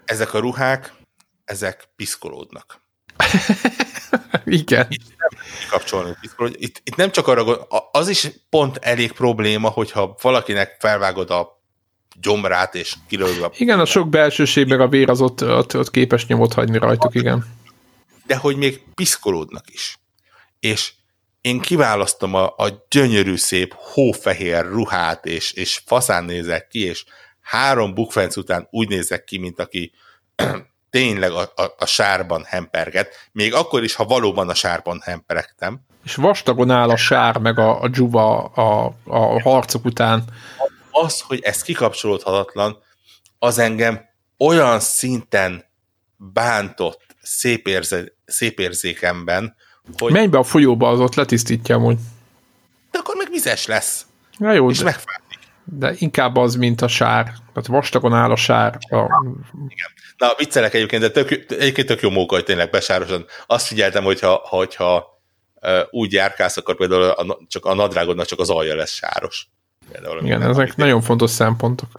ezek 0.05 0.35
a 0.35 0.39
ruhák, 0.39 0.93
ezek 1.45 1.89
piszkolódnak. 1.97 2.80
Igen. 4.45 4.89
Kapcsolni 5.71 6.17
piszkolód. 6.21 6.55
Itt, 6.59 6.81
itt 6.85 6.97
nem 6.97 7.11
csak 7.11 7.29
arra, 7.29 7.45
gond- 7.45 7.67
az 7.93 8.09
is 8.09 8.29
pont 8.51 8.77
elég 8.77 9.13
probléma, 9.13 9.69
hogyha 9.69 10.17
valakinek 10.23 10.77
felvágod 10.79 11.31
a 11.31 11.63
gyomrát, 12.21 12.75
és 12.75 12.95
kilőd 13.09 13.43
a... 13.43 13.51
Igen, 13.57 13.81
a 13.81 13.85
sok 13.85 14.09
belsőség, 14.09 14.67
meg 14.67 14.81
a 14.81 14.89
vér 14.89 15.11
az 15.11 15.21
ott, 15.21 15.45
ott, 15.45 15.77
ott 15.77 15.91
képes 15.91 16.27
nyomot 16.27 16.53
hagyni 16.53 16.79
rajtuk, 16.79 17.15
igen. 17.15 17.47
de 18.27 18.37
hogy 18.37 18.57
még 18.57 18.83
piszkolódnak 18.95 19.65
is. 19.73 19.99
És 20.61 20.93
én 21.41 21.61
kiválasztom 21.61 22.35
a, 22.35 22.45
a 22.45 22.87
gyönyörű 22.89 23.37
szép 23.37 23.75
hófehér 23.77 24.65
ruhát, 24.65 25.27
és, 25.27 25.53
és 25.53 25.83
faszán 25.87 26.25
nézek 26.25 26.69
ki, 26.69 26.85
és 26.85 27.05
három 27.41 27.95
bukfenc 27.95 28.37
után 28.37 28.67
úgy 28.71 28.89
nézek 28.89 29.25
ki, 29.25 29.39
mint 29.39 29.61
aki 29.61 29.93
tényleg 30.91 31.31
a, 31.31 31.41
a, 31.41 31.75
a 31.79 31.87
sárban 31.87 32.45
hemperget, 32.47 33.15
még 33.33 33.55
akkor 33.55 33.83
is, 33.85 33.95
ha 33.95 34.05
valóban 34.05 34.49
a 34.49 34.55
sárban 34.55 35.01
hemperegtem, 35.05 35.81
És 36.05 36.15
vastagon 36.15 36.71
áll 36.71 36.89
a 36.91 36.97
sár, 36.97 37.37
meg 37.39 37.59
a, 37.59 37.81
a 37.83 37.89
dzsuva 37.89 38.39
a, 38.45 38.93
a 39.05 39.41
harcok 39.43 39.85
után. 39.85 40.25
az, 40.91 41.21
hogy 41.21 41.41
ez 41.43 41.63
kikapcsolódhatatlan, 41.63 42.79
az 43.39 43.59
engem 43.59 44.01
olyan 44.39 44.81
szinten 44.81 45.65
bántott 46.17 47.01
szép, 47.23 47.67
érze, 47.67 48.05
szép 48.25 48.59
érzékemben, 48.61 49.57
hogy 49.99 50.13
Menj 50.13 50.27
be 50.27 50.39
a 50.39 50.43
folyóba, 50.43 50.89
az 50.89 51.01
ott 51.01 51.15
letisztítja 51.15 51.75
amúgy. 51.77 51.99
de 52.91 52.99
akkor 52.99 53.15
meg 53.17 53.29
vizes 53.31 53.67
lesz, 53.67 54.07
Na 54.37 54.53
jó, 54.53 54.71
és 54.71 54.79
de, 54.79 54.85
megfázik. 54.85 55.20
De 55.73 55.95
inkább 55.99 56.37
az, 56.37 56.55
mint 56.55 56.81
a 56.81 56.89
sár. 56.89 57.25
Tehát 57.25 57.67
vastagon 57.67 58.15
áll 58.15 58.31
a 58.31 58.37
sár. 58.37 58.79
A, 58.81 59.25
Na, 60.17 60.35
viccelek 60.37 60.75
egyébként, 60.75 61.03
de 61.03 61.11
tök, 61.11 61.31
egyébként 61.31 61.87
tök 61.87 62.01
jó 62.01 62.11
móka, 62.11 62.35
hogy 62.35 62.45
tényleg 62.45 62.71
besárosan. 62.71 63.27
Azt 63.47 63.67
figyeltem, 63.67 64.05
hogyha, 64.05 64.41
hogyha 64.45 65.21
uh, 65.63 65.81
úgy 65.91 66.13
járkálsz, 66.13 66.57
akkor 66.57 66.77
például 66.77 67.03
a, 67.03 67.39
csak 67.49 67.65
a 67.65 67.75
nadrágodnak 67.75 68.27
csak 68.27 68.39
az 68.39 68.51
alja 68.51 68.75
lesz 68.75 68.93
sáros. 68.93 69.49
Például, 69.93 70.25
igen, 70.25 70.43
ezek 70.43 70.57
amit 70.57 70.77
nagyon 70.77 71.01
fontos 71.01 71.31
szempontok. 71.31 71.89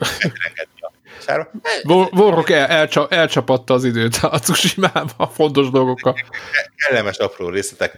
Vorok 2.11 2.49
el, 2.49 2.65
elcsa, 2.65 3.07
elcsapatta 3.09 3.73
az 3.73 3.83
időt 3.83 4.15
a 4.15 4.39
Tsushima-ba 4.39 5.13
a 5.17 5.27
fontos 5.27 5.69
dolgokkal. 5.69 6.15
Kellemes 6.75 7.17
apró 7.17 7.49
részletek. 7.49 7.97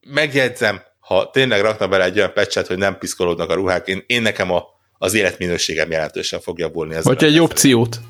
Megjegyzem, 0.00 0.82
ha 1.02 1.30
tényleg 1.30 1.60
rakna 1.60 1.88
bele 1.88 2.04
egy 2.04 2.16
olyan 2.18 2.32
pecset, 2.32 2.66
hogy 2.66 2.78
nem 2.78 2.98
piszkolódnak 2.98 3.50
a 3.50 3.54
ruhák, 3.54 3.86
én, 3.86 4.04
én 4.06 4.22
nekem 4.22 4.50
a, 4.50 4.64
az 4.98 5.14
életminőségem 5.14 5.90
jelentősen 5.90 6.40
fog 6.40 6.58
javulni. 6.58 6.96
Vagy 7.02 7.24
egy 7.24 7.38
opciót. 7.38 8.00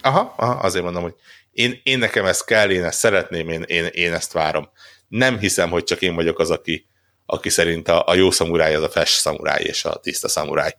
Aha, 0.00 0.34
aha, 0.36 0.52
azért 0.52 0.84
mondom, 0.84 1.02
hogy 1.02 1.14
én, 1.52 1.80
én 1.82 1.98
nekem 1.98 2.24
ezt 2.24 2.44
kell, 2.44 2.70
én 2.70 2.84
ezt 2.84 2.98
szeretném, 2.98 3.48
én, 3.48 3.62
én, 3.62 3.84
én 3.84 4.12
ezt 4.12 4.32
várom. 4.32 4.70
Nem 5.08 5.38
hiszem, 5.38 5.70
hogy 5.70 5.84
csak 5.84 6.02
én 6.02 6.14
vagyok 6.14 6.38
az, 6.38 6.50
aki, 6.50 6.86
aki 7.26 7.48
szerint 7.48 7.88
a, 7.88 8.06
a 8.06 8.14
jó 8.14 8.30
szamuráj 8.30 8.74
az 8.74 8.82
a 8.82 8.88
fes 8.88 9.10
szamuráj 9.10 9.62
és 9.62 9.84
a 9.84 9.96
tiszta 9.96 10.28
szamuráj. 10.28 10.74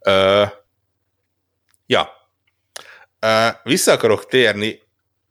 Ö, 0.00 0.44
ja. 1.86 2.08
Ö, 3.20 3.46
vissza 3.62 3.92
akarok 3.92 4.26
térni 4.26 4.80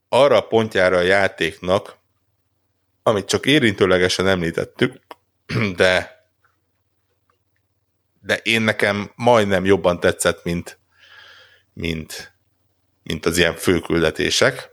arra 0.10 0.38
a 0.38 0.48
pontjára 0.48 0.98
a 0.98 1.02
játéknak, 1.02 2.04
amit 3.08 3.26
csak 3.26 3.46
érintőlegesen 3.46 4.28
említettük, 4.28 5.00
de 5.76 6.16
de 8.26 8.38
én 8.38 8.62
nekem 8.62 9.12
majdnem 9.16 9.66
jobban 9.66 10.00
tetszett, 10.00 10.44
mint, 10.44 10.80
mint, 11.74 12.38
mint 13.04 13.26
az 13.26 13.38
ilyen 13.38 13.56
főküldetések. 13.56 14.70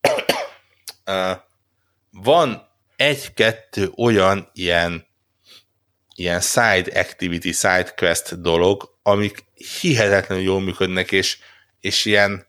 Van 2.10 2.68
egy-kettő 2.96 3.92
olyan 3.96 4.50
ilyen, 4.52 5.06
ilyen 6.14 6.40
side 6.40 7.00
activity, 7.00 7.52
side 7.52 7.92
quest 7.96 8.40
dolog, 8.40 8.98
amik 9.02 9.44
hihetetlenül 9.80 10.44
jól 10.44 10.60
működnek, 10.60 11.12
és, 11.12 11.38
és 11.80 12.04
ilyen 12.04 12.46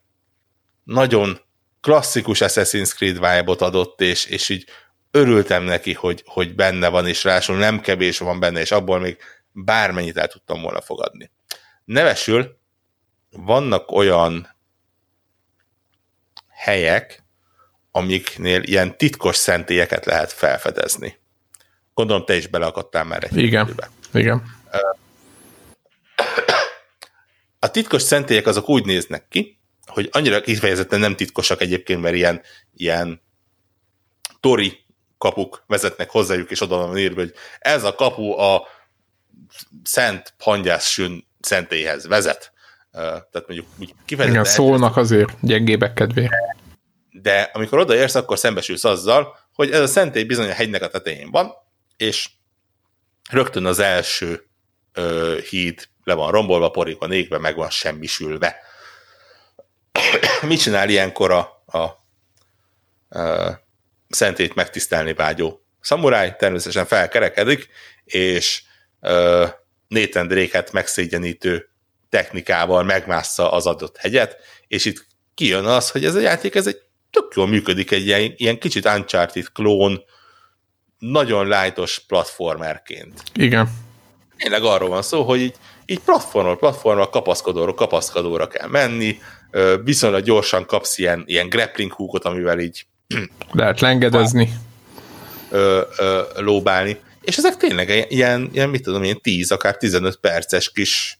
nagyon 0.84 1.40
klasszikus 1.80 2.38
Assassin's 2.40 2.94
Creed 2.94 3.14
vibe-ot 3.14 3.60
adott, 3.60 4.00
és, 4.00 4.24
és 4.24 4.48
így 4.48 4.68
örültem 5.16 5.62
neki, 5.62 5.92
hogy, 5.92 6.22
hogy 6.26 6.54
benne 6.54 6.88
van, 6.88 7.06
és 7.06 7.24
ráadásul 7.24 7.56
nem 7.56 7.80
kevés 7.80 8.18
van 8.18 8.40
benne, 8.40 8.60
és 8.60 8.70
abból 8.70 8.98
még 8.98 9.16
bármennyit 9.52 10.16
el 10.16 10.28
tudtam 10.28 10.62
volna 10.62 10.80
fogadni. 10.80 11.30
Nevesül 11.84 12.58
vannak 13.30 13.90
olyan 13.90 14.56
helyek, 16.48 17.24
amiknél 17.90 18.62
ilyen 18.62 18.96
titkos 18.96 19.36
szentélyeket 19.36 20.04
lehet 20.04 20.32
felfedezni. 20.32 21.18
Gondolom, 21.94 22.24
te 22.24 22.36
is 22.36 22.46
beleakadtál 22.46 23.04
már 23.04 23.24
egy 23.24 23.36
Igen. 23.36 23.64
időbe. 23.64 23.90
Igen. 24.12 24.42
A 27.58 27.70
titkos 27.70 28.02
szentélyek 28.02 28.46
azok 28.46 28.68
úgy 28.68 28.84
néznek 28.84 29.28
ki, 29.28 29.58
hogy 29.86 30.08
annyira 30.12 30.40
kifejezetten 30.40 31.00
nem 31.00 31.16
titkosak 31.16 31.60
egyébként, 31.60 32.00
mert 32.00 32.14
ilyen, 32.14 32.42
ilyen 32.74 33.22
tori 34.40 34.85
kapuk 35.18 35.64
vezetnek 35.66 36.10
hozzájuk, 36.10 36.50
és 36.50 36.60
oda 36.60 36.76
van 36.76 36.98
írva, 36.98 37.20
hogy 37.20 37.34
ez 37.58 37.84
a 37.84 37.94
kapu 37.94 38.38
a 38.38 38.68
Szent 39.84 40.34
Hangyássün 40.38 41.26
szentélyhez 41.40 42.06
vezet. 42.06 42.52
Tehát 42.92 43.44
mondjuk 43.46 43.66
úgy 43.78 43.94
kifejezetten 44.04 44.42
Igen, 44.42 44.54
szólnak 44.54 44.96
azért 44.96 45.30
gyengébek 45.40 45.92
kedvére. 45.92 46.56
de 47.10 47.50
amikor 47.52 47.78
odaérsz, 47.78 48.14
akkor 48.14 48.38
szembesülsz 48.38 48.84
azzal, 48.84 49.36
hogy 49.52 49.70
ez 49.70 49.80
a 49.80 49.86
szentély 49.86 50.24
bizony 50.24 50.48
a 50.48 50.52
hegynek 50.52 50.82
a 50.82 50.88
tetején 50.88 51.30
van, 51.30 51.52
és 51.96 52.30
rögtön 53.30 53.66
az 53.66 53.78
első 53.78 54.46
ö, 54.92 55.36
híd 55.48 55.88
le 56.04 56.14
van 56.14 56.30
rombolva, 56.30 56.70
porik 56.70 56.98
van 56.98 57.12
égve, 57.12 57.38
meg 57.38 57.56
van 57.56 57.70
semmisülve. 57.70 58.56
Mit 60.42 60.60
csinál 60.60 60.88
ilyenkor 60.88 61.30
a, 61.30 61.62
a, 61.66 61.78
a 63.18 63.65
szentét 64.16 64.54
megtisztelni 64.54 65.14
vágyó 65.14 65.60
szamuráj? 65.80 66.36
Természetesen 66.38 66.86
felkerekedik, 66.86 67.68
és 68.04 68.62
ö, 69.00 69.46
Nathan 69.88 70.28
Drake-et 70.28 70.72
megszégyenítő 70.72 71.68
technikával 72.08 72.82
megmássza 72.82 73.52
az 73.52 73.66
adott 73.66 73.96
hegyet, 73.96 74.36
és 74.66 74.84
itt 74.84 75.06
kijön 75.34 75.64
az, 75.64 75.90
hogy 75.90 76.04
ez 76.04 76.14
a 76.14 76.20
játék 76.20 76.54
ez 76.54 76.66
egy 76.66 76.80
tök 77.10 77.32
jól 77.36 77.46
működik, 77.46 77.90
egy 77.90 78.06
ilyen, 78.06 78.34
ilyen 78.36 78.58
kicsit 78.58 78.86
Uncharted 78.86 79.52
klón, 79.52 80.04
nagyon 80.98 81.46
lájtos 81.46 81.98
platformerként. 81.98 83.22
Igen. 83.34 83.68
Tényleg 84.36 84.62
arról 84.62 84.88
van 84.88 85.02
szó, 85.02 85.22
hogy 85.22 85.40
így, 85.40 85.54
így 85.86 85.98
platformról 85.98 86.58
platformról 86.58 87.08
kapaszkodóról 87.08 87.74
kapaszkodóra 87.74 88.48
kell 88.48 88.68
menni, 88.68 89.18
viszonylag 89.84 90.22
gyorsan 90.22 90.66
kapsz 90.66 90.98
ilyen, 90.98 91.22
ilyen 91.26 91.48
grappling 91.48 91.92
hookot, 91.92 92.24
amivel 92.24 92.58
így 92.58 92.86
lehet 93.52 93.80
lengedezni. 93.80 94.52
Ö, 95.50 95.82
ö, 95.98 96.22
lóbálni. 96.36 97.00
És 97.20 97.36
ezek 97.36 97.56
tényleg 97.56 98.06
ilyen, 98.08 98.48
ilyen, 98.52 98.68
mit 98.68 98.82
tudom 98.82 99.02
én, 99.02 99.20
10, 99.20 99.50
akár 99.50 99.76
15 99.76 100.16
perces 100.16 100.72
kis 100.72 101.18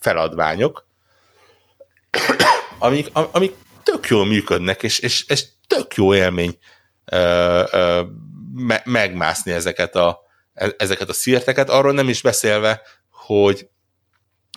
feladványok, 0.00 0.86
amik, 2.78 3.08
amik 3.12 3.54
tök 3.82 4.06
jól 4.08 4.26
működnek, 4.26 4.82
és, 4.82 4.98
és, 4.98 5.24
és 5.28 5.44
tök 5.66 5.94
jó 5.94 6.14
élmény 6.14 6.58
ö, 7.04 7.62
ö, 7.70 8.02
me, 8.54 8.82
megmászni 8.84 9.52
ezeket 9.52 9.94
a, 9.96 10.20
e, 10.54 10.74
ezeket 10.78 11.08
a 11.08 11.12
szírteket, 11.12 11.70
arról 11.70 11.92
nem 11.92 12.08
is 12.08 12.22
beszélve, 12.22 12.82
hogy 13.10 13.68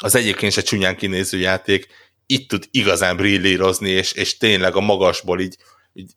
az 0.02 0.16
egyébként 0.16 0.54
se 0.54 0.62
csúnyán 0.62 0.96
kinéző 0.96 1.38
játék 1.38 1.88
itt 2.26 2.50
tud 2.50 2.68
igazán 2.72 3.18
brillírozni, 3.18 3.90
és, 3.90 4.12
és 4.12 4.38
tényleg 4.38 4.76
a 4.76 4.80
magasból 4.80 5.40
így 5.40 5.58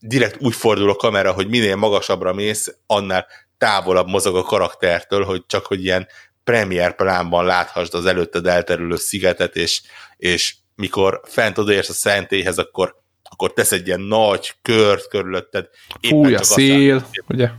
direkt 0.01 0.37
úgy 0.41 0.55
fordul 0.55 0.91
a 0.91 0.95
kamera, 0.95 1.33
hogy 1.33 1.49
minél 1.49 1.77
magasabbra 1.77 2.33
mész, 2.33 2.75
annál 2.87 3.27
távolabb 3.59 4.09
mozog 4.09 4.37
a 4.37 4.43
karaktertől, 4.43 5.25
hogy 5.25 5.43
csak 5.47 5.67
hogy 5.67 5.85
ilyen 5.85 6.07
premier 6.45 6.95
plánban 6.95 7.45
láthassd 7.45 7.95
az 7.95 8.07
előtted 8.07 8.47
elterülő 8.47 8.97
szigetet, 8.97 9.57
és, 9.57 9.83
és 10.17 10.55
mikor 10.75 11.21
fent 11.25 11.59
odaérsz 11.59 11.89
a 11.89 11.93
szentélyhez, 11.93 12.59
akkor, 12.59 12.97
akkor 13.23 13.53
tesz 13.53 13.73
egy 13.73 13.87
ilyen 13.87 14.01
nagy 14.01 14.55
kört 14.63 15.09
körülötted. 15.09 15.69
Fúj 16.09 16.35
a 16.35 16.43
szél, 16.43 16.95
azt, 16.95 17.25
ugye? 17.29 17.51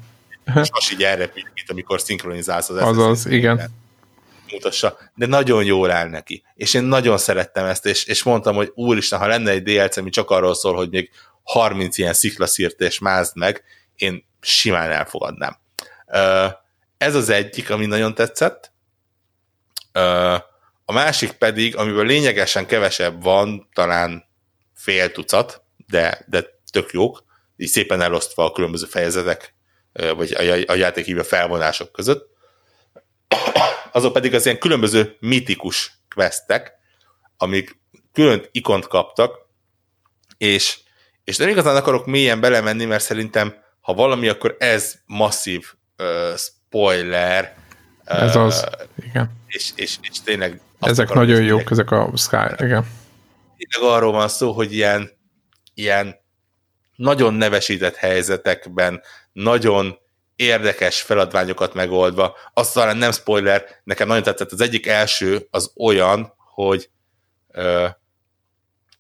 Most 0.54 0.92
így 0.92 1.04
erre, 1.04 1.32
mint 1.34 1.70
amikor 1.70 2.02
szinkronizálsz 2.02 2.70
az 2.70 2.78
Azaz, 2.78 3.26
igen. 3.26 3.62
Mutassa. 4.52 4.98
De 5.16 5.26
nagyon 5.26 5.64
jól 5.64 5.92
áll 5.92 6.08
neki. 6.08 6.44
És 6.56 6.74
én 6.74 6.84
nagyon 6.84 7.18
szerettem 7.18 7.66
ezt, 7.66 7.86
és, 7.86 8.06
és 8.06 8.24
mondtam, 8.24 8.56
hogy 8.56 8.72
úristen, 8.76 9.20
ha 9.20 9.28
lenne 9.28 9.52
egy 9.52 9.64
DLC, 9.64 9.98
ami 9.98 10.10
csak 10.10 10.30
arról 10.30 10.56
szól, 10.56 10.76
hogy 10.76 10.90
még 10.90 11.10
30 11.44 11.98
ilyen 11.98 12.14
sziklaszírt 12.14 12.82
és 12.82 13.00
mázd 13.00 13.38
meg, 13.38 13.64
én 13.96 14.26
simán 14.42 14.92
elfogadnám. 14.92 15.58
Ez 16.98 17.16
az 17.16 17.30
egyik, 17.30 17.70
ami 17.70 17.86
nagyon 17.86 18.16
tetszett. 18.16 18.72
A 20.86 20.94
másik 20.94 21.32
pedig, 21.32 21.76
amiből 21.76 22.06
lényegesen 22.06 22.66
kevesebb 22.66 23.24
van, 23.24 23.70
talán 23.74 24.24
fél 24.74 25.12
tucat, 25.12 25.64
de, 25.88 26.26
de 26.28 26.46
tök 26.72 26.92
jók, 26.92 27.24
így 27.58 27.68
szépen 27.68 28.02
elosztva 28.02 28.46
a 28.46 28.52
különböző 28.52 28.86
fejezetek, 28.86 29.54
vagy 29.94 30.34
a, 30.34 30.72
a 30.72 30.76
játékhívő 30.76 31.22
felvonások 31.22 31.92
között. 31.92 32.32
Azok 33.92 34.14
pedig 34.14 34.34
az 34.34 34.46
ilyen 34.46 34.60
különböző 34.60 35.18
mitikus 35.20 35.92
questek, 36.16 36.74
amik 37.38 37.80
külön 38.14 38.46
ikont 38.52 38.88
kaptak, 38.88 39.38
és, 40.38 40.80
és 41.24 41.38
nem 41.38 41.50
igazán 41.50 41.76
akarok 41.76 42.06
mélyen 42.06 42.40
belemenni, 42.40 42.86
mert 42.86 43.04
szerintem 43.04 43.54
ha 43.82 43.94
valami, 43.94 44.28
akkor 44.28 44.56
ez 44.60 44.96
masszív 45.06 45.74
uh, 45.98 46.38
spoiler. 46.38 47.56
Ez 48.04 48.36
uh, 48.36 48.42
az, 48.42 48.66
igen. 49.06 49.32
És, 49.48 49.72
és, 49.76 49.98
és 50.02 50.22
tényleg... 50.24 50.60
Ezek 50.80 51.14
nagyon 51.14 51.42
jók, 51.42 51.64
tényleg, 51.64 51.72
ezek 51.72 51.92
a 51.92 52.12
Sky, 52.16 52.64
igen. 52.64 52.86
Tényleg 53.58 53.96
arról 53.96 54.12
van 54.12 54.28
szó, 54.28 54.52
hogy 54.52 54.74
ilyen, 54.74 55.12
ilyen 55.74 56.16
nagyon 56.96 57.34
nevesített 57.34 57.96
helyzetekben, 57.96 59.02
nagyon 59.32 59.98
érdekes 60.36 61.02
feladványokat 61.02 61.74
megoldva. 61.74 62.38
Azt 62.54 62.74
talán 62.74 62.98
nem 62.98 63.12
spoiler, 63.12 63.66
nekem 63.84 64.08
nagyon 64.08 64.24
tetszett. 64.24 64.52
Az 64.52 64.62
egyik 64.62 64.88
első 64.88 65.48
az 65.52 65.72
olyan, 65.76 66.34
hogy 66.54 66.90
ö, 67.52 67.88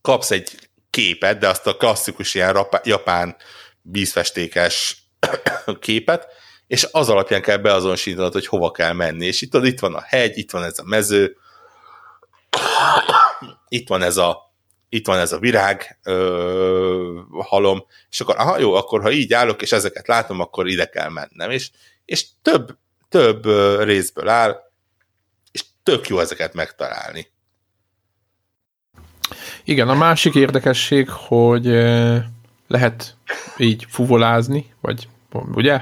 kapsz 0.01 0.31
egy 0.31 0.69
képet, 0.93 1.37
de 1.37 1.47
azt 1.47 1.67
a 1.67 1.77
klasszikus 1.77 2.33
ilyen 2.33 2.67
japán 2.83 3.35
vízfestékes 3.81 5.03
képet, 5.79 6.27
és 6.67 6.87
az 6.91 7.09
alapján 7.09 7.41
kell 7.41 7.57
beazonosítanod, 7.57 8.33
hogy 8.33 8.47
hova 8.47 8.71
kell 8.71 8.93
menni. 8.93 9.25
És 9.25 9.41
itt, 9.41 9.53
itt 9.53 9.79
van 9.79 9.93
a 9.93 10.01
hegy, 10.01 10.37
itt 10.37 10.51
van 10.51 10.63
ez 10.63 10.79
a 10.79 10.83
mező, 10.85 11.37
itt 13.67 13.87
van 13.87 14.01
ez 14.01 14.17
a 14.17 14.51
itt 14.89 15.07
van 15.07 15.19
ez 15.19 15.31
a 15.31 15.39
virág 15.39 15.99
ö, 16.03 17.19
halom, 17.29 17.85
és 18.09 18.21
akkor 18.21 18.35
aha, 18.37 18.59
jó, 18.59 18.73
akkor 18.73 19.01
ha 19.01 19.11
így 19.11 19.33
állok, 19.33 19.61
és 19.61 19.71
ezeket 19.71 20.07
látom, 20.07 20.39
akkor 20.39 20.67
ide 20.67 20.85
kell 20.85 21.09
mennem. 21.09 21.49
És, 21.49 21.71
és 22.05 22.25
több, 22.41 22.77
több 23.09 23.45
részből 23.79 24.27
áll, 24.27 24.59
és 25.51 25.63
tök 25.83 26.07
jó 26.07 26.19
ezeket 26.19 26.53
megtalálni. 26.53 27.27
Igen, 29.63 29.89
a 29.89 29.93
másik 29.93 30.35
érdekesség, 30.35 31.09
hogy 31.09 31.65
lehet 32.67 33.17
így 33.57 33.85
fuvolázni, 33.89 34.73
vagy 34.81 35.07
ugye? 35.31 35.81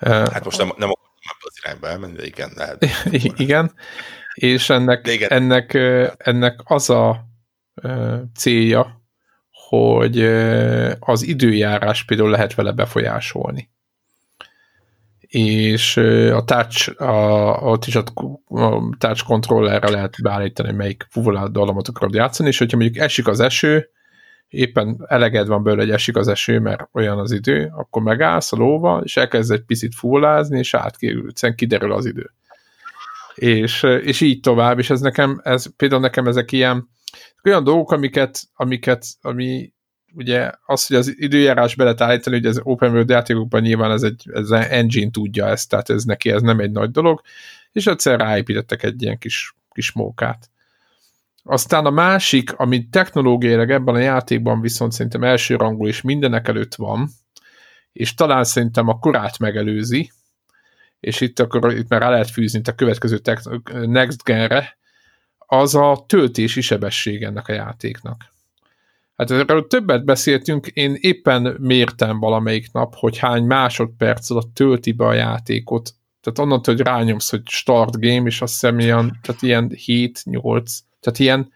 Hát 0.00 0.44
most 0.44 0.58
nem, 0.58 0.72
nem 0.76 0.90
akartam 0.90 1.22
ebbe 1.22 1.46
az 1.46 1.58
irányba 1.62 1.88
elmenni, 1.88 2.16
de 2.16 2.26
igen, 2.26 2.50
lehet. 2.54 2.86
igen, 3.44 3.72
és 4.34 4.70
ennek, 4.70 5.06
igen. 5.06 5.30
ennek, 5.30 5.74
ennek 6.16 6.60
az 6.64 6.90
a 6.90 7.24
célja, 8.36 9.00
hogy 9.50 10.20
az 10.98 11.22
időjárás 11.22 12.04
például 12.04 12.30
lehet 12.30 12.54
vele 12.54 12.72
befolyásolni. 12.72 13.70
És 15.26 15.96
a 16.32 16.44
touch, 16.44 17.02
a, 17.02 17.50
ott 17.62 17.84
is 17.84 17.96
a, 17.96 18.02
touch 18.98 19.24
controllerre 19.24 19.90
lehet 19.90 20.22
beállítani, 20.22 20.72
melyik 20.72 21.06
fuvolát 21.10 21.52
dallamot 21.52 21.88
akarod 21.88 22.14
játszani, 22.14 22.48
és 22.48 22.58
hogyha 22.58 22.76
mondjuk 22.76 23.04
esik 23.04 23.28
az 23.28 23.40
eső, 23.40 23.90
éppen 24.48 25.04
eleged 25.08 25.46
van 25.46 25.62
belőle, 25.62 25.82
hogy 25.82 25.92
esik 25.92 26.16
az 26.16 26.28
eső, 26.28 26.58
mert 26.58 26.88
olyan 26.92 27.18
az 27.18 27.32
idő, 27.32 27.72
akkor 27.76 28.02
megállsz 28.02 28.52
a 28.52 28.56
lóval, 28.56 29.02
és 29.02 29.16
elkezd 29.16 29.52
egy 29.52 29.62
picit 29.62 29.94
fullázni, 29.94 30.58
és 30.58 30.74
átkérül, 30.74 31.32
kiderül 31.54 31.92
az 31.92 32.06
idő. 32.06 32.30
És, 33.34 33.82
és 33.82 34.20
így 34.20 34.40
tovább, 34.40 34.78
és 34.78 34.90
ez 34.90 35.00
nekem, 35.00 35.40
ez, 35.42 35.76
például 35.76 36.00
nekem 36.00 36.26
ezek 36.26 36.52
ilyen, 36.52 36.88
olyan 37.44 37.64
dolgok, 37.64 37.92
amiket, 37.92 38.40
amiket, 38.54 39.06
ami 39.20 39.72
ugye 40.14 40.50
az, 40.64 40.86
hogy 40.86 40.96
az 40.96 41.14
időjárás 41.18 41.74
be 41.74 41.82
lehet 41.82 42.00
állítani, 42.00 42.36
hogy 42.36 42.46
az 42.46 42.60
open 42.62 42.90
world 42.90 43.08
játékokban 43.08 43.60
nyilván 43.60 43.90
ez 43.90 44.02
egy, 44.02 44.30
ez 44.32 44.50
egy 44.50 44.66
engine 44.70 45.10
tudja 45.10 45.48
ezt, 45.48 45.68
tehát 45.68 45.90
ez 45.90 46.04
neki 46.04 46.30
ez 46.30 46.42
nem 46.42 46.60
egy 46.60 46.70
nagy 46.70 46.90
dolog, 46.90 47.20
és 47.72 47.86
egyszer 47.86 48.18
ráépítettek 48.18 48.82
egy 48.82 49.02
ilyen 49.02 49.18
kis, 49.18 49.54
kis 49.72 49.92
mókát. 49.92 50.50
Aztán 51.42 51.86
a 51.86 51.90
másik, 51.90 52.52
ami 52.52 52.88
technológiailag 52.88 53.70
ebben 53.70 53.94
a 53.94 53.98
játékban 53.98 54.60
viszont 54.60 54.92
szerintem 54.92 55.24
első 55.24 55.56
rangú 55.56 55.86
és 55.86 56.00
mindenek 56.00 56.48
előtt 56.48 56.74
van, 56.74 57.08
és 57.92 58.14
talán 58.14 58.44
szerintem 58.44 58.88
a 58.88 58.98
korát 58.98 59.38
megelőzi, 59.38 60.12
és 61.00 61.20
itt 61.20 61.38
akkor 61.38 61.72
itt 61.72 61.88
már 61.88 62.00
rá 62.00 62.10
lehet 62.10 62.30
fűzni 62.30 62.60
a 62.64 62.74
következő 62.74 63.20
next 63.70 64.22
genre, 64.24 64.78
az 65.38 65.74
a 65.74 66.04
töltési 66.08 66.60
sebesség 66.60 67.22
ennek 67.22 67.48
a 67.48 67.52
játéknak. 67.52 68.35
Hát 69.16 69.30
erről 69.30 69.66
többet 69.66 70.04
beszéltünk, 70.04 70.66
én 70.66 70.96
éppen 71.00 71.56
mértem 71.60 72.18
valamelyik 72.18 72.72
nap, 72.72 72.94
hogy 72.94 73.18
hány 73.18 73.44
másodperc 73.44 74.30
alatt 74.30 74.54
tölti 74.54 74.92
be 74.92 75.04
a 75.06 75.12
játékot. 75.12 75.94
Tehát 76.20 76.38
onnantól, 76.38 76.74
hogy 76.74 76.84
rányomsz, 76.84 77.30
hogy 77.30 77.48
start 77.48 78.00
game, 78.00 78.26
és 78.26 78.40
azt 78.40 78.52
hiszem 78.52 78.78
ilyen, 78.78 79.18
tehát 79.22 79.42
ilyen 79.42 79.70
7-8, 79.74 80.78
tehát 81.00 81.18
ilyen 81.18 81.52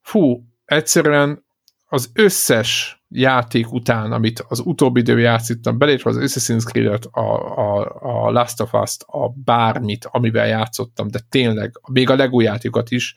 fú, 0.00 0.44
egyszerűen 0.64 1.44
az 1.86 2.10
összes 2.14 3.02
játék 3.08 3.72
után, 3.72 4.12
amit 4.12 4.44
az 4.48 4.60
utóbbi 4.64 5.00
idő 5.00 5.18
játszottam, 5.18 5.78
belépve 5.78 6.10
az 6.10 6.16
Assassin's 6.20 6.64
Creed-et, 6.64 7.04
a, 7.04 7.58
a, 7.58 7.98
a 8.00 8.30
Last 8.30 8.60
of 8.60 8.72
Us-t, 8.72 9.02
a 9.06 9.28
bármit, 9.44 10.08
amivel 10.10 10.46
játszottam, 10.46 11.08
de 11.08 11.20
tényleg, 11.28 11.80
még 11.92 12.10
a 12.10 12.16
Lego 12.16 12.40
játékokat 12.40 12.90
is, 12.90 13.16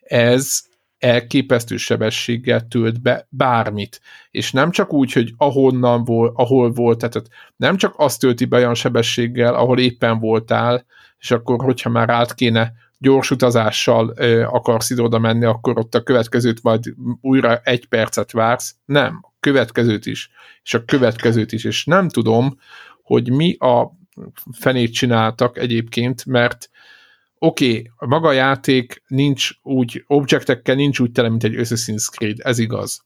ez 0.00 0.60
elképesztő 0.98 1.76
sebességgel 1.76 2.68
tölt 2.68 3.02
be 3.02 3.26
bármit. 3.30 4.00
És 4.30 4.52
nem 4.52 4.70
csak 4.70 4.92
úgy, 4.92 5.12
hogy 5.12 5.32
ahonnan 5.36 6.04
volt, 6.04 6.32
ahol 6.36 6.70
volt, 6.70 6.98
tehát 6.98 7.28
nem 7.56 7.76
csak 7.76 7.94
azt 7.96 8.20
tölti 8.20 8.44
be 8.44 8.56
olyan 8.56 8.74
sebességgel, 8.74 9.54
ahol 9.54 9.78
éppen 9.78 10.18
voltál, 10.18 10.84
és 11.18 11.30
akkor, 11.30 11.64
hogyha 11.64 11.90
már 11.90 12.10
át 12.10 12.34
kéne 12.34 12.72
gyors 12.98 13.30
utazással 13.30 14.12
ö, 14.16 14.42
akarsz 14.42 14.90
ide 14.90 15.02
oda 15.02 15.18
menni, 15.18 15.44
akkor 15.44 15.78
ott 15.78 15.94
a 15.94 16.02
következőt 16.02 16.62
majd 16.62 16.84
újra 17.20 17.60
egy 17.64 17.86
percet 17.86 18.32
vársz. 18.32 18.74
Nem, 18.84 19.18
a 19.22 19.32
következőt 19.40 20.06
is, 20.06 20.30
és 20.62 20.74
a 20.74 20.84
következőt 20.84 21.52
is, 21.52 21.64
és 21.64 21.84
nem 21.84 22.08
tudom, 22.08 22.58
hogy 23.02 23.30
mi 23.30 23.56
a 23.56 23.90
fenét 24.52 24.92
csináltak 24.92 25.58
egyébként, 25.58 26.26
mert 26.26 26.70
oké, 27.38 27.68
okay, 27.68 27.90
a 27.96 28.06
maga 28.06 28.32
játék 28.32 29.02
nincs 29.06 29.50
úgy, 29.62 30.04
objektekkel 30.06 30.74
nincs 30.74 31.00
úgy 31.00 31.12
tele, 31.12 31.28
mint 31.28 31.44
egy 31.44 31.54
Assassin's 31.54 32.06
Creed, 32.10 32.36
ez 32.38 32.58
igaz. 32.58 33.04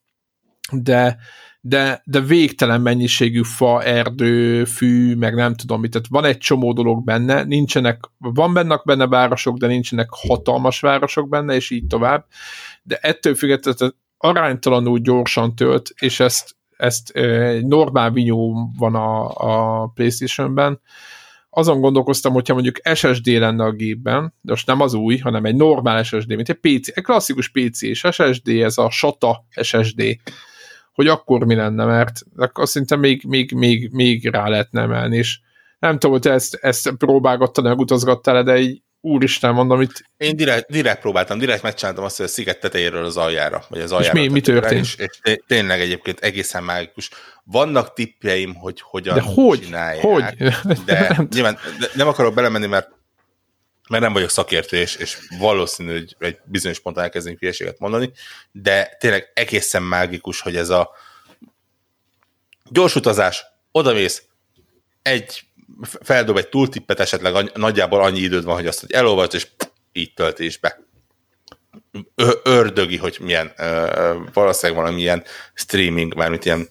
De 0.73 1.19
de, 1.63 2.03
de 2.05 2.21
végtelen 2.21 2.81
mennyiségű 2.81 3.43
fa, 3.43 3.83
erdő, 3.83 4.65
fű, 4.65 5.15
meg 5.15 5.35
nem 5.35 5.55
tudom 5.55 5.81
mit, 5.81 5.91
tehát 5.91 6.07
van 6.09 6.25
egy 6.25 6.39
csomó 6.39 6.73
dolog 6.73 7.05
benne, 7.05 7.43
nincsenek, 7.45 8.11
van 8.19 8.55
bennek 8.55 8.85
benne 8.85 9.07
városok, 9.07 9.57
de 9.57 9.67
nincsenek 9.67 10.09
hatalmas 10.11 10.81
városok 10.81 11.29
benne, 11.29 11.55
és 11.55 11.71
így 11.71 11.87
tovább, 11.87 12.27
de 12.83 12.99
ettől 13.01 13.35
függetlenül 13.35 13.97
aránytalanul 14.17 14.99
gyorsan 14.99 15.55
tölt, 15.55 15.91
és 15.99 16.21
ezt, 16.21 16.57
ezt 16.77 17.11
egy 17.11 17.67
normál 17.67 18.11
vinyó 18.11 18.71
van 18.79 18.95
a, 18.95 19.29
a 19.31 19.87
Playstation-ben, 19.95 20.81
azon 21.51 21.81
gondolkoztam, 21.81 22.33
hogyha 22.33 22.55
mondjuk 22.55 22.81
SSD 22.95 23.27
lenne 23.27 23.65
a 23.65 23.73
gépben, 23.73 24.35
de 24.41 24.51
most 24.51 24.67
nem 24.67 24.81
az 24.81 24.95
új, 24.95 25.17
hanem 25.17 25.45
egy 25.45 25.55
normál 25.55 26.03
SSD, 26.03 26.35
mint 26.35 26.49
egy 26.49 26.79
PC, 26.79 26.89
egy 26.97 27.05
klasszikus 27.05 27.49
PC 27.49 27.83
és 27.83 28.07
SSD, 28.11 28.49
ez 28.49 28.79
a 28.79 28.91
SATA 28.91 29.47
SSD, 29.61 30.03
hogy 30.93 31.07
akkor 31.09 31.45
mi 31.45 31.55
lenne, 31.55 31.85
mert 31.85 32.21
akkor 32.37 32.69
szinte 32.69 32.97
még, 32.97 33.25
még, 33.29 33.53
még, 33.53 33.91
még 33.93 34.29
rá 34.29 34.49
lehetne 34.49 34.81
emelni, 34.81 35.17
és 35.17 35.41
nem 35.79 35.93
tudom, 35.93 36.11
hogy 36.11 36.21
te 36.21 36.33
ezt, 36.33 36.55
ezt 36.55 36.95
próbálgattad, 36.99 37.65
meg 37.65 37.79
utazgattál 37.79 38.43
de 38.43 38.59
így 38.59 38.83
úristen, 39.01 39.55
mondom 39.55 39.81
itt. 39.81 40.05
Én 40.17 40.37
direkt, 40.37 40.71
direkt 40.71 41.01
próbáltam, 41.01 41.39
direkt 41.39 41.63
megcsináltam 41.63 42.05
azt, 42.05 42.17
hogy 42.17 42.27
a 42.27 42.29
sziget 42.29 42.61
tetejéről 42.61 43.05
az 43.05 43.17
aljára, 43.17 43.65
vagy 43.69 43.81
az 43.81 43.93
aljára. 43.93 44.19
És 44.19 44.27
mi, 44.27 44.33
mi 44.33 44.41
történt? 44.41 44.85
És, 44.85 44.97
és 44.97 45.39
tényleg 45.47 45.81
egyébként 45.81 46.21
egészen 46.21 46.65
mágikus. 46.65 47.11
Vannak 47.45 47.93
tippjeim, 47.93 48.55
hogy 48.55 48.81
hogyan 48.81 49.15
de 49.15 49.21
hogy? 49.21 49.61
csinálják. 49.61 50.05
Hogy? 50.05 50.25
De 50.85 51.09
nem. 51.17 51.29
nyilván 51.31 51.59
nem 51.95 52.09
akarok 52.09 52.35
belemenni, 52.35 52.67
mert 52.67 52.99
mert 53.89 54.03
nem 54.03 54.13
vagyok 54.13 54.31
szakértő, 54.31 54.77
és, 54.77 54.97
és 54.97 55.19
valószínű, 55.39 55.93
hogy 55.93 56.17
egy 56.19 56.39
bizonyos 56.45 56.81
ponton 56.81 57.03
elkezdünk 57.03 57.39
hülyeséget 57.39 57.79
mondani, 57.79 58.11
de 58.53 58.97
tényleg 58.99 59.31
egészen 59.35 59.83
mágikus, 59.83 60.41
hogy 60.41 60.57
ez 60.57 60.69
a 60.69 60.91
gyors 62.71 62.95
utazás, 62.95 63.45
odamész, 63.73 64.23
egy 65.03 65.43
feldob 66.03 66.37
egy 66.37 66.49
túltippet, 66.49 67.01
esetleg 67.01 67.51
nagyjából 67.55 68.03
annyi 68.03 68.21
időd 68.21 68.45
van, 68.45 68.55
hogy 68.55 68.67
azt, 68.67 68.81
hogy 68.81 68.93
elolvasd, 68.93 69.35
és 69.35 69.47
így 69.93 70.15
töltés 70.15 70.59
be. 70.59 70.81
Ö- 72.15 72.41
ördögi, 72.47 72.97
hogy 72.97 73.19
milyen, 73.21 73.53
ö, 73.57 74.15
valószínűleg 74.33 74.83
valamilyen 74.83 75.25
streaming, 75.55 76.15
mármint 76.15 76.45
ilyen 76.45 76.69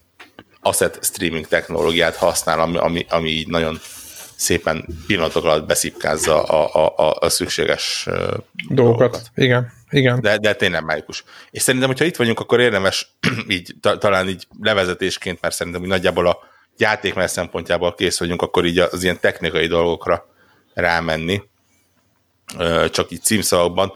asset 0.60 0.98
streaming 1.02 1.46
technológiát 1.46 2.16
használ, 2.16 2.60
ami, 2.60 2.76
ami, 2.76 3.06
ami 3.08 3.28
így 3.28 3.48
nagyon 3.48 3.80
szépen 4.36 4.84
pillanatok 5.06 5.44
alatt 5.44 5.66
beszipkázza 5.66 6.42
a, 6.42 6.84
a, 6.84 7.08
a, 7.08 7.16
a 7.20 7.28
szükséges 7.28 8.04
dolgokat. 8.06 8.68
dolgokat. 8.68 9.30
Igen, 9.34 9.72
igen. 9.90 10.20
De, 10.20 10.36
de 10.36 10.54
tényleg 10.54 10.84
mágikus. 10.84 11.24
És 11.50 11.62
szerintem, 11.62 11.88
hogyha 11.88 12.04
itt 12.04 12.16
vagyunk, 12.16 12.40
akkor 12.40 12.60
érdemes 12.60 13.16
így 13.48 13.74
ta, 13.80 13.98
talán 13.98 14.28
így 14.28 14.46
levezetésként, 14.60 15.40
mert 15.40 15.54
szerintem 15.54 15.80
hogy 15.80 15.90
nagyjából 15.90 16.26
a 16.26 16.38
játékmenet 16.80 17.30
szempontjából 17.30 17.94
kész 17.94 18.18
vagyunk, 18.18 18.42
akkor 18.42 18.64
így 18.64 18.78
az 18.78 19.02
ilyen 19.02 19.20
technikai 19.20 19.66
dolgokra 19.66 20.28
rámenni, 20.74 21.42
csak 22.90 23.10
így 23.10 23.22
címszavakban, 23.22 23.92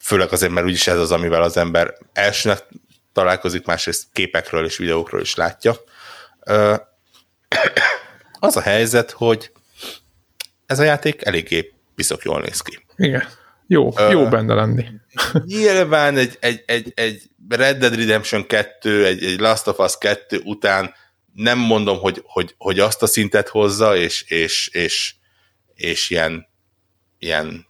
főleg 0.00 0.32
azért, 0.32 0.52
mert 0.52 0.66
úgyis 0.66 0.86
ez 0.86 0.98
az, 0.98 1.12
amivel 1.12 1.42
az 1.42 1.56
ember 1.56 1.94
elsőnek 2.12 2.64
találkozik, 3.12 3.66
másrészt 3.66 4.06
képekről 4.12 4.64
és 4.64 4.76
videókról 4.76 5.20
is 5.20 5.34
látja. 5.34 5.74
Az 8.38 8.56
a 8.56 8.60
helyzet, 8.60 9.10
hogy 9.10 9.52
ez 10.66 10.78
a 10.78 10.84
játék 10.84 11.24
eléggé 11.24 11.72
piszok 11.94 12.22
jól 12.22 12.40
néz 12.40 12.60
ki. 12.60 12.86
Igen. 12.96 13.28
Jó, 13.66 13.86
uh, 13.86 14.10
jó 14.10 14.28
benne 14.28 14.54
lenni. 14.54 14.84
Nyilván 15.44 16.16
egy, 16.16 16.36
egy, 16.40 16.62
egy, 16.66 16.92
egy 16.94 17.22
Red 17.48 17.78
Dead 17.78 17.94
Redemption 17.94 18.46
2, 18.46 19.06
egy, 19.06 19.24
egy 19.24 19.40
Last 19.40 19.66
of 19.66 19.78
Us 19.78 19.98
2 19.98 20.40
után 20.44 20.94
nem 21.36 21.58
mondom, 21.58 21.98
hogy, 21.98 22.22
hogy, 22.24 22.54
hogy 22.58 22.78
azt 22.80 23.02
a 23.02 23.06
szintet 23.06 23.48
hozza, 23.48 23.96
és, 23.96 24.22
és, 24.22 24.68
és, 24.68 25.14
és 25.74 26.10
ilyen, 26.10 26.48
ilyen 27.18 27.66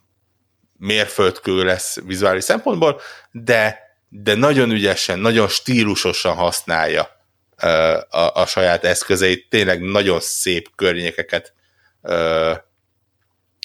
mérföldkő 0.79 1.65
lesz 1.65 2.01
vizuális 2.05 2.45
szempontból, 2.45 3.01
de, 3.31 3.79
de 4.09 4.35
nagyon 4.35 4.71
ügyesen, 4.71 5.19
nagyon 5.19 5.49
stílusosan 5.49 6.35
használja 6.35 7.09
a, 8.09 8.41
a 8.41 8.47
saját 8.47 8.85
eszközeit, 8.85 9.49
tényleg 9.49 9.81
nagyon 9.81 10.21
szép 10.21 10.69
környékeket 10.77 11.55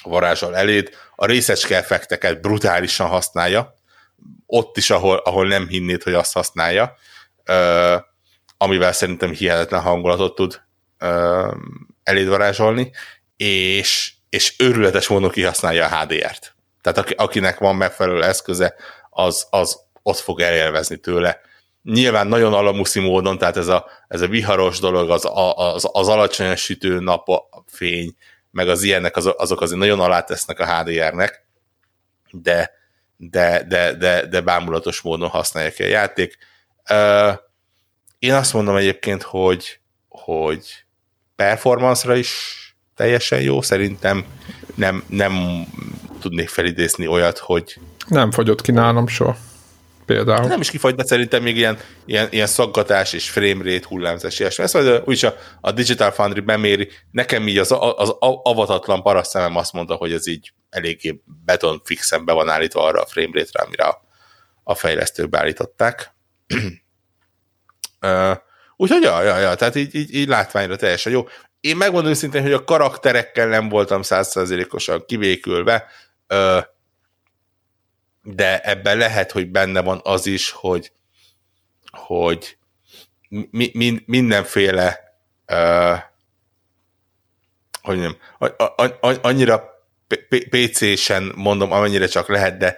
varázsol 0.02 0.56
eléd, 0.56 0.90
a 1.16 1.26
részecske 1.26 1.76
effekteket 1.76 2.40
brutálisan 2.40 3.08
használja, 3.08 3.74
ott 4.46 4.76
is, 4.76 4.90
ahol, 4.90 5.16
ahol 5.16 5.46
nem 5.46 5.68
hinnéd, 5.68 6.02
hogy 6.02 6.14
azt 6.14 6.32
használja, 6.32 6.96
amivel 8.62 8.92
szerintem 8.92 9.32
hihetetlen 9.32 9.80
hangulatot 9.80 10.34
tud 10.34 10.62
varázsolni, 12.04 12.90
és, 13.36 14.12
és 14.28 14.54
őrületes 14.58 15.08
módon 15.08 15.30
kihasználja 15.30 15.86
a 15.86 15.98
HDR-t. 15.98 16.54
Tehát 16.80 17.10
akinek 17.10 17.58
van 17.58 17.76
megfelelő 17.76 18.22
eszköze, 18.22 18.74
az, 19.10 19.46
az 19.50 19.80
ott 20.02 20.18
fog 20.18 20.40
elélvezni 20.40 20.96
tőle. 20.96 21.40
Nyilván 21.82 22.26
nagyon 22.26 22.54
alamuszi 22.54 23.00
módon, 23.00 23.38
tehát 23.38 23.56
ez 23.56 23.68
a, 23.68 23.86
ez 24.08 24.20
a 24.20 24.26
viharos 24.26 24.78
dolog, 24.78 25.10
az, 25.10 25.28
az, 25.54 25.88
az 25.92 26.08
alacsonyan 26.08 26.56
sütő 26.56 27.00
nap 27.00 27.28
fény, 27.66 28.16
meg 28.50 28.68
az 28.68 28.82
ilyenek, 28.82 29.16
az, 29.16 29.32
azok 29.36 29.60
azért 29.60 29.80
nagyon 29.80 30.00
alátesznek 30.00 30.60
a 30.60 30.66
HDR-nek, 30.66 31.46
de, 32.30 32.70
de, 33.16 33.64
de, 33.68 33.94
de, 33.94 34.26
de 34.26 34.40
bámulatos 34.40 35.00
módon 35.00 35.28
használja 35.28 35.70
ki 35.70 35.82
a 35.82 35.86
játék. 35.86 36.38
Uh, 36.90 37.32
én 38.22 38.34
azt 38.34 38.52
mondom 38.52 38.76
egyébként, 38.76 39.22
hogy, 39.22 39.80
hogy 40.08 40.84
performance-ra 41.36 42.16
is 42.16 42.30
teljesen 42.94 43.40
jó, 43.40 43.62
szerintem 43.62 44.24
nem, 44.74 45.04
nem 45.08 45.64
tudnék 46.20 46.48
felidézni 46.48 47.06
olyat, 47.06 47.38
hogy... 47.38 47.78
Nem 48.06 48.30
fagyott 48.30 48.60
ki 48.60 48.72
nálam 48.72 49.06
soha. 49.06 49.36
Például. 50.06 50.46
Nem 50.46 50.60
is 50.60 50.70
kifagy, 50.70 50.94
de 50.94 51.04
szerintem 51.04 51.42
még 51.42 51.56
ilyen, 51.56 51.78
ilyen, 52.04 52.28
ilyen 52.30 52.46
szaggatás 52.46 53.12
és 53.12 53.30
framerate 53.30 53.86
hullámzás, 53.88 54.38
ilyesmi. 54.38 54.64
Ezt 54.64 54.74
majd 54.74 55.02
úgyis 55.04 55.22
a, 55.22 55.34
a 55.60 55.72
Digital 55.72 56.10
Foundry 56.10 56.40
beméri. 56.40 56.88
Nekem 57.10 57.48
így 57.48 57.58
az, 57.58 57.74
az, 57.96 58.14
avatatlan 58.42 59.02
paraszt 59.02 59.30
szemem 59.30 59.56
azt 59.56 59.72
mondta, 59.72 59.94
hogy 59.94 60.12
ez 60.12 60.26
így 60.26 60.52
eléggé 60.70 61.22
beton 61.44 61.80
fixen 61.84 62.24
be 62.24 62.32
van 62.32 62.48
állítva 62.48 62.84
arra 62.84 63.00
a 63.00 63.06
framerate-re, 63.06 63.64
amire 63.64 63.84
a, 63.84 64.02
a 64.62 64.74
fejlesztők 64.74 65.28
beállították. 65.28 66.14
Úgyhogy, 68.76 69.02
ja, 69.02 69.22
ja, 69.22 69.38
ja, 69.38 69.54
tehát 69.54 69.74
így, 69.74 69.94
így, 69.94 70.14
így 70.14 70.28
látványra 70.28 70.76
teljesen 70.76 71.12
jó. 71.12 71.26
Én 71.60 71.76
megmondom 71.76 72.10
őszintén, 72.10 72.42
hogy 72.42 72.52
a 72.52 72.64
karakterekkel 72.64 73.46
nem 73.46 73.68
voltam 73.68 74.02
százszerzelékosan 74.02 75.04
kivékülve, 75.06 75.86
uh, 76.28 76.64
de 78.22 78.60
ebben 78.60 78.96
lehet, 78.96 79.32
hogy 79.32 79.50
benne 79.50 79.80
van 79.80 80.00
az 80.02 80.26
is, 80.26 80.50
hogy, 80.50 80.92
hogy 81.90 82.56
mi, 83.50 83.70
mi, 83.72 84.02
mindenféle 84.06 84.98
uh, 85.52 85.98
hogy 87.82 87.98
nem, 87.98 88.16
annyira 89.22 89.70
PC-sen 90.50 91.32
mondom, 91.34 91.72
amennyire 91.72 92.06
csak 92.06 92.28
lehet, 92.28 92.56
de 92.56 92.76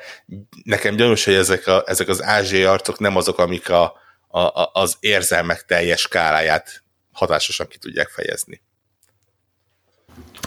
nekem 0.65 0.97
gyanús, 0.97 1.25
hogy 1.25 1.35
ezek, 1.35 1.67
a, 1.67 1.83
ezek 1.87 2.09
az 2.09 2.23
ázsiai 2.23 2.65
arcok 2.65 2.99
nem 2.99 3.17
azok, 3.17 3.39
amik 3.39 3.71
a, 3.71 4.03
a, 4.40 4.70
az 4.73 4.97
érzelmek 5.01 5.65
teljes 5.65 6.01
skáláját 6.01 6.82
hatásosan 7.12 7.66
ki 7.66 7.78
tudják 7.78 8.09
fejezni. 8.09 8.62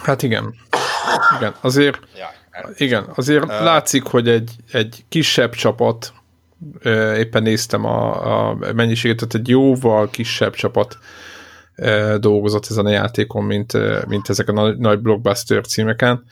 Hát 0.04 0.24
igen. 0.24 0.56
Igen, 1.38 1.56
azért 1.62 2.00
ja. 2.18 2.32
Igen, 2.76 3.10
azért 3.16 3.44
uh, 3.44 3.50
látszik, 3.50 4.04
hogy 4.04 4.30
egy, 4.30 4.52
egy 4.72 5.06
kisebb 5.10 5.54
csapat, 5.54 6.14
éppen 7.16 7.44
néztem 7.44 7.86
a, 7.86 8.50
a 8.50 8.56
mennyiséget, 8.74 9.18
tehát 9.18 9.34
egy 9.34 9.48
jóval 9.48 10.10
kisebb 10.10 10.54
csapat 10.54 10.98
dolgozott 12.18 12.66
ezen 12.70 12.86
a 12.86 12.90
játékon, 12.90 13.44
mint, 13.44 13.74
mint 14.08 14.30
ezek 14.30 14.50
a 14.50 14.52
nagy, 14.52 14.78
nagy 14.78 15.00
blockbuster 15.00 15.66
címeken, 15.66 16.24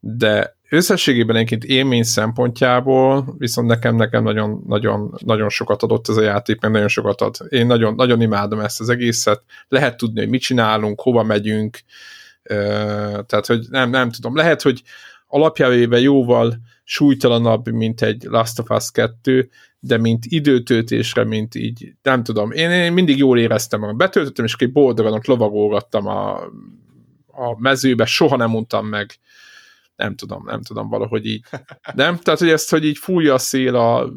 de 0.00 0.56
összességében 0.72 1.36
egyébként 1.36 1.64
élmény 1.64 2.02
szempontjából 2.02 3.34
viszont 3.38 3.68
nekem, 3.68 3.96
nekem 3.96 4.22
nagyon, 4.22 4.62
nagyon, 4.66 5.14
nagyon 5.18 5.48
sokat 5.48 5.82
adott 5.82 6.08
ez 6.08 6.16
a 6.16 6.22
játék, 6.22 6.60
meg 6.60 6.70
nagyon 6.70 6.88
sokat 6.88 7.20
ad. 7.20 7.36
Én 7.48 7.66
nagyon, 7.66 7.94
nagyon 7.94 8.20
imádom 8.20 8.60
ezt 8.60 8.80
az 8.80 8.88
egészet. 8.88 9.42
Lehet 9.68 9.96
tudni, 9.96 10.20
hogy 10.20 10.28
mit 10.28 10.40
csinálunk, 10.40 11.00
hova 11.00 11.22
megyünk, 11.22 11.78
tehát, 13.26 13.46
hogy 13.46 13.66
nem, 13.70 13.90
nem 13.90 14.10
tudom. 14.10 14.36
Lehet, 14.36 14.62
hogy 14.62 14.82
alapjávéve 15.26 16.00
jóval 16.00 16.58
súlytalanabb, 16.84 17.68
mint 17.68 18.02
egy 18.02 18.22
Last 18.22 18.58
of 18.58 18.70
Us 18.70 18.90
2, 18.90 19.50
de 19.80 19.98
mint 19.98 20.24
időtöltésre, 20.28 21.24
mint 21.24 21.54
így, 21.54 21.92
nem 22.02 22.22
tudom, 22.22 22.50
én, 22.50 22.70
én 22.70 22.92
mindig 22.92 23.18
jól 23.18 23.38
éreztem 23.38 23.80
magam. 23.80 23.96
Betöltöttem, 23.96 24.44
és 24.44 24.54
egy 24.58 24.72
boldogan 24.72 25.12
ott 25.12 25.26
lovagolgattam 25.26 26.06
a, 26.06 26.34
a 27.26 27.58
mezőbe, 27.58 28.04
soha 28.04 28.36
nem 28.36 28.50
mondtam 28.50 28.86
meg, 28.86 29.18
nem 29.96 30.14
tudom, 30.14 30.44
nem 30.46 30.62
tudom, 30.62 30.88
valahogy 30.88 31.26
így. 31.26 31.44
Nem? 31.94 32.18
Tehát, 32.18 32.40
hogy 32.40 32.50
ezt, 32.50 32.70
hogy 32.70 32.84
így 32.84 32.98
fújja 32.98 33.34
a 33.34 33.38
szél 33.38 33.76
a 33.76 34.12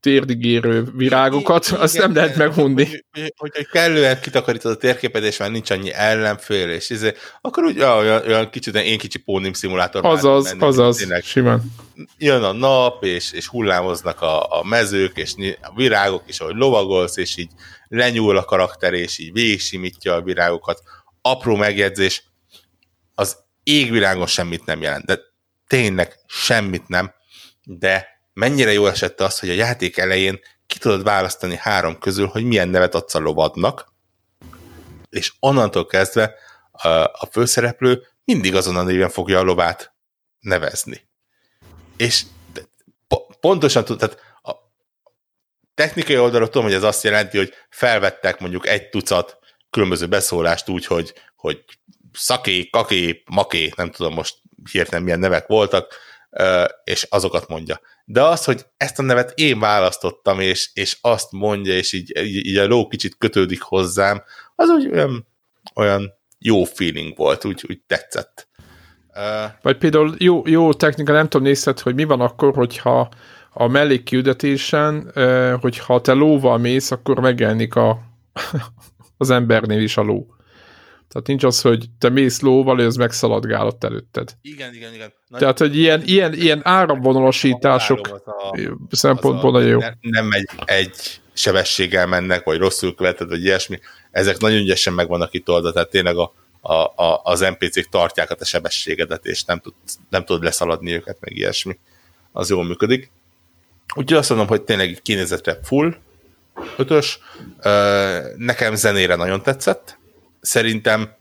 térdigérő 0.00 0.84
virágokat, 0.96 1.66
Igen, 1.66 1.80
azt 1.80 1.98
nem 1.98 2.14
lehet 2.14 2.36
megunni. 2.36 2.84
Hogy, 2.84 3.32
hogy, 3.36 3.50
hogy 3.54 3.66
kellően 3.66 4.20
kitakarítod 4.20 4.72
a 4.72 4.76
térképet, 4.76 5.22
és 5.22 5.36
már 5.36 5.50
nincs 5.50 5.70
annyi 5.70 5.92
ellenfél, 5.92 6.70
és 6.70 6.90
izé, 6.90 7.12
akkor 7.40 7.64
úgy 7.64 7.80
olyan, 7.80 8.26
olyan 8.26 8.50
kicsit, 8.50 8.74
én 8.74 8.98
kicsi 8.98 9.18
pónim 9.18 9.52
szimulátor. 9.52 10.04
Azaz, 10.04 10.56
azaz, 10.58 10.96
Tényleg 10.96 11.22
simán. 11.22 11.62
jön 12.18 12.42
a 12.42 12.52
nap, 12.52 13.04
és, 13.04 13.32
és 13.32 13.46
hullámoznak 13.46 14.22
a, 14.22 14.58
a 14.60 14.64
mezők, 14.64 15.16
és 15.16 15.34
a 15.62 15.72
virágok 15.74 16.22
is, 16.26 16.40
ahogy 16.40 16.56
lovagolsz, 16.56 17.16
és 17.16 17.36
így 17.36 17.50
lenyúl 17.88 18.36
a 18.36 18.44
karakter, 18.44 18.92
és 18.92 19.18
így 19.18 19.32
végigsimítja 19.32 20.14
a 20.14 20.22
virágokat. 20.22 20.82
Apró 21.22 21.56
megjegyzés, 21.56 22.24
az 23.14 23.36
égvilágon 23.62 24.26
semmit 24.26 24.64
nem 24.64 24.80
jelent, 24.80 25.04
de 25.04 25.18
tényleg 25.66 26.18
semmit 26.26 26.88
nem, 26.88 27.14
de 27.64 28.08
mennyire 28.32 28.72
jó 28.72 28.86
esett 28.86 29.20
az, 29.20 29.38
hogy 29.38 29.50
a 29.50 29.54
játék 29.54 29.96
elején 29.96 30.40
ki 30.66 30.78
tudod 30.78 31.02
választani 31.02 31.56
három 31.56 31.98
közül, 31.98 32.26
hogy 32.26 32.44
milyen 32.44 32.68
nevet 32.68 32.94
adsz 32.94 33.14
a 33.14 33.18
lovadnak, 33.18 33.92
és 35.10 35.32
onnantól 35.38 35.86
kezdve 35.86 36.34
a, 36.70 36.88
a 36.88 37.28
főszereplő 37.30 38.06
mindig 38.24 38.54
azon 38.54 38.76
a 38.76 38.82
néven 38.82 39.08
fogja 39.08 39.38
a 39.38 39.42
lovát 39.42 39.94
nevezni. 40.40 41.08
És 41.96 42.22
pontosan 43.40 43.84
tud, 43.84 43.98
tehát 43.98 44.18
a 44.42 44.52
technikai 45.74 46.18
oldalról 46.18 46.48
tudom, 46.48 46.66
hogy 46.66 46.74
ez 46.74 46.82
azt 46.82 47.04
jelenti, 47.04 47.36
hogy 47.36 47.52
felvettek 47.70 48.40
mondjuk 48.40 48.66
egy 48.66 48.88
tucat 48.88 49.38
különböző 49.70 50.06
beszólást 50.06 50.68
úgy, 50.68 50.86
hogy, 50.86 51.14
hogy 51.36 51.64
szaké, 52.12 52.68
kaké, 52.70 53.22
maké, 53.30 53.72
nem 53.76 53.90
tudom 53.90 54.14
most 54.14 54.36
hirtelen 54.70 55.02
milyen 55.02 55.18
nevek 55.18 55.46
voltak, 55.46 55.94
és 56.84 57.06
azokat 57.10 57.48
mondja. 57.48 57.80
De 58.04 58.22
az, 58.22 58.44
hogy 58.44 58.66
ezt 58.76 58.98
a 58.98 59.02
nevet 59.02 59.32
én 59.34 59.58
választottam, 59.58 60.40
és, 60.40 60.70
és 60.74 60.98
azt 61.00 61.32
mondja, 61.32 61.74
és 61.74 61.92
így, 61.92 62.16
így, 62.16 62.46
így 62.46 62.56
a 62.56 62.66
ló 62.66 62.86
kicsit 62.86 63.16
kötődik 63.18 63.62
hozzám, 63.62 64.22
az 64.54 64.68
úgy 64.68 64.88
olyan, 64.92 65.26
olyan 65.74 66.12
jó 66.38 66.64
feeling 66.64 67.16
volt, 67.16 67.44
úgy, 67.44 67.64
úgy 67.68 67.80
tetszett. 67.86 68.48
Vagy 69.62 69.78
például 69.78 70.14
jó, 70.18 70.42
jó 70.46 70.72
technika, 70.72 71.12
nem 71.12 71.28
tudom, 71.28 71.46
nézted, 71.46 71.80
hogy 71.80 71.94
mi 71.94 72.04
van 72.04 72.20
akkor, 72.20 72.54
hogyha 72.54 73.08
a 73.50 73.66
mellékküldetésen, 73.66 75.12
hogyha 75.60 76.00
te 76.00 76.12
lóval 76.12 76.58
mész, 76.58 76.90
akkor 76.90 77.20
megjelenik 77.20 77.74
a, 77.74 77.98
az 79.18 79.30
embernél 79.30 79.80
is 79.80 79.96
a 79.96 80.02
ló. 80.02 80.34
Tehát 81.12 81.26
nincs 81.26 81.44
az, 81.44 81.60
hogy 81.60 81.84
te 81.98 82.08
mész 82.08 82.40
lóval, 82.40 82.80
és 82.80 82.86
az 82.86 82.96
megszaladgál 82.96 83.66
ott 83.66 83.84
előtted. 83.84 84.36
igen, 84.42 84.74
igen, 84.74 84.94
igen. 84.94 85.12
Nagy- 85.28 85.40
Tehát, 85.40 85.58
hogy 85.58 85.76
ilyen, 85.76 86.02
ilyen, 86.04 86.34
ilyen 86.34 86.60
áramvonalasítások 86.64 88.08
a- 88.08 88.56
szempontból 88.90 89.50
nagyon 89.52 89.68
jó. 89.68 89.78
ne- 89.78 89.92
Nem 90.00 90.32
egy, 90.32 90.48
egy 90.64 91.20
sebességgel 91.32 92.06
mennek, 92.06 92.44
vagy 92.44 92.58
rosszul 92.58 92.94
követed, 92.94 93.28
vagy 93.28 93.44
ilyesmi. 93.44 93.78
Ezek 94.10 94.38
nagyon 94.38 94.58
ügyesen 94.58 94.92
meg 94.92 95.08
vannak 95.08 95.34
itt 95.34 95.48
oldva, 95.48 95.72
tehát 95.72 95.90
tényleg 95.90 96.16
a, 96.16 96.32
a, 96.60 96.72
a, 96.74 97.20
az 97.24 97.40
NPC-k 97.40 97.88
tartják 97.88 98.30
a 98.30 98.34
te 98.34 98.44
sebességedet, 98.44 99.26
és 99.26 99.44
nem, 99.44 99.60
tud, 99.60 99.72
nem 100.08 100.24
tudod 100.24 100.42
leszaladni 100.42 100.92
őket, 100.92 101.16
meg 101.20 101.36
ilyesmi. 101.36 101.78
Az 102.32 102.50
jól 102.50 102.64
működik. 102.64 103.10
Úgyhogy 103.94 104.18
azt 104.18 104.28
mondom, 104.28 104.46
hogy 104.48 104.62
tényleg 104.62 104.98
kinézetre 105.02 105.58
full, 105.62 105.94
ötös. 106.76 107.18
Nekem 108.36 108.74
zenére 108.74 109.14
nagyon 109.14 109.42
tetszett. 109.42 109.98
Szerintem 110.40 111.16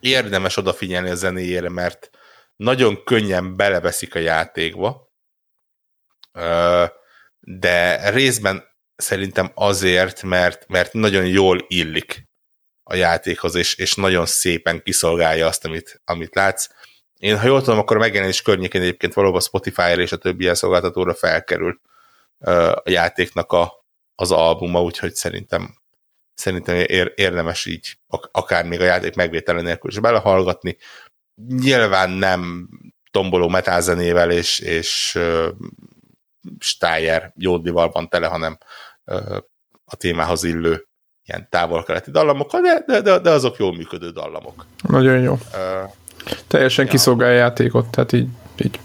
érdemes 0.00 0.56
odafigyelni 0.56 1.10
a 1.10 1.14
zenéjére, 1.14 1.68
mert 1.68 2.10
nagyon 2.56 3.04
könnyen 3.04 3.56
beleveszik 3.56 4.14
a 4.14 4.18
játékba, 4.18 5.08
de 7.40 8.10
részben 8.10 8.64
szerintem 8.96 9.50
azért, 9.54 10.22
mert, 10.22 10.68
mert 10.68 10.92
nagyon 10.92 11.26
jól 11.26 11.64
illik 11.68 12.28
a 12.82 12.94
játékhoz, 12.94 13.54
és, 13.54 13.74
és 13.74 13.94
nagyon 13.94 14.26
szépen 14.26 14.82
kiszolgálja 14.82 15.46
azt, 15.46 15.64
amit, 15.64 16.00
amit 16.04 16.34
látsz. 16.34 16.68
Én, 17.16 17.38
ha 17.38 17.46
jól 17.46 17.62
tudom, 17.62 17.78
akkor 17.78 17.96
a 17.96 18.00
megjelenés 18.00 18.42
környékén 18.42 18.80
egyébként 18.80 19.14
valóban 19.14 19.40
Spotify-ra 19.40 20.00
és 20.00 20.12
a 20.12 20.16
többi 20.16 20.42
ilyen 20.42 20.54
szolgáltatóra 20.54 21.14
felkerül 21.14 21.80
a 22.38 22.90
játéknak 22.90 23.52
a, 23.52 23.72
az 24.14 24.30
albuma, 24.30 24.82
úgyhogy 24.82 25.14
szerintem 25.14 25.79
szerintem 26.40 26.76
ér, 26.76 27.12
érdemes 27.14 27.66
így 27.66 27.96
ak- 28.08 28.28
akár 28.32 28.64
még 28.64 28.80
a 28.80 28.84
játék 28.84 29.14
megvétele 29.14 29.60
nélkül 29.60 29.90
is 29.90 29.98
belehallgatni. 29.98 30.76
Nyilván 31.48 32.10
nem 32.10 32.68
tomboló 33.10 33.48
metázenével 33.48 34.30
és, 34.30 34.58
és 34.58 35.14
uh, 35.18 35.46
Steyer 36.58 37.32
jódlival 37.36 37.90
van 37.90 38.08
tele, 38.08 38.26
hanem 38.26 38.58
uh, 39.04 39.36
a 39.84 39.96
témához 39.96 40.44
illő 40.44 40.86
ilyen 41.26 41.46
távol-keleti 41.50 42.10
dallamokkal, 42.10 42.60
de, 42.60 42.84
de, 42.86 43.00
de, 43.00 43.18
de 43.18 43.30
azok 43.30 43.56
jól 43.58 43.76
működő 43.76 44.10
dallamok. 44.10 44.66
Nagyon 44.82 45.20
jó. 45.20 45.32
Uh, 45.32 45.90
Teljesen 46.46 46.84
Ja. 46.84 46.90
kiszolgálja 46.90 47.36
játékot, 47.36 47.90
tehát 47.90 48.12
így, 48.12 48.28
így. 48.58 48.80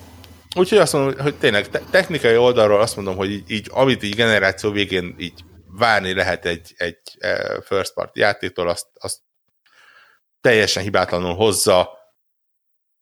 Úgyhogy 0.56 0.78
azt 0.78 0.94
mondom, 0.94 1.20
hogy 1.20 1.36
tényleg 1.36 1.70
te- 1.70 1.82
technikai 1.90 2.38
oldalról 2.38 2.82
azt 2.82 2.96
mondom, 2.96 3.16
hogy 3.16 3.32
így, 3.32 3.52
így 3.52 3.68
amit 3.72 4.04
így 4.04 4.16
generáció 4.16 4.72
végén 4.72 5.16
így 5.18 5.44
várni 5.78 6.14
lehet 6.14 6.46
egy, 6.46 6.74
egy 6.78 7.00
eh, 7.18 7.62
first 7.62 7.94
party 7.94 8.20
játéktól, 8.20 8.70
azt, 8.70 8.88
azt 8.94 9.22
teljesen 10.42 10.84
hibátlanul 10.84 11.36
hozza, 11.36 11.98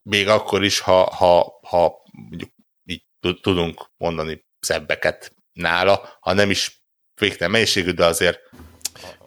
még 0.10 0.28
akkor 0.28 0.64
is, 0.64 0.80
ha, 0.80 1.04
ha, 1.04 1.60
ha 1.62 2.02
mondjuk 2.12 2.50
így 2.84 3.04
tud- 3.20 3.42
tudunk 3.42 3.90
mondani 3.98 4.46
szebbeket 4.60 5.36
nála, 5.54 6.18
ha 6.20 6.34
nem 6.34 6.50
is 6.50 6.84
végtelen 7.16 7.52
mennyiségű, 7.52 7.92
de 7.92 8.06
azért 8.06 8.40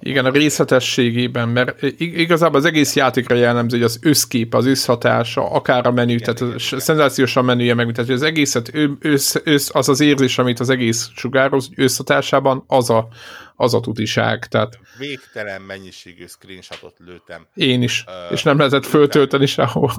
Igen, 0.01 0.25
a 0.25 0.31
részletességében, 0.31 1.49
mert 1.49 1.83
ig- 1.83 2.19
igazából 2.19 2.59
az 2.59 2.65
egész 2.65 2.97
játékra 2.97 3.35
jellemző, 3.35 3.77
hogy 3.77 3.87
az 3.87 3.99
összkép, 4.03 4.55
az 4.55 4.67
összhatása, 4.67 5.51
akár 5.51 5.87
a 5.87 5.93
menü, 5.93 6.13
Igen, 6.13 6.23
tehát 6.23 6.41
igen, 6.41 6.61
igen, 6.67 6.79
szenzációsan 6.81 7.45
menüje 7.45 7.75
meg, 7.75 7.93
tehát 7.93 8.07
hogy 8.07 8.15
az 8.15 8.23
egészet, 8.23 8.71
össz, 9.01 9.35
össz, 9.45 9.69
az 9.73 9.89
az 9.89 10.01
érzés, 10.01 10.39
amit 10.39 10.61
az 10.61 10.71
egész 10.71 11.11
sugároz, 11.15 11.69
összhatásában, 11.77 12.65
az 12.67 12.91
a, 12.91 13.09
az 13.57 13.75
a 13.75 13.81
tutiság, 13.81 14.47
tehát 14.47 14.79
végtelen 14.99 15.63
mennyiségű 15.63 16.27
screenshotot 16.27 16.95
lőttem 17.07 17.47
én 17.55 17.83
is, 17.83 18.05
Ö, 18.07 18.35
és 18.35 18.43
nem 18.43 18.59
lehetett 18.59 18.87
föltölteni 18.87 19.47
sehol. 19.47 19.93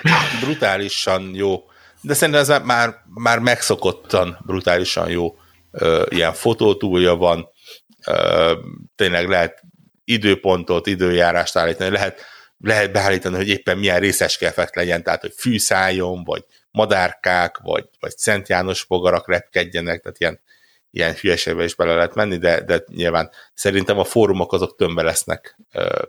brutálisan 0.44 1.30
jó, 1.34 1.64
de 2.00 2.14
szerintem 2.14 2.42
ez 2.42 2.62
már, 2.64 2.94
már 3.14 3.38
megszokottan 3.38 4.38
brutálisan 4.46 5.10
jó 5.10 5.36
ö, 5.70 6.02
ilyen 6.08 6.32
fotótúlja 6.32 7.16
van, 7.16 7.48
tényleg 8.94 9.28
lehet 9.28 9.62
időpontot, 10.04 10.86
időjárást 10.86 11.56
állítani, 11.56 11.90
lehet, 11.90 12.20
lehet 12.58 12.92
beállítani, 12.92 13.36
hogy 13.36 13.48
éppen 13.48 13.78
milyen 13.78 14.00
részes 14.00 14.40
effekt 14.40 14.76
legyen, 14.76 15.02
tehát 15.02 15.20
hogy 15.20 15.32
fűszálljon, 15.36 16.24
vagy 16.24 16.44
madárkák, 16.70 17.58
vagy, 17.58 17.88
vagy 18.00 18.18
Szent 18.18 18.48
János 18.48 18.84
bogarak 18.84 19.28
repkedjenek, 19.28 20.00
tehát 20.02 20.20
ilyen, 20.20 20.40
ilyen 20.90 21.14
hülyeségbe 21.14 21.64
is 21.64 21.74
bele 21.74 21.94
lehet 21.94 22.14
menni, 22.14 22.36
de, 22.36 22.60
de 22.60 22.84
nyilván 22.86 23.30
szerintem 23.54 23.98
a 23.98 24.04
fórumok 24.04 24.52
azok 24.52 24.76
tömbe 24.76 25.02
lesznek 25.02 25.58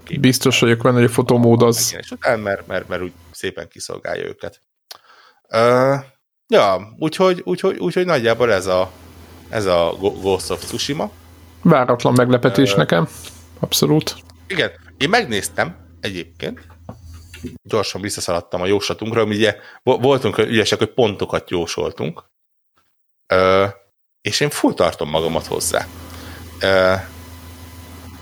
képek 0.04 0.20
Biztos 0.20 0.60
vagyok 0.60 0.82
benne, 0.82 0.96
hogy 0.96 1.06
a 1.06 1.10
fotomód 1.10 1.62
az 1.62 1.76
megjelenés 1.76 2.12
után, 2.12 2.40
mert, 2.40 2.68
mert, 2.68 2.88
mert 2.88 3.02
úgy 3.02 3.14
szépen 3.32 3.68
kiszolgálja 3.68 4.26
őket. 4.26 4.62
Uh, 5.50 5.96
ja, 6.48 6.96
úgyhogy, 6.98 7.42
úgyhogy, 7.44 7.78
úgyhogy 7.78 8.06
nagyjából 8.06 8.54
ez 8.54 8.66
a, 8.66 8.92
ez 9.50 9.66
a 9.66 9.96
Ghost 10.00 10.50
of 10.50 10.66
Tsushima. 10.66 11.12
Váratlan 11.70 12.14
meglepetés 12.14 12.74
Ö, 12.74 12.76
nekem. 12.78 13.08
Abszolút. 13.60 14.16
Igen, 14.48 14.72
én 14.98 15.10
megnéztem 15.10 15.76
egyébként, 16.00 16.68
gyorsan 17.64 18.02
visszaszaladtam 18.02 18.62
a 18.62 18.66
jóslatunkra, 18.66 19.24
ugye 19.24 19.58
vo- 19.84 20.02
voltunk 20.02 20.38
ügyesek, 20.38 20.78
hogy 20.78 20.94
pontokat 20.94 21.50
jósoltunk, 21.50 22.24
uh, 23.34 23.70
és 24.22 24.40
én 24.40 24.50
full 24.50 24.74
tartom 24.74 25.10
magamat 25.10 25.46
hozzá. 25.46 25.86
Uh, 26.62 27.00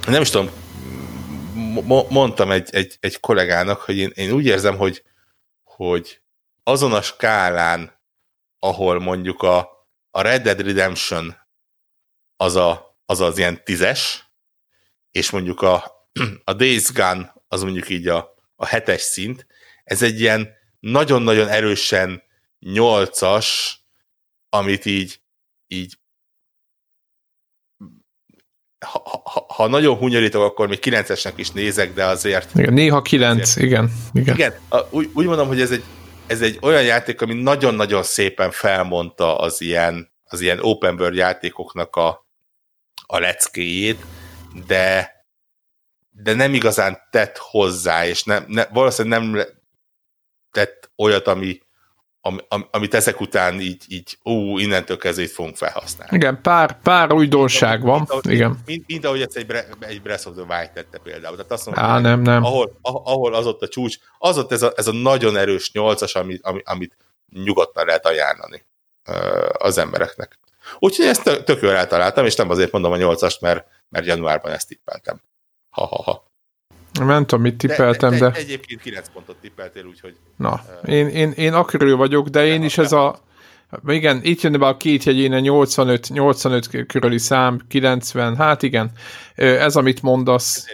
nem 0.07 0.21
is 0.21 0.29
tudom, 0.29 0.49
mo- 1.83 2.09
mondtam 2.09 2.51
egy, 2.51 2.69
egy, 2.71 2.97
egy 2.99 3.19
kollégának, 3.19 3.81
hogy 3.81 3.97
én, 3.97 4.11
én 4.13 4.31
úgy 4.31 4.45
érzem, 4.45 4.77
hogy, 4.77 5.03
hogy 5.63 6.21
azon 6.63 6.93
a 6.93 7.01
skálán, 7.01 8.01
ahol 8.59 8.99
mondjuk 8.99 9.41
a, 9.41 9.57
a 10.11 10.21
Red 10.21 10.41
Dead 10.41 10.61
Redemption 10.61 11.35
az, 12.35 12.55
a, 12.55 12.92
az 13.13 13.21
az 13.21 13.37
ilyen 13.37 13.63
tízes, 13.63 14.23
és 15.11 15.29
mondjuk 15.29 15.61
a, 15.61 15.83
a 16.43 16.53
Days 16.53 16.91
Gone 16.93 17.33
az 17.47 17.63
mondjuk 17.63 17.89
így 17.89 18.07
a, 18.07 18.35
a 18.55 18.65
hetes 18.65 19.01
szint, 19.01 19.47
ez 19.83 20.01
egy 20.01 20.19
ilyen 20.19 20.49
nagyon-nagyon 20.79 21.47
erősen 21.47 22.23
nyolcas, 22.59 23.79
amit 24.49 24.85
így, 24.85 25.21
így 25.67 25.97
ha, 28.85 29.01
ha, 29.23 29.45
ha 29.47 29.67
nagyon 29.67 29.97
hunyorítok, 29.97 30.43
akkor 30.43 30.67
még 30.67 30.79
kilencesnek 30.79 31.33
is 31.37 31.51
nézek, 31.51 31.93
de 31.93 32.05
azért 32.05 32.55
Igen, 32.55 32.73
néha 32.73 33.01
kilenc, 33.01 33.55
igen. 33.55 33.91
igen. 34.13 34.35
igen, 34.35 34.53
a, 34.69 34.79
úgy, 34.89 35.09
úgy 35.13 35.25
mondom, 35.25 35.47
hogy 35.47 35.61
ez 35.61 35.71
egy, 35.71 35.83
ez 36.27 36.41
egy 36.41 36.57
olyan 36.61 36.83
játék, 36.83 37.21
ami 37.21 37.33
nagyon-nagyon 37.33 38.03
szépen 38.03 38.51
felmondta 38.51 39.37
az 39.37 39.61
ilyen 39.61 40.11
az 40.33 40.41
ilyen 40.41 40.59
open 40.61 40.99
world 40.99 41.15
játékoknak 41.15 41.95
a, 41.95 42.22
a 43.05 43.19
leckéjét, 43.19 44.05
de 44.67 45.11
de 46.15 46.33
nem 46.33 46.53
igazán 46.53 47.01
tett 47.11 47.37
hozzá, 47.37 48.05
és 48.05 48.23
nem, 48.23 48.45
ne, 48.47 48.65
valószínűleg 48.65 49.21
nem 49.21 49.45
tett 50.51 50.91
olyat, 50.95 51.27
ami, 51.27 51.59
ami, 52.21 52.39
amit 52.71 52.93
ezek 52.93 53.19
után 53.19 53.59
így, 53.59 53.85
így 53.87 54.17
ú, 54.23 54.57
innentől 54.57 54.97
kezdve 54.97 55.27
fogunk 55.27 55.55
felhasználni. 55.55 56.15
Igen, 56.15 56.41
pár, 56.41 56.79
pár 56.81 57.11
újdonság 57.11 57.81
van. 57.81 57.97
Mint, 57.97 58.09
ahogy, 58.09 58.31
Igen. 58.31 58.59
Mint, 58.65 58.87
mint, 58.87 59.05
ahogy 59.05 59.21
ezt 59.21 59.35
egy, 59.35 59.51
egy 59.79 60.01
Breath 60.01 60.27
of 60.27 60.33
the 60.33 60.43
Wild 60.43 60.71
tette 60.71 60.97
például. 60.97 61.35
Tehát 61.35 61.51
azt 61.51 61.65
mondom, 61.65 61.83
Á, 61.83 61.99
nem, 61.99 62.21
nem. 62.21 62.43
Ahol, 62.43 62.79
ahol 62.81 63.33
az 63.33 63.45
ott 63.45 63.61
a 63.61 63.67
csúcs, 63.67 63.97
az 64.17 64.37
ott 64.37 64.51
ez 64.51 64.61
a, 64.61 64.73
ez 64.75 64.87
a 64.87 64.93
nagyon 64.93 65.37
erős 65.37 65.71
nyolcas, 65.71 66.15
amit, 66.15 66.47
amit 66.63 66.97
nyugodtan 67.43 67.85
lehet 67.85 68.05
ajánlani 68.05 68.65
az 69.53 69.77
embereknek. 69.77 70.39
Úgyhogy 70.79 71.05
ezt 71.05 71.43
tök 71.45 71.61
jól 71.61 71.75
eltaláltam, 71.75 72.25
és 72.25 72.35
nem 72.35 72.49
azért 72.49 72.71
mondom 72.71 72.91
a 72.91 72.97
nyolcast, 72.97 73.41
mert, 73.41 73.65
mert 73.89 74.05
januárban 74.05 74.51
ezt 74.51 74.67
tippeltem. 74.67 75.21
Ha-ha-ha. 75.69 76.31
Nem 76.93 77.25
tudom, 77.25 77.43
mit 77.43 77.57
tippeltem, 77.57 78.11
de... 78.11 78.17
de, 78.17 78.29
de... 78.29 78.37
Egyébként 78.37 78.81
9 78.81 79.09
pontot 79.13 79.35
tippeltél, 79.35 79.85
úgyhogy... 79.85 80.15
Na, 80.37 80.61
én, 80.85 81.07
én, 81.07 81.31
én 81.31 81.53
akörül 81.53 81.95
vagyok, 81.95 82.27
de 82.27 82.45
én 82.45 82.63
is 82.63 82.77
ez 82.77 82.91
a... 82.91 83.19
Igen, 83.85 84.19
itt 84.23 84.41
jönne 84.41 84.57
be 84.57 84.67
a 84.67 84.77
két 84.77 85.03
jegyén 85.03 85.33
a 85.33 85.39
85, 85.39 86.09
85 86.09 86.85
körüli 86.85 87.17
szám, 87.17 87.59
90, 87.67 88.35
hát 88.35 88.63
igen, 88.63 88.91
ez 89.35 89.75
amit 89.75 90.01
mondasz. 90.01 90.67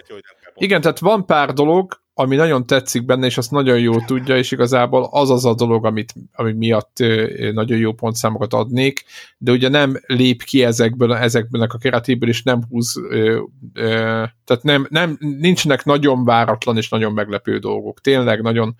Igen, 0.54 0.80
tehát 0.80 0.98
van 0.98 1.26
pár 1.26 1.52
dolog, 1.52 2.00
ami 2.20 2.36
nagyon 2.36 2.66
tetszik 2.66 3.04
benne, 3.04 3.26
és 3.26 3.38
azt 3.38 3.50
nagyon 3.50 3.78
jól 3.78 4.04
tudja, 4.04 4.36
és 4.36 4.50
igazából 4.50 5.08
az 5.10 5.30
az 5.30 5.44
a 5.44 5.54
dolog, 5.54 5.84
amit, 5.84 6.12
ami 6.32 6.52
miatt 6.52 6.96
nagyon 7.52 7.78
jó 7.78 7.92
pontszámokat 7.92 8.54
adnék, 8.54 9.04
de 9.38 9.52
ugye 9.52 9.68
nem 9.68 10.00
lép 10.06 10.42
ki 10.42 10.64
ezekből, 10.64 11.14
ezekből 11.14 11.62
a 11.62 11.78
keretéből, 11.78 12.28
és 12.28 12.42
nem 12.42 12.60
húz, 12.68 12.96
ö, 13.10 13.42
ö, 13.72 13.88
tehát 14.44 14.62
nem, 14.62 14.86
nem, 14.90 15.16
nincsenek 15.18 15.84
nagyon 15.84 16.24
váratlan 16.24 16.76
és 16.76 16.88
nagyon 16.88 17.12
meglepő 17.12 17.58
dolgok. 17.58 18.00
Tényleg 18.00 18.42
nagyon 18.42 18.74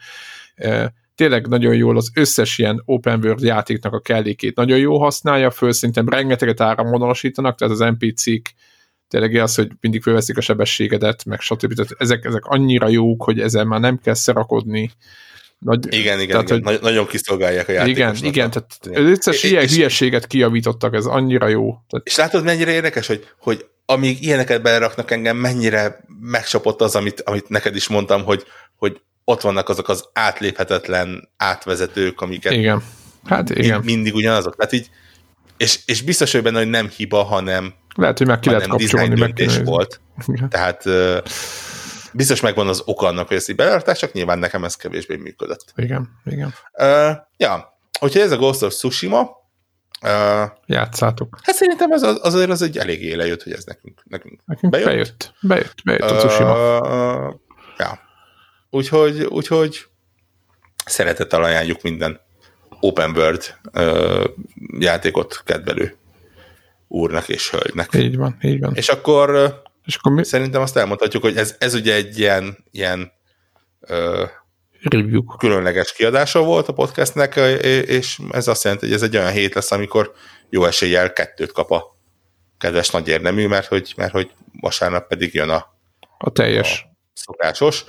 ö, 0.57 0.85
tényleg 1.15 1.47
nagyon 1.47 1.75
jól 1.75 1.97
az 1.97 2.11
összes 2.15 2.59
ilyen 2.59 2.83
open 2.85 3.21
world 3.25 3.43
játéknak 3.43 3.93
a 3.93 4.01
kellékét 4.01 4.57
nagyon 4.57 4.79
jó 4.79 4.99
használja, 4.99 5.51
föl 5.51 5.73
szerintem 5.73 6.09
rengeteget 6.09 6.61
áramvonalasítanak, 6.61 7.59
tehát 7.59 7.75
az 7.75 7.95
NPC-k 7.99 8.55
tényleg 9.11 9.35
az, 9.35 9.55
hogy 9.55 9.71
mindig 9.81 10.03
fölveszik 10.03 10.37
a 10.37 10.41
sebességedet, 10.41 11.25
meg 11.25 11.41
stb. 11.41 11.75
Tehát 11.75 11.95
ezek, 11.99 12.25
ezek 12.25 12.45
annyira 12.45 12.89
jók, 12.89 13.23
hogy 13.23 13.41
ezzel 13.41 13.65
már 13.65 13.81
nem 13.81 13.99
kell 13.99 14.15
szerakodni. 14.15 14.91
Nagy, 15.59 15.95
igen, 15.95 16.21
igen, 16.21 16.29
tehát, 16.29 16.51
igen. 16.51 16.63
Hogy, 16.63 16.79
nagyon 16.83 17.07
kiszolgálják 17.07 17.69
a 17.69 17.73
játékosnak. 17.73 18.17
Igen, 18.17 18.33
igen, 18.33 18.51
tehát 18.51 19.11
összes 19.11 19.43
ilyen 19.43 19.63
és, 19.63 19.75
hülyeséget 19.75 20.27
kiavítottak, 20.27 20.95
ez 20.95 21.05
annyira 21.05 21.49
jó. 21.49 21.79
Tehát... 21.89 22.07
És 22.07 22.17
látod, 22.17 22.45
mennyire 22.45 22.71
érdekes, 22.71 23.07
hogy, 23.07 23.27
hogy 23.39 23.67
amíg 23.87 24.23
ilyeneket 24.23 24.63
beleraknak 24.63 25.11
engem, 25.11 25.37
mennyire 25.37 26.05
megcsapott 26.21 26.81
az, 26.81 26.97
amit, 26.97 27.21
amit 27.21 27.49
neked 27.49 27.77
is 27.77 27.89
mondtam, 27.89 28.25
hogy, 28.25 28.45
hogy 28.77 29.01
ott 29.25 29.41
vannak 29.41 29.69
azok 29.69 29.89
az 29.89 30.09
átléphetetlen 30.13 31.29
átvezetők, 31.37 32.21
amiket 32.21 32.53
igen. 32.53 32.83
Hát 33.25 33.51
igen. 33.51 33.71
Mind, 33.71 33.85
mindig 33.85 34.15
ugyanazok. 34.15 34.57
Tehát 34.57 34.73
így, 34.73 34.91
és, 35.57 35.79
és 35.87 36.03
biztos, 36.03 36.33
hogy 36.33 36.43
benne, 36.43 36.59
hogy 36.59 36.71
nem 36.71 36.89
hiba, 36.89 37.23
hanem, 37.23 37.75
lehet, 38.01 38.19
hogy 38.19 38.27
meg 38.27 38.39
ki 38.39 38.49
lehet 38.49 38.67
kapcsolni. 38.67 39.19
meg 39.19 39.65
volt. 39.65 40.01
Igen. 40.27 40.49
Tehát 40.49 40.85
biztos 42.13 42.41
megvan 42.41 42.69
az 42.69 42.83
ok 42.85 43.03
annak, 43.03 43.29
hogy 43.29 43.37
ezt 43.37 43.49
így 43.49 43.57
belartás, 43.57 43.99
csak 43.99 44.13
nyilván 44.13 44.39
nekem 44.39 44.65
ez 44.65 44.77
kevésbé 44.77 45.17
működött. 45.17 45.73
Igen, 45.77 46.09
igen. 46.25 46.55
Uh, 46.73 47.17
ja, 47.37 47.79
hogyha 47.99 48.21
ez 48.21 48.31
a 48.33 48.37
Ghost 48.37 48.63
of 48.63 48.75
Tsushima, 48.75 49.21
uh, 50.03 50.51
Játszátok. 50.67 51.39
Hát 51.43 51.55
szerintem 51.55 51.93
ez 51.93 52.03
az, 52.03 52.19
azért 52.23 52.51
az 52.51 52.63
egy 52.63 52.79
elég 52.79 53.03
éle 53.03 53.27
jött, 53.27 53.43
hogy 53.43 53.53
ez 53.53 53.65
nekünk, 53.65 54.03
nekünk, 54.05 54.41
nekünk 54.45 54.73
bejött. 54.73 54.87
Bejött, 54.87 55.35
bejött, 55.41 55.75
bejött 55.85 56.11
a 56.11 56.17
Tsushima. 56.17 56.79
Uh, 56.79 57.35
ja. 57.79 57.99
Úgyhogy, 58.71 59.23
úgyhogy 59.23 59.87
szeretettel 60.85 61.43
ajánljuk 61.43 61.83
minden 61.83 62.21
open 62.81 63.11
world 63.11 63.55
uh, 63.73 64.25
játékot 64.79 65.43
kedvelő 65.45 66.00
úrnak 66.91 67.29
és 67.29 67.51
hölgynek. 67.51 67.95
Így 67.95 68.17
van, 68.17 68.37
így 68.43 68.61
van. 68.61 68.75
És 68.75 68.89
akkor, 68.89 69.61
és 69.85 69.95
akkor 69.95 70.13
mi? 70.13 70.25
szerintem 70.25 70.61
azt 70.61 70.77
elmondhatjuk, 70.77 71.23
hogy 71.23 71.37
ez, 71.37 71.57
ez 71.59 71.75
ugye 71.75 71.95
egy 71.95 72.19
ilyen, 72.19 72.57
ilyen 72.71 73.13
ö, 73.81 74.25
Review. 74.83 75.25
különleges 75.25 75.93
kiadása 75.93 76.43
volt 76.43 76.69
a 76.69 76.73
podcastnek, 76.73 77.37
és 77.87 78.19
ez 78.31 78.49
azt 78.49 78.65
jelenti, 78.65 78.87
hogy 78.87 78.95
ez 78.95 79.03
egy 79.03 79.17
olyan 79.17 79.31
hét 79.31 79.55
lesz, 79.55 79.71
amikor 79.71 80.13
jó 80.49 80.65
eséllyel 80.65 81.13
kettőt 81.13 81.53
kap 81.53 81.71
a 81.71 81.97
kedves 82.59 82.91
nagy 82.91 83.09
érdemű, 83.09 83.47
mert 83.47 83.67
hogy, 83.67 83.95
mert 83.97 84.13
hogy 84.13 84.31
vasárnap 84.61 85.09
pedig 85.09 85.35
jön 85.35 85.49
a, 85.49 85.75
a 86.19 86.31
teljes. 86.31 86.87
A 86.87 87.11
szokásos. 87.15 87.85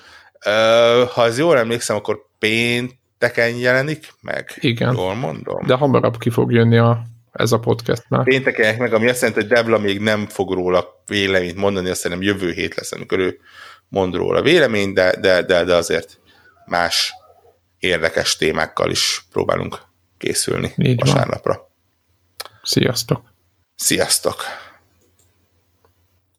Ha 1.14 1.22
az 1.22 1.38
jól 1.38 1.58
emlékszem, 1.58 1.96
akkor 1.96 2.28
pénteken 2.40 3.56
jelenik 3.56 4.14
meg. 4.22 4.52
Igen. 4.60 4.94
Jól 4.94 5.16
mondom. 5.16 5.66
De 5.66 5.74
hamarabb 5.74 6.18
ki 6.18 6.30
fog 6.30 6.52
jönni 6.52 6.78
a 6.78 7.10
ez 7.32 7.52
a 7.52 7.60
podcast 7.60 8.06
már. 8.10 8.24
Pénteken 8.24 8.76
meg, 8.76 8.94
ami 8.94 9.10
azt 9.10 9.22
jelenti, 9.22 9.42
hogy 9.42 9.50
Debla 9.50 9.78
még 9.78 10.00
nem 10.00 10.28
fog 10.28 10.54
róla 10.54 11.04
véleményt 11.06 11.56
mondani, 11.56 11.90
azt 11.90 12.00
szerintem 12.00 12.28
jövő 12.28 12.52
hét 12.52 12.76
lesz, 12.76 12.92
amikor 12.92 13.20
ő 13.20 13.40
mond 13.88 14.16
róla 14.16 14.42
véleményt, 14.42 14.94
de, 14.94 15.16
de, 15.20 15.42
de, 15.42 15.64
de 15.64 15.76
azért 15.76 16.20
más 16.66 17.14
érdekes 17.80 18.36
témákkal 18.36 18.90
is 18.90 19.26
próbálunk 19.32 19.82
készülni 20.18 20.74
Így 20.78 21.00
vasárnapra. 21.00 21.54
Van. 21.54 21.70
Sziasztok! 22.64 23.34
Sziasztok! 23.76 24.44